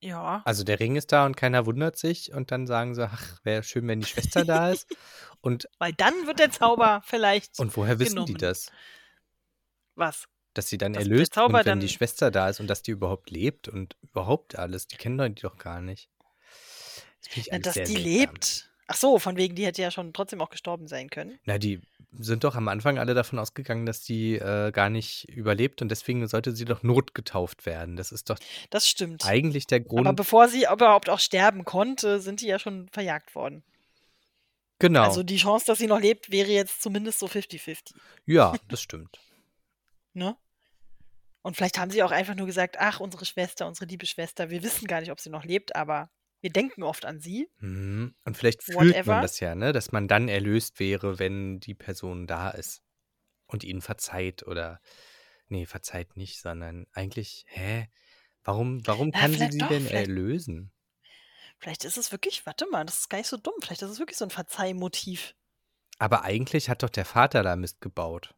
Ja. 0.00 0.46
Also, 0.46 0.62
der 0.64 0.78
Ring 0.80 0.96
ist 0.96 1.10
da 1.12 1.24
und 1.26 1.36
keiner 1.38 1.64
wundert 1.66 1.96
sich 1.96 2.32
und 2.34 2.50
dann 2.50 2.66
sagen 2.66 2.94
sie: 2.94 3.08
„Ach, 3.08 3.40
wäre 3.44 3.62
schön, 3.62 3.86
wenn 3.88 4.00
die 4.00 4.06
Schwester 4.06 4.44
da 4.44 4.70
ist.“ 4.72 4.88
Und 5.40 5.68
Weil 5.78 5.92
dann 5.92 6.26
wird 6.26 6.40
der 6.40 6.50
Zauber 6.50 7.02
vielleicht 7.04 7.54
und 7.56 7.76
woher 7.76 7.98
wissen 7.98 8.24
die 8.24 8.36
genommen. 8.36 8.36
das? 8.36 8.72
Was? 9.96 10.26
Dass 10.54 10.68
sie 10.68 10.78
dann 10.78 10.92
Dass 10.94 11.02
erlöst 11.02 11.36
und 11.36 11.52
wenn 11.52 11.80
die 11.80 11.86
dann 11.86 11.88
Schwester 11.88 12.30
da 12.30 12.48
ist 12.48 12.60
und 12.60 12.68
dass 12.68 12.82
die 12.82 12.92
überhaupt 12.92 13.30
lebt 13.30 13.68
und 13.68 13.96
überhaupt 14.02 14.56
alles. 14.56 14.86
Die 14.86 14.96
kennen 14.96 15.34
die 15.34 15.42
doch 15.42 15.58
gar 15.58 15.80
nicht. 15.80 16.08
Das 17.24 17.36
ich 17.36 17.48
Na, 17.50 17.58
dass 17.58 17.74
die 17.74 17.80
seltsam. 17.86 18.02
lebt. 18.04 18.70
Ach 18.86 18.96
so, 18.96 19.18
von 19.18 19.36
wegen, 19.36 19.54
die 19.54 19.64
hätte 19.66 19.82
ja 19.82 19.90
schon 19.90 20.12
trotzdem 20.12 20.40
auch 20.42 20.50
gestorben 20.50 20.86
sein 20.88 21.08
können. 21.10 21.38
Na, 21.44 21.58
die 21.58 21.80
sind 22.16 22.44
doch 22.44 22.54
am 22.54 22.68
Anfang 22.68 22.98
alle 22.98 23.14
davon 23.14 23.38
ausgegangen, 23.38 23.86
dass 23.86 24.02
die 24.02 24.34
äh, 24.36 24.70
gar 24.72 24.90
nicht 24.90 25.28
überlebt 25.30 25.82
und 25.82 25.88
deswegen 25.88 26.26
sollte 26.28 26.54
sie 26.54 26.66
doch 26.66 26.82
notgetauft 26.82 27.66
werden. 27.66 27.96
Das 27.96 28.12
ist 28.12 28.30
doch 28.30 28.38
Das 28.70 28.88
stimmt. 28.88 29.24
eigentlich 29.26 29.66
der 29.66 29.78
Aber 29.80 29.88
Grund. 29.88 30.16
bevor 30.16 30.48
sie 30.48 30.66
überhaupt 30.70 31.08
auch 31.10 31.18
sterben 31.18 31.64
konnte, 31.64 32.20
sind 32.20 32.40
die 32.42 32.46
ja 32.46 32.58
schon 32.58 32.88
verjagt 32.90 33.34
worden. 33.34 33.64
Genau. 34.78 35.04
Also 35.04 35.22
die 35.22 35.38
Chance, 35.38 35.64
dass 35.66 35.78
sie 35.78 35.86
noch 35.86 36.00
lebt, 36.00 36.30
wäre 36.30 36.50
jetzt 36.50 36.82
zumindest 36.82 37.18
so 37.18 37.26
50-50. 37.26 37.94
Ja, 38.26 38.54
das 38.68 38.80
stimmt. 38.82 39.18
Ne? 40.16 40.36
Und 41.44 41.56
vielleicht 41.56 41.78
haben 41.78 41.90
sie 41.90 42.02
auch 42.02 42.10
einfach 42.10 42.34
nur 42.34 42.46
gesagt, 42.46 42.76
ach, 42.78 43.00
unsere 43.00 43.26
Schwester, 43.26 43.66
unsere 43.66 43.84
liebe 43.84 44.06
Schwester, 44.06 44.48
wir 44.48 44.62
wissen 44.62 44.86
gar 44.88 45.00
nicht, 45.00 45.10
ob 45.10 45.20
sie 45.20 45.28
noch 45.28 45.44
lebt, 45.44 45.76
aber 45.76 46.08
wir 46.40 46.48
denken 46.50 46.82
oft 46.82 47.04
an 47.04 47.20
sie. 47.20 47.48
Mhm. 47.58 48.14
Und 48.24 48.36
vielleicht 48.38 48.62
fühlt 48.62 48.78
Whatever. 48.94 49.12
man 49.12 49.22
das 49.22 49.40
ja, 49.40 49.54
ne? 49.54 49.72
Dass 49.72 49.92
man 49.92 50.08
dann 50.08 50.28
erlöst 50.28 50.80
wäre, 50.80 51.18
wenn 51.18 51.60
die 51.60 51.74
Person 51.74 52.26
da 52.26 52.48
ist 52.48 52.82
und 53.46 53.62
ihnen 53.62 53.82
verzeiht 53.82 54.42
oder 54.46 54.80
nee, 55.48 55.66
verzeiht 55.66 56.16
nicht, 56.16 56.40
sondern 56.40 56.86
eigentlich, 56.92 57.44
hä? 57.48 57.88
Warum, 58.42 58.86
warum 58.86 59.10
Na, 59.12 59.20
kann 59.20 59.32
sie 59.32 59.50
sie 59.50 59.58
doch, 59.58 59.68
denn 59.68 59.86
vielleicht- 59.86 60.08
erlösen? 60.08 60.72
Vielleicht 61.58 61.84
ist 61.84 61.98
es 61.98 62.10
wirklich, 62.10 62.46
warte 62.46 62.66
mal, 62.70 62.84
das 62.84 63.00
ist 63.00 63.10
gar 63.10 63.18
nicht 63.18 63.28
so 63.28 63.36
dumm. 63.36 63.54
Vielleicht 63.62 63.82
ist 63.82 63.90
es 63.90 63.98
wirklich 63.98 64.16
so 64.18 64.24
ein 64.24 64.30
Verzeihmotiv. 64.30 65.34
Aber 65.98 66.22
eigentlich 66.24 66.68
hat 66.70 66.82
doch 66.82 66.90
der 66.90 67.04
Vater 67.04 67.42
da 67.42 67.54
Mist 67.54 67.80
gebaut. 67.82 68.34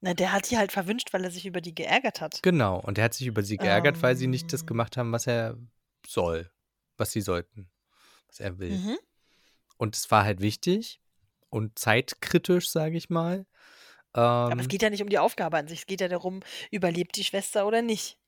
Na, 0.00 0.14
der 0.14 0.32
hat 0.32 0.50
die 0.50 0.56
halt 0.58 0.70
verwünscht, 0.72 1.12
weil 1.12 1.24
er 1.24 1.30
sich 1.30 1.44
über 1.46 1.60
die 1.60 1.74
geärgert 1.74 2.20
hat. 2.20 2.40
Genau. 2.42 2.78
Und 2.80 2.98
er 2.98 3.04
hat 3.04 3.14
sich 3.14 3.26
über 3.26 3.42
sie 3.42 3.56
geärgert, 3.56 4.00
weil 4.02 4.14
sie 4.16 4.28
nicht 4.28 4.52
das 4.52 4.60
Ähm. 4.60 4.66
gemacht 4.66 4.96
haben, 4.96 5.10
was 5.12 5.26
er 5.26 5.56
soll, 6.06 6.50
was 6.96 7.10
sie 7.10 7.20
sollten, 7.20 7.68
was 8.28 8.38
er 8.40 8.58
will. 8.58 8.76
Mhm. 8.78 8.98
Und 9.76 9.96
es 9.96 10.10
war 10.10 10.24
halt 10.24 10.40
wichtig 10.40 11.00
und 11.50 11.78
zeitkritisch, 11.78 12.70
sage 12.70 12.96
ich 12.96 13.10
mal. 13.10 13.44
Aber 14.12 14.52
es 14.56 14.62
Ähm, 14.64 14.68
geht 14.68 14.82
ja 14.82 14.90
nicht 14.90 15.02
um 15.02 15.08
die 15.08 15.18
Aufgabe 15.18 15.56
an 15.58 15.66
sich. 15.68 15.80
Es 15.80 15.86
geht 15.86 16.00
ja 16.00 16.08
darum, 16.08 16.40
überlebt 16.70 17.16
die 17.16 17.24
Schwester 17.24 17.66
oder 17.66 17.82
nicht. 17.82 18.18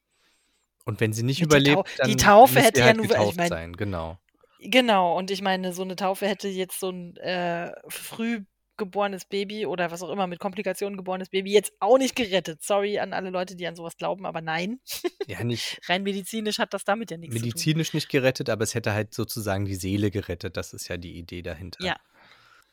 und 0.87 0.99
wenn 0.99 1.13
sie 1.13 1.23
nicht 1.23 1.41
Mit 1.41 1.51
Tau- 1.51 1.57
überlebt, 1.59 1.99
dann 1.99 2.09
die 2.09 2.17
Taufe 2.17 2.61
hätte 2.61 2.79
sie 2.79 2.81
ja 2.81 2.87
halt 2.87 2.97
nur- 2.97 3.05
ich 3.05 3.11
getauft 3.13 3.37
mein- 3.37 3.49
sein. 3.49 3.73
Genau. 3.77 4.19
Genau, 4.61 5.17
und 5.17 5.31
ich 5.31 5.41
meine, 5.41 5.73
so 5.73 5.83
eine 5.83 5.95
Taufe 5.95 6.27
hätte 6.27 6.49
jetzt 6.49 6.81
so 6.81 6.91
ein 6.91 7.17
äh, 7.19 7.71
früh 7.89 8.45
geborenes 8.81 9.25
Baby 9.25 9.67
oder 9.67 9.93
was 9.93 10.03
auch 10.03 10.11
immer 10.11 10.27
mit 10.27 10.41
Komplikationen 10.41 10.97
geborenes 10.97 11.29
Baby 11.29 11.53
jetzt 11.53 11.73
auch 11.79 11.99
nicht 11.99 12.17
gerettet. 12.17 12.65
Sorry 12.65 12.99
an 12.99 13.13
alle 13.13 13.31
Leute, 13.31 13.55
die 13.55 13.69
an 13.69 13.77
sowas 13.77 13.97
glauben, 13.97 14.27
aber 14.27 14.41
nein. 14.41 14.81
Ja, 15.29 15.45
nicht 15.45 15.79
Rein 15.89 16.03
medizinisch 16.03 16.59
hat 16.59 16.75
das 16.75 16.85
damit 16.85 17.13
ja 17.13 17.17
nichts 17.17 17.37
zu 17.37 17.41
tun. 17.41 17.49
medizinisch 17.49 17.95
nicht 17.95 18.09
gerettet, 18.09 18.51
aber 18.51 18.65
es 18.65 18.75
hätte 18.75 18.93
halt 18.93 19.15
sozusagen 19.15 19.65
die 19.65 19.77
Seele 19.77 20.11
gerettet. 20.11 20.57
Das 20.57 20.73
ist 20.73 20.89
ja 20.89 20.97
die 20.97 21.17
Idee 21.17 21.43
dahinter. 21.43 21.85
Ja. 21.85 21.97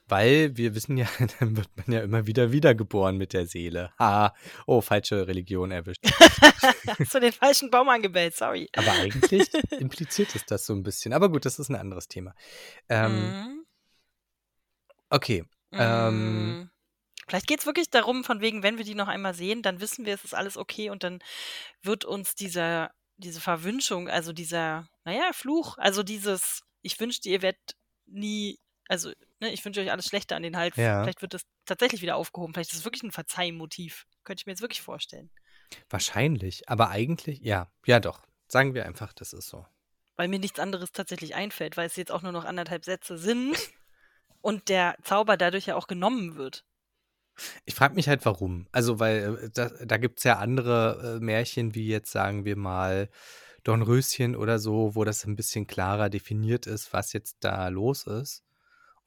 Weil 0.08 0.56
wir 0.56 0.74
wissen 0.74 0.96
ja, 0.98 1.08
dann 1.40 1.56
wird 1.58 1.70
man 1.76 1.92
ja 1.92 2.00
immer 2.02 2.26
wieder 2.26 2.52
wiedergeboren 2.52 3.18
mit 3.18 3.34
der 3.34 3.46
Seele. 3.46 3.92
Ha, 4.00 4.34
oh, 4.66 4.82
falsche 4.82 5.28
Religion 5.28 5.70
erwischt. 5.70 6.02
Hast 6.98 7.14
du 7.14 7.20
den 7.20 7.34
falschen 7.34 7.70
Baum 7.70 7.90
angebellt, 7.90 8.36
sorry. 8.36 8.70
Aber 8.76 8.92
eigentlich 8.94 9.50
impliziert 9.78 10.34
es 10.34 10.46
das 10.46 10.66
so 10.66 10.74
ein 10.74 10.82
bisschen. 10.82 11.12
Aber 11.14 11.30
gut, 11.30 11.46
das 11.46 11.60
ist 11.60 11.70
ein 11.70 11.76
anderes 11.76 12.08
Thema. 12.08 12.34
Ähm, 12.90 13.12
Mhm. 13.18 13.66
Okay. 15.10 15.46
Ähm, 15.72 16.62
Mm. 16.62 16.70
Vielleicht 17.28 17.48
geht 17.48 17.60
es 17.60 17.66
wirklich 17.66 17.90
darum, 17.90 18.24
von 18.24 18.40
wegen, 18.40 18.64
wenn 18.64 18.78
wir 18.78 18.86
die 18.86 18.96
noch 18.96 19.10
einmal 19.10 19.34
sehen, 19.34 19.62
dann 19.62 19.82
wissen 19.82 20.06
wir, 20.06 20.14
es 20.14 20.24
ist 20.24 20.34
alles 20.34 20.56
okay 20.56 20.90
und 20.90 21.04
dann 21.04 21.20
wird 21.82 22.06
uns 22.06 22.36
dieser, 22.36 22.92
diese 23.18 23.42
Verwünschung, 23.42 24.08
also 24.08 24.32
dieser, 24.32 24.88
naja, 25.04 25.32
Fluch, 25.34 25.78
also 25.78 26.04
dieses, 26.04 26.64
ich 26.82 26.98
wünschte, 27.00 27.28
ihr 27.28 27.42
werdet 27.42 27.76
nie, 28.06 28.60
also, 28.88 29.12
ne, 29.42 29.52
ich 29.52 29.66
wünsche 29.66 29.82
euch 29.82 29.92
alles 29.92 30.06
Schlechte 30.06 30.38
an 30.38 30.44
den 30.44 30.56
Hals. 30.56 30.78
Ja. 30.78 31.04
Vielleicht 31.04 31.22
wird 31.22 31.34
das 31.34 31.42
tatsächlich 31.66 32.02
wieder 32.02 32.16
aufgehoben. 32.16 32.54
Vielleicht 32.54 32.72
ist 32.72 32.80
es 32.80 32.86
wirklich 32.86 33.04
ein 33.04 33.12
Verzeihmotiv. 33.12 34.06
Könnte 34.24 34.42
ich 34.42 34.46
mir 34.46 34.54
jetzt 34.54 34.62
wirklich 34.62 34.82
vorstellen. 34.82 35.30
wahrscheinlich. 35.90 36.70
Aber 36.70 36.90
eigentlich, 36.90 37.40
ja, 37.42 37.70
ja 37.86 38.00
doch. 38.00 38.22
Sagen 38.48 38.74
wir 38.74 38.86
einfach, 38.86 39.12
das 39.12 39.34
ist 39.34 39.50
so. 39.50 39.66
Weil 40.16 40.30
mir 40.30 40.40
nichts 40.40 40.60
anderes 40.60 40.94
tatsächlich 40.94 41.36
einfällt, 41.36 41.76
weil 41.76 41.88
es 41.88 41.98
jetzt 41.98 42.12
auch 42.12 42.22
nur 42.22 42.32
noch 42.32 42.46
anderthalb 42.46 42.86
Sätze 42.86 43.18
sind 43.18 43.58
und 44.48 44.70
der 44.70 44.96
Zauber 45.04 45.36
dadurch 45.38 45.66
ja 45.68 45.76
auch 45.76 45.88
genommen 45.88 46.36
wird. 46.38 46.66
Ich 47.66 47.76
frage 47.76 47.94
mich 47.96 48.08
halt, 48.08 48.26
warum. 48.26 48.68
Also, 48.72 49.00
weil 49.00 49.38
äh, 49.44 49.50
da, 49.54 49.70
da 49.86 49.98
gibt 49.98 50.20
es 50.20 50.24
ja 50.24 50.38
andere 50.40 51.18
äh, 51.18 51.24
Märchen, 51.24 51.76
wie 51.76 51.88
jetzt 51.88 52.12
sagen 52.12 52.46
wir 52.46 52.56
mal 52.56 53.10
Dornröschen 53.64 54.36
oder 54.36 54.58
so, 54.60 54.96
wo 54.96 55.04
das 55.04 55.26
ein 55.26 55.36
bisschen 55.36 55.68
klarer 55.68 56.10
definiert 56.10 56.66
ist, 56.66 56.94
was 56.94 57.14
jetzt 57.14 57.38
da 57.42 57.68
los 57.68 58.08
ist. 58.08 58.44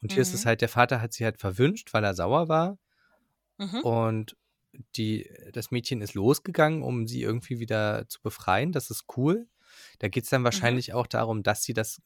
Und 0.03 0.13
hier 0.13 0.23
ist 0.23 0.35
es 0.35 0.45
Mhm. 0.45 0.49
halt, 0.49 0.61
der 0.61 0.69
Vater 0.69 1.01
hat 1.01 1.13
sie 1.13 1.25
halt 1.25 1.39
verwünscht, 1.41 1.93
weil 1.93 2.05
er 2.05 2.15
sauer 2.15 2.49
war. 2.49 2.79
Mhm. 3.59 3.81
Und 3.81 4.37
die, 4.97 5.29
das 5.53 5.71
Mädchen 5.73 6.01
ist 6.03 6.15
losgegangen, 6.15 6.83
um 6.83 7.07
sie 7.09 7.23
irgendwie 7.23 7.59
wieder 7.59 8.07
zu 8.09 8.21
befreien. 8.23 8.73
Das 8.73 8.91
ist 8.91 9.05
cool. 9.17 9.49
Da 9.99 10.09
geht 10.09 10.25
es 10.25 10.31
dann 10.31 10.45
wahrscheinlich 10.45 10.93
auch 10.95 11.07
darum, 11.09 11.43
dass 11.43 11.65
sie 11.65 11.75
das 11.75 12.01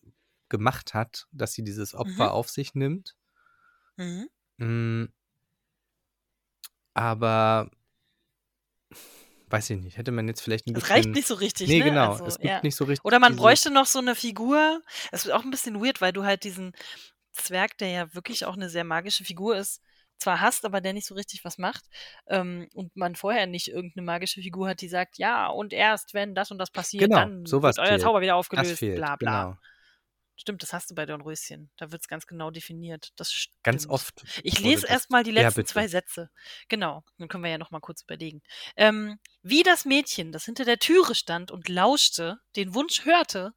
gemacht 0.49 0.95
hat, 0.95 1.27
dass 1.33 1.53
sie 1.53 1.65
dieses 1.65 1.95
Opfer 1.95 2.27
Mhm. 2.27 2.31
auf 2.31 2.49
sich 2.51 2.75
nimmt. 2.75 3.17
Mhm. 3.97 4.29
Mm, 4.59 5.05
aber 6.95 7.71
weiß 9.49 9.71
ich 9.71 9.81
nicht, 9.81 9.97
hätte 9.99 10.11
man 10.11 10.27
jetzt 10.27 10.41
vielleicht 10.41 10.67
ein 10.67 10.73
bisschen. 10.73 10.89
reicht 10.89 11.09
nicht 11.11 11.27
so 11.29 11.35
richtig, 11.35 11.69
Nee, 11.69 11.79
ne? 11.79 11.85
genau. 11.85 12.13
Also, 12.13 12.25
es 12.27 12.39
gibt 12.39 12.51
ja. 12.51 12.61
nicht 12.63 12.77
so 12.77 12.85
richtig. 12.85 13.05
Oder 13.05 13.19
man 13.19 13.37
bräuchte 13.37 13.71
noch 13.71 13.87
so 13.87 13.99
eine 14.01 14.15
Figur. 14.15 14.83
Es 15.13 15.25
ist 15.25 15.31
auch 15.31 15.45
ein 15.45 15.51
bisschen 15.51 15.81
weird, 15.81 16.01
weil 16.01 16.13
du 16.13 16.25
halt 16.25 16.45
diesen 16.45 16.73
Zwerg, 17.33 17.79
der 17.79 17.89
ja 17.89 18.15
wirklich 18.15 18.45
auch 18.45 18.55
eine 18.55 18.69
sehr 18.69 18.85
magische 18.85 19.25
Figur 19.25 19.57
ist, 19.57 19.81
zwar 20.19 20.41
hast, 20.41 20.65
aber 20.65 20.81
der 20.81 20.93
nicht 20.93 21.07
so 21.07 21.15
richtig 21.15 21.45
was 21.45 21.59
macht. 21.59 21.85
Ähm, 22.29 22.69
und 22.75 22.97
man 22.97 23.15
vorher 23.17 23.47
nicht 23.47 23.69
irgendeine 23.69 24.05
magische 24.05 24.41
Figur 24.41 24.69
hat, 24.69 24.81
die 24.81 24.89
sagt, 24.89 25.19
ja, 25.19 25.49
und 25.49 25.73
erst 25.73 26.15
wenn 26.15 26.35
das 26.35 26.51
und 26.51 26.59
das 26.59 26.71
passiert, 26.71 27.05
Genau, 27.05 27.17
dann 27.17 27.47
sowas 27.47 27.77
wird 27.77 27.87
euer 27.87 27.89
fehlt. 27.91 28.03
Zauber 28.03 28.21
wieder 28.21 28.37
aufgelöst, 28.37 28.79
fehlt, 28.79 28.97
bla 28.97 29.17
bla. 29.17 29.43
genau. 29.45 29.59
Stimmt, 30.37 30.63
das 30.63 30.73
hast 30.73 30.91
du 30.91 30.95
bei 30.95 31.07
Dornröschen. 31.07 31.71
Da 31.77 31.93
wird 31.93 32.03
es 32.03 32.09
ganz 32.09 32.27
genau 32.27 32.51
definiert. 32.51 33.13
Das 33.17 33.33
stimmt. 33.33 33.63
Ganz 33.63 33.87
oft. 33.87 34.25
Ich 34.43 34.59
lese 34.59 34.87
erstmal 34.87 35.23
die 35.23 35.31
Ja, 35.31 35.43
letzten 35.43 35.61
bitte. 35.61 35.73
zwei 35.73 35.87
Sätze. 35.89 36.29
Genau, 36.69 37.05
dann 37.19 37.29
können 37.29 37.45
wir 37.45 37.51
ja 37.51 37.59
noch 37.59 37.71
mal 37.71 37.81
kurz 37.81 38.03
überlegen. 38.03 38.43
Ähm, 38.77 39.19
wie 39.43 39.63
das 39.63 39.85
Mädchen, 39.85 40.33
das 40.33 40.45
hinter 40.45 40.65
der 40.65 40.79
Türe 40.79 41.15
stand 41.15 41.51
und 41.53 41.69
lauschte, 41.69 42.39
den 42.57 42.75
Wunsch 42.75 43.05
hörte, 43.05 43.53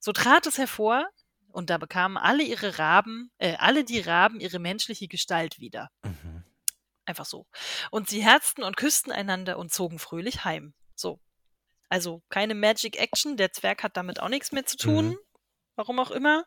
so 0.00 0.12
trat 0.12 0.46
es 0.46 0.56
hervor 0.56 1.06
und 1.52 1.70
da 1.70 1.76
bekamen 1.78 2.16
alle 2.16 2.42
ihre 2.42 2.78
Raben, 2.78 3.30
äh, 3.38 3.56
alle 3.56 3.84
die 3.84 4.00
Raben 4.00 4.40
ihre 4.40 4.58
menschliche 4.58 5.08
Gestalt 5.08 5.58
wieder. 5.58 5.90
Mhm. 6.02 6.44
Einfach 7.04 7.26
so. 7.26 7.46
Und 7.90 8.08
sie 8.08 8.22
herzten 8.22 8.62
und 8.62 8.76
küssten 8.76 9.12
einander 9.12 9.58
und 9.58 9.72
zogen 9.72 9.98
fröhlich 9.98 10.44
heim. 10.44 10.74
So. 10.94 11.20
Also 11.88 12.22
keine 12.28 12.54
Magic 12.54 12.98
Action, 12.98 13.36
der 13.36 13.52
Zwerg 13.52 13.82
hat 13.82 13.96
damit 13.96 14.20
auch 14.20 14.28
nichts 14.28 14.52
mehr 14.52 14.66
zu 14.66 14.76
tun. 14.76 15.08
Mhm. 15.10 15.18
Warum 15.78 16.00
auch 16.00 16.10
immer. 16.10 16.44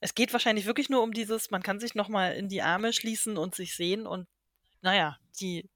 Es 0.00 0.14
geht 0.14 0.32
wahrscheinlich 0.32 0.64
wirklich 0.64 0.88
nur 0.88 1.02
um 1.02 1.12
dieses, 1.12 1.50
man 1.50 1.62
kann 1.62 1.78
sich 1.78 1.94
nochmal 1.94 2.32
in 2.32 2.48
die 2.48 2.62
Arme 2.62 2.94
schließen 2.94 3.36
und 3.36 3.54
sich 3.54 3.76
sehen 3.76 4.06
und, 4.06 4.26
naja, 4.80 5.18
die, 5.38 5.68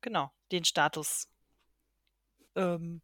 genau, 0.00 0.32
den 0.50 0.64
Status, 0.64 1.28
ähm, 2.56 3.02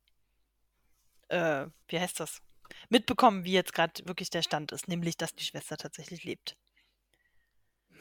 äh, 1.28 1.68
wie 1.86 2.00
heißt 2.00 2.18
das? 2.18 2.42
Mitbekommen, 2.88 3.44
wie 3.44 3.52
jetzt 3.52 3.72
gerade 3.72 4.04
wirklich 4.08 4.30
der 4.30 4.42
Stand 4.42 4.72
ist, 4.72 4.88
nämlich, 4.88 5.16
dass 5.16 5.32
die 5.32 5.44
Schwester 5.44 5.76
tatsächlich 5.76 6.24
lebt. 6.24 6.56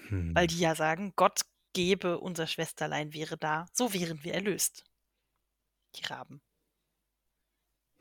Hm. 0.07 0.33
Weil 0.33 0.47
die 0.47 0.57
ja 0.57 0.73
sagen, 0.73 1.13
Gott 1.15 1.41
gebe, 1.73 2.17
unser 2.17 2.47
Schwesterlein 2.47 3.13
wäre 3.13 3.37
da, 3.37 3.67
so 3.71 3.93
wären 3.93 4.23
wir 4.23 4.33
erlöst. 4.33 4.83
Die 5.93 6.05
Raben. 6.05 6.41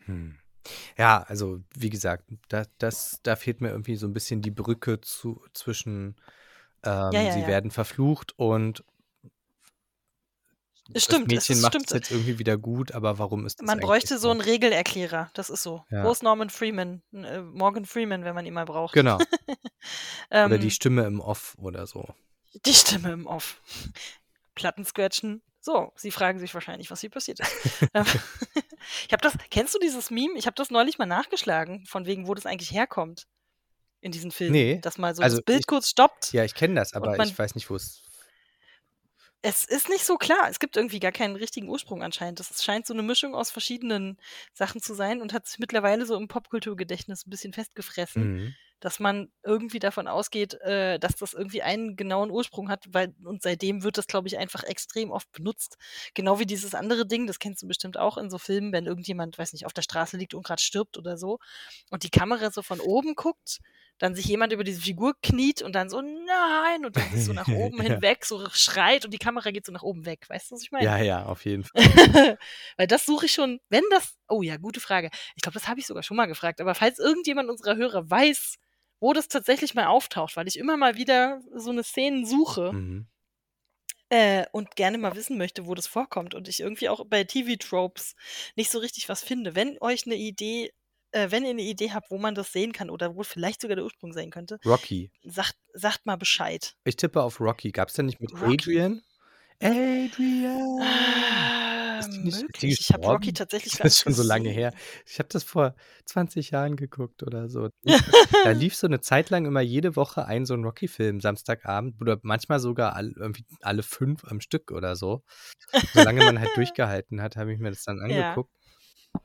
Hm. 0.07 0.39
Ja, 0.97 1.23
also 1.29 1.61
wie 1.77 1.91
gesagt, 1.91 2.25
da, 2.49 2.65
das, 2.79 3.21
da 3.23 3.37
fehlt 3.37 3.61
mir 3.61 3.71
irgendwie 3.71 3.97
so 3.97 4.07
ein 4.07 4.13
bisschen 4.13 4.43
die 4.43 4.51
Brücke 4.51 5.01
zu, 5.01 5.43
zwischen 5.53 6.17
ähm, 6.85 7.13
Ja, 7.13 7.23
ja, 7.23 7.33
sie 7.33 7.41
ja. 7.41 7.47
werden 7.47 7.71
verflucht 7.71 8.33
und 8.39 8.85
stimmt, 10.97 11.33
das 11.33 11.49
Mädchen 11.49 11.61
macht 11.61 11.77
es 11.77 11.93
jetzt 11.93 12.11
irgendwie 12.11 12.39
wieder 12.39 12.57
gut, 12.57 12.93
aber 12.93 13.19
warum 13.19 13.47
ist 13.47 13.61
das 13.61 13.67
Man 13.67 13.81
bräuchte 13.81 14.19
so 14.19 14.31
einen 14.31 14.41
Regelerklärer, 14.41 15.31
das 15.35 15.51
ist 15.51 15.63
so. 15.63 15.85
Ja. 15.91 16.05
Wo 16.05 16.13
ist 16.13 16.23
Norman 16.23 16.51
Freeman? 16.51 17.03
Äh, 17.13 17.41
Morgan 17.41 17.85
Freeman, 17.85 18.25
wenn 18.25 18.35
man 18.35 18.47
ihn 18.47 18.55
mal 18.55 18.67
braucht. 18.67 18.95
Genau. 18.95 19.19
Ähm, 20.31 20.47
Oder 20.47 20.57
die 20.57 20.71
Stimme 20.71 21.05
im 21.05 21.21
Off 21.21 21.55
oder 21.59 21.87
so. 21.87 22.09
die 22.65 22.73
Stimme 22.73 23.13
im 23.13 23.27
Off. 23.27 23.61
Platten 24.55 24.87
scratchen. 24.87 25.43
So, 25.65 25.93
sie 25.97 26.11
fragen 26.11 26.39
sich 26.39 26.53
wahrscheinlich, 26.53 26.91
was 26.91 27.01
hier 27.01 27.09
passiert 27.09 27.41
ist. 27.41 27.51
Ähm, 27.95 28.05
ich 29.07 29.13
habe 29.13 29.23
das, 29.23 29.33
kennst 29.51 29.75
du 29.75 29.79
dieses 29.79 30.11
Meme? 30.11 30.37
Ich 30.37 30.45
habe 30.45 30.55
das 30.57 30.71
neulich 30.71 30.99
mal 30.99 31.07
nachgeschlagen, 31.07 31.87
von 31.87 32.05
wegen, 32.05 32.27
wo 32.29 32.35
das 32.35 32.45
eigentlich 32.45 32.71
herkommt 32.71 33.27
in 34.03 34.13
diesen 34.13 34.31
Filmen. 34.31 34.53
Nee, 34.53 34.79
Dass 34.83 34.99
mal 34.99 35.15
so 35.17 35.23
also 35.23 35.39
das 35.39 35.45
Bild 35.47 35.61
ich- 35.61 35.67
kurz 35.67 35.89
stoppt. 35.89 36.35
Ja, 36.35 36.45
ich 36.45 36.55
kenne 36.55 36.75
das, 36.75 36.93
aber 36.93 37.17
man- 37.17 37.27
ich 37.27 37.39
weiß 37.39 37.55
nicht, 37.55 37.71
wo 37.71 37.77
es. 37.77 38.03
Es 39.41 39.65
ist 39.65 39.89
nicht 39.89 40.05
so 40.05 40.17
klar. 40.17 40.49
Es 40.51 40.59
gibt 40.59 40.77
irgendwie 40.77 41.01
gar 41.01 41.13
keinen 41.13 41.37
richtigen 41.37 41.69
Ursprung 41.71 42.03
anscheinend. 42.03 42.41
Das 42.41 42.63
scheint 42.63 42.87
so 42.87 42.93
eine 42.93 43.03
Mischung 43.03 43.35
aus 43.35 43.51
verschiedenen 43.51 44.19
Sachen 44.53 44.83
zu 44.83 44.93
sein 44.95 45.23
und 45.23 45.33
hat 45.33 45.47
sich 45.47 45.59
mittlerweile 45.59 46.05
so 46.05 46.15
im 46.17 46.29
Popkulturgedächtnis 46.29 47.27
ein 47.27 47.31
bisschen 47.31 47.55
festgefressen, 47.55 48.23
Mhm. 48.35 48.55
Dass 48.85 49.01
man 49.01 49.33
irgendwie 49.43 49.79
davon 49.79 50.07
ausgeht, 50.07 50.61
äh, 50.61 50.99
dass 50.99 51.17
das 51.17 51.33
irgendwie 51.33 51.63
einen 51.63 51.97
genauen 51.97 52.31
Ursprung 52.31 52.69
hat, 52.69 52.85
weil 52.91 53.15
und 53.25 53.41
seitdem 53.43 53.83
wird 53.83 53.97
das, 53.97 54.07
glaube 54.07 54.29
ich, 54.29 54.37
einfach 54.37 54.63
extrem 54.63 55.11
oft 55.11 55.33
benutzt. 55.33 55.79
Genau 56.13 56.39
wie 56.39 56.45
dieses 56.45 56.75
andere 56.75 57.07
Ding, 57.07 57.27
das 57.27 57.39
kennst 57.39 57.63
du 57.63 57.67
bestimmt 57.67 57.97
auch 57.97 58.19
in 58.19 58.29
so 58.29 58.37
Filmen, 58.37 58.73
wenn 58.73 58.85
irgendjemand, 58.85 59.39
weiß 59.39 59.55
nicht, 59.55 59.65
auf 59.65 59.73
der 59.73 59.81
Straße 59.81 60.19
liegt 60.19 60.35
und 60.35 60.45
gerade 60.45 60.61
stirbt 60.61 60.99
oder 60.99 61.17
so 61.17 61.39
und 61.91 62.03
die 62.03 62.11
Kamera 62.11 62.51
so 62.51 62.61
von 62.61 62.79
oben 62.79 63.15
guckt, 63.15 63.61
dann 63.99 64.15
sich 64.15 64.27
jemand 64.27 64.53
über 64.53 64.65
diese 64.65 64.83
Figur 64.83 65.15
kniet 65.23 65.63
und 65.63 65.73
dann 65.73 65.89
so 65.89 66.03
nein 66.03 66.85
und 66.85 66.95
dann 66.97 67.17
so 67.19 67.33
nach 67.33 67.49
oben 67.49 67.79
Ja. 67.79 67.85
hinweg 67.95 68.27
so 68.27 68.47
schreit 68.51 69.07
und 69.07 69.15
die 69.15 69.19
Kamera 69.19 69.51
geht 69.51 69.65
so 69.65 69.73
nach 69.73 69.83
oben 69.85 70.05
weg. 70.05 70.27
Weißt 70.29 70.51
du, 70.51 70.57
was 70.57 70.63
ich 70.63 70.73
meine? 70.73 70.85
Ja, 70.85 70.99
ja, 70.99 71.25
auf 71.25 71.47
jeden 71.47 71.65
Fall. 71.65 71.81
Weil 72.77 72.87
das 72.87 73.07
suche 73.07 73.25
ich 73.27 73.33
schon, 73.33 73.61
wenn 73.71 73.85
das, 73.91 74.15
oh 74.29 74.43
ja, 74.43 74.59
gute 74.59 74.81
Frage. 74.81 75.09
Ich 75.37 75.43
glaube, 75.43 75.55
das 75.55 75.69
habe 75.69 75.81
ich 75.81 75.87
sogar 75.87 76.03
schon 76.03 76.19
mal 76.19 76.27
gefragt. 76.27 76.61
Aber 76.61 76.75
falls 76.75 76.99
irgendjemand 76.99 77.49
unserer 77.49 77.77
Hörer 77.77 78.11
weiß, 78.11 78.57
wo 79.05 79.13
das 79.13 79.29
tatsächlich 79.29 79.75
mal 79.75 79.87
auftaucht, 79.87 80.35
weil 80.37 80.49
ich 80.49 80.59
immer 80.59 80.79
mal 80.79 80.97
wieder 80.97 81.43
so 81.55 81.71
eine 81.71 81.83
Szene 81.85 82.25
suche 82.27 82.73
Mhm. 82.73 83.07
äh, 84.09 84.47
und 84.53 84.77
gerne 84.77 84.97
mal 84.97 85.15
wissen 85.15 85.37
möchte, 85.37 85.67
wo 85.67 85.75
das 85.75 85.87
vorkommt 85.87 86.35
und 86.35 86.49
ich 86.49 86.61
irgendwie 86.61 86.89
auch 86.89 87.05
bei 87.07 87.25
TV-Tropes 87.25 88.15
nicht 88.57 88.71
so 88.71 88.79
richtig 88.79 89.09
was 89.11 89.23
finde. 89.23 89.55
Wenn 89.55 89.77
euch 89.81 90.07
eine 90.07 90.15
Idee, 90.15 90.73
äh, 91.11 91.31
wenn 91.31 91.45
ihr 91.45 91.51
eine 91.51 91.63
Idee 91.63 91.93
habt, 91.93 92.11
wo 92.11 92.17
man 92.19 92.35
das 92.35 92.51
sehen 92.53 92.73
kann 92.73 92.89
oder 92.89 93.15
wo 93.15 93.23
vielleicht 93.25 93.61
sogar 93.61 93.77
der 93.77 93.85
Ursprung 93.85 94.13
sein 94.15 94.31
könnte, 94.31 94.59
Rocky. 94.65 95.11
sagt, 95.23 95.57
sagt 95.75 96.07
mal 96.07 96.17
Bescheid. 96.17 96.75
Ich 96.85 96.97
tippe 96.97 97.23
auf 97.23 97.41
Rocky. 97.41 97.73
Gab 97.73 97.89
es 97.89 97.95
denn 97.95 98.07
nicht 98.07 98.21
mit 98.21 98.33
Rocky. 98.33 98.55
Adrian? 98.55 99.03
Adrian! 99.61 100.81
Ah, 100.83 101.99
Ist 102.01 102.11
die 102.11 102.19
nicht- 102.19 102.43
ist 102.43 102.63
die. 102.63 102.69
Ich 102.73 102.91
habe 102.93 103.07
Rocky 103.07 103.33
tatsächlich 103.33 103.73
Das 103.79 103.93
ist 103.95 104.01
schon 104.01 104.13
so 104.13 104.23
lange 104.23 104.51
her. 104.51 104.73
Ich 105.07 105.19
habe 105.19 105.29
das 105.31 105.45
vor 105.45 105.75
20 106.07 106.51
Jahren 106.51 106.77
geguckt 106.77 107.23
oder 107.23 107.49
so. 107.49 107.69
Da 107.83 107.85
lief 108.51 108.75
so 108.75 108.87
eine 108.87 109.01
Zeit 109.01 109.31
lang 109.31 109.47
immer 109.47 109.61
jede 109.61 109.97
Woche 109.97 110.27
ein 110.27 110.45
so 110.45 110.55
ein 110.55 110.65
Rocky-Film 110.65 111.21
Samstagabend 111.21 112.01
oder 112.01 112.19
manchmal 112.23 112.61
sogar 112.61 112.95
all, 112.97 113.13
irgendwie 113.17 113.45
alle 113.63 113.83
fünf 113.83 114.25
am 114.25 114.41
Stück 114.41 114.71
oder 114.71 114.97
so. 114.97 115.23
Solange 115.93 116.25
man 116.25 116.41
halt 116.41 116.51
durchgehalten 116.57 117.23
hat, 117.23 117.37
habe 117.37 117.53
ich 117.53 117.59
mir 117.59 117.71
das 117.71 117.85
dann 117.85 117.99
Ja. 118.11 118.31
angeguckt. 118.31 118.53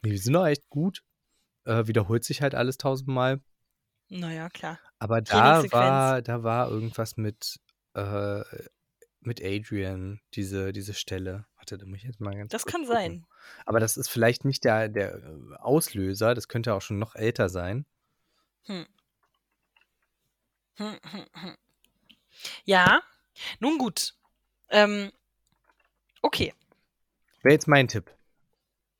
Die 0.05 0.17
sind 0.17 0.33
doch 0.33 0.45
echt 0.45 0.69
gut. 0.69 1.01
Äh, 1.65 1.87
wiederholt 1.87 2.23
sich 2.23 2.41
halt 2.41 2.55
alles 2.55 2.77
tausendmal. 2.77 3.41
Naja, 4.09 4.49
klar. 4.49 4.79
Aber 4.99 5.21
da 5.21 5.63
war, 5.71 6.21
da 6.21 6.43
war 6.43 6.69
irgendwas 6.69 7.17
mit, 7.17 7.57
äh, 7.95 8.41
mit 9.21 9.41
Adrian, 9.43 10.21
diese, 10.33 10.71
diese 10.73 10.93
Stelle. 10.93 11.45
Warte, 11.57 11.77
da 11.77 11.85
muss 11.85 11.97
ich 11.97 12.03
jetzt 12.03 12.19
mal 12.21 12.35
ganz 12.35 12.51
Das 12.51 12.65
kann 12.65 12.81
gucken. 12.81 12.93
sein. 12.95 13.25
Aber 13.65 13.79
das 13.79 13.97
ist 13.97 14.09
vielleicht 14.09 14.45
nicht 14.45 14.63
der, 14.63 14.89
der 14.89 15.15
äh, 15.15 15.55
Auslöser, 15.57 16.33
das 16.35 16.47
könnte 16.47 16.73
auch 16.73 16.81
schon 16.81 16.99
noch 16.99 17.15
älter 17.15 17.49
sein. 17.49 17.85
Hm. 18.63 18.85
Hm, 20.75 20.97
hm, 21.11 21.25
hm. 21.33 21.57
Ja, 22.63 23.01
nun 23.59 23.77
gut. 23.77 24.15
Ähm, 24.69 25.11
okay, 26.21 26.53
Wäre 27.41 27.53
jetzt 27.53 27.67
mein 27.67 27.87
Tipp. 27.87 28.13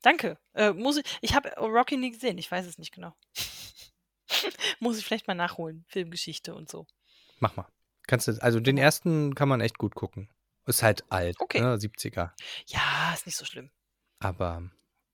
danke. 0.02 0.38
Äh, 0.54 0.72
muss 0.72 0.96
ich, 0.98 1.04
ich 1.22 1.34
habe 1.34 1.50
Rocky 1.58 1.96
nie 1.96 2.10
gesehen, 2.10 2.36
ich 2.38 2.50
weiß 2.50 2.66
es 2.66 2.76
nicht 2.78 2.92
genau. 2.92 3.14
muss 4.80 4.98
ich 4.98 5.04
vielleicht 5.04 5.26
mal 5.28 5.34
nachholen, 5.34 5.84
Filmgeschichte 5.88 6.54
und 6.54 6.68
so. 6.68 6.86
Mach 7.38 7.56
mal. 7.56 7.66
Kannst 8.10 8.26
du, 8.26 8.32
also 8.42 8.58
den 8.58 8.76
ersten 8.76 9.34
kann 9.36 9.48
man 9.48 9.60
echt 9.60 9.78
gut 9.78 9.94
gucken. 9.94 10.28
Ist 10.66 10.82
halt 10.82 11.04
alt, 11.10 11.36
Okay. 11.38 11.60
ne? 11.60 11.76
70er. 11.76 12.32
Ja, 12.66 13.14
ist 13.14 13.24
nicht 13.24 13.36
so 13.36 13.44
schlimm. 13.44 13.70
Aber 14.18 14.68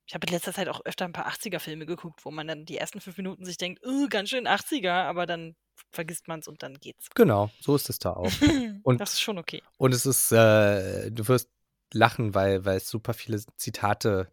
Ich 0.07 0.15
habe 0.15 0.27
in 0.27 0.33
letzter 0.33 0.53
Zeit 0.55 0.69
auch 0.69 0.81
öfter 0.87 1.05
ein 1.05 1.13
paar 1.13 1.27
80er-Filme 1.27 1.85
geguckt, 1.85 2.25
wo 2.25 2.31
man 2.31 2.47
dann 2.49 2.65
die 2.65 2.79
ersten 2.79 3.01
fünf 3.03 3.17
Minuten 3.19 3.45
sich 3.45 3.59
denkt, 3.59 3.85
"Uh, 3.85 4.09
ganz 4.09 4.31
schön 4.31 4.47
80er, 4.47 4.93
aber 5.05 5.27
dann 5.27 5.57
vergisst 5.93 6.27
man 6.27 6.41
es 6.41 6.49
und 6.49 6.63
dann 6.63 6.75
geht's. 6.81 7.11
genau, 7.15 7.51
so 7.61 7.77
ist 7.77 7.91
es 7.91 7.99
da 7.99 8.13
auch. 8.15 8.31
Und- 8.83 8.99
das 9.01 9.13
ist 9.13 9.21
schon 9.21 9.37
okay. 9.37 9.63
Und 9.77 9.93
es 9.93 10.07
ist, 10.07 10.33
äh, 10.33 11.11
du 11.11 11.29
wirst 11.29 11.51
lachen, 11.93 12.35
weil, 12.35 12.65
weil 12.65 12.79
es 12.79 12.89
super 12.89 13.13
viele 13.15 13.41
Zitate 13.59 14.33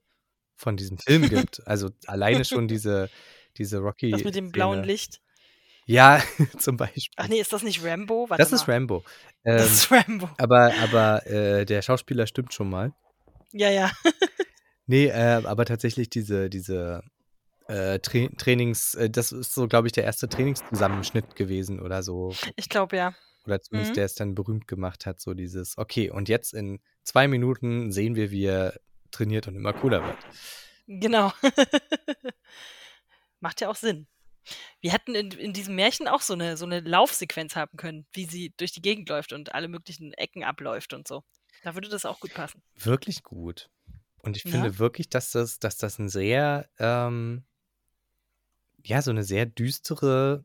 von 0.56 0.77
diesem 0.77 0.98
Film 0.99 1.27
gibt. 1.27 1.65
Also 1.68 1.90
alleine 2.07 2.45
schon 2.45 2.68
diese, 2.69 3.10
diese 3.57 3.80
Rocky. 3.80 4.11
Das 4.11 4.23
mit 4.23 4.35
dem 4.35 4.52
blauen. 4.52 4.84
Licht. 4.84 5.19
Ja, 5.85 6.22
zum 6.57 6.77
Beispiel. 6.77 7.03
Ach 7.18 7.27
nee, 7.27 7.39
ist 7.39 7.51
das 7.53 7.64
nicht 7.64 7.84
Rambo? 7.84 8.30
Warte 8.30 8.41
das 8.41 8.51
mal. 8.51 8.55
ist 8.57 8.68
Rambo. 8.68 9.03
Das 9.45 9.61
Ähm, 9.68 9.73
ist 9.73 9.91
Rambo. 9.91 10.30
aber 10.38 10.73
aber 10.81 11.27
äh, 11.27 11.65
der 11.65 11.81
Schauspieler 11.81 12.27
stimmt 12.27 12.53
schon 12.53 12.69
mal. 12.69 12.93
Ja, 13.51 13.69
ja. 13.69 13.91
Nee, 14.85 15.05
äh, 15.07 15.41
aber 15.45 15.64
tatsächlich 15.65 16.10
diese, 16.10 16.49
diese 16.49 17.03
äh, 17.68 17.99
Tra 17.99 18.27
Trainings, 18.38 18.95
äh, 18.95 19.10
das 19.10 19.31
ist 19.31 19.53
so, 19.53 19.68
glaube 19.69 19.88
ich, 19.88 19.93
der 19.93 20.03
erste 20.03 20.27
Trainingszusammenschnitt 20.27 21.38
gewesen 21.38 21.80
oder 21.80 22.03
so. 22.03 22.35
Ich 22.57 22.68
glaube 22.68 22.97
ja. 22.97 23.15
Oder 23.45 23.61
zumindest 23.61 23.91
Mhm. 23.91 23.95
der 23.95 24.05
es 24.05 24.15
dann 24.15 24.35
berühmt 24.35 24.68
gemacht 24.68 25.05
hat, 25.05 25.22
so 25.22 25.34
dieses, 25.34 25.77
okay, 25.77 26.10
und 26.10 26.27
jetzt 26.27 26.53
in 26.53 26.81
zwei 27.03 27.30
Minuten 27.30 27.91
sehen 27.93 28.15
wir, 28.15 28.30
wie 28.31 28.43
er 28.45 28.77
trainiert 29.11 29.47
und 29.47 29.55
immer 29.55 29.72
cooler 29.72 30.03
wird. 30.03 30.18
Genau. 30.88 31.31
Macht 33.39 33.61
ja 33.61 33.69
auch 33.69 33.76
Sinn. 33.77 34.07
Wir 34.82 34.91
hätten 34.91 35.15
in, 35.15 35.32
in 35.32 35.53
diesem 35.53 35.76
Märchen 35.76 36.07
auch 36.07 36.22
so 36.22 36.34
eine, 36.34 36.57
so 36.57 36.65
eine 36.65 36.82
Laufsequenz 36.82 37.56
haben 37.56 37.78
können, 37.78 38.06
wie 38.14 38.26
sie 38.26 38.53
durch 38.57 38.72
die 38.72 38.82
Gegend 38.82 39.10
läuft 39.10 39.34
und 39.34 39.53
alle 39.53 39.68
möglichen 39.68 40.14
Ecken 40.14 40.44
abläuft 40.44 40.94
und 40.94 41.07
so. 41.07 41.24
Da 41.64 41.76
würde 41.76 41.90
das 41.90 42.06
auch 42.06 42.20
gut 42.20 42.34
passen. 42.34 42.61
Wirklich 42.76 43.24
gut. 43.24 43.70
Und 44.22 44.38
ich 44.38 44.45
Ja. 44.45 44.52
finde 44.52 44.80
wirklich, 44.80 45.10
dass 45.10 45.32
das, 45.32 45.60
dass 45.60 45.78
das 45.78 45.99
ein 45.99 46.10
sehr, 46.10 46.70
ähm, 46.80 47.45
ja, 48.84 49.02
so 49.02 49.11
eine 49.11 49.24
sehr 49.24 49.45
düstere, 49.45 50.44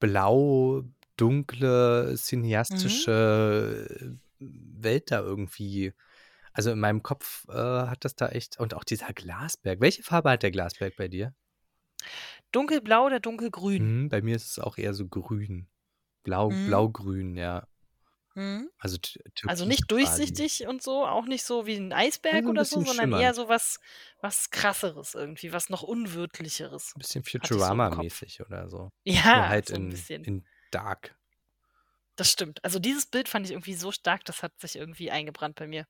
blau, 0.00 0.82
dunkle, 1.16 2.14
cineastische 2.16 4.18
Welt 4.38 5.10
da 5.10 5.20
irgendwie. 5.20 5.92
Also 6.52 6.72
in 6.72 6.80
meinem 6.80 7.02
Kopf 7.02 7.46
äh, 7.48 7.52
hat 7.52 8.04
das 8.04 8.16
da 8.16 8.28
echt. 8.28 8.58
Und 8.58 8.74
auch 8.74 8.84
dieser 8.84 9.12
Glasberg. 9.12 9.80
Welche 9.80 10.02
Farbe 10.02 10.30
hat 10.30 10.42
der 10.42 10.50
Glasberg 10.50 10.96
bei 10.96 11.08
dir? 11.08 11.34
Dunkelblau 12.52 13.06
oder 13.06 13.20
dunkelgrün? 13.20 13.82
Mhm, 13.82 14.08
bei 14.08 14.22
mir 14.22 14.36
ist 14.36 14.50
es 14.50 14.58
auch 14.58 14.78
eher 14.78 14.94
so 14.94 15.08
grün. 15.08 15.68
Blau, 16.22 16.50
Mhm. 16.50 16.66
blau-grün, 16.66 17.36
ja. 17.36 17.66
Mhm. 18.34 18.70
Also, 18.78 18.98
Also 19.46 19.64
nicht 19.64 19.88
quasi. 19.88 19.88
durchsichtig 19.88 20.66
und 20.66 20.82
so, 20.82 21.04
auch 21.06 21.24
nicht 21.26 21.44
so 21.44 21.66
wie 21.66 21.76
ein 21.76 21.92
Eisberg 21.92 22.44
ein 22.44 22.46
oder 22.46 22.64
so, 22.64 22.76
sondern 22.76 22.96
schimmernd. 22.96 23.22
eher 23.22 23.34
so 23.34 23.48
was, 23.48 23.78
was 24.20 24.50
krasseres 24.50 25.14
irgendwie, 25.14 25.52
was 25.52 25.68
noch 25.70 25.82
unwirtlicheres. 25.82 26.94
Ein 26.94 26.98
bisschen 27.00 27.24
Futurama-mäßig 27.24 28.40
oder 28.46 28.68
so. 28.68 28.78
Nur 28.78 28.92
Ja, 29.14 29.48
halt 29.48 29.68
so 29.68 29.74
ein 29.76 29.82
in, 29.82 29.90
bisschen. 29.90 30.22
in 30.24 30.44
Dark. 30.70 31.16
Das 32.20 32.30
stimmt. 32.30 32.62
Also 32.62 32.78
dieses 32.78 33.06
Bild 33.06 33.30
fand 33.30 33.46
ich 33.46 33.52
irgendwie 33.52 33.72
so 33.72 33.92
stark, 33.92 34.26
das 34.26 34.42
hat 34.42 34.52
sich 34.60 34.76
irgendwie 34.76 35.10
eingebrannt 35.10 35.54
bei 35.54 35.66
mir. 35.66 35.86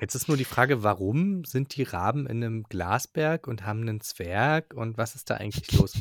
Jetzt 0.00 0.16
ist 0.16 0.26
nur 0.26 0.36
die 0.36 0.44
Frage, 0.44 0.82
warum 0.82 1.44
sind 1.44 1.76
die 1.76 1.84
Raben 1.84 2.26
in 2.26 2.42
einem 2.42 2.64
Glasberg 2.64 3.46
und 3.46 3.64
haben 3.64 3.82
einen 3.82 4.00
Zwerg 4.00 4.74
und 4.74 4.98
was 4.98 5.14
ist 5.14 5.30
da 5.30 5.36
eigentlich 5.36 5.70
los? 5.78 5.92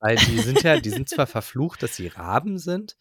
Weil 0.00 0.16
die 0.16 0.38
sind 0.38 0.62
ja, 0.62 0.80
die 0.80 0.88
sind 0.88 1.10
zwar 1.10 1.26
verflucht, 1.26 1.82
dass 1.82 1.94
sie 1.94 2.06
Raben 2.06 2.56
sind, 2.56 2.96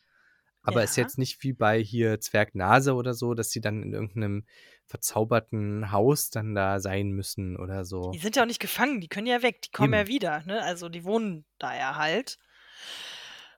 aber 0.63 0.83
ist 0.83 0.97
Ja. 0.97 1.03
jetzt 1.03 1.17
nicht 1.17 1.41
wie 1.43 1.53
bei 1.53 1.81
hier 1.81 2.19
Zwergnase 2.19 2.93
oder 2.93 3.13
so, 3.13 3.33
dass 3.33 3.51
sie 3.51 3.61
dann 3.61 3.81
in 3.81 3.93
irgendeinem 3.93 4.45
verzauberten 4.87 5.93
Haus 5.93 6.29
dann 6.29 6.53
da 6.55 6.81
sein 6.81 7.11
müssen 7.11 7.55
oder 7.55 7.85
so. 7.85 8.11
Die 8.11 8.19
sind 8.19 8.35
ja 8.35 8.41
auch 8.43 8.47
nicht 8.47 8.59
gefangen, 8.59 8.99
die 8.99 9.07
können 9.07 9.27
ja 9.27 9.43
weg, 9.43 9.61
die 9.61 9.71
kommen 9.71 9.93
ja 9.93 10.01
Eben. 10.01 10.09
wieder, 10.09 10.43
ne? 10.45 10.61
Also 10.61 10.89
die 10.89 11.05
wohnen 11.05 11.45
da 11.57 11.73
ja 11.73 11.95
halt. 11.95 12.37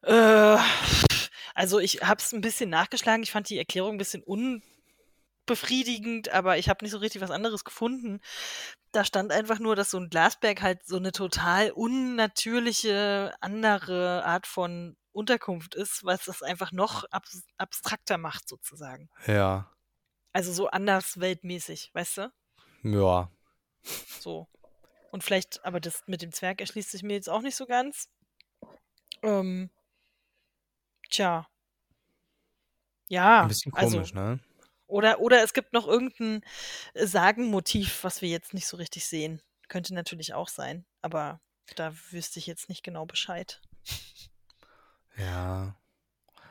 Äh, 0.03 0.57
also 1.53 1.79
ich 1.79 2.01
habe 2.01 2.19
es 2.21 2.31
ein 2.33 2.41
bisschen 2.41 2.69
nachgeschlagen. 2.69 3.23
Ich 3.23 3.31
fand 3.31 3.49
die 3.49 3.57
Erklärung 3.57 3.95
ein 3.95 3.97
bisschen 3.97 4.23
unbefriedigend, 5.45 6.29
aber 6.29 6.57
ich 6.57 6.69
habe 6.69 6.83
nicht 6.83 6.91
so 6.91 6.97
richtig 6.97 7.21
was 7.21 7.31
anderes 7.31 7.63
gefunden. 7.63 8.19
Da 8.91 9.03
stand 9.05 9.31
einfach 9.31 9.59
nur, 9.59 9.75
dass 9.75 9.89
so 9.91 9.97
ein 9.97 10.09
Glasberg 10.09 10.61
halt 10.61 10.85
so 10.85 10.97
eine 10.97 11.11
total 11.11 11.71
unnatürliche 11.71 13.33
andere 13.41 14.23
Art 14.25 14.47
von 14.47 14.95
Unterkunft 15.11 15.75
ist, 15.75 16.03
was 16.03 16.25
das 16.25 16.41
einfach 16.41 16.71
noch 16.71 17.03
abs 17.11 17.43
abstrakter 17.57 18.17
macht 18.17 18.47
sozusagen. 18.49 19.09
Ja, 19.27 19.71
Also 20.31 20.51
so 20.51 20.67
andersweltmäßig, 20.67 21.91
weißt 21.93 22.17
du? 22.17 22.33
ja. 22.83 23.29
So. 24.19 24.47
Und 25.11 25.23
vielleicht, 25.23 25.63
aber 25.63 25.79
das 25.79 26.03
mit 26.07 26.21
dem 26.23 26.31
Zwerg 26.31 26.59
erschließt 26.61 26.89
sich 26.89 27.03
mir 27.03 27.13
jetzt 27.13 27.29
auch 27.29 27.41
nicht 27.41 27.55
so 27.55 27.65
ganz. 27.67 28.09
Ähm, 29.21 29.69
tja. 31.13 31.45
Ja, 33.09 33.41
Ein 33.41 33.47
bisschen 33.47 33.71
also, 33.71 33.97
komisch, 33.97 34.13
ne? 34.13 34.39
oder, 34.87 35.19
oder 35.21 35.43
es 35.43 35.53
gibt 35.53 35.73
noch 35.73 35.87
irgendein 35.87 36.41
äh, 36.95 37.07
Sagenmotiv, 37.07 38.03
was 38.03 38.21
wir 38.21 38.29
jetzt 38.29 38.53
nicht 38.53 38.67
so 38.67 38.77
richtig 38.77 39.05
sehen. 39.07 39.41
Könnte 39.69 39.93
natürlich 39.95 40.33
auch 40.33 40.49
sein, 40.49 40.85
aber 41.01 41.41
da 41.75 41.93
wüsste 42.11 42.39
ich 42.39 42.47
jetzt 42.47 42.69
nicht 42.69 42.83
genau 42.83 43.05
Bescheid. 43.05 43.63
Ja. 45.17 45.75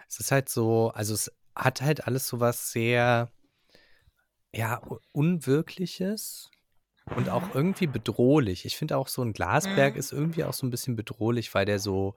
Es 0.09 0.21
ist 0.21 0.33
halt 0.33 0.49
so, 0.49 0.91
also 0.95 1.15
es 1.15 1.33
hat 1.57 1.83
halt 1.83 2.07
alles 2.07 2.29
so 2.29 2.41
was 2.41 2.73
sehr 2.73 3.33
ja, 4.55 4.81
Unwirkliches 5.13 6.51
und 7.15 7.29
auch 7.31 7.49
Mhm. 7.49 7.55
irgendwie 7.55 7.87
bedrohlich. 7.87 8.65
Ich 8.67 8.77
finde 8.77 8.97
auch 8.99 9.09
so 9.09 9.23
'n 9.23 9.33
Glasberg 9.33 9.95
Mhm. 9.95 9.99
ist 9.99 10.13
irgendwie 10.13 10.45
auch 10.45 10.55
so 10.55 10.67
'n 10.67 10.71
bisschen 10.71 10.97
bedrohlich, 10.97 11.55
weil 11.55 11.67
der 11.67 11.79
so 11.79 12.15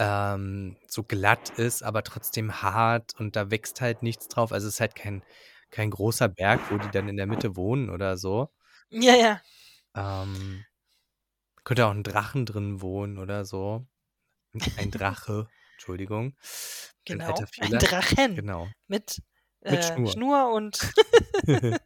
ähm, 0.00 0.76
so 0.88 1.04
glatt 1.04 1.50
ist, 1.58 1.84
aber 1.84 2.02
trotzdem 2.04 2.62
hart 2.62 3.14
und 3.20 3.36
da 3.36 3.50
wächst 3.52 3.80
halt 3.82 4.02
nichts 4.02 4.28
drauf. 4.28 4.52
Also, 4.52 4.68
es 4.68 4.74
ist 4.74 4.80
halt 4.80 4.96
kein 4.96 5.24
kein 5.70 5.90
großer 5.90 6.28
Berg, 6.28 6.60
wo 6.72 6.78
die 6.78 6.90
dann 6.90 7.08
in 7.08 7.16
der 7.18 7.26
Mitte 7.28 7.56
wohnen 7.56 7.90
oder 7.90 8.16
so. 8.18 8.50
Ja, 8.90 9.14
ja. 9.16 9.40
Ähm, 9.94 10.64
könnte 11.64 11.86
auch 11.86 11.92
'n 11.92 12.02
Drachen 12.02 12.46
drin 12.46 12.80
wohnen 12.80 13.18
oder 13.18 13.44
so. 13.44 13.86
Ein 14.78 14.90
Drache, 14.90 15.48
Entschuldigung. 15.74 16.34
Ein 17.08 17.18
Genau, 17.18 17.34
ein 17.34 17.46
Fehler. 17.46 17.78
Drachen 17.78 18.36
Genau. 18.36 18.68
mit, 18.88 19.22
Mit 19.62 19.80
äh, 19.80 19.94
Schnur. 19.94 20.12
Schnur 20.12 20.52
und 20.52 20.80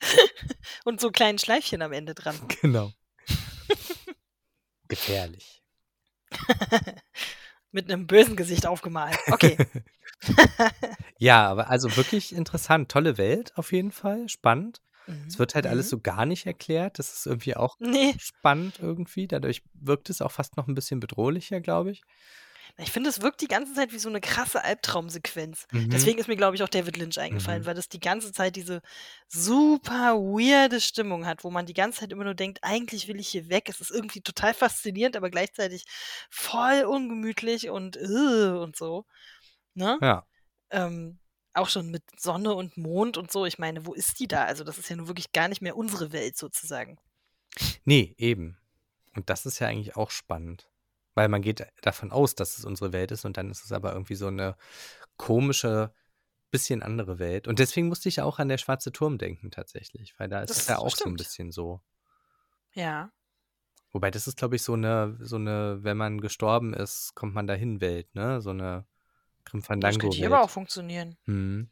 und 0.84 1.00
so 1.00 1.10
kleinen 1.10 1.38
Schleifchen 1.38 1.82
am 1.82 1.92
Ende 1.92 2.14
dran. 2.14 2.38
Genau. 2.62 2.92
Gefährlich. 4.88 5.62
Mit 7.74 7.88
'nem 7.88 8.06
bösen 8.06 8.34
Gesicht 8.36 8.66
aufgemalt. 8.66 9.18
Okay. 9.30 9.60
Ja, 11.20 11.48
aber 11.48 11.68
also 11.68 11.96
wirklich 11.96 12.32
interessant. 12.34 12.90
Tolle 12.90 13.18
Welt 13.18 13.52
auf 13.56 13.72
jeden 13.72 13.90
Fall, 13.92 14.28
spannend. 14.28 14.80
Es 15.28 15.36
Mhm, 15.36 15.38
wird 15.38 15.54
halt 15.56 15.66
alles 15.66 15.88
mhm. 15.88 15.90
so 15.90 16.00
gar 16.00 16.26
nicht 16.26 16.46
erklärt. 16.46 16.98
Das 17.00 17.12
ist 17.12 17.26
irgendwie 17.26 17.56
auch 17.56 17.76
Ne. 17.80 18.14
spannend 18.16 18.78
irgendwie. 18.78 19.26
Dadurch 19.28 19.62
wirkt 19.74 20.10
es 20.10 20.22
auch 20.22 20.30
fast 20.32 20.56
noch 20.56 20.68
'n 20.68 20.74
bisschen 20.74 21.00
bedrohlicher, 21.00 21.60
glaube 21.60 21.90
ich. 21.90 22.04
Ich 22.80 22.92
finde, 22.92 23.10
es 23.10 23.20
wirkt 23.22 23.40
die 23.40 23.48
ganze 23.48 23.74
Zeit 23.74 23.92
wie 23.92 23.98
so 23.98 24.08
'ne 24.08 24.20
krasse 24.20 24.62
Albtraumsequenz. 24.62 25.66
Mhm. 25.72 25.88
Deswegen 25.90 26.18
ist 26.20 26.28
mir, 26.28 26.36
glaube 26.36 26.54
ich, 26.54 26.62
auch 26.62 26.68
David 26.68 26.96
Lynch 26.96 27.18
eingefallen, 27.18 27.64
Mhm. 27.64 27.66
weil 27.66 27.74
das 27.74 27.88
die 27.88 27.98
ganze 27.98 28.30
Zeit 28.32 28.54
diese 28.54 28.82
super 29.26 30.14
weirde 30.14 30.80
Stimmung 30.80 31.26
hat, 31.26 31.42
wo 31.42 31.50
man 31.50 31.66
die 31.66 31.74
ganze 31.74 32.00
Zeit 32.00 32.12
immer 32.12 32.22
nur 32.24 32.34
denkt: 32.34 32.60
„Eigentlich 32.62 33.08
will 33.08 33.18
ich 33.18 33.28
hier 33.28 33.48
weg.“ 33.48 33.68
Es 33.68 33.80
ist 33.80 33.90
irgendwie 33.90 34.20
total 34.22 34.54
faszinierend, 34.54 35.16
aber 35.16 35.28
gleichzeitig 35.30 35.86
voll 36.30 36.84
ungemütlich 36.84 37.68
und 37.68 37.96
und 37.96 38.76
so, 38.76 39.06
ne? 39.74 40.00
Ja. 40.00 40.24
Ähm, 40.70 41.20
auch 41.54 41.68
schon 41.70 41.90
mit 41.90 42.04
Sonne 42.20 42.54
und 42.54 42.76
Mond 42.78 43.16
und 43.18 43.32
so. 43.32 43.46
Ich 43.46 43.58
meine, 43.58 43.86
wo 43.86 43.94
ist 43.94 44.20
die 44.20 44.28
da? 44.28 44.44
Also, 44.46 44.64
das 44.64 44.78
ist 44.78 44.90
ja 44.90 44.96
nun 44.96 45.08
wirklich 45.08 45.32
gar 45.32 45.48
nicht 45.48 45.62
mehr 45.62 45.76
unsere 45.76 46.12
Welt 46.12 46.36
sozusagen. 46.38 46.98
Ne, 47.84 48.14
eben. 48.18 48.58
Und 49.14 49.30
das 49.30 49.46
ist 49.46 49.58
ja 49.58 49.66
eigentlich 49.68 49.96
auch 49.96 50.10
spannend, 50.10 50.67
weil 51.18 51.28
man 51.28 51.42
geht 51.42 51.66
davon 51.82 52.12
aus, 52.12 52.36
dass 52.36 52.58
es 52.58 52.64
unsere 52.66 52.92
Welt 52.94 53.12
ist 53.12 53.26
und 53.26 53.36
dann 53.38 53.50
ist 53.50 53.64
es 53.66 53.72
aber 53.72 53.92
irgendwie 53.94 54.16
so 54.16 54.30
'ne 54.30 54.56
komische, 55.18 55.92
bisschen 56.52 56.82
andere 56.84 57.18
Welt. 57.20 57.48
Und 57.48 57.58
deswegen 57.60 57.88
musste 57.88 58.08
ich 58.10 58.22
auch 58.22 58.38
an 58.40 58.48
der 58.50 58.58
Schwarze 58.58 58.92
Turm 58.92 59.18
denken 59.18 59.50
tatsächlich, 59.52 60.14
weil 60.20 60.28
da 60.30 60.42
ist 60.42 60.56
es 60.58 60.68
ja 60.68 60.78
auch 60.78 60.96
so 60.96 61.10
'n 61.10 61.16
stimmt. 61.16 61.18
bisschen 61.18 61.52
so. 61.52 61.82
Ja. 62.74 63.10
Wobei 63.94 64.10
das 64.10 64.26
ist, 64.26 64.36
glaube 64.36 64.56
ich, 64.56 64.62
so 64.62 64.76
'ne 64.76 65.16
so 65.20 65.38
'ne 65.38 65.78
wenn 65.82 65.96
man 65.96 66.20
gestorben 66.20 66.74
ist, 66.74 67.14
kommt 67.14 67.34
man 67.34 67.46
dahin 67.46 67.80
Welt, 67.80 68.14
ne? 68.14 68.40
So 68.42 68.52
'ne 68.52 68.86
Grim 69.44 69.62
Das 69.82 69.98
könnte 69.98 70.16
hier 70.16 70.26
aber 70.28 70.42
auch 70.42 70.50
funktionieren. 70.50 71.18
Mhm. 71.26 71.70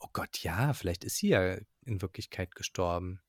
Oh 0.00 0.08
Gott, 0.12 0.38
ja, 0.44 0.74
vielleicht 0.74 1.04
ist 1.04 1.16
sie 1.18 1.28
ja 1.30 1.56
in 1.86 2.02
Wirklichkeit 2.02 2.54
gestorben. 2.54 3.20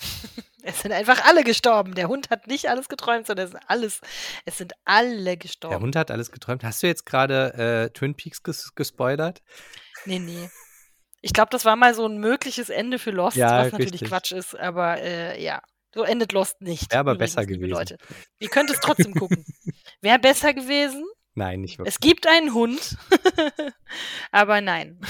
Es 0.64 0.80
sind 0.82 0.92
einfach 0.92 1.24
alle 1.24 1.42
gestorben. 1.42 1.96
Der 1.96 2.06
Hund 2.06 2.30
hat 2.30 2.46
nicht 2.46 2.68
alles 2.68 2.88
geträumt, 2.88 3.26
sondern 3.26 3.46
es 3.46 3.50
sind 3.52 3.64
alles 3.66 4.00
es 4.44 4.58
sind 4.58 4.74
alle 4.84 5.24
Der 5.24 5.36
gestorben. 5.36 5.82
Hund 5.82 5.96
hat 5.96 6.12
alles 6.12 6.30
geträumt. 6.30 6.62
Hast 6.62 6.80
du 6.84 6.86
jetzt 6.86 7.04
grade, 7.04 7.88
äh, 7.88 7.92
Twin 7.92 8.14
Peaks 8.14 8.44
ges 8.44 8.72
gespoilert? 8.76 9.42
Ne, 10.04 10.20
ne. 10.20 10.50
Ich 11.20 11.32
glaube, 11.32 11.48
das 11.50 11.64
war 11.64 11.74
mal 11.74 11.94
so 11.94 12.04
'n 12.06 12.18
mögliches 12.18 12.68
Ende 12.68 13.00
für 13.00 13.10
Lost, 13.10 13.36
Ja, 13.36 13.58
was 13.64 13.72
natürlich 13.72 13.94
richtig. 13.94 14.08
Quatsch 14.08 14.30
ist, 14.30 14.56
aber, 14.56 14.98
äh, 15.00 15.42
ja, 15.42 15.62
so 15.94 16.04
endet 16.04 16.30
Lost 16.32 16.60
nicht 16.60 16.92
Wäre 16.92 17.00
aber 17.00 17.14
übrigens, 17.14 17.34
besser 17.34 17.46
gewesen. 17.46 17.70
Leute. 17.70 17.98
Ihr 18.38 18.48
könnt 18.48 18.70
es 18.70 18.78
trotzdem 18.78 19.14
gucken. 19.14 19.44
Wäre 20.00 20.20
besser 20.20 20.54
gewesen. 20.54 21.04
Nein, 21.34 21.60
nicht 21.62 21.78
wirklich. 21.78 21.92
Es 21.94 21.98
gibt 22.00 22.28
einen 22.28 22.54
Hund, 22.54 22.96
aber 24.30 24.60
nein. 24.60 25.00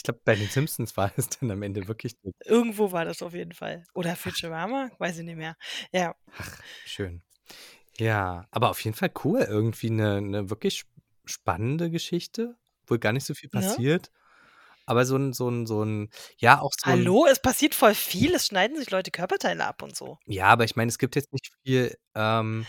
Ich 0.00 0.04
glaube, 0.04 0.20
bei 0.24 0.34
den 0.34 0.48
Simpsons 0.48 0.96
war 0.96 1.12
es 1.18 1.28
dann 1.28 1.50
am 1.50 1.60
Ende 1.62 1.86
wirklich. 1.86 2.14
Irgendwo 2.44 2.90
war 2.92 3.04
das 3.04 3.22
auf 3.22 3.34
jeden 3.34 3.52
Fall. 3.52 3.84
Oder 3.94 4.16
Futurama? 4.16 4.90
Weiß 4.98 5.18
ich 5.18 5.24
nicht 5.24 5.36
mehr. 5.36 5.56
Ja. 5.92 6.14
Ach, 6.38 6.62
schön. 6.84 7.22
Ja, 7.98 8.48
aber 8.52 8.70
auf 8.70 8.80
jeden 8.84 8.96
Fall 8.96 9.12
cool. 9.24 9.40
Irgendwie 9.42 9.90
'ne 9.90 10.20
'ne 10.22 10.50
wirklich 10.50 10.80
sp 10.86 10.90
spannende 11.26 11.90
Geschichte, 11.90 12.56
wo 12.86 12.98
gar 12.98 13.12
nicht 13.12 13.24
so 13.26 13.34
viel 13.34 13.50
Ne? 13.54 13.80
passiert. 13.80 14.12
Aber 14.86 15.06
so 15.06 15.16
'n 15.16 15.32
so 15.34 15.48
'n 15.50 15.66
so 15.66 15.82
'n 15.84 16.10
ja, 16.38 16.60
auch 16.60 16.72
so 16.78 16.92
Hallo, 16.92 17.26
es 17.26 17.40
passiert 17.42 17.74
voll 17.74 17.94
viel. 17.94 18.34
Es 18.34 18.46
schneiden 18.46 18.76
sich 18.78 18.90
Leute 18.90 19.10
Körperteile 19.10 19.66
ab 19.66 19.82
und 19.82 19.94
so. 19.96 20.18
Ja, 20.26 20.46
aber 20.48 20.64
ich 20.64 20.76
meine, 20.76 20.88
es 20.88 20.98
gibt 20.98 21.16
jetzt 21.16 21.32
nicht 21.32 21.50
viel 21.64 21.96
ähm, 22.14 22.68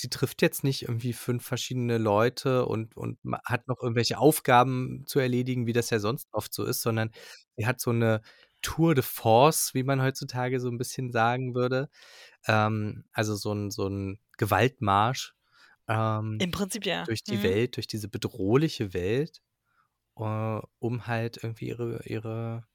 sie 0.00 0.08
trifft 0.10 0.42
jetzt 0.42 0.64
nicht 0.64 0.82
irgendwie 0.82 1.12
5 1.12 1.44
verschiedene 1.46 1.98
Leute 1.98 2.66
und 2.66 2.96
und 2.96 3.18
hat 3.44 3.68
noch 3.68 3.82
irgendwelche 3.82 4.18
Aufgaben 4.18 5.04
zu 5.06 5.18
erledigen, 5.20 5.66
wie 5.66 5.72
das 5.74 5.90
ja 5.90 5.98
sonst 6.00 6.28
oft 6.32 6.54
so 6.54 6.64
ist, 6.64 6.82
sondern 6.82 7.10
sie 7.56 7.66
hat 7.66 7.80
so 7.80 7.92
'ne 7.92 8.22
Tour 8.62 8.94
de 8.94 9.02
Force, 9.04 9.74
wie 9.74 9.84
man 9.84 10.02
heutzutage 10.02 10.60
so 10.60 10.68
'n 10.68 10.78
bisschen 10.78 11.12
sagen 11.12 11.54
würde. 11.54 11.88
Ähm, 12.46 13.04
also 13.12 13.36
so 13.36 13.52
'n 13.52 13.70
so 13.72 13.86
'n 13.88 14.20
Gewaltmarsch, 14.38 15.34
ähm, 15.88 16.40
Im 16.40 16.50
Prinzip 16.50 16.84
ja. 16.86 17.08
durch 17.08 17.24
die 17.24 17.42
Mhm. 17.42 17.44
Welt, 17.44 17.76
durch 17.76 17.86
diese 17.88 18.08
bedrohliche 18.08 18.94
Welt, 18.94 19.42
äh, 20.18 20.60
um 20.80 21.06
halt 21.08 21.38
irgendwie 21.44 21.68
ihre 21.68 22.02
ihre, 22.06 22.66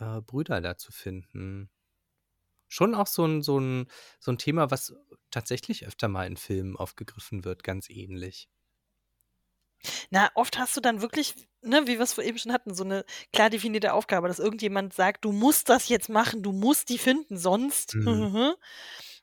äh, 0.00 0.20
Brüder 0.22 0.60
da 0.62 0.78
zu 0.78 0.92
finden. 0.92 1.70
Schon 2.70 2.94
auch 2.94 3.06
so 3.06 3.24
'n 3.24 3.42
so 3.42 3.58
'n 3.58 3.86
so 4.20 4.30
'n 4.32 4.38
Thema, 4.38 4.70
was 4.70 4.94
tatsächlich 5.30 5.86
öfter 5.86 6.08
mal 6.08 6.26
in 6.26 6.36
Filmen 6.36 6.76
aufgegriffen 6.76 7.44
wird, 7.44 7.62
ganz 7.64 7.88
ähnlich. 7.90 8.46
Na, 10.12 10.30
oft 10.34 10.58
hast 10.58 10.76
du 10.76 10.80
dann 10.80 11.00
wirklich, 11.00 11.34
ne, 11.62 11.86
wie 11.86 11.98
wir's 11.98 12.12
vor 12.12 12.22
eben 12.24 12.38
schon 12.38 12.52
hatten, 12.52 12.74
so 12.74 12.84
'ne 12.84 13.04
klar 13.32 13.50
definierte 13.50 13.92
Aufgabe, 13.92 14.28
dass 14.28 14.38
irgendjemand 14.38 14.94
sagt: 14.94 15.24
„Du 15.24 15.32
musst 15.32 15.68
das 15.68 15.88
jetzt 15.88 16.08
machen, 16.08 16.42
du 16.42 16.52
musst 16.52 16.88
die 16.90 16.98
finden, 16.98 17.36
sonst 17.36 17.96
Mhm. 18.04 18.54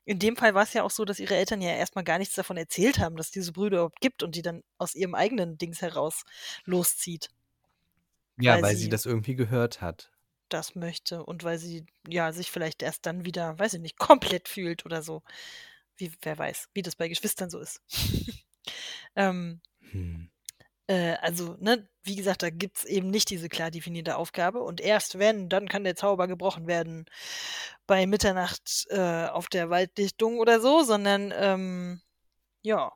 In 0.05 0.19
dem 0.19 0.35
Fall 0.37 0.53
war's 0.55 0.73
ja 0.73 0.83
auch 0.83 0.91
so, 0.91 1.05
dass 1.05 1.19
ihre 1.19 1.35
Eltern 1.35 1.61
ja 1.61 1.71
erst 1.71 1.95
mal 1.95 2.03
gar 2.03 2.19
nichts 2.19 2.35
davon 2.35 2.57
erzählt 2.57 2.99
haben, 2.99 3.15
dass 3.17 3.27
es 3.27 3.31
diese 3.33 3.53
Brüder 3.53 3.77
überhaupt 3.77 4.01
gibt 4.01 4.23
und 4.23 4.35
die 4.35 4.41
dann 4.41 4.63
aus 4.77 4.95
ihrem 4.95 5.15
eigenen 5.15 5.57
Dings 5.57 5.81
heraus 5.81 6.23
loszieht. 6.65 7.29
Ja, 8.39 8.59
Weil 8.61 8.63
weil 8.63 8.75
sie 8.75 8.89
sie 8.89 8.89
das 8.89 9.05
irgendwie 9.05 9.35
gehört 9.35 9.81
hat. 9.81 10.12
Das 10.53 10.75
möchte 10.75 11.25
und 11.25 11.43
weil 11.43 11.57
sie, 11.59 11.85
ja, 12.07 12.31
sich 12.33 12.51
vielleicht 12.51 12.83
erst 12.83 13.05
dann 13.05 13.25
wieder, 13.25 13.57
weiß 13.59 13.73
ich 13.75 13.81
nicht, 13.81 13.97
komplett 13.99 14.47
fühlt 14.49 14.85
oder 14.85 15.03
so. 15.03 15.23
Wie 15.97 16.11
wer 16.23 16.37
weiß, 16.37 16.69
wie 16.73 16.81
das 16.83 16.95
bei 16.95 17.07
Geschwistern 17.09 17.49
so 17.49 17.59
ist. 17.59 17.81
Ähm 19.15 19.61
Hm. 19.91 20.29
äh, 20.87 21.15
also, 21.21 21.55
ne, 21.59 21.87
wie 22.03 22.15
gesagt, 22.15 22.43
da 22.43 22.49
gibt's 22.49 22.85
eben 22.85 23.09
nicht 23.11 23.29
diese 23.29 23.49
klar 23.49 23.71
definierte 23.71 24.17
Aufgabe 24.17 24.61
und 24.61 24.81
erst 24.81 25.19
wenn, 25.19 25.49
dann 25.49 25.67
kann 25.69 25.83
der 25.85 25.95
Zauber 25.95 26.27
gebrochen 26.27 26.67
werden 26.67 27.05
bei 27.87 28.05
Mitternacht, 28.07 28.85
äh, 28.89 29.27
auf 29.27 29.47
der 29.49 29.69
Waldlichtung 29.69 30.39
oder 30.39 30.61
so, 30.61 30.83
sondern, 30.83 31.33
ähm, 31.37 32.01
ja. 32.63 32.93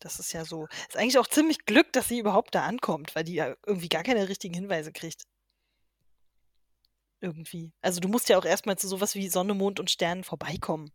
Das 0.00 0.18
ist 0.20 0.32
ja 0.32 0.44
so 0.44 0.66
ist 0.88 0.96
eigentlich 0.96 1.18
auch 1.18 1.26
ziemlich 1.26 1.64
Glück, 1.66 1.92
dass 1.92 2.06
sie 2.08 2.18
überhaupt 2.20 2.54
da 2.54 2.64
ankommt, 2.64 3.14
weil 3.16 3.24
die 3.24 3.34
ja 3.34 3.54
irgendwie 3.66 3.88
gar 3.88 4.02
keine 4.04 4.28
richtigen 4.28 4.54
Hinweise 4.54 4.92
kriegt. 4.92 5.24
Irgendwie. 7.24 7.72
Also, 7.80 8.00
du 8.00 8.08
musst 8.08 8.28
ja 8.28 8.36
auch 8.36 8.44
erst 8.44 8.66
mal 8.66 8.76
zu 8.76 8.86
so 8.86 9.00
was 9.00 9.14
wie 9.14 9.28
Sonne, 9.30 9.54
Mond 9.54 9.80
und 9.80 9.90
Sternen 9.90 10.24
vorbeikommen. 10.24 10.92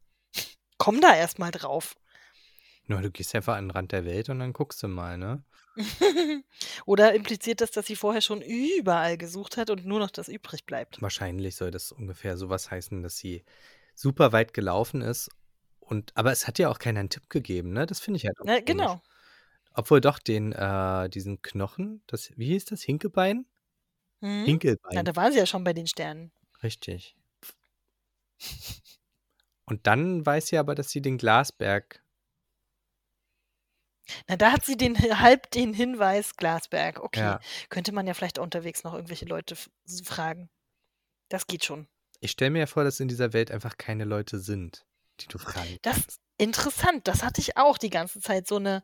Komm 0.77 1.01
da 1.01 1.15
erst 1.15 1.39
mal 1.39 1.51
drauf. 1.51 1.95
Na, 2.87 2.99
du 3.01 3.09
gehst 3.09 3.33
einfach 3.35 3.55
an 3.55 3.67
'n 3.67 3.71
Rand 3.71 3.91
der 3.93 4.03
Welt 4.05 4.27
und 4.29 4.39
dann 4.39 4.51
guckst 4.53 4.83
du 4.83 4.87
mal, 4.89 5.17
ne? 5.17 5.45
Oder 6.85 7.13
impliziert 7.13 7.61
das, 7.61 7.71
dass 7.71 7.87
sie 7.87 7.95
vorher 7.95 8.21
schon 8.21 8.41
überall 8.41 9.17
gesucht 9.17 9.57
hat 9.57 9.69
und 9.69 9.85
nur 9.85 9.99
noch 9.99 10.11
das 10.11 10.27
übrig 10.27 10.65
bleibt? 10.65 11.01
Wahrscheinlich 11.01 11.55
soll 11.55 11.71
das 11.71 11.91
ungefähr 11.91 12.37
so 12.37 12.49
was 12.49 12.71
heißen, 12.71 13.01
dass 13.03 13.17
sie 13.17 13.45
super 13.95 14.31
weit 14.33 14.53
gelaufen 14.53 15.01
ist 15.01 15.29
und 15.79 16.11
aber 16.15 16.31
es 16.31 16.47
hat 16.47 16.59
ihr 16.59 16.69
auch 16.69 16.79
keiner 16.79 16.99
'n 17.01 17.09
Tipp 17.09 17.29
gegeben, 17.29 17.71
ne? 17.73 17.85
Das 17.85 17.99
finde 17.99 18.17
ich 18.17 18.25
halt 18.25 18.39
auch 18.41 18.51
komisch. 18.65 18.97
genau. 18.97 19.01
Obwohl 19.73 20.01
doch 20.01 20.19
den 20.19 20.53
äh, 20.53 21.09
diesen 21.09 21.41
Knochen, 21.43 22.03
das 22.07 22.31
wie 22.37 22.47
hieß 22.47 22.65
das? 22.67 22.83
Hinkebein? 22.83 23.47
Na, 24.21 24.45
Hinkelbein. 24.45 25.05
da 25.05 25.15
war 25.15 25.31
sie 25.31 25.39
ja 25.39 25.45
schon 25.45 25.63
bei 25.63 25.73
den 25.73 25.87
Sternen. 25.87 26.31
Richtig. 26.63 27.15
Und 29.65 29.87
dann 29.87 30.25
weiß 30.25 30.47
sie 30.47 30.57
aber, 30.57 30.75
dass 30.75 30.89
sie 30.89 31.01
den 31.01 31.17
Glasberg 31.17 32.03
Na, 34.27 34.35
da 34.37 34.51
hat 34.51 34.65
sie 34.65 34.77
den 34.77 34.95
halb 35.19 35.51
den 35.51 35.73
Hinweis 35.73 36.35
Glasberg. 36.35 36.99
Okay. 37.01 37.19
Ja. 37.19 37.39
Könnte 37.69 37.91
man 37.91 38.07
ja 38.07 38.13
vielleicht 38.13 38.39
unterwegs 38.39 38.83
noch 38.83 38.93
irgendwelche 38.93 39.25
Leute 39.25 39.55
fragen. 40.03 40.49
Das 41.29 41.47
geht 41.47 41.65
schon. 41.65 41.87
Ich 42.21 42.31
stelle 42.31 42.51
mir 42.51 42.59
ja 42.59 42.67
vor, 42.67 42.83
dass 42.83 42.99
in 42.99 43.07
dieser 43.07 43.33
Welt 43.33 43.51
einfach 43.51 43.77
keine 43.77 44.05
Leute 44.05 44.39
sind, 44.39 44.85
die 45.21 45.27
du 45.27 45.37
fragen 45.37 45.79
Das 45.81 45.95
kannst. 45.95 46.19
interessant, 46.37 47.07
das 47.07 47.23
hatte 47.23 47.41
ich 47.41 47.57
auch 47.57 47.77
die 47.77 47.89
ganze 47.89 48.19
Zeit, 48.19 48.47
so 48.47 48.59
'ne 48.59 48.77
äh, 48.77 48.81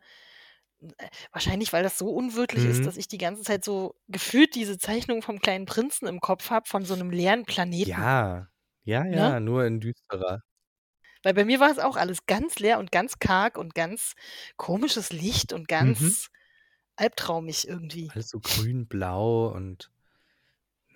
wahrscheinlich, 1.31 1.73
weil 1.73 1.83
das 1.83 1.97
so 1.97 2.09
unwirklich 2.09 2.65
ist, 2.65 2.85
Mhm. 2.85 2.87
dass 2.87 2.97
ich 2.97 3.07
die 3.07 3.17
ganze 3.17 3.43
Zeit 3.43 3.63
so 3.65 3.95
gefühlt 4.07 4.55
diese 4.55 4.77
Zeichnung 4.77 5.21
vom 5.21 5.39
kleinen 5.39 5.65
Prinzen 5.65 6.07
im 6.07 6.19
Kopf 6.21 6.49
habe 6.49 6.67
von 6.67 6.85
so 6.85 6.95
'nem 6.95 7.09
leeren 7.11 7.45
Planeten. 7.45 8.07
Ja. 8.07 8.47
Ja, 8.83 9.05
Ne? 9.11 9.31
ja, 9.31 9.39
nur 9.39 9.65
in 9.65 9.79
düsterer. 9.79 10.41
Weil 11.23 11.33
bei 11.33 11.43
mir 11.45 11.59
war 11.59 11.71
es 11.71 11.79
auch 11.79 11.95
alles 11.97 12.25
ganz 12.25 12.59
leer 12.59 12.79
und 12.79 12.91
ganz 12.91 13.19
karg 13.19 13.57
und 13.57 13.73
ganz 13.75 14.13
komisches 14.57 15.11
Licht 15.11 15.53
und 15.53 15.67
Mhm. 15.79 16.17
ganz 16.17 16.29
albtraumig 16.97 17.67
irgendwie. 17.67 18.13
Alles 18.13 18.29
so 18.29 18.39
grün-blau 18.39 19.49
und 19.53 19.91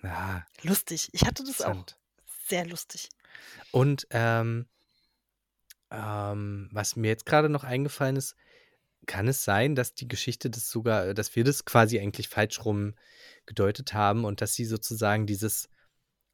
ja. 0.02 0.44
Lustig. 0.62 1.08
Ich 1.12 1.26
hatte 1.26 1.44
das 1.44 1.60
auch. 1.60 1.84
Sehr 2.48 2.66
lustig. 2.66 3.08
Und, 3.72 4.06
ähm 4.10 4.66
ähm, 5.90 6.68
was 6.72 6.96
mir 6.96 7.08
jetzt 7.08 7.26
grade 7.26 7.48
noch 7.48 7.64
eingefallen 7.64 8.16
ist, 8.16 8.36
kann 9.06 9.28
es 9.28 9.44
sein, 9.44 9.74
dass 9.74 9.94
die 9.94 10.08
Geschichte 10.08 10.50
das 10.50 10.70
sogar 10.70 11.14
dass 11.14 11.34
wir 11.36 11.44
das 11.44 11.64
quasi 11.64 11.98
eigentlich 12.00 12.28
falsch 12.28 12.64
rum 12.64 12.94
gedeutet 13.46 13.94
haben 13.94 14.24
und 14.24 14.40
dass 14.40 14.54
sie 14.54 14.64
sozusagen 14.64 15.26
dieses 15.26 15.68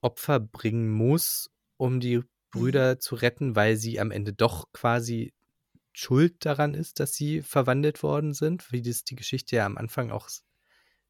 Opfer 0.03 0.41
bringen 0.41 0.91
muss, 0.91 1.51
um 1.79 2.01
die 2.01 2.23
Mhm. 2.55 2.87
Brüder 2.87 2.99
zu 3.01 3.17
retten, 3.17 3.57
weil 3.57 3.77
sie 3.77 4.01
am 4.01 4.11
Ende 4.13 4.33
doch 4.35 4.73
quasi 4.73 5.35
schuld 5.95 6.45
daran 6.47 6.75
ist, 6.75 7.01
dass 7.01 7.15
sie 7.15 7.43
verwandelt 7.43 8.03
worden 8.03 8.35
sind, 8.35 8.73
wie 8.73 8.83
das 8.83 9.05
die 9.05 9.17
Geschichte 9.17 9.57
ja 9.57 9.67
am 9.67 9.79
Anfang 9.79 10.11
auch 10.13 10.29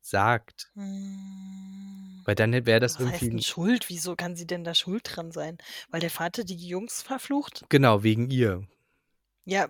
sagt. 0.01 0.73
Hm. 0.75 2.25
Weil 2.25 2.35
dann 2.35 2.53
wäre 2.67 2.79
das 2.81 2.99
Was 2.99 3.07
heißt 3.07 3.29
irgendwie 3.29 3.31
denn 3.31 3.39
'n 3.39 3.43
schuld? 3.43 3.89
Wieso 3.89 4.17
kann 4.17 4.37
sie 4.37 4.47
denn 4.47 4.65
da 4.65 4.75
schuld 4.75 5.03
dran 5.05 5.33
sein? 5.33 5.59
Weil 5.91 6.01
der 6.01 6.11
Vater 6.11 6.45
die 6.45 6.57
Jungs 6.57 7.03
verflucht? 7.03 7.67
Genau, 7.69 8.03
wegen 8.03 8.29
ihr. 8.31 8.67
Ja, 9.47 9.69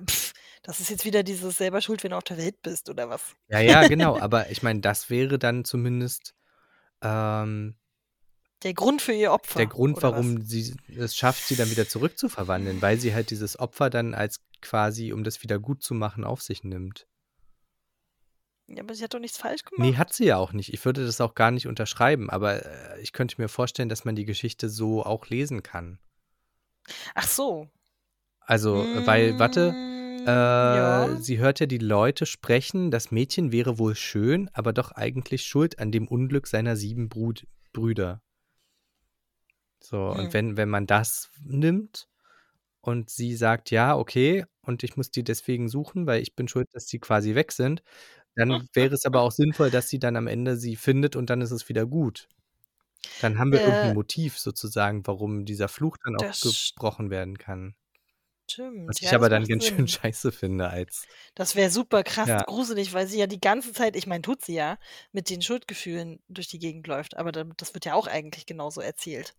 das 0.62 0.80
ist 0.80 0.88
jetzt 0.90 1.04
wieder 1.04 1.22
dieses 1.22 1.58
selber 1.58 1.80
schuld, 1.82 2.02
wenn 2.02 2.10
du 2.10 2.16
auf 2.16 2.24
der 2.24 2.38
Welt 2.38 2.62
bist 2.62 2.88
oder 2.88 3.10
was? 3.10 3.36
Ja, 3.48 3.60
ja, 3.60 3.86
genau. 3.86 4.18
Aber 4.18 4.50
ich 4.50 4.62
meine, 4.62 4.80
das 4.80 5.10
wäre 5.10 5.38
dann 5.38 5.64
zumindest, 5.64 6.34
ähm 7.02 7.76
Der 8.62 8.72
Grund 8.72 9.02
für 9.02 9.12
ihr 9.12 9.32
Opfer, 9.32 9.58
der 9.58 9.66
Grund, 9.66 9.98
oder 9.98 10.12
was? 10.12 10.12
warum 10.12 10.42
sie 10.42 10.74
es 10.96 11.14
schafft, 11.14 11.44
sie 11.44 11.56
dann 11.56 11.70
wieder 11.70 11.86
zurückzuverwandeln, 11.86 12.80
weil 12.80 12.98
sie 12.98 13.14
halt 13.14 13.30
dieses 13.30 13.58
Opfer 13.58 13.90
dann 13.90 14.14
als 14.14 14.40
quasi, 14.62 15.12
um 15.12 15.24
das 15.24 15.42
wieder 15.42 15.58
gut 15.58 15.82
zu 15.82 15.92
machen, 15.92 16.24
auf 16.24 16.40
sich 16.40 16.64
nimmt. 16.64 17.06
Ja, 18.68 18.82
aber 18.82 18.94
sie 18.94 19.04
hat 19.04 19.14
doch 19.14 19.20
nichts 19.20 19.38
falsch 19.38 19.62
gemacht. 19.62 19.88
Ne, 19.88 19.98
hat 19.98 20.12
sie 20.12 20.24
ja 20.24 20.38
auch 20.38 20.52
nicht. 20.52 20.72
Ich 20.72 20.84
würde 20.84 21.04
das 21.04 21.20
auch 21.20 21.34
gar 21.34 21.50
nicht 21.50 21.66
unterschreiben, 21.68 22.30
aber, 22.30 22.64
äh, 22.64 23.00
ich 23.00 23.12
könnte 23.12 23.40
mir 23.40 23.48
vorstellen, 23.48 23.88
dass 23.88 24.04
man 24.04 24.16
die 24.16 24.24
Geschichte 24.24 24.68
so 24.68 25.04
auch 25.04 25.26
lesen 25.28 25.62
kann. 25.62 25.98
Ach 27.14 27.28
so. 27.28 27.68
Also, 28.46 28.88
weil 28.92 29.38
warte, 29.38 29.76
Hm, 30.24 30.24
äh, 30.24 30.30
ja. 30.72 31.20
sie 31.20 31.38
hört 31.38 31.60
ja 31.60 31.66
die 31.66 31.78
Leute 31.78 32.26
sprechen, 32.26 32.90
das 32.90 33.10
Mädchen 33.10 33.52
wäre 33.52 33.78
wohl 33.78 33.94
schön, 33.96 34.48
aber 34.52 34.72
doch 34.72 34.92
eigentlich 34.92 35.42
schuld 35.44 35.78
an 35.80 35.90
dem 35.92 36.06
Unglück 36.08 36.46
seiner 36.46 36.76
7 36.76 37.08
Brud 37.08 37.46
Brüder. 37.72 38.22
So, 39.82 40.14
Hm. 40.14 40.16
und 40.16 40.32
wenn 40.32 40.56
wenn 40.56 40.68
man 40.68 40.86
das 40.86 41.30
nimmt 41.44 42.08
und 42.82 43.10
sie 43.10 43.36
sagt: 43.36 43.70
„Ja, 43.70 43.96
okay, 43.98 44.44
und 44.62 44.84
ich 44.84 44.96
muss 44.96 45.10
die 45.10 45.24
deswegen 45.24 45.68
suchen, 45.68 46.06
weil 46.06 46.22
ich 46.22 46.34
bin 46.36 46.48
schuld, 46.48 46.68
dass 46.74 46.86
die 46.86 47.00
quasi 47.00 47.34
weg 47.34 47.52
sind“, 47.52 47.82
dann 48.36 48.68
wäre 48.74 48.94
es 48.94 49.06
aber 49.06 49.22
auch 49.22 49.32
sinnvoll, 49.32 49.70
dass 49.70 49.88
sie 49.90 50.00
dann 50.00 50.16
am 50.16 50.28
Ende 50.28 50.56
sie 50.58 50.76
findet 50.76 51.16
und 51.16 51.30
dann 51.30 51.42
ist 51.42 51.52
es 51.52 51.68
wieder 51.68 51.86
gut. 51.86 52.28
Dann 53.20 53.38
haben 53.38 53.52
wir 53.52 53.60
Äh 53.62 53.94
Motiv 53.94 54.38
sozusagen, 54.38 55.06
warum 55.06 55.44
dieser 55.46 55.68
Fluch 55.68 55.96
dann 56.04 56.16
auch 56.16 56.28
gebrochen 56.40 57.10
werden 57.10 57.38
kann. 57.38 57.76
Stimmt, 58.48 58.88
Was 58.88 58.96
ich 59.00 59.10
ja, 59.10 59.12
aber 59.14 59.28
dann 59.28 59.44
ganz 59.46 59.64
schön 59.64 59.76
Sinn. 59.76 59.88
scheiße 59.88 60.30
finde 60.32 60.68
als 60.68 61.06
Das 61.34 61.56
wäre 61.56 61.70
super 61.70 62.02
krass 62.04 62.28
Ja. 62.28 62.42
gruselig, 62.44 62.92
weil 62.92 63.06
sie 63.08 63.18
ja 63.18 63.26
die 63.26 63.40
ganze 63.40 63.72
Zeit 63.72 63.96
ich 63.96 64.06
meine, 64.06 64.22
tut 64.22 64.44
sie 64.44 64.54
ja, 64.54 64.78
mit 65.12 65.30
den 65.30 65.42
Schuldgefühlen 65.42 66.22
durch 66.28 66.48
die 66.48 66.58
Gegend 66.58 66.86
läuft, 66.86 67.16
aber 67.16 67.32
das 67.32 67.74
wird 67.74 67.84
ja 67.84 67.94
auch 67.94 68.06
eigentlich 68.06 68.46
genauso 68.46 68.80
erzählt, 68.80 69.34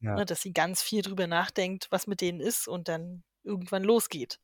Ja. 0.00 0.14
ne, 0.14 0.24
dass 0.24 0.40
sie 0.40 0.52
ganz 0.52 0.82
viel 0.82 1.02
drüber 1.02 1.26
nachdenkt, 1.26 1.86
was 1.90 2.06
mit 2.06 2.20
denen 2.20 2.40
ist 2.40 2.66
und 2.66 2.88
dann 2.88 3.22
irgendwann 3.44 3.84
losgeht. 3.84 4.40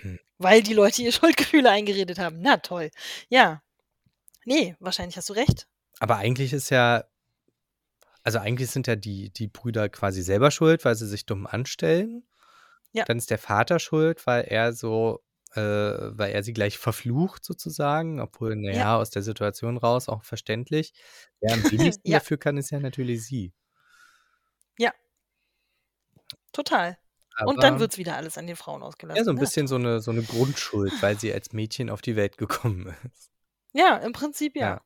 Hm. 0.00 0.18
Weil 0.38 0.62
die 0.62 0.74
Leute 0.74 1.02
ihr 1.02 1.12
Schuldgefühle 1.12 1.70
eingeredet 1.70 2.18
haben. 2.18 2.40
Na 2.40 2.56
toll. 2.56 2.90
Ja. 3.28 3.62
Ne, 4.44 4.76
wahrscheinlich 4.80 5.16
hast 5.16 5.28
du 5.28 5.34
recht. 5.34 5.68
Aber 6.00 6.16
eigentlich 6.16 6.52
ist 6.52 6.70
ja 6.70 7.04
also, 8.24 8.38
eigentlich 8.38 8.70
sind 8.70 8.86
ja 8.86 8.94
die 8.96 9.30
die 9.30 9.48
Brüder 9.48 9.88
quasi 9.88 10.22
selber 10.22 10.50
schuld, 10.52 10.84
weil 10.84 10.94
sie 10.94 11.08
sich 11.08 11.26
dumm 11.26 11.44
anstellen. 11.46 12.24
Ja. 12.94 13.06
Dann 13.06 13.18
ist 13.18 13.30
der 13.30 13.38
Vater 13.38 13.78
schuld, 13.80 14.26
weil 14.26 14.44
er 14.44 14.72
so 14.72 15.20
äh, 15.54 15.60
weil 15.60 16.32
er 16.32 16.42
sie 16.42 16.54
gleich 16.54 16.78
verflucht 16.78 17.44
sozusagen, 17.44 18.20
obwohl, 18.20 18.56
na 18.56 18.70
Ja. 18.70 18.86
ja, 18.86 18.96
aus 18.96 19.10
der 19.10 19.22
Situation 19.22 19.76
raus 19.76 20.08
auch 20.08 20.24
verständlich. 20.24 20.94
Wer 21.40 21.52
am 21.54 21.64
wenigsten 21.70 22.10
Ja. 22.10 22.12
dafür 22.12 22.38
kann, 22.38 22.56
ist 22.56 22.70
ja 22.70 22.80
natürlich 22.80 23.24
sie. 23.26 23.52
Ja. 24.78 24.92
Total. 26.54 26.98
Und 27.44 27.62
dann 27.62 27.78
Aber 27.78 27.80
wird's 27.80 27.98
wieder 27.98 28.16
alles 28.16 28.38
an 28.38 28.46
den 28.46 28.56
Frauen 28.56 28.82
ja, 29.14 29.22
ausgelassen. 29.22 29.24
so 29.24 29.30
'n 29.30 29.36
Na 29.36 29.38
bisschen 29.38 29.66
so 29.68 29.76
toll. 29.78 29.78
'ne 29.78 30.00
so 30.00 30.10
'ne 30.12 30.24
Grundschuld, 30.24 31.02
weil 31.02 31.18
sie 31.18 31.32
als 31.32 31.52
Mädchen 31.52 31.90
auf 31.90 32.00
die 32.00 32.16
Welt 32.16 32.38
gekommen 32.38 32.86
ist. 33.04 33.28
Ja, 33.74 33.96
im 33.98 34.12
Prinzip 34.12 34.54
ja. 34.56 34.74
Ja. 34.74 34.82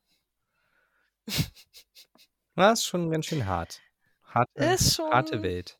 Ja, 2.58 2.72
ist 2.72 2.86
schon 2.86 3.10
ganz 3.10 3.26
schön 3.26 3.46
hart. 3.46 3.84
Harte 4.24 4.74
Ist 4.74 4.94
harte 5.10 5.42
schon 5.42 5.42
Welt. 5.42 5.78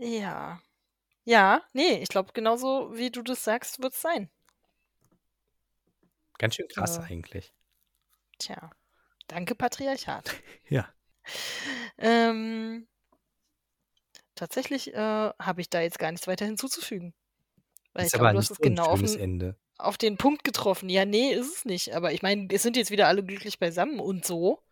Ja. 0.00 0.60
Ja, 1.28 1.60
ne, 1.74 2.00
ich 2.00 2.08
glaube, 2.08 2.32
genauso 2.32 2.96
wie 2.96 3.10
du 3.10 3.20
das 3.20 3.44
sagst, 3.44 3.82
wird's 3.82 4.00
sein. 4.00 4.30
Ganz 6.38 6.54
schön 6.54 6.68
krass 6.68 6.96
Äh. 6.96 7.02
eigentlich. 7.02 7.52
Tja. 8.38 8.70
Danke, 9.26 9.54
Patriarchat. 9.54 10.24
Ja. 10.70 10.88
Ähm 11.98 12.86
tatsächlich, 14.34 14.94
äh, 14.94 14.96
habe 14.96 15.60
ich 15.60 15.68
da 15.70 15.80
jetzt 15.80 15.98
gar 15.98 16.10
nichts 16.12 16.26
weiter 16.26 16.46
hinzuzufügen. 16.46 17.12
Weil 17.92 18.06
Ist 18.06 18.14
ich 18.14 18.18
glaube, 18.18 18.32
du 18.32 18.38
hast 18.38 18.50
es 18.50 18.56
so 18.56 18.62
genau 18.62 18.84
auf 18.86 18.98
schönes 18.98 19.16
'n 19.16 19.20
Ende. 19.20 19.56
auf 19.78 19.98
den 19.98 20.16
Punkt 20.16 20.44
getroffen. 20.44 20.88
Ja, 20.88 21.04
ne, 21.04 21.32
ist 21.32 21.54
es 21.56 21.64
nicht. 21.64 21.94
Aber 21.94 22.12
ich 22.12 22.22
meine, 22.22 22.48
es 22.52 22.62
sind 22.62 22.76
jetzt 22.76 22.90
wieder 22.90 23.08
alle 23.08 23.24
glücklich 23.24 23.58
beisammen 23.58 24.00
und 24.00 24.24
so. 24.24 24.62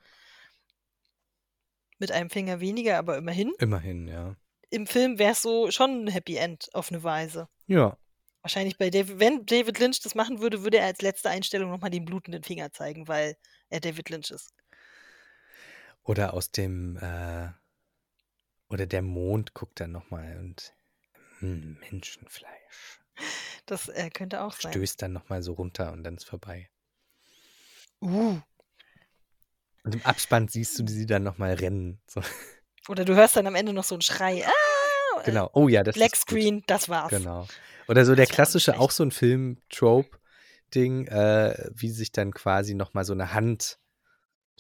Mit 1.99 2.13
einem 2.13 2.29
Finger 2.31 2.61
weniger, 2.61 2.99
aber 2.99 3.17
immerhin. 3.17 3.53
Immerhin, 3.59 4.07
ja. 4.09 4.37
Im 4.73 4.87
Film 4.87 5.19
wär's 5.19 5.43
so 5.43 5.71
schon 5.71 6.05
'n 6.07 6.09
Happy 6.09 6.37
End 6.37 6.69
auf 6.75 6.91
'ne 6.91 7.03
Weise. 7.03 7.49
Ja. 7.69 7.97
Wahrscheinlich 8.45 8.79
bei 8.79 8.91
Dav 8.91 9.09
wenn 9.17 9.47
David 9.47 9.79
Lynch 9.81 10.01
das 10.03 10.15
machen 10.15 10.41
würde, 10.41 10.65
würde 10.65 10.79
er 10.79 10.87
als 10.87 11.03
letzte 11.03 11.31
Einstellung 11.31 11.71
noch 11.71 11.81
mal 11.81 11.91
den 11.91 12.05
blutenden 12.07 12.45
Finger 12.45 12.73
zeigen, 12.73 13.09
weil 13.09 13.37
er 13.71 13.81
David 13.81 14.11
Lynch 14.11 14.31
ist. 14.31 14.51
Oder 16.07 16.35
aus 16.35 16.53
dem, 16.53 16.97
äh 16.99 17.49
oder 18.71 18.87
der 18.87 19.03
Mond 19.03 19.55
guckt 19.55 19.81
dann 19.81 19.93
noch 19.93 20.11
mal 20.11 20.39
und 20.39 20.75
hm, 21.41 21.79
Menschenfleisch. 21.91 23.01
Das, 23.67 23.89
äh, 23.89 24.11
könnte 24.11 24.43
auch 24.43 24.53
sein. 24.55 24.73
Stößt 24.73 25.03
dann 25.03 25.13
noch 25.13 25.29
mal 25.29 25.43
so 25.43 25.53
runter 25.55 25.93
und 25.93 26.03
dann 26.05 26.17
ist 26.17 26.25
vorbei. 26.27 26.69
Uh. 28.03 28.41
Und 29.85 29.95
im 29.95 30.03
Abspann 30.05 30.49
siehst 30.49 30.79
du 30.79 30.87
sie 30.89 31.07
dann 31.07 31.23
noch 31.23 31.39
mal 31.39 31.55
rennen, 31.55 32.01
so. 32.09 32.21
Oder 32.89 33.05
du 33.05 33.15
hörst 33.15 33.37
dann 33.37 33.47
am 33.47 33.55
Ende 33.55 33.73
noch 33.73 33.85
so 33.85 33.95
'n 33.95 34.01
Schrei. 34.01 34.45
Ah, 34.47 35.21
äh, 35.21 35.25
Genau. 35.25 35.51
Oh 35.55 35.69
ja, 35.69 35.83
das 35.83 35.97
ist 35.97 36.01
gut. 36.01 36.39
Blackscreen, 36.39 36.63
das 36.67 36.89
war's. 36.89 37.11
Genau. 37.11 37.47
Oder 37.89 38.05
so 38.05 38.15
der 38.15 38.27
klassische, 38.27 38.79
auch 38.79 38.91
so 38.91 39.03
'n 39.05 39.11
Film-Trope-Ding, 39.11 41.07
äh, 41.09 41.71
wie 41.75 41.91
sich 41.91 42.13
dann 42.13 42.33
quasi 42.33 42.75
noch 42.75 42.95
mal 42.95 43.05
so 43.05 43.15
'ne 43.15 43.33
Hand 43.33 43.79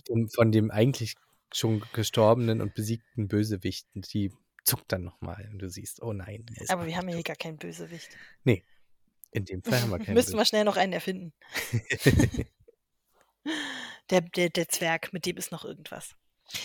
von 0.06 0.28
von 0.28 0.52
dem 0.52 0.70
eigentlich 0.70 1.14
schon 1.54 1.82
gestorbenen 1.92 2.60
und 2.60 2.74
besiegten 2.74 3.28
Bösewichten, 3.28 4.02
die 4.02 4.32
zuckt 4.64 4.92
dann 4.92 5.04
noch 5.04 5.20
mal 5.20 5.48
und 5.52 5.60
du 5.60 5.68
siehst: 5.70 6.02
„Oh 6.02 6.12
nein, 6.12 6.46
er 6.56 6.70
Aber 6.70 6.86
wir 6.86 6.96
haben 6.96 7.08
hier 7.08 7.18
tot.“ 7.18 7.26
gar 7.26 7.36
keinen 7.36 7.58
Bösewicht. 7.58 8.16
Ne. 8.44 8.62
In 9.32 9.44
dem 9.44 9.62
Fall 9.62 9.82
haben 9.82 9.90
wir 9.90 9.98
keinen 9.98 10.14
Müssten 10.14 10.36
wir 10.36 10.44
schnell 10.46 10.64
noch 10.64 10.76
einen 10.76 10.92
erfinden. 10.94 11.32
Der 14.10 14.20
der 14.20 14.50
der 14.50 14.68
Zwerg, 14.68 15.12
mit 15.12 15.26
dem 15.26 15.36
ist 15.36 15.50
noch 15.50 15.64
irgendwas. 15.64 16.14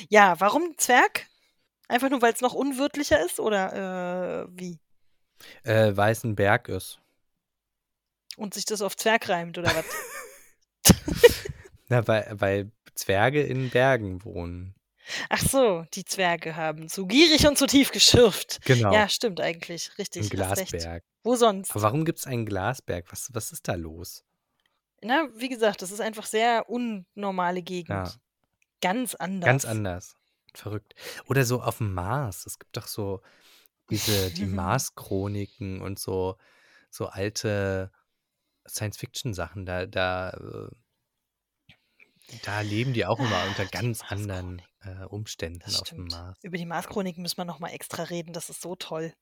Ja, 0.09 0.39
warum 0.39 0.75
Zwerg? 0.77 1.27
Einfach 1.91 2.09
nur, 2.09 2.22
weil's 2.22 2.39
noch 2.39 2.53
unwirtlicher 2.53 3.23
ist 3.23 3.41
oder, 3.41 4.45
äh, 4.45 4.47
wie? 4.57 4.80
Äh, 5.63 5.91
weil's 5.97 6.23
'n 6.23 6.35
Berg 6.35 6.69
ist. 6.69 6.99
Und 8.38 8.53
sich 8.53 8.63
das 8.63 8.81
auf 8.81 8.95
Zwerg 8.95 9.27
reimt 9.27 9.57
oder 9.57 9.76
was? 9.76 9.85
Na, 11.89 12.07
weil 12.07 12.27
weil 12.31 12.72
Zwerge 12.95 13.41
in 13.43 13.69
Bergen 13.69 14.23
wohnen. 14.23 14.73
Ach 15.27 15.41
so, 15.41 15.84
die 15.93 16.05
Zwerge 16.05 16.55
haben 16.55 16.88
zu 16.88 17.05
gierig 17.07 17.45
und 17.45 17.57
zu 17.57 17.68
tief 17.68 17.91
geschürft. 17.91 18.59
Genau. 18.63 18.93
Ja, 18.93 19.09
stimmt 19.09 19.41
eigentlich. 19.41 19.91
Richtig, 19.97 20.22
recht. 20.22 20.31
Glasberg. 20.31 21.03
Wo 21.23 21.35
sonst? 21.35 21.72
Aber 21.72 21.81
warum 21.81 22.05
gibt's 22.05 22.26
einen 22.26 22.45
Glasberg? 22.45 23.11
Was 23.11 23.30
was 23.34 23.51
ist 23.51 23.68
da 23.68 23.73
los? 23.73 24.23
Na, 25.01 25.27
wie 25.35 25.49
gesagt, 25.49 25.81
das 25.81 25.91
ist 25.91 25.99
einfach 25.99 26.26
sehr 26.26 26.69
unnormale 26.69 27.61
Gegend. 27.61 27.89
Ja. 27.89 28.13
Ganz 28.81 29.13
anders. 29.15 29.45
Ganz 29.47 29.65
anders. 29.65 30.15
Verrückt. 30.53 30.95
Oder 31.28 31.45
so 31.45 31.61
auf'm 31.61 31.90
Mars. 31.94 32.45
Es 32.45 32.60
gibt 32.60 32.76
doch 32.78 32.88
so 32.88 33.22
diese 33.90 34.32
die 34.32 34.45
Mars-Chroniken 34.45 35.82
und 35.82 35.99
so 35.99 36.38
so 36.90 37.07
alte 37.07 37.91
Science-Fiction-Sachen, 38.68 39.65
da, 39.65 39.86
da, 39.86 40.30
äh, 40.32 40.69
da 42.44 42.61
leben 42.61 42.94
die 42.94 43.06
auch 43.06 43.19
immer 43.19 43.36
Ah, 43.36 43.48
unter 43.48 43.65
die 43.65 43.72
ganz 43.72 44.03
anderen 44.03 44.61
äh, 44.84 45.03
Umständen 45.06 45.60
Das 45.60 45.82
auf 45.82 45.90
dem. 45.90 46.06
Mars. 46.07 46.38
Über 46.44 46.57
die 46.57 46.65
Marschroniken 46.65 47.22
müssen 47.22 47.38
wir 47.38 47.45
noch 47.45 47.60
mal 47.60 47.69
extra 47.69 48.03
reden. 48.03 48.34
Das 48.34 48.49
ist 48.49 48.61
so 48.61 48.76
toll. 48.76 49.14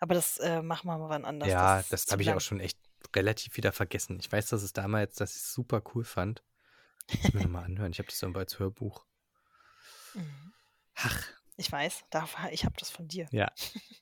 Aber 0.00 0.14
das 0.14 0.38
äh, 0.38 0.62
machen 0.62 0.88
wir 0.88 0.98
mal 0.98 1.08
wann 1.08 1.24
anders. 1.24 1.48
Ja, 1.48 1.78
das 1.78 1.88
das 1.88 2.12
habe 2.12 2.22
ich 2.22 2.30
auch 2.32 2.40
schon 2.40 2.60
echt 2.60 2.78
relativ 3.14 3.56
wieder 3.56 3.72
vergessen. 3.72 4.18
Ich 4.20 4.30
weiß, 4.30 4.48
dass 4.48 4.62
es 4.62 4.72
damals, 4.72 5.14
dass 5.16 5.30
ich 5.36 5.42
es 5.42 5.52
super 5.52 5.82
cool 5.94 6.04
fand. 6.04 6.42
Muss 7.12 7.24
ich 7.24 7.34
mir 7.34 7.42
nochmal 7.42 7.64
anhören. 7.66 7.92
Ich 7.92 7.98
habe 7.98 8.08
das 8.08 8.20
irgendwo 8.20 8.40
als 8.40 8.58
Hörbuch. 8.58 9.04
Mhm. 10.14 10.52
Ach, 10.96 11.28
Ich 11.56 11.70
weiß, 11.70 12.04
ich 12.50 12.64
habe 12.64 12.74
das 12.78 12.90
von 12.90 13.08
dir. 13.08 13.26
ja. 13.30 13.50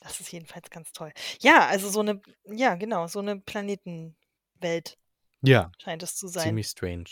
Das 0.00 0.20
ist 0.20 0.30
jedenfalls 0.30 0.68
ganz 0.68 0.92
toll. 0.92 1.10
Ja, 1.40 1.66
also 1.66 1.88
so 1.88 2.00
eine, 2.00 2.20
ja, 2.44 2.74
genau, 2.74 3.06
so 3.06 3.20
eine 3.20 3.40
Planetenwelt 3.40 4.98
Ja, 5.40 5.72
scheint 5.82 6.02
es 6.02 6.16
zu 6.16 6.28
sein. 6.28 6.42
ziemlich 6.48 6.66
strange. 6.66 7.04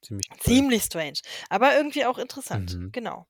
Ziemlich. 0.00 0.28
Ziemlich 0.38 0.82
strange. 0.84 1.18
Aber 1.48 1.76
irgendwie 1.76 2.04
auch 2.06 2.18
interessant. 2.18 2.74
Mhm. 2.76 2.92
Genau. 2.92 3.26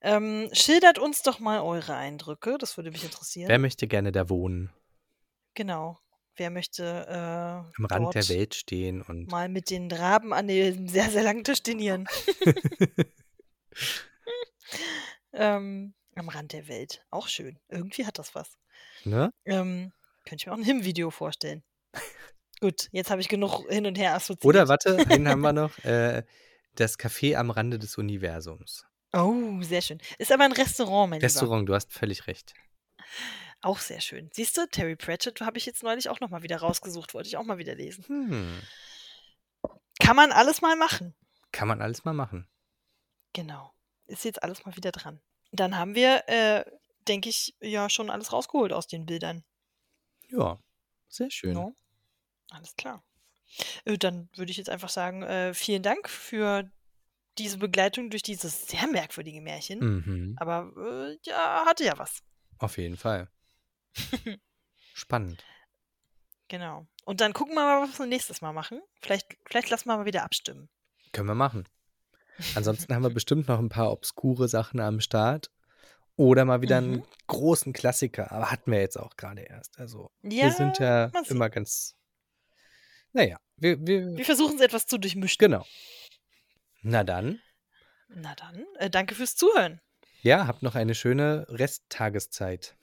Ähm, 0.00 0.48
schildert 0.52 0.98
uns 0.98 1.22
doch 1.22 1.38
mal 1.38 1.60
eure 1.60 1.94
Eindrücke. 1.94 2.58
Das 2.58 2.76
würde 2.76 2.90
mich 2.90 3.04
interessieren. 3.04 3.48
Wer 3.48 3.60
möchte 3.60 3.86
gerne 3.86 4.10
da 4.10 4.28
wohnen? 4.28 4.72
genau. 5.54 5.98
Wer 6.34 6.50
möchte 6.50 6.82
äh, 7.08 7.76
Am 7.76 7.84
Rand 7.84 8.14
der 8.14 8.28
Welt 8.30 8.54
stehen 8.54 9.02
und 9.02 9.30
mal 9.30 9.48
mit 9.50 9.68
den 9.68 9.92
Raben 9.92 10.32
an 10.32 10.48
dem 10.48 10.88
sehr, 10.88 11.10
sehr 11.10 11.22
langen 11.22 11.44
Tisch 11.44 11.62
dinieren? 11.62 12.08
ähm, 15.32 15.94
am 16.14 16.28
Rand 16.28 16.52
der 16.52 16.68
Welt. 16.68 17.04
Auch 17.10 17.28
schön. 17.28 17.58
Irgendwie 17.68 18.06
hat 18.06 18.18
das 18.18 18.34
was. 18.34 18.56
ne? 19.04 19.32
Ähm, 19.44 19.92
könnte 20.24 20.42
ich 20.42 20.46
mir 20.46 20.52
auch 20.52 20.58
ein 20.58 20.64
Him-Video 20.64 21.10
vorstellen. 21.10 21.62
Gut, 22.60 22.88
jetzt 22.92 23.10
habe 23.10 23.20
ich 23.20 23.28
genug 23.28 23.68
hin 23.68 23.86
und 23.86 23.98
her 23.98 24.14
assoziiert. 24.14 24.44
Oder 24.44 24.68
warte, 24.68 24.96
einen 25.08 25.28
haben 25.28 25.40
wir 25.40 25.52
noch. 25.52 25.76
Äh, 25.84 26.22
das 26.76 26.98
Café 26.98 27.36
am 27.36 27.50
Rande 27.50 27.78
des 27.78 27.98
Universums. 27.98 28.86
Oh, 29.12 29.60
sehr 29.62 29.82
schön. 29.82 30.00
Ist 30.18 30.32
aber 30.32 30.44
ein 30.44 30.52
Restaurant, 30.52 31.10
mein 31.10 31.18
Lieber. 31.18 31.26
Restaurant, 31.26 31.68
du 31.68 31.74
hast 31.74 31.92
völlig 31.92 32.26
recht. 32.28 32.54
Auch 33.60 33.78
sehr 33.78 34.00
schön. 34.00 34.30
Siehst 34.32 34.56
du, 34.56 34.66
Terry 34.66 34.96
Pratchett 34.96 35.40
habe 35.40 35.58
ich 35.58 35.66
jetzt 35.66 35.82
neulich 35.82 36.08
auch 36.08 36.20
noch 36.20 36.30
mal 36.30 36.42
wieder 36.42 36.58
rausgesucht. 36.58 37.14
Wollte 37.14 37.28
ich 37.28 37.36
auch 37.36 37.44
mal 37.44 37.58
wieder 37.58 37.74
lesen. 37.74 38.04
Hm. 38.06 38.62
Kann 40.00 40.16
man 40.16 40.32
alles 40.32 40.62
mal 40.62 40.76
machen. 40.76 41.14
Kann 41.52 41.68
man 41.68 41.82
alles 41.82 42.04
mal 42.04 42.14
machen. 42.14 42.48
Genau. 43.32 43.72
Ist 44.06 44.24
jetzt 44.24 44.42
alles 44.42 44.64
mal 44.64 44.76
wieder 44.76 44.92
dran. 44.92 45.20
Dann 45.52 45.76
haben 45.76 45.94
wir, 45.94 46.28
äh, 46.28 46.64
denke 47.08 47.28
ich, 47.28 47.54
ja 47.60 47.88
schon 47.90 48.10
alles 48.10 48.32
rausgeholt 48.32 48.72
aus 48.72 48.86
den 48.86 49.06
Bildern. 49.06 49.44
Ja, 50.28 50.58
sehr 51.08 51.30
schön. 51.30 51.52
No? 51.52 51.76
Alles 52.50 52.74
klar. 52.76 53.04
Äh, 53.84 53.98
dann 53.98 54.28
würde 54.34 54.50
ich 54.50 54.56
jetzt 54.56 54.70
einfach 54.70 54.88
sagen, 54.88 55.22
äh, 55.22 55.54
vielen 55.54 55.82
Dank 55.82 56.08
für 56.08 56.70
diese 57.38 57.58
Begleitung 57.58 58.10
durch 58.10 58.22
dieses 58.22 58.66
sehr 58.66 58.86
merkwürdige 58.86 59.40
Märchen. 59.40 59.78
Mhm. 59.80 60.36
Aber 60.38 60.72
äh, 60.76 61.18
ja, 61.24 61.64
hatte 61.66 61.84
ja 61.84 61.98
was. 61.98 62.22
Auf 62.58 62.78
jeden 62.78 62.96
Fall. 62.96 63.30
Spannend. 64.94 65.44
Genau. 66.48 66.86
Und 67.04 67.20
dann 67.20 67.32
gucken 67.32 67.54
wir 67.54 67.62
mal, 67.62 67.88
was 67.88 67.98
wir 67.98 68.06
nächstes 68.06 68.42
Mal 68.42 68.52
machen. 68.52 68.80
Vielleicht, 69.00 69.38
vielleicht 69.46 69.70
lassen 69.70 69.88
wir 69.88 69.96
mal 69.96 70.06
wieder 70.06 70.22
abstimmen. 70.22 70.68
Können 71.12 71.28
wir 71.28 71.34
machen. 71.34 71.66
Ansonsten 72.54 72.94
haben 72.94 73.02
wir 73.02 73.10
bestimmt 73.10 73.48
noch 73.48 73.58
ein 73.58 73.68
paar 73.68 73.90
obskure 73.92 74.48
Sachen 74.48 74.80
am 74.80 75.00
Start. 75.00 75.50
Oder 76.16 76.44
mal 76.44 76.60
wieder 76.62 76.78
einen 76.78 76.96
Mhm. 76.96 77.04
großen 77.26 77.72
Klassiker. 77.72 78.32
Aber 78.32 78.50
hatten 78.50 78.70
wir 78.70 78.80
jetzt 78.80 78.98
auch 78.98 79.16
gerade 79.16 79.42
erst. 79.42 79.78
Also, 79.78 80.10
Ja, 80.22 80.44
wir 80.44 80.52
sind 80.52 80.78
ja 80.78 81.10
immer 81.28 81.48
ganz. 81.50 81.94
Naja, 83.12 83.38
wir, 83.56 83.78
wir. 83.86 84.16
Wir 84.16 84.24
versuchen 84.24 84.56
es 84.56 84.60
etwas 84.62 84.86
zu 84.86 84.98
durchmischen. 84.98 85.38
Genau. 85.38 85.64
Na 86.82 87.04
dann. 87.04 87.40
Na 88.08 88.34
dann, 88.34 88.64
äh, 88.78 88.90
danke 88.90 89.14
fürs 89.14 89.36
Zuhören. 89.36 89.80
Ja, 90.20 90.46
habt 90.46 90.62
noch 90.62 90.74
eine 90.74 90.94
schöne 90.94 91.46
Resttageszeit. 91.48 92.76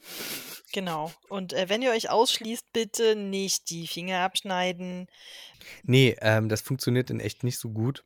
Genau. 0.74 1.12
Und 1.30 1.54
äh, 1.54 1.70
wenn 1.70 1.82
ihr 1.82 1.92
euch 1.92 2.10
ausschließt, 2.10 2.74
bitte 2.74 3.16
nicht 3.16 3.70
die 3.70 3.88
Finger 3.88 4.20
abschneiden. 4.22 5.08
Nee, 5.84 6.16
ähm, 6.22 6.50
das 6.50 6.62
funktioniert 6.62 7.10
in 7.10 7.20
echt 7.20 7.44
nicht 7.44 7.60
so 7.60 7.70
gut. 7.70 8.04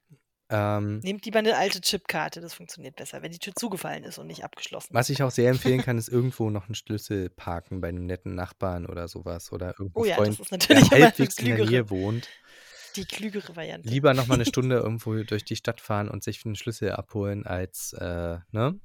Ähm, 0.56 1.00
Nehmt 1.00 1.26
lieber 1.26 1.40
eine 1.40 1.58
alte 1.58 1.82
Chipkarte, 1.82 2.40
das 2.40 2.54
funktioniert 2.54 2.96
besser, 2.96 3.24
wenn 3.24 3.32
die 3.32 3.40
Tür 3.40 3.54
zugefallen 3.56 4.04
ist 4.04 4.20
und 4.20 4.28
nicht 4.28 4.44
abgeschlossen. 4.44 4.94
was 4.94 5.10
ich 5.10 5.24
auch 5.24 5.32
sehr 5.32 5.50
empfehlen 5.50 5.82
kann, 5.84 5.98
ist 5.98 6.10
irgendwo 6.10 6.52
noch 6.52 6.68
einen 6.68 6.76
Schlüssel 6.76 7.32
parken 7.32 7.82
bei 7.82 7.88
einem 7.88 8.06
netten 8.06 8.36
Nachbarn 8.36 8.86
oder 8.86 9.08
sowas. 9.08 9.52
Oder 9.52 9.70
irgendeinem 9.80 9.92
Oh 9.96 10.06
ja, 10.06 10.16
Freund, 10.16 10.30
das 10.40 10.40
ist 10.40 10.52
natürlich 10.52 10.90
der 10.90 11.06
halbwegs 11.06 11.40
in 11.40 11.56
der. 11.56 11.66
Nähe 11.66 11.90
wohnt. 11.90 12.30
Die 12.96 13.06
klügere 13.06 13.56
Variante. 13.56 13.90
Lieber 13.90 14.14
noch 14.14 14.28
mal 14.28 14.36
eine 14.36 14.46
Stunde 14.46 14.76
irgendwo 14.84 15.16
durch 15.24 15.44
die 15.44 15.56
Stadt 15.56 15.82
fahren 15.82 16.08
und 16.08 16.24
sich 16.24 16.46
einen 16.46 16.56
Schlüssel 16.56 16.92
abholen, 16.92 17.48
als, 17.48 17.94
äh, 17.94 18.38
ne? 18.52 18.80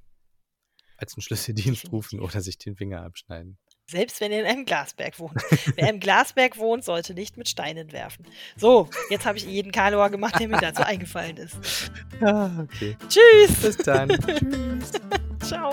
als 0.96 1.14
einen 1.14 1.22
Schlüsseldienst 1.22 1.92
rufen 1.92 2.20
oder 2.20 2.40
sich 2.40 2.56
den 2.56 2.76
Finger 2.76 3.02
abschneiden. 3.02 3.58
Selbst 3.90 4.20
wenn 4.20 4.32
ihr 4.32 4.40
in 4.40 4.46
einem 4.46 4.64
Glasberg 4.66 5.18
wohnt. 5.18 5.40
Wer 5.74 5.88
im 5.88 5.98
Glasberg 6.00 6.58
wohnt, 6.58 6.84
sollte 6.84 7.14
nicht 7.14 7.38
mit 7.38 7.48
Steinen 7.48 7.90
werfen. 7.92 8.26
So, 8.56 8.88
jetzt 9.08 9.24
habe 9.24 9.38
ich 9.38 9.46
jeden 9.46 9.72
Karlauer 9.72 10.10
gemacht, 10.10 10.38
der 10.38 10.48
mir 10.48 10.58
dazu 10.58 10.82
eingefallen 10.82 11.38
ist. 11.38 11.56
Ah, 12.20 12.50
okay. 12.62 12.96
Tschüss. 13.08 13.56
Bis 13.62 13.76
dann. 13.78 14.08
Tschüss. 14.08 14.92
Ciao. 15.40 15.70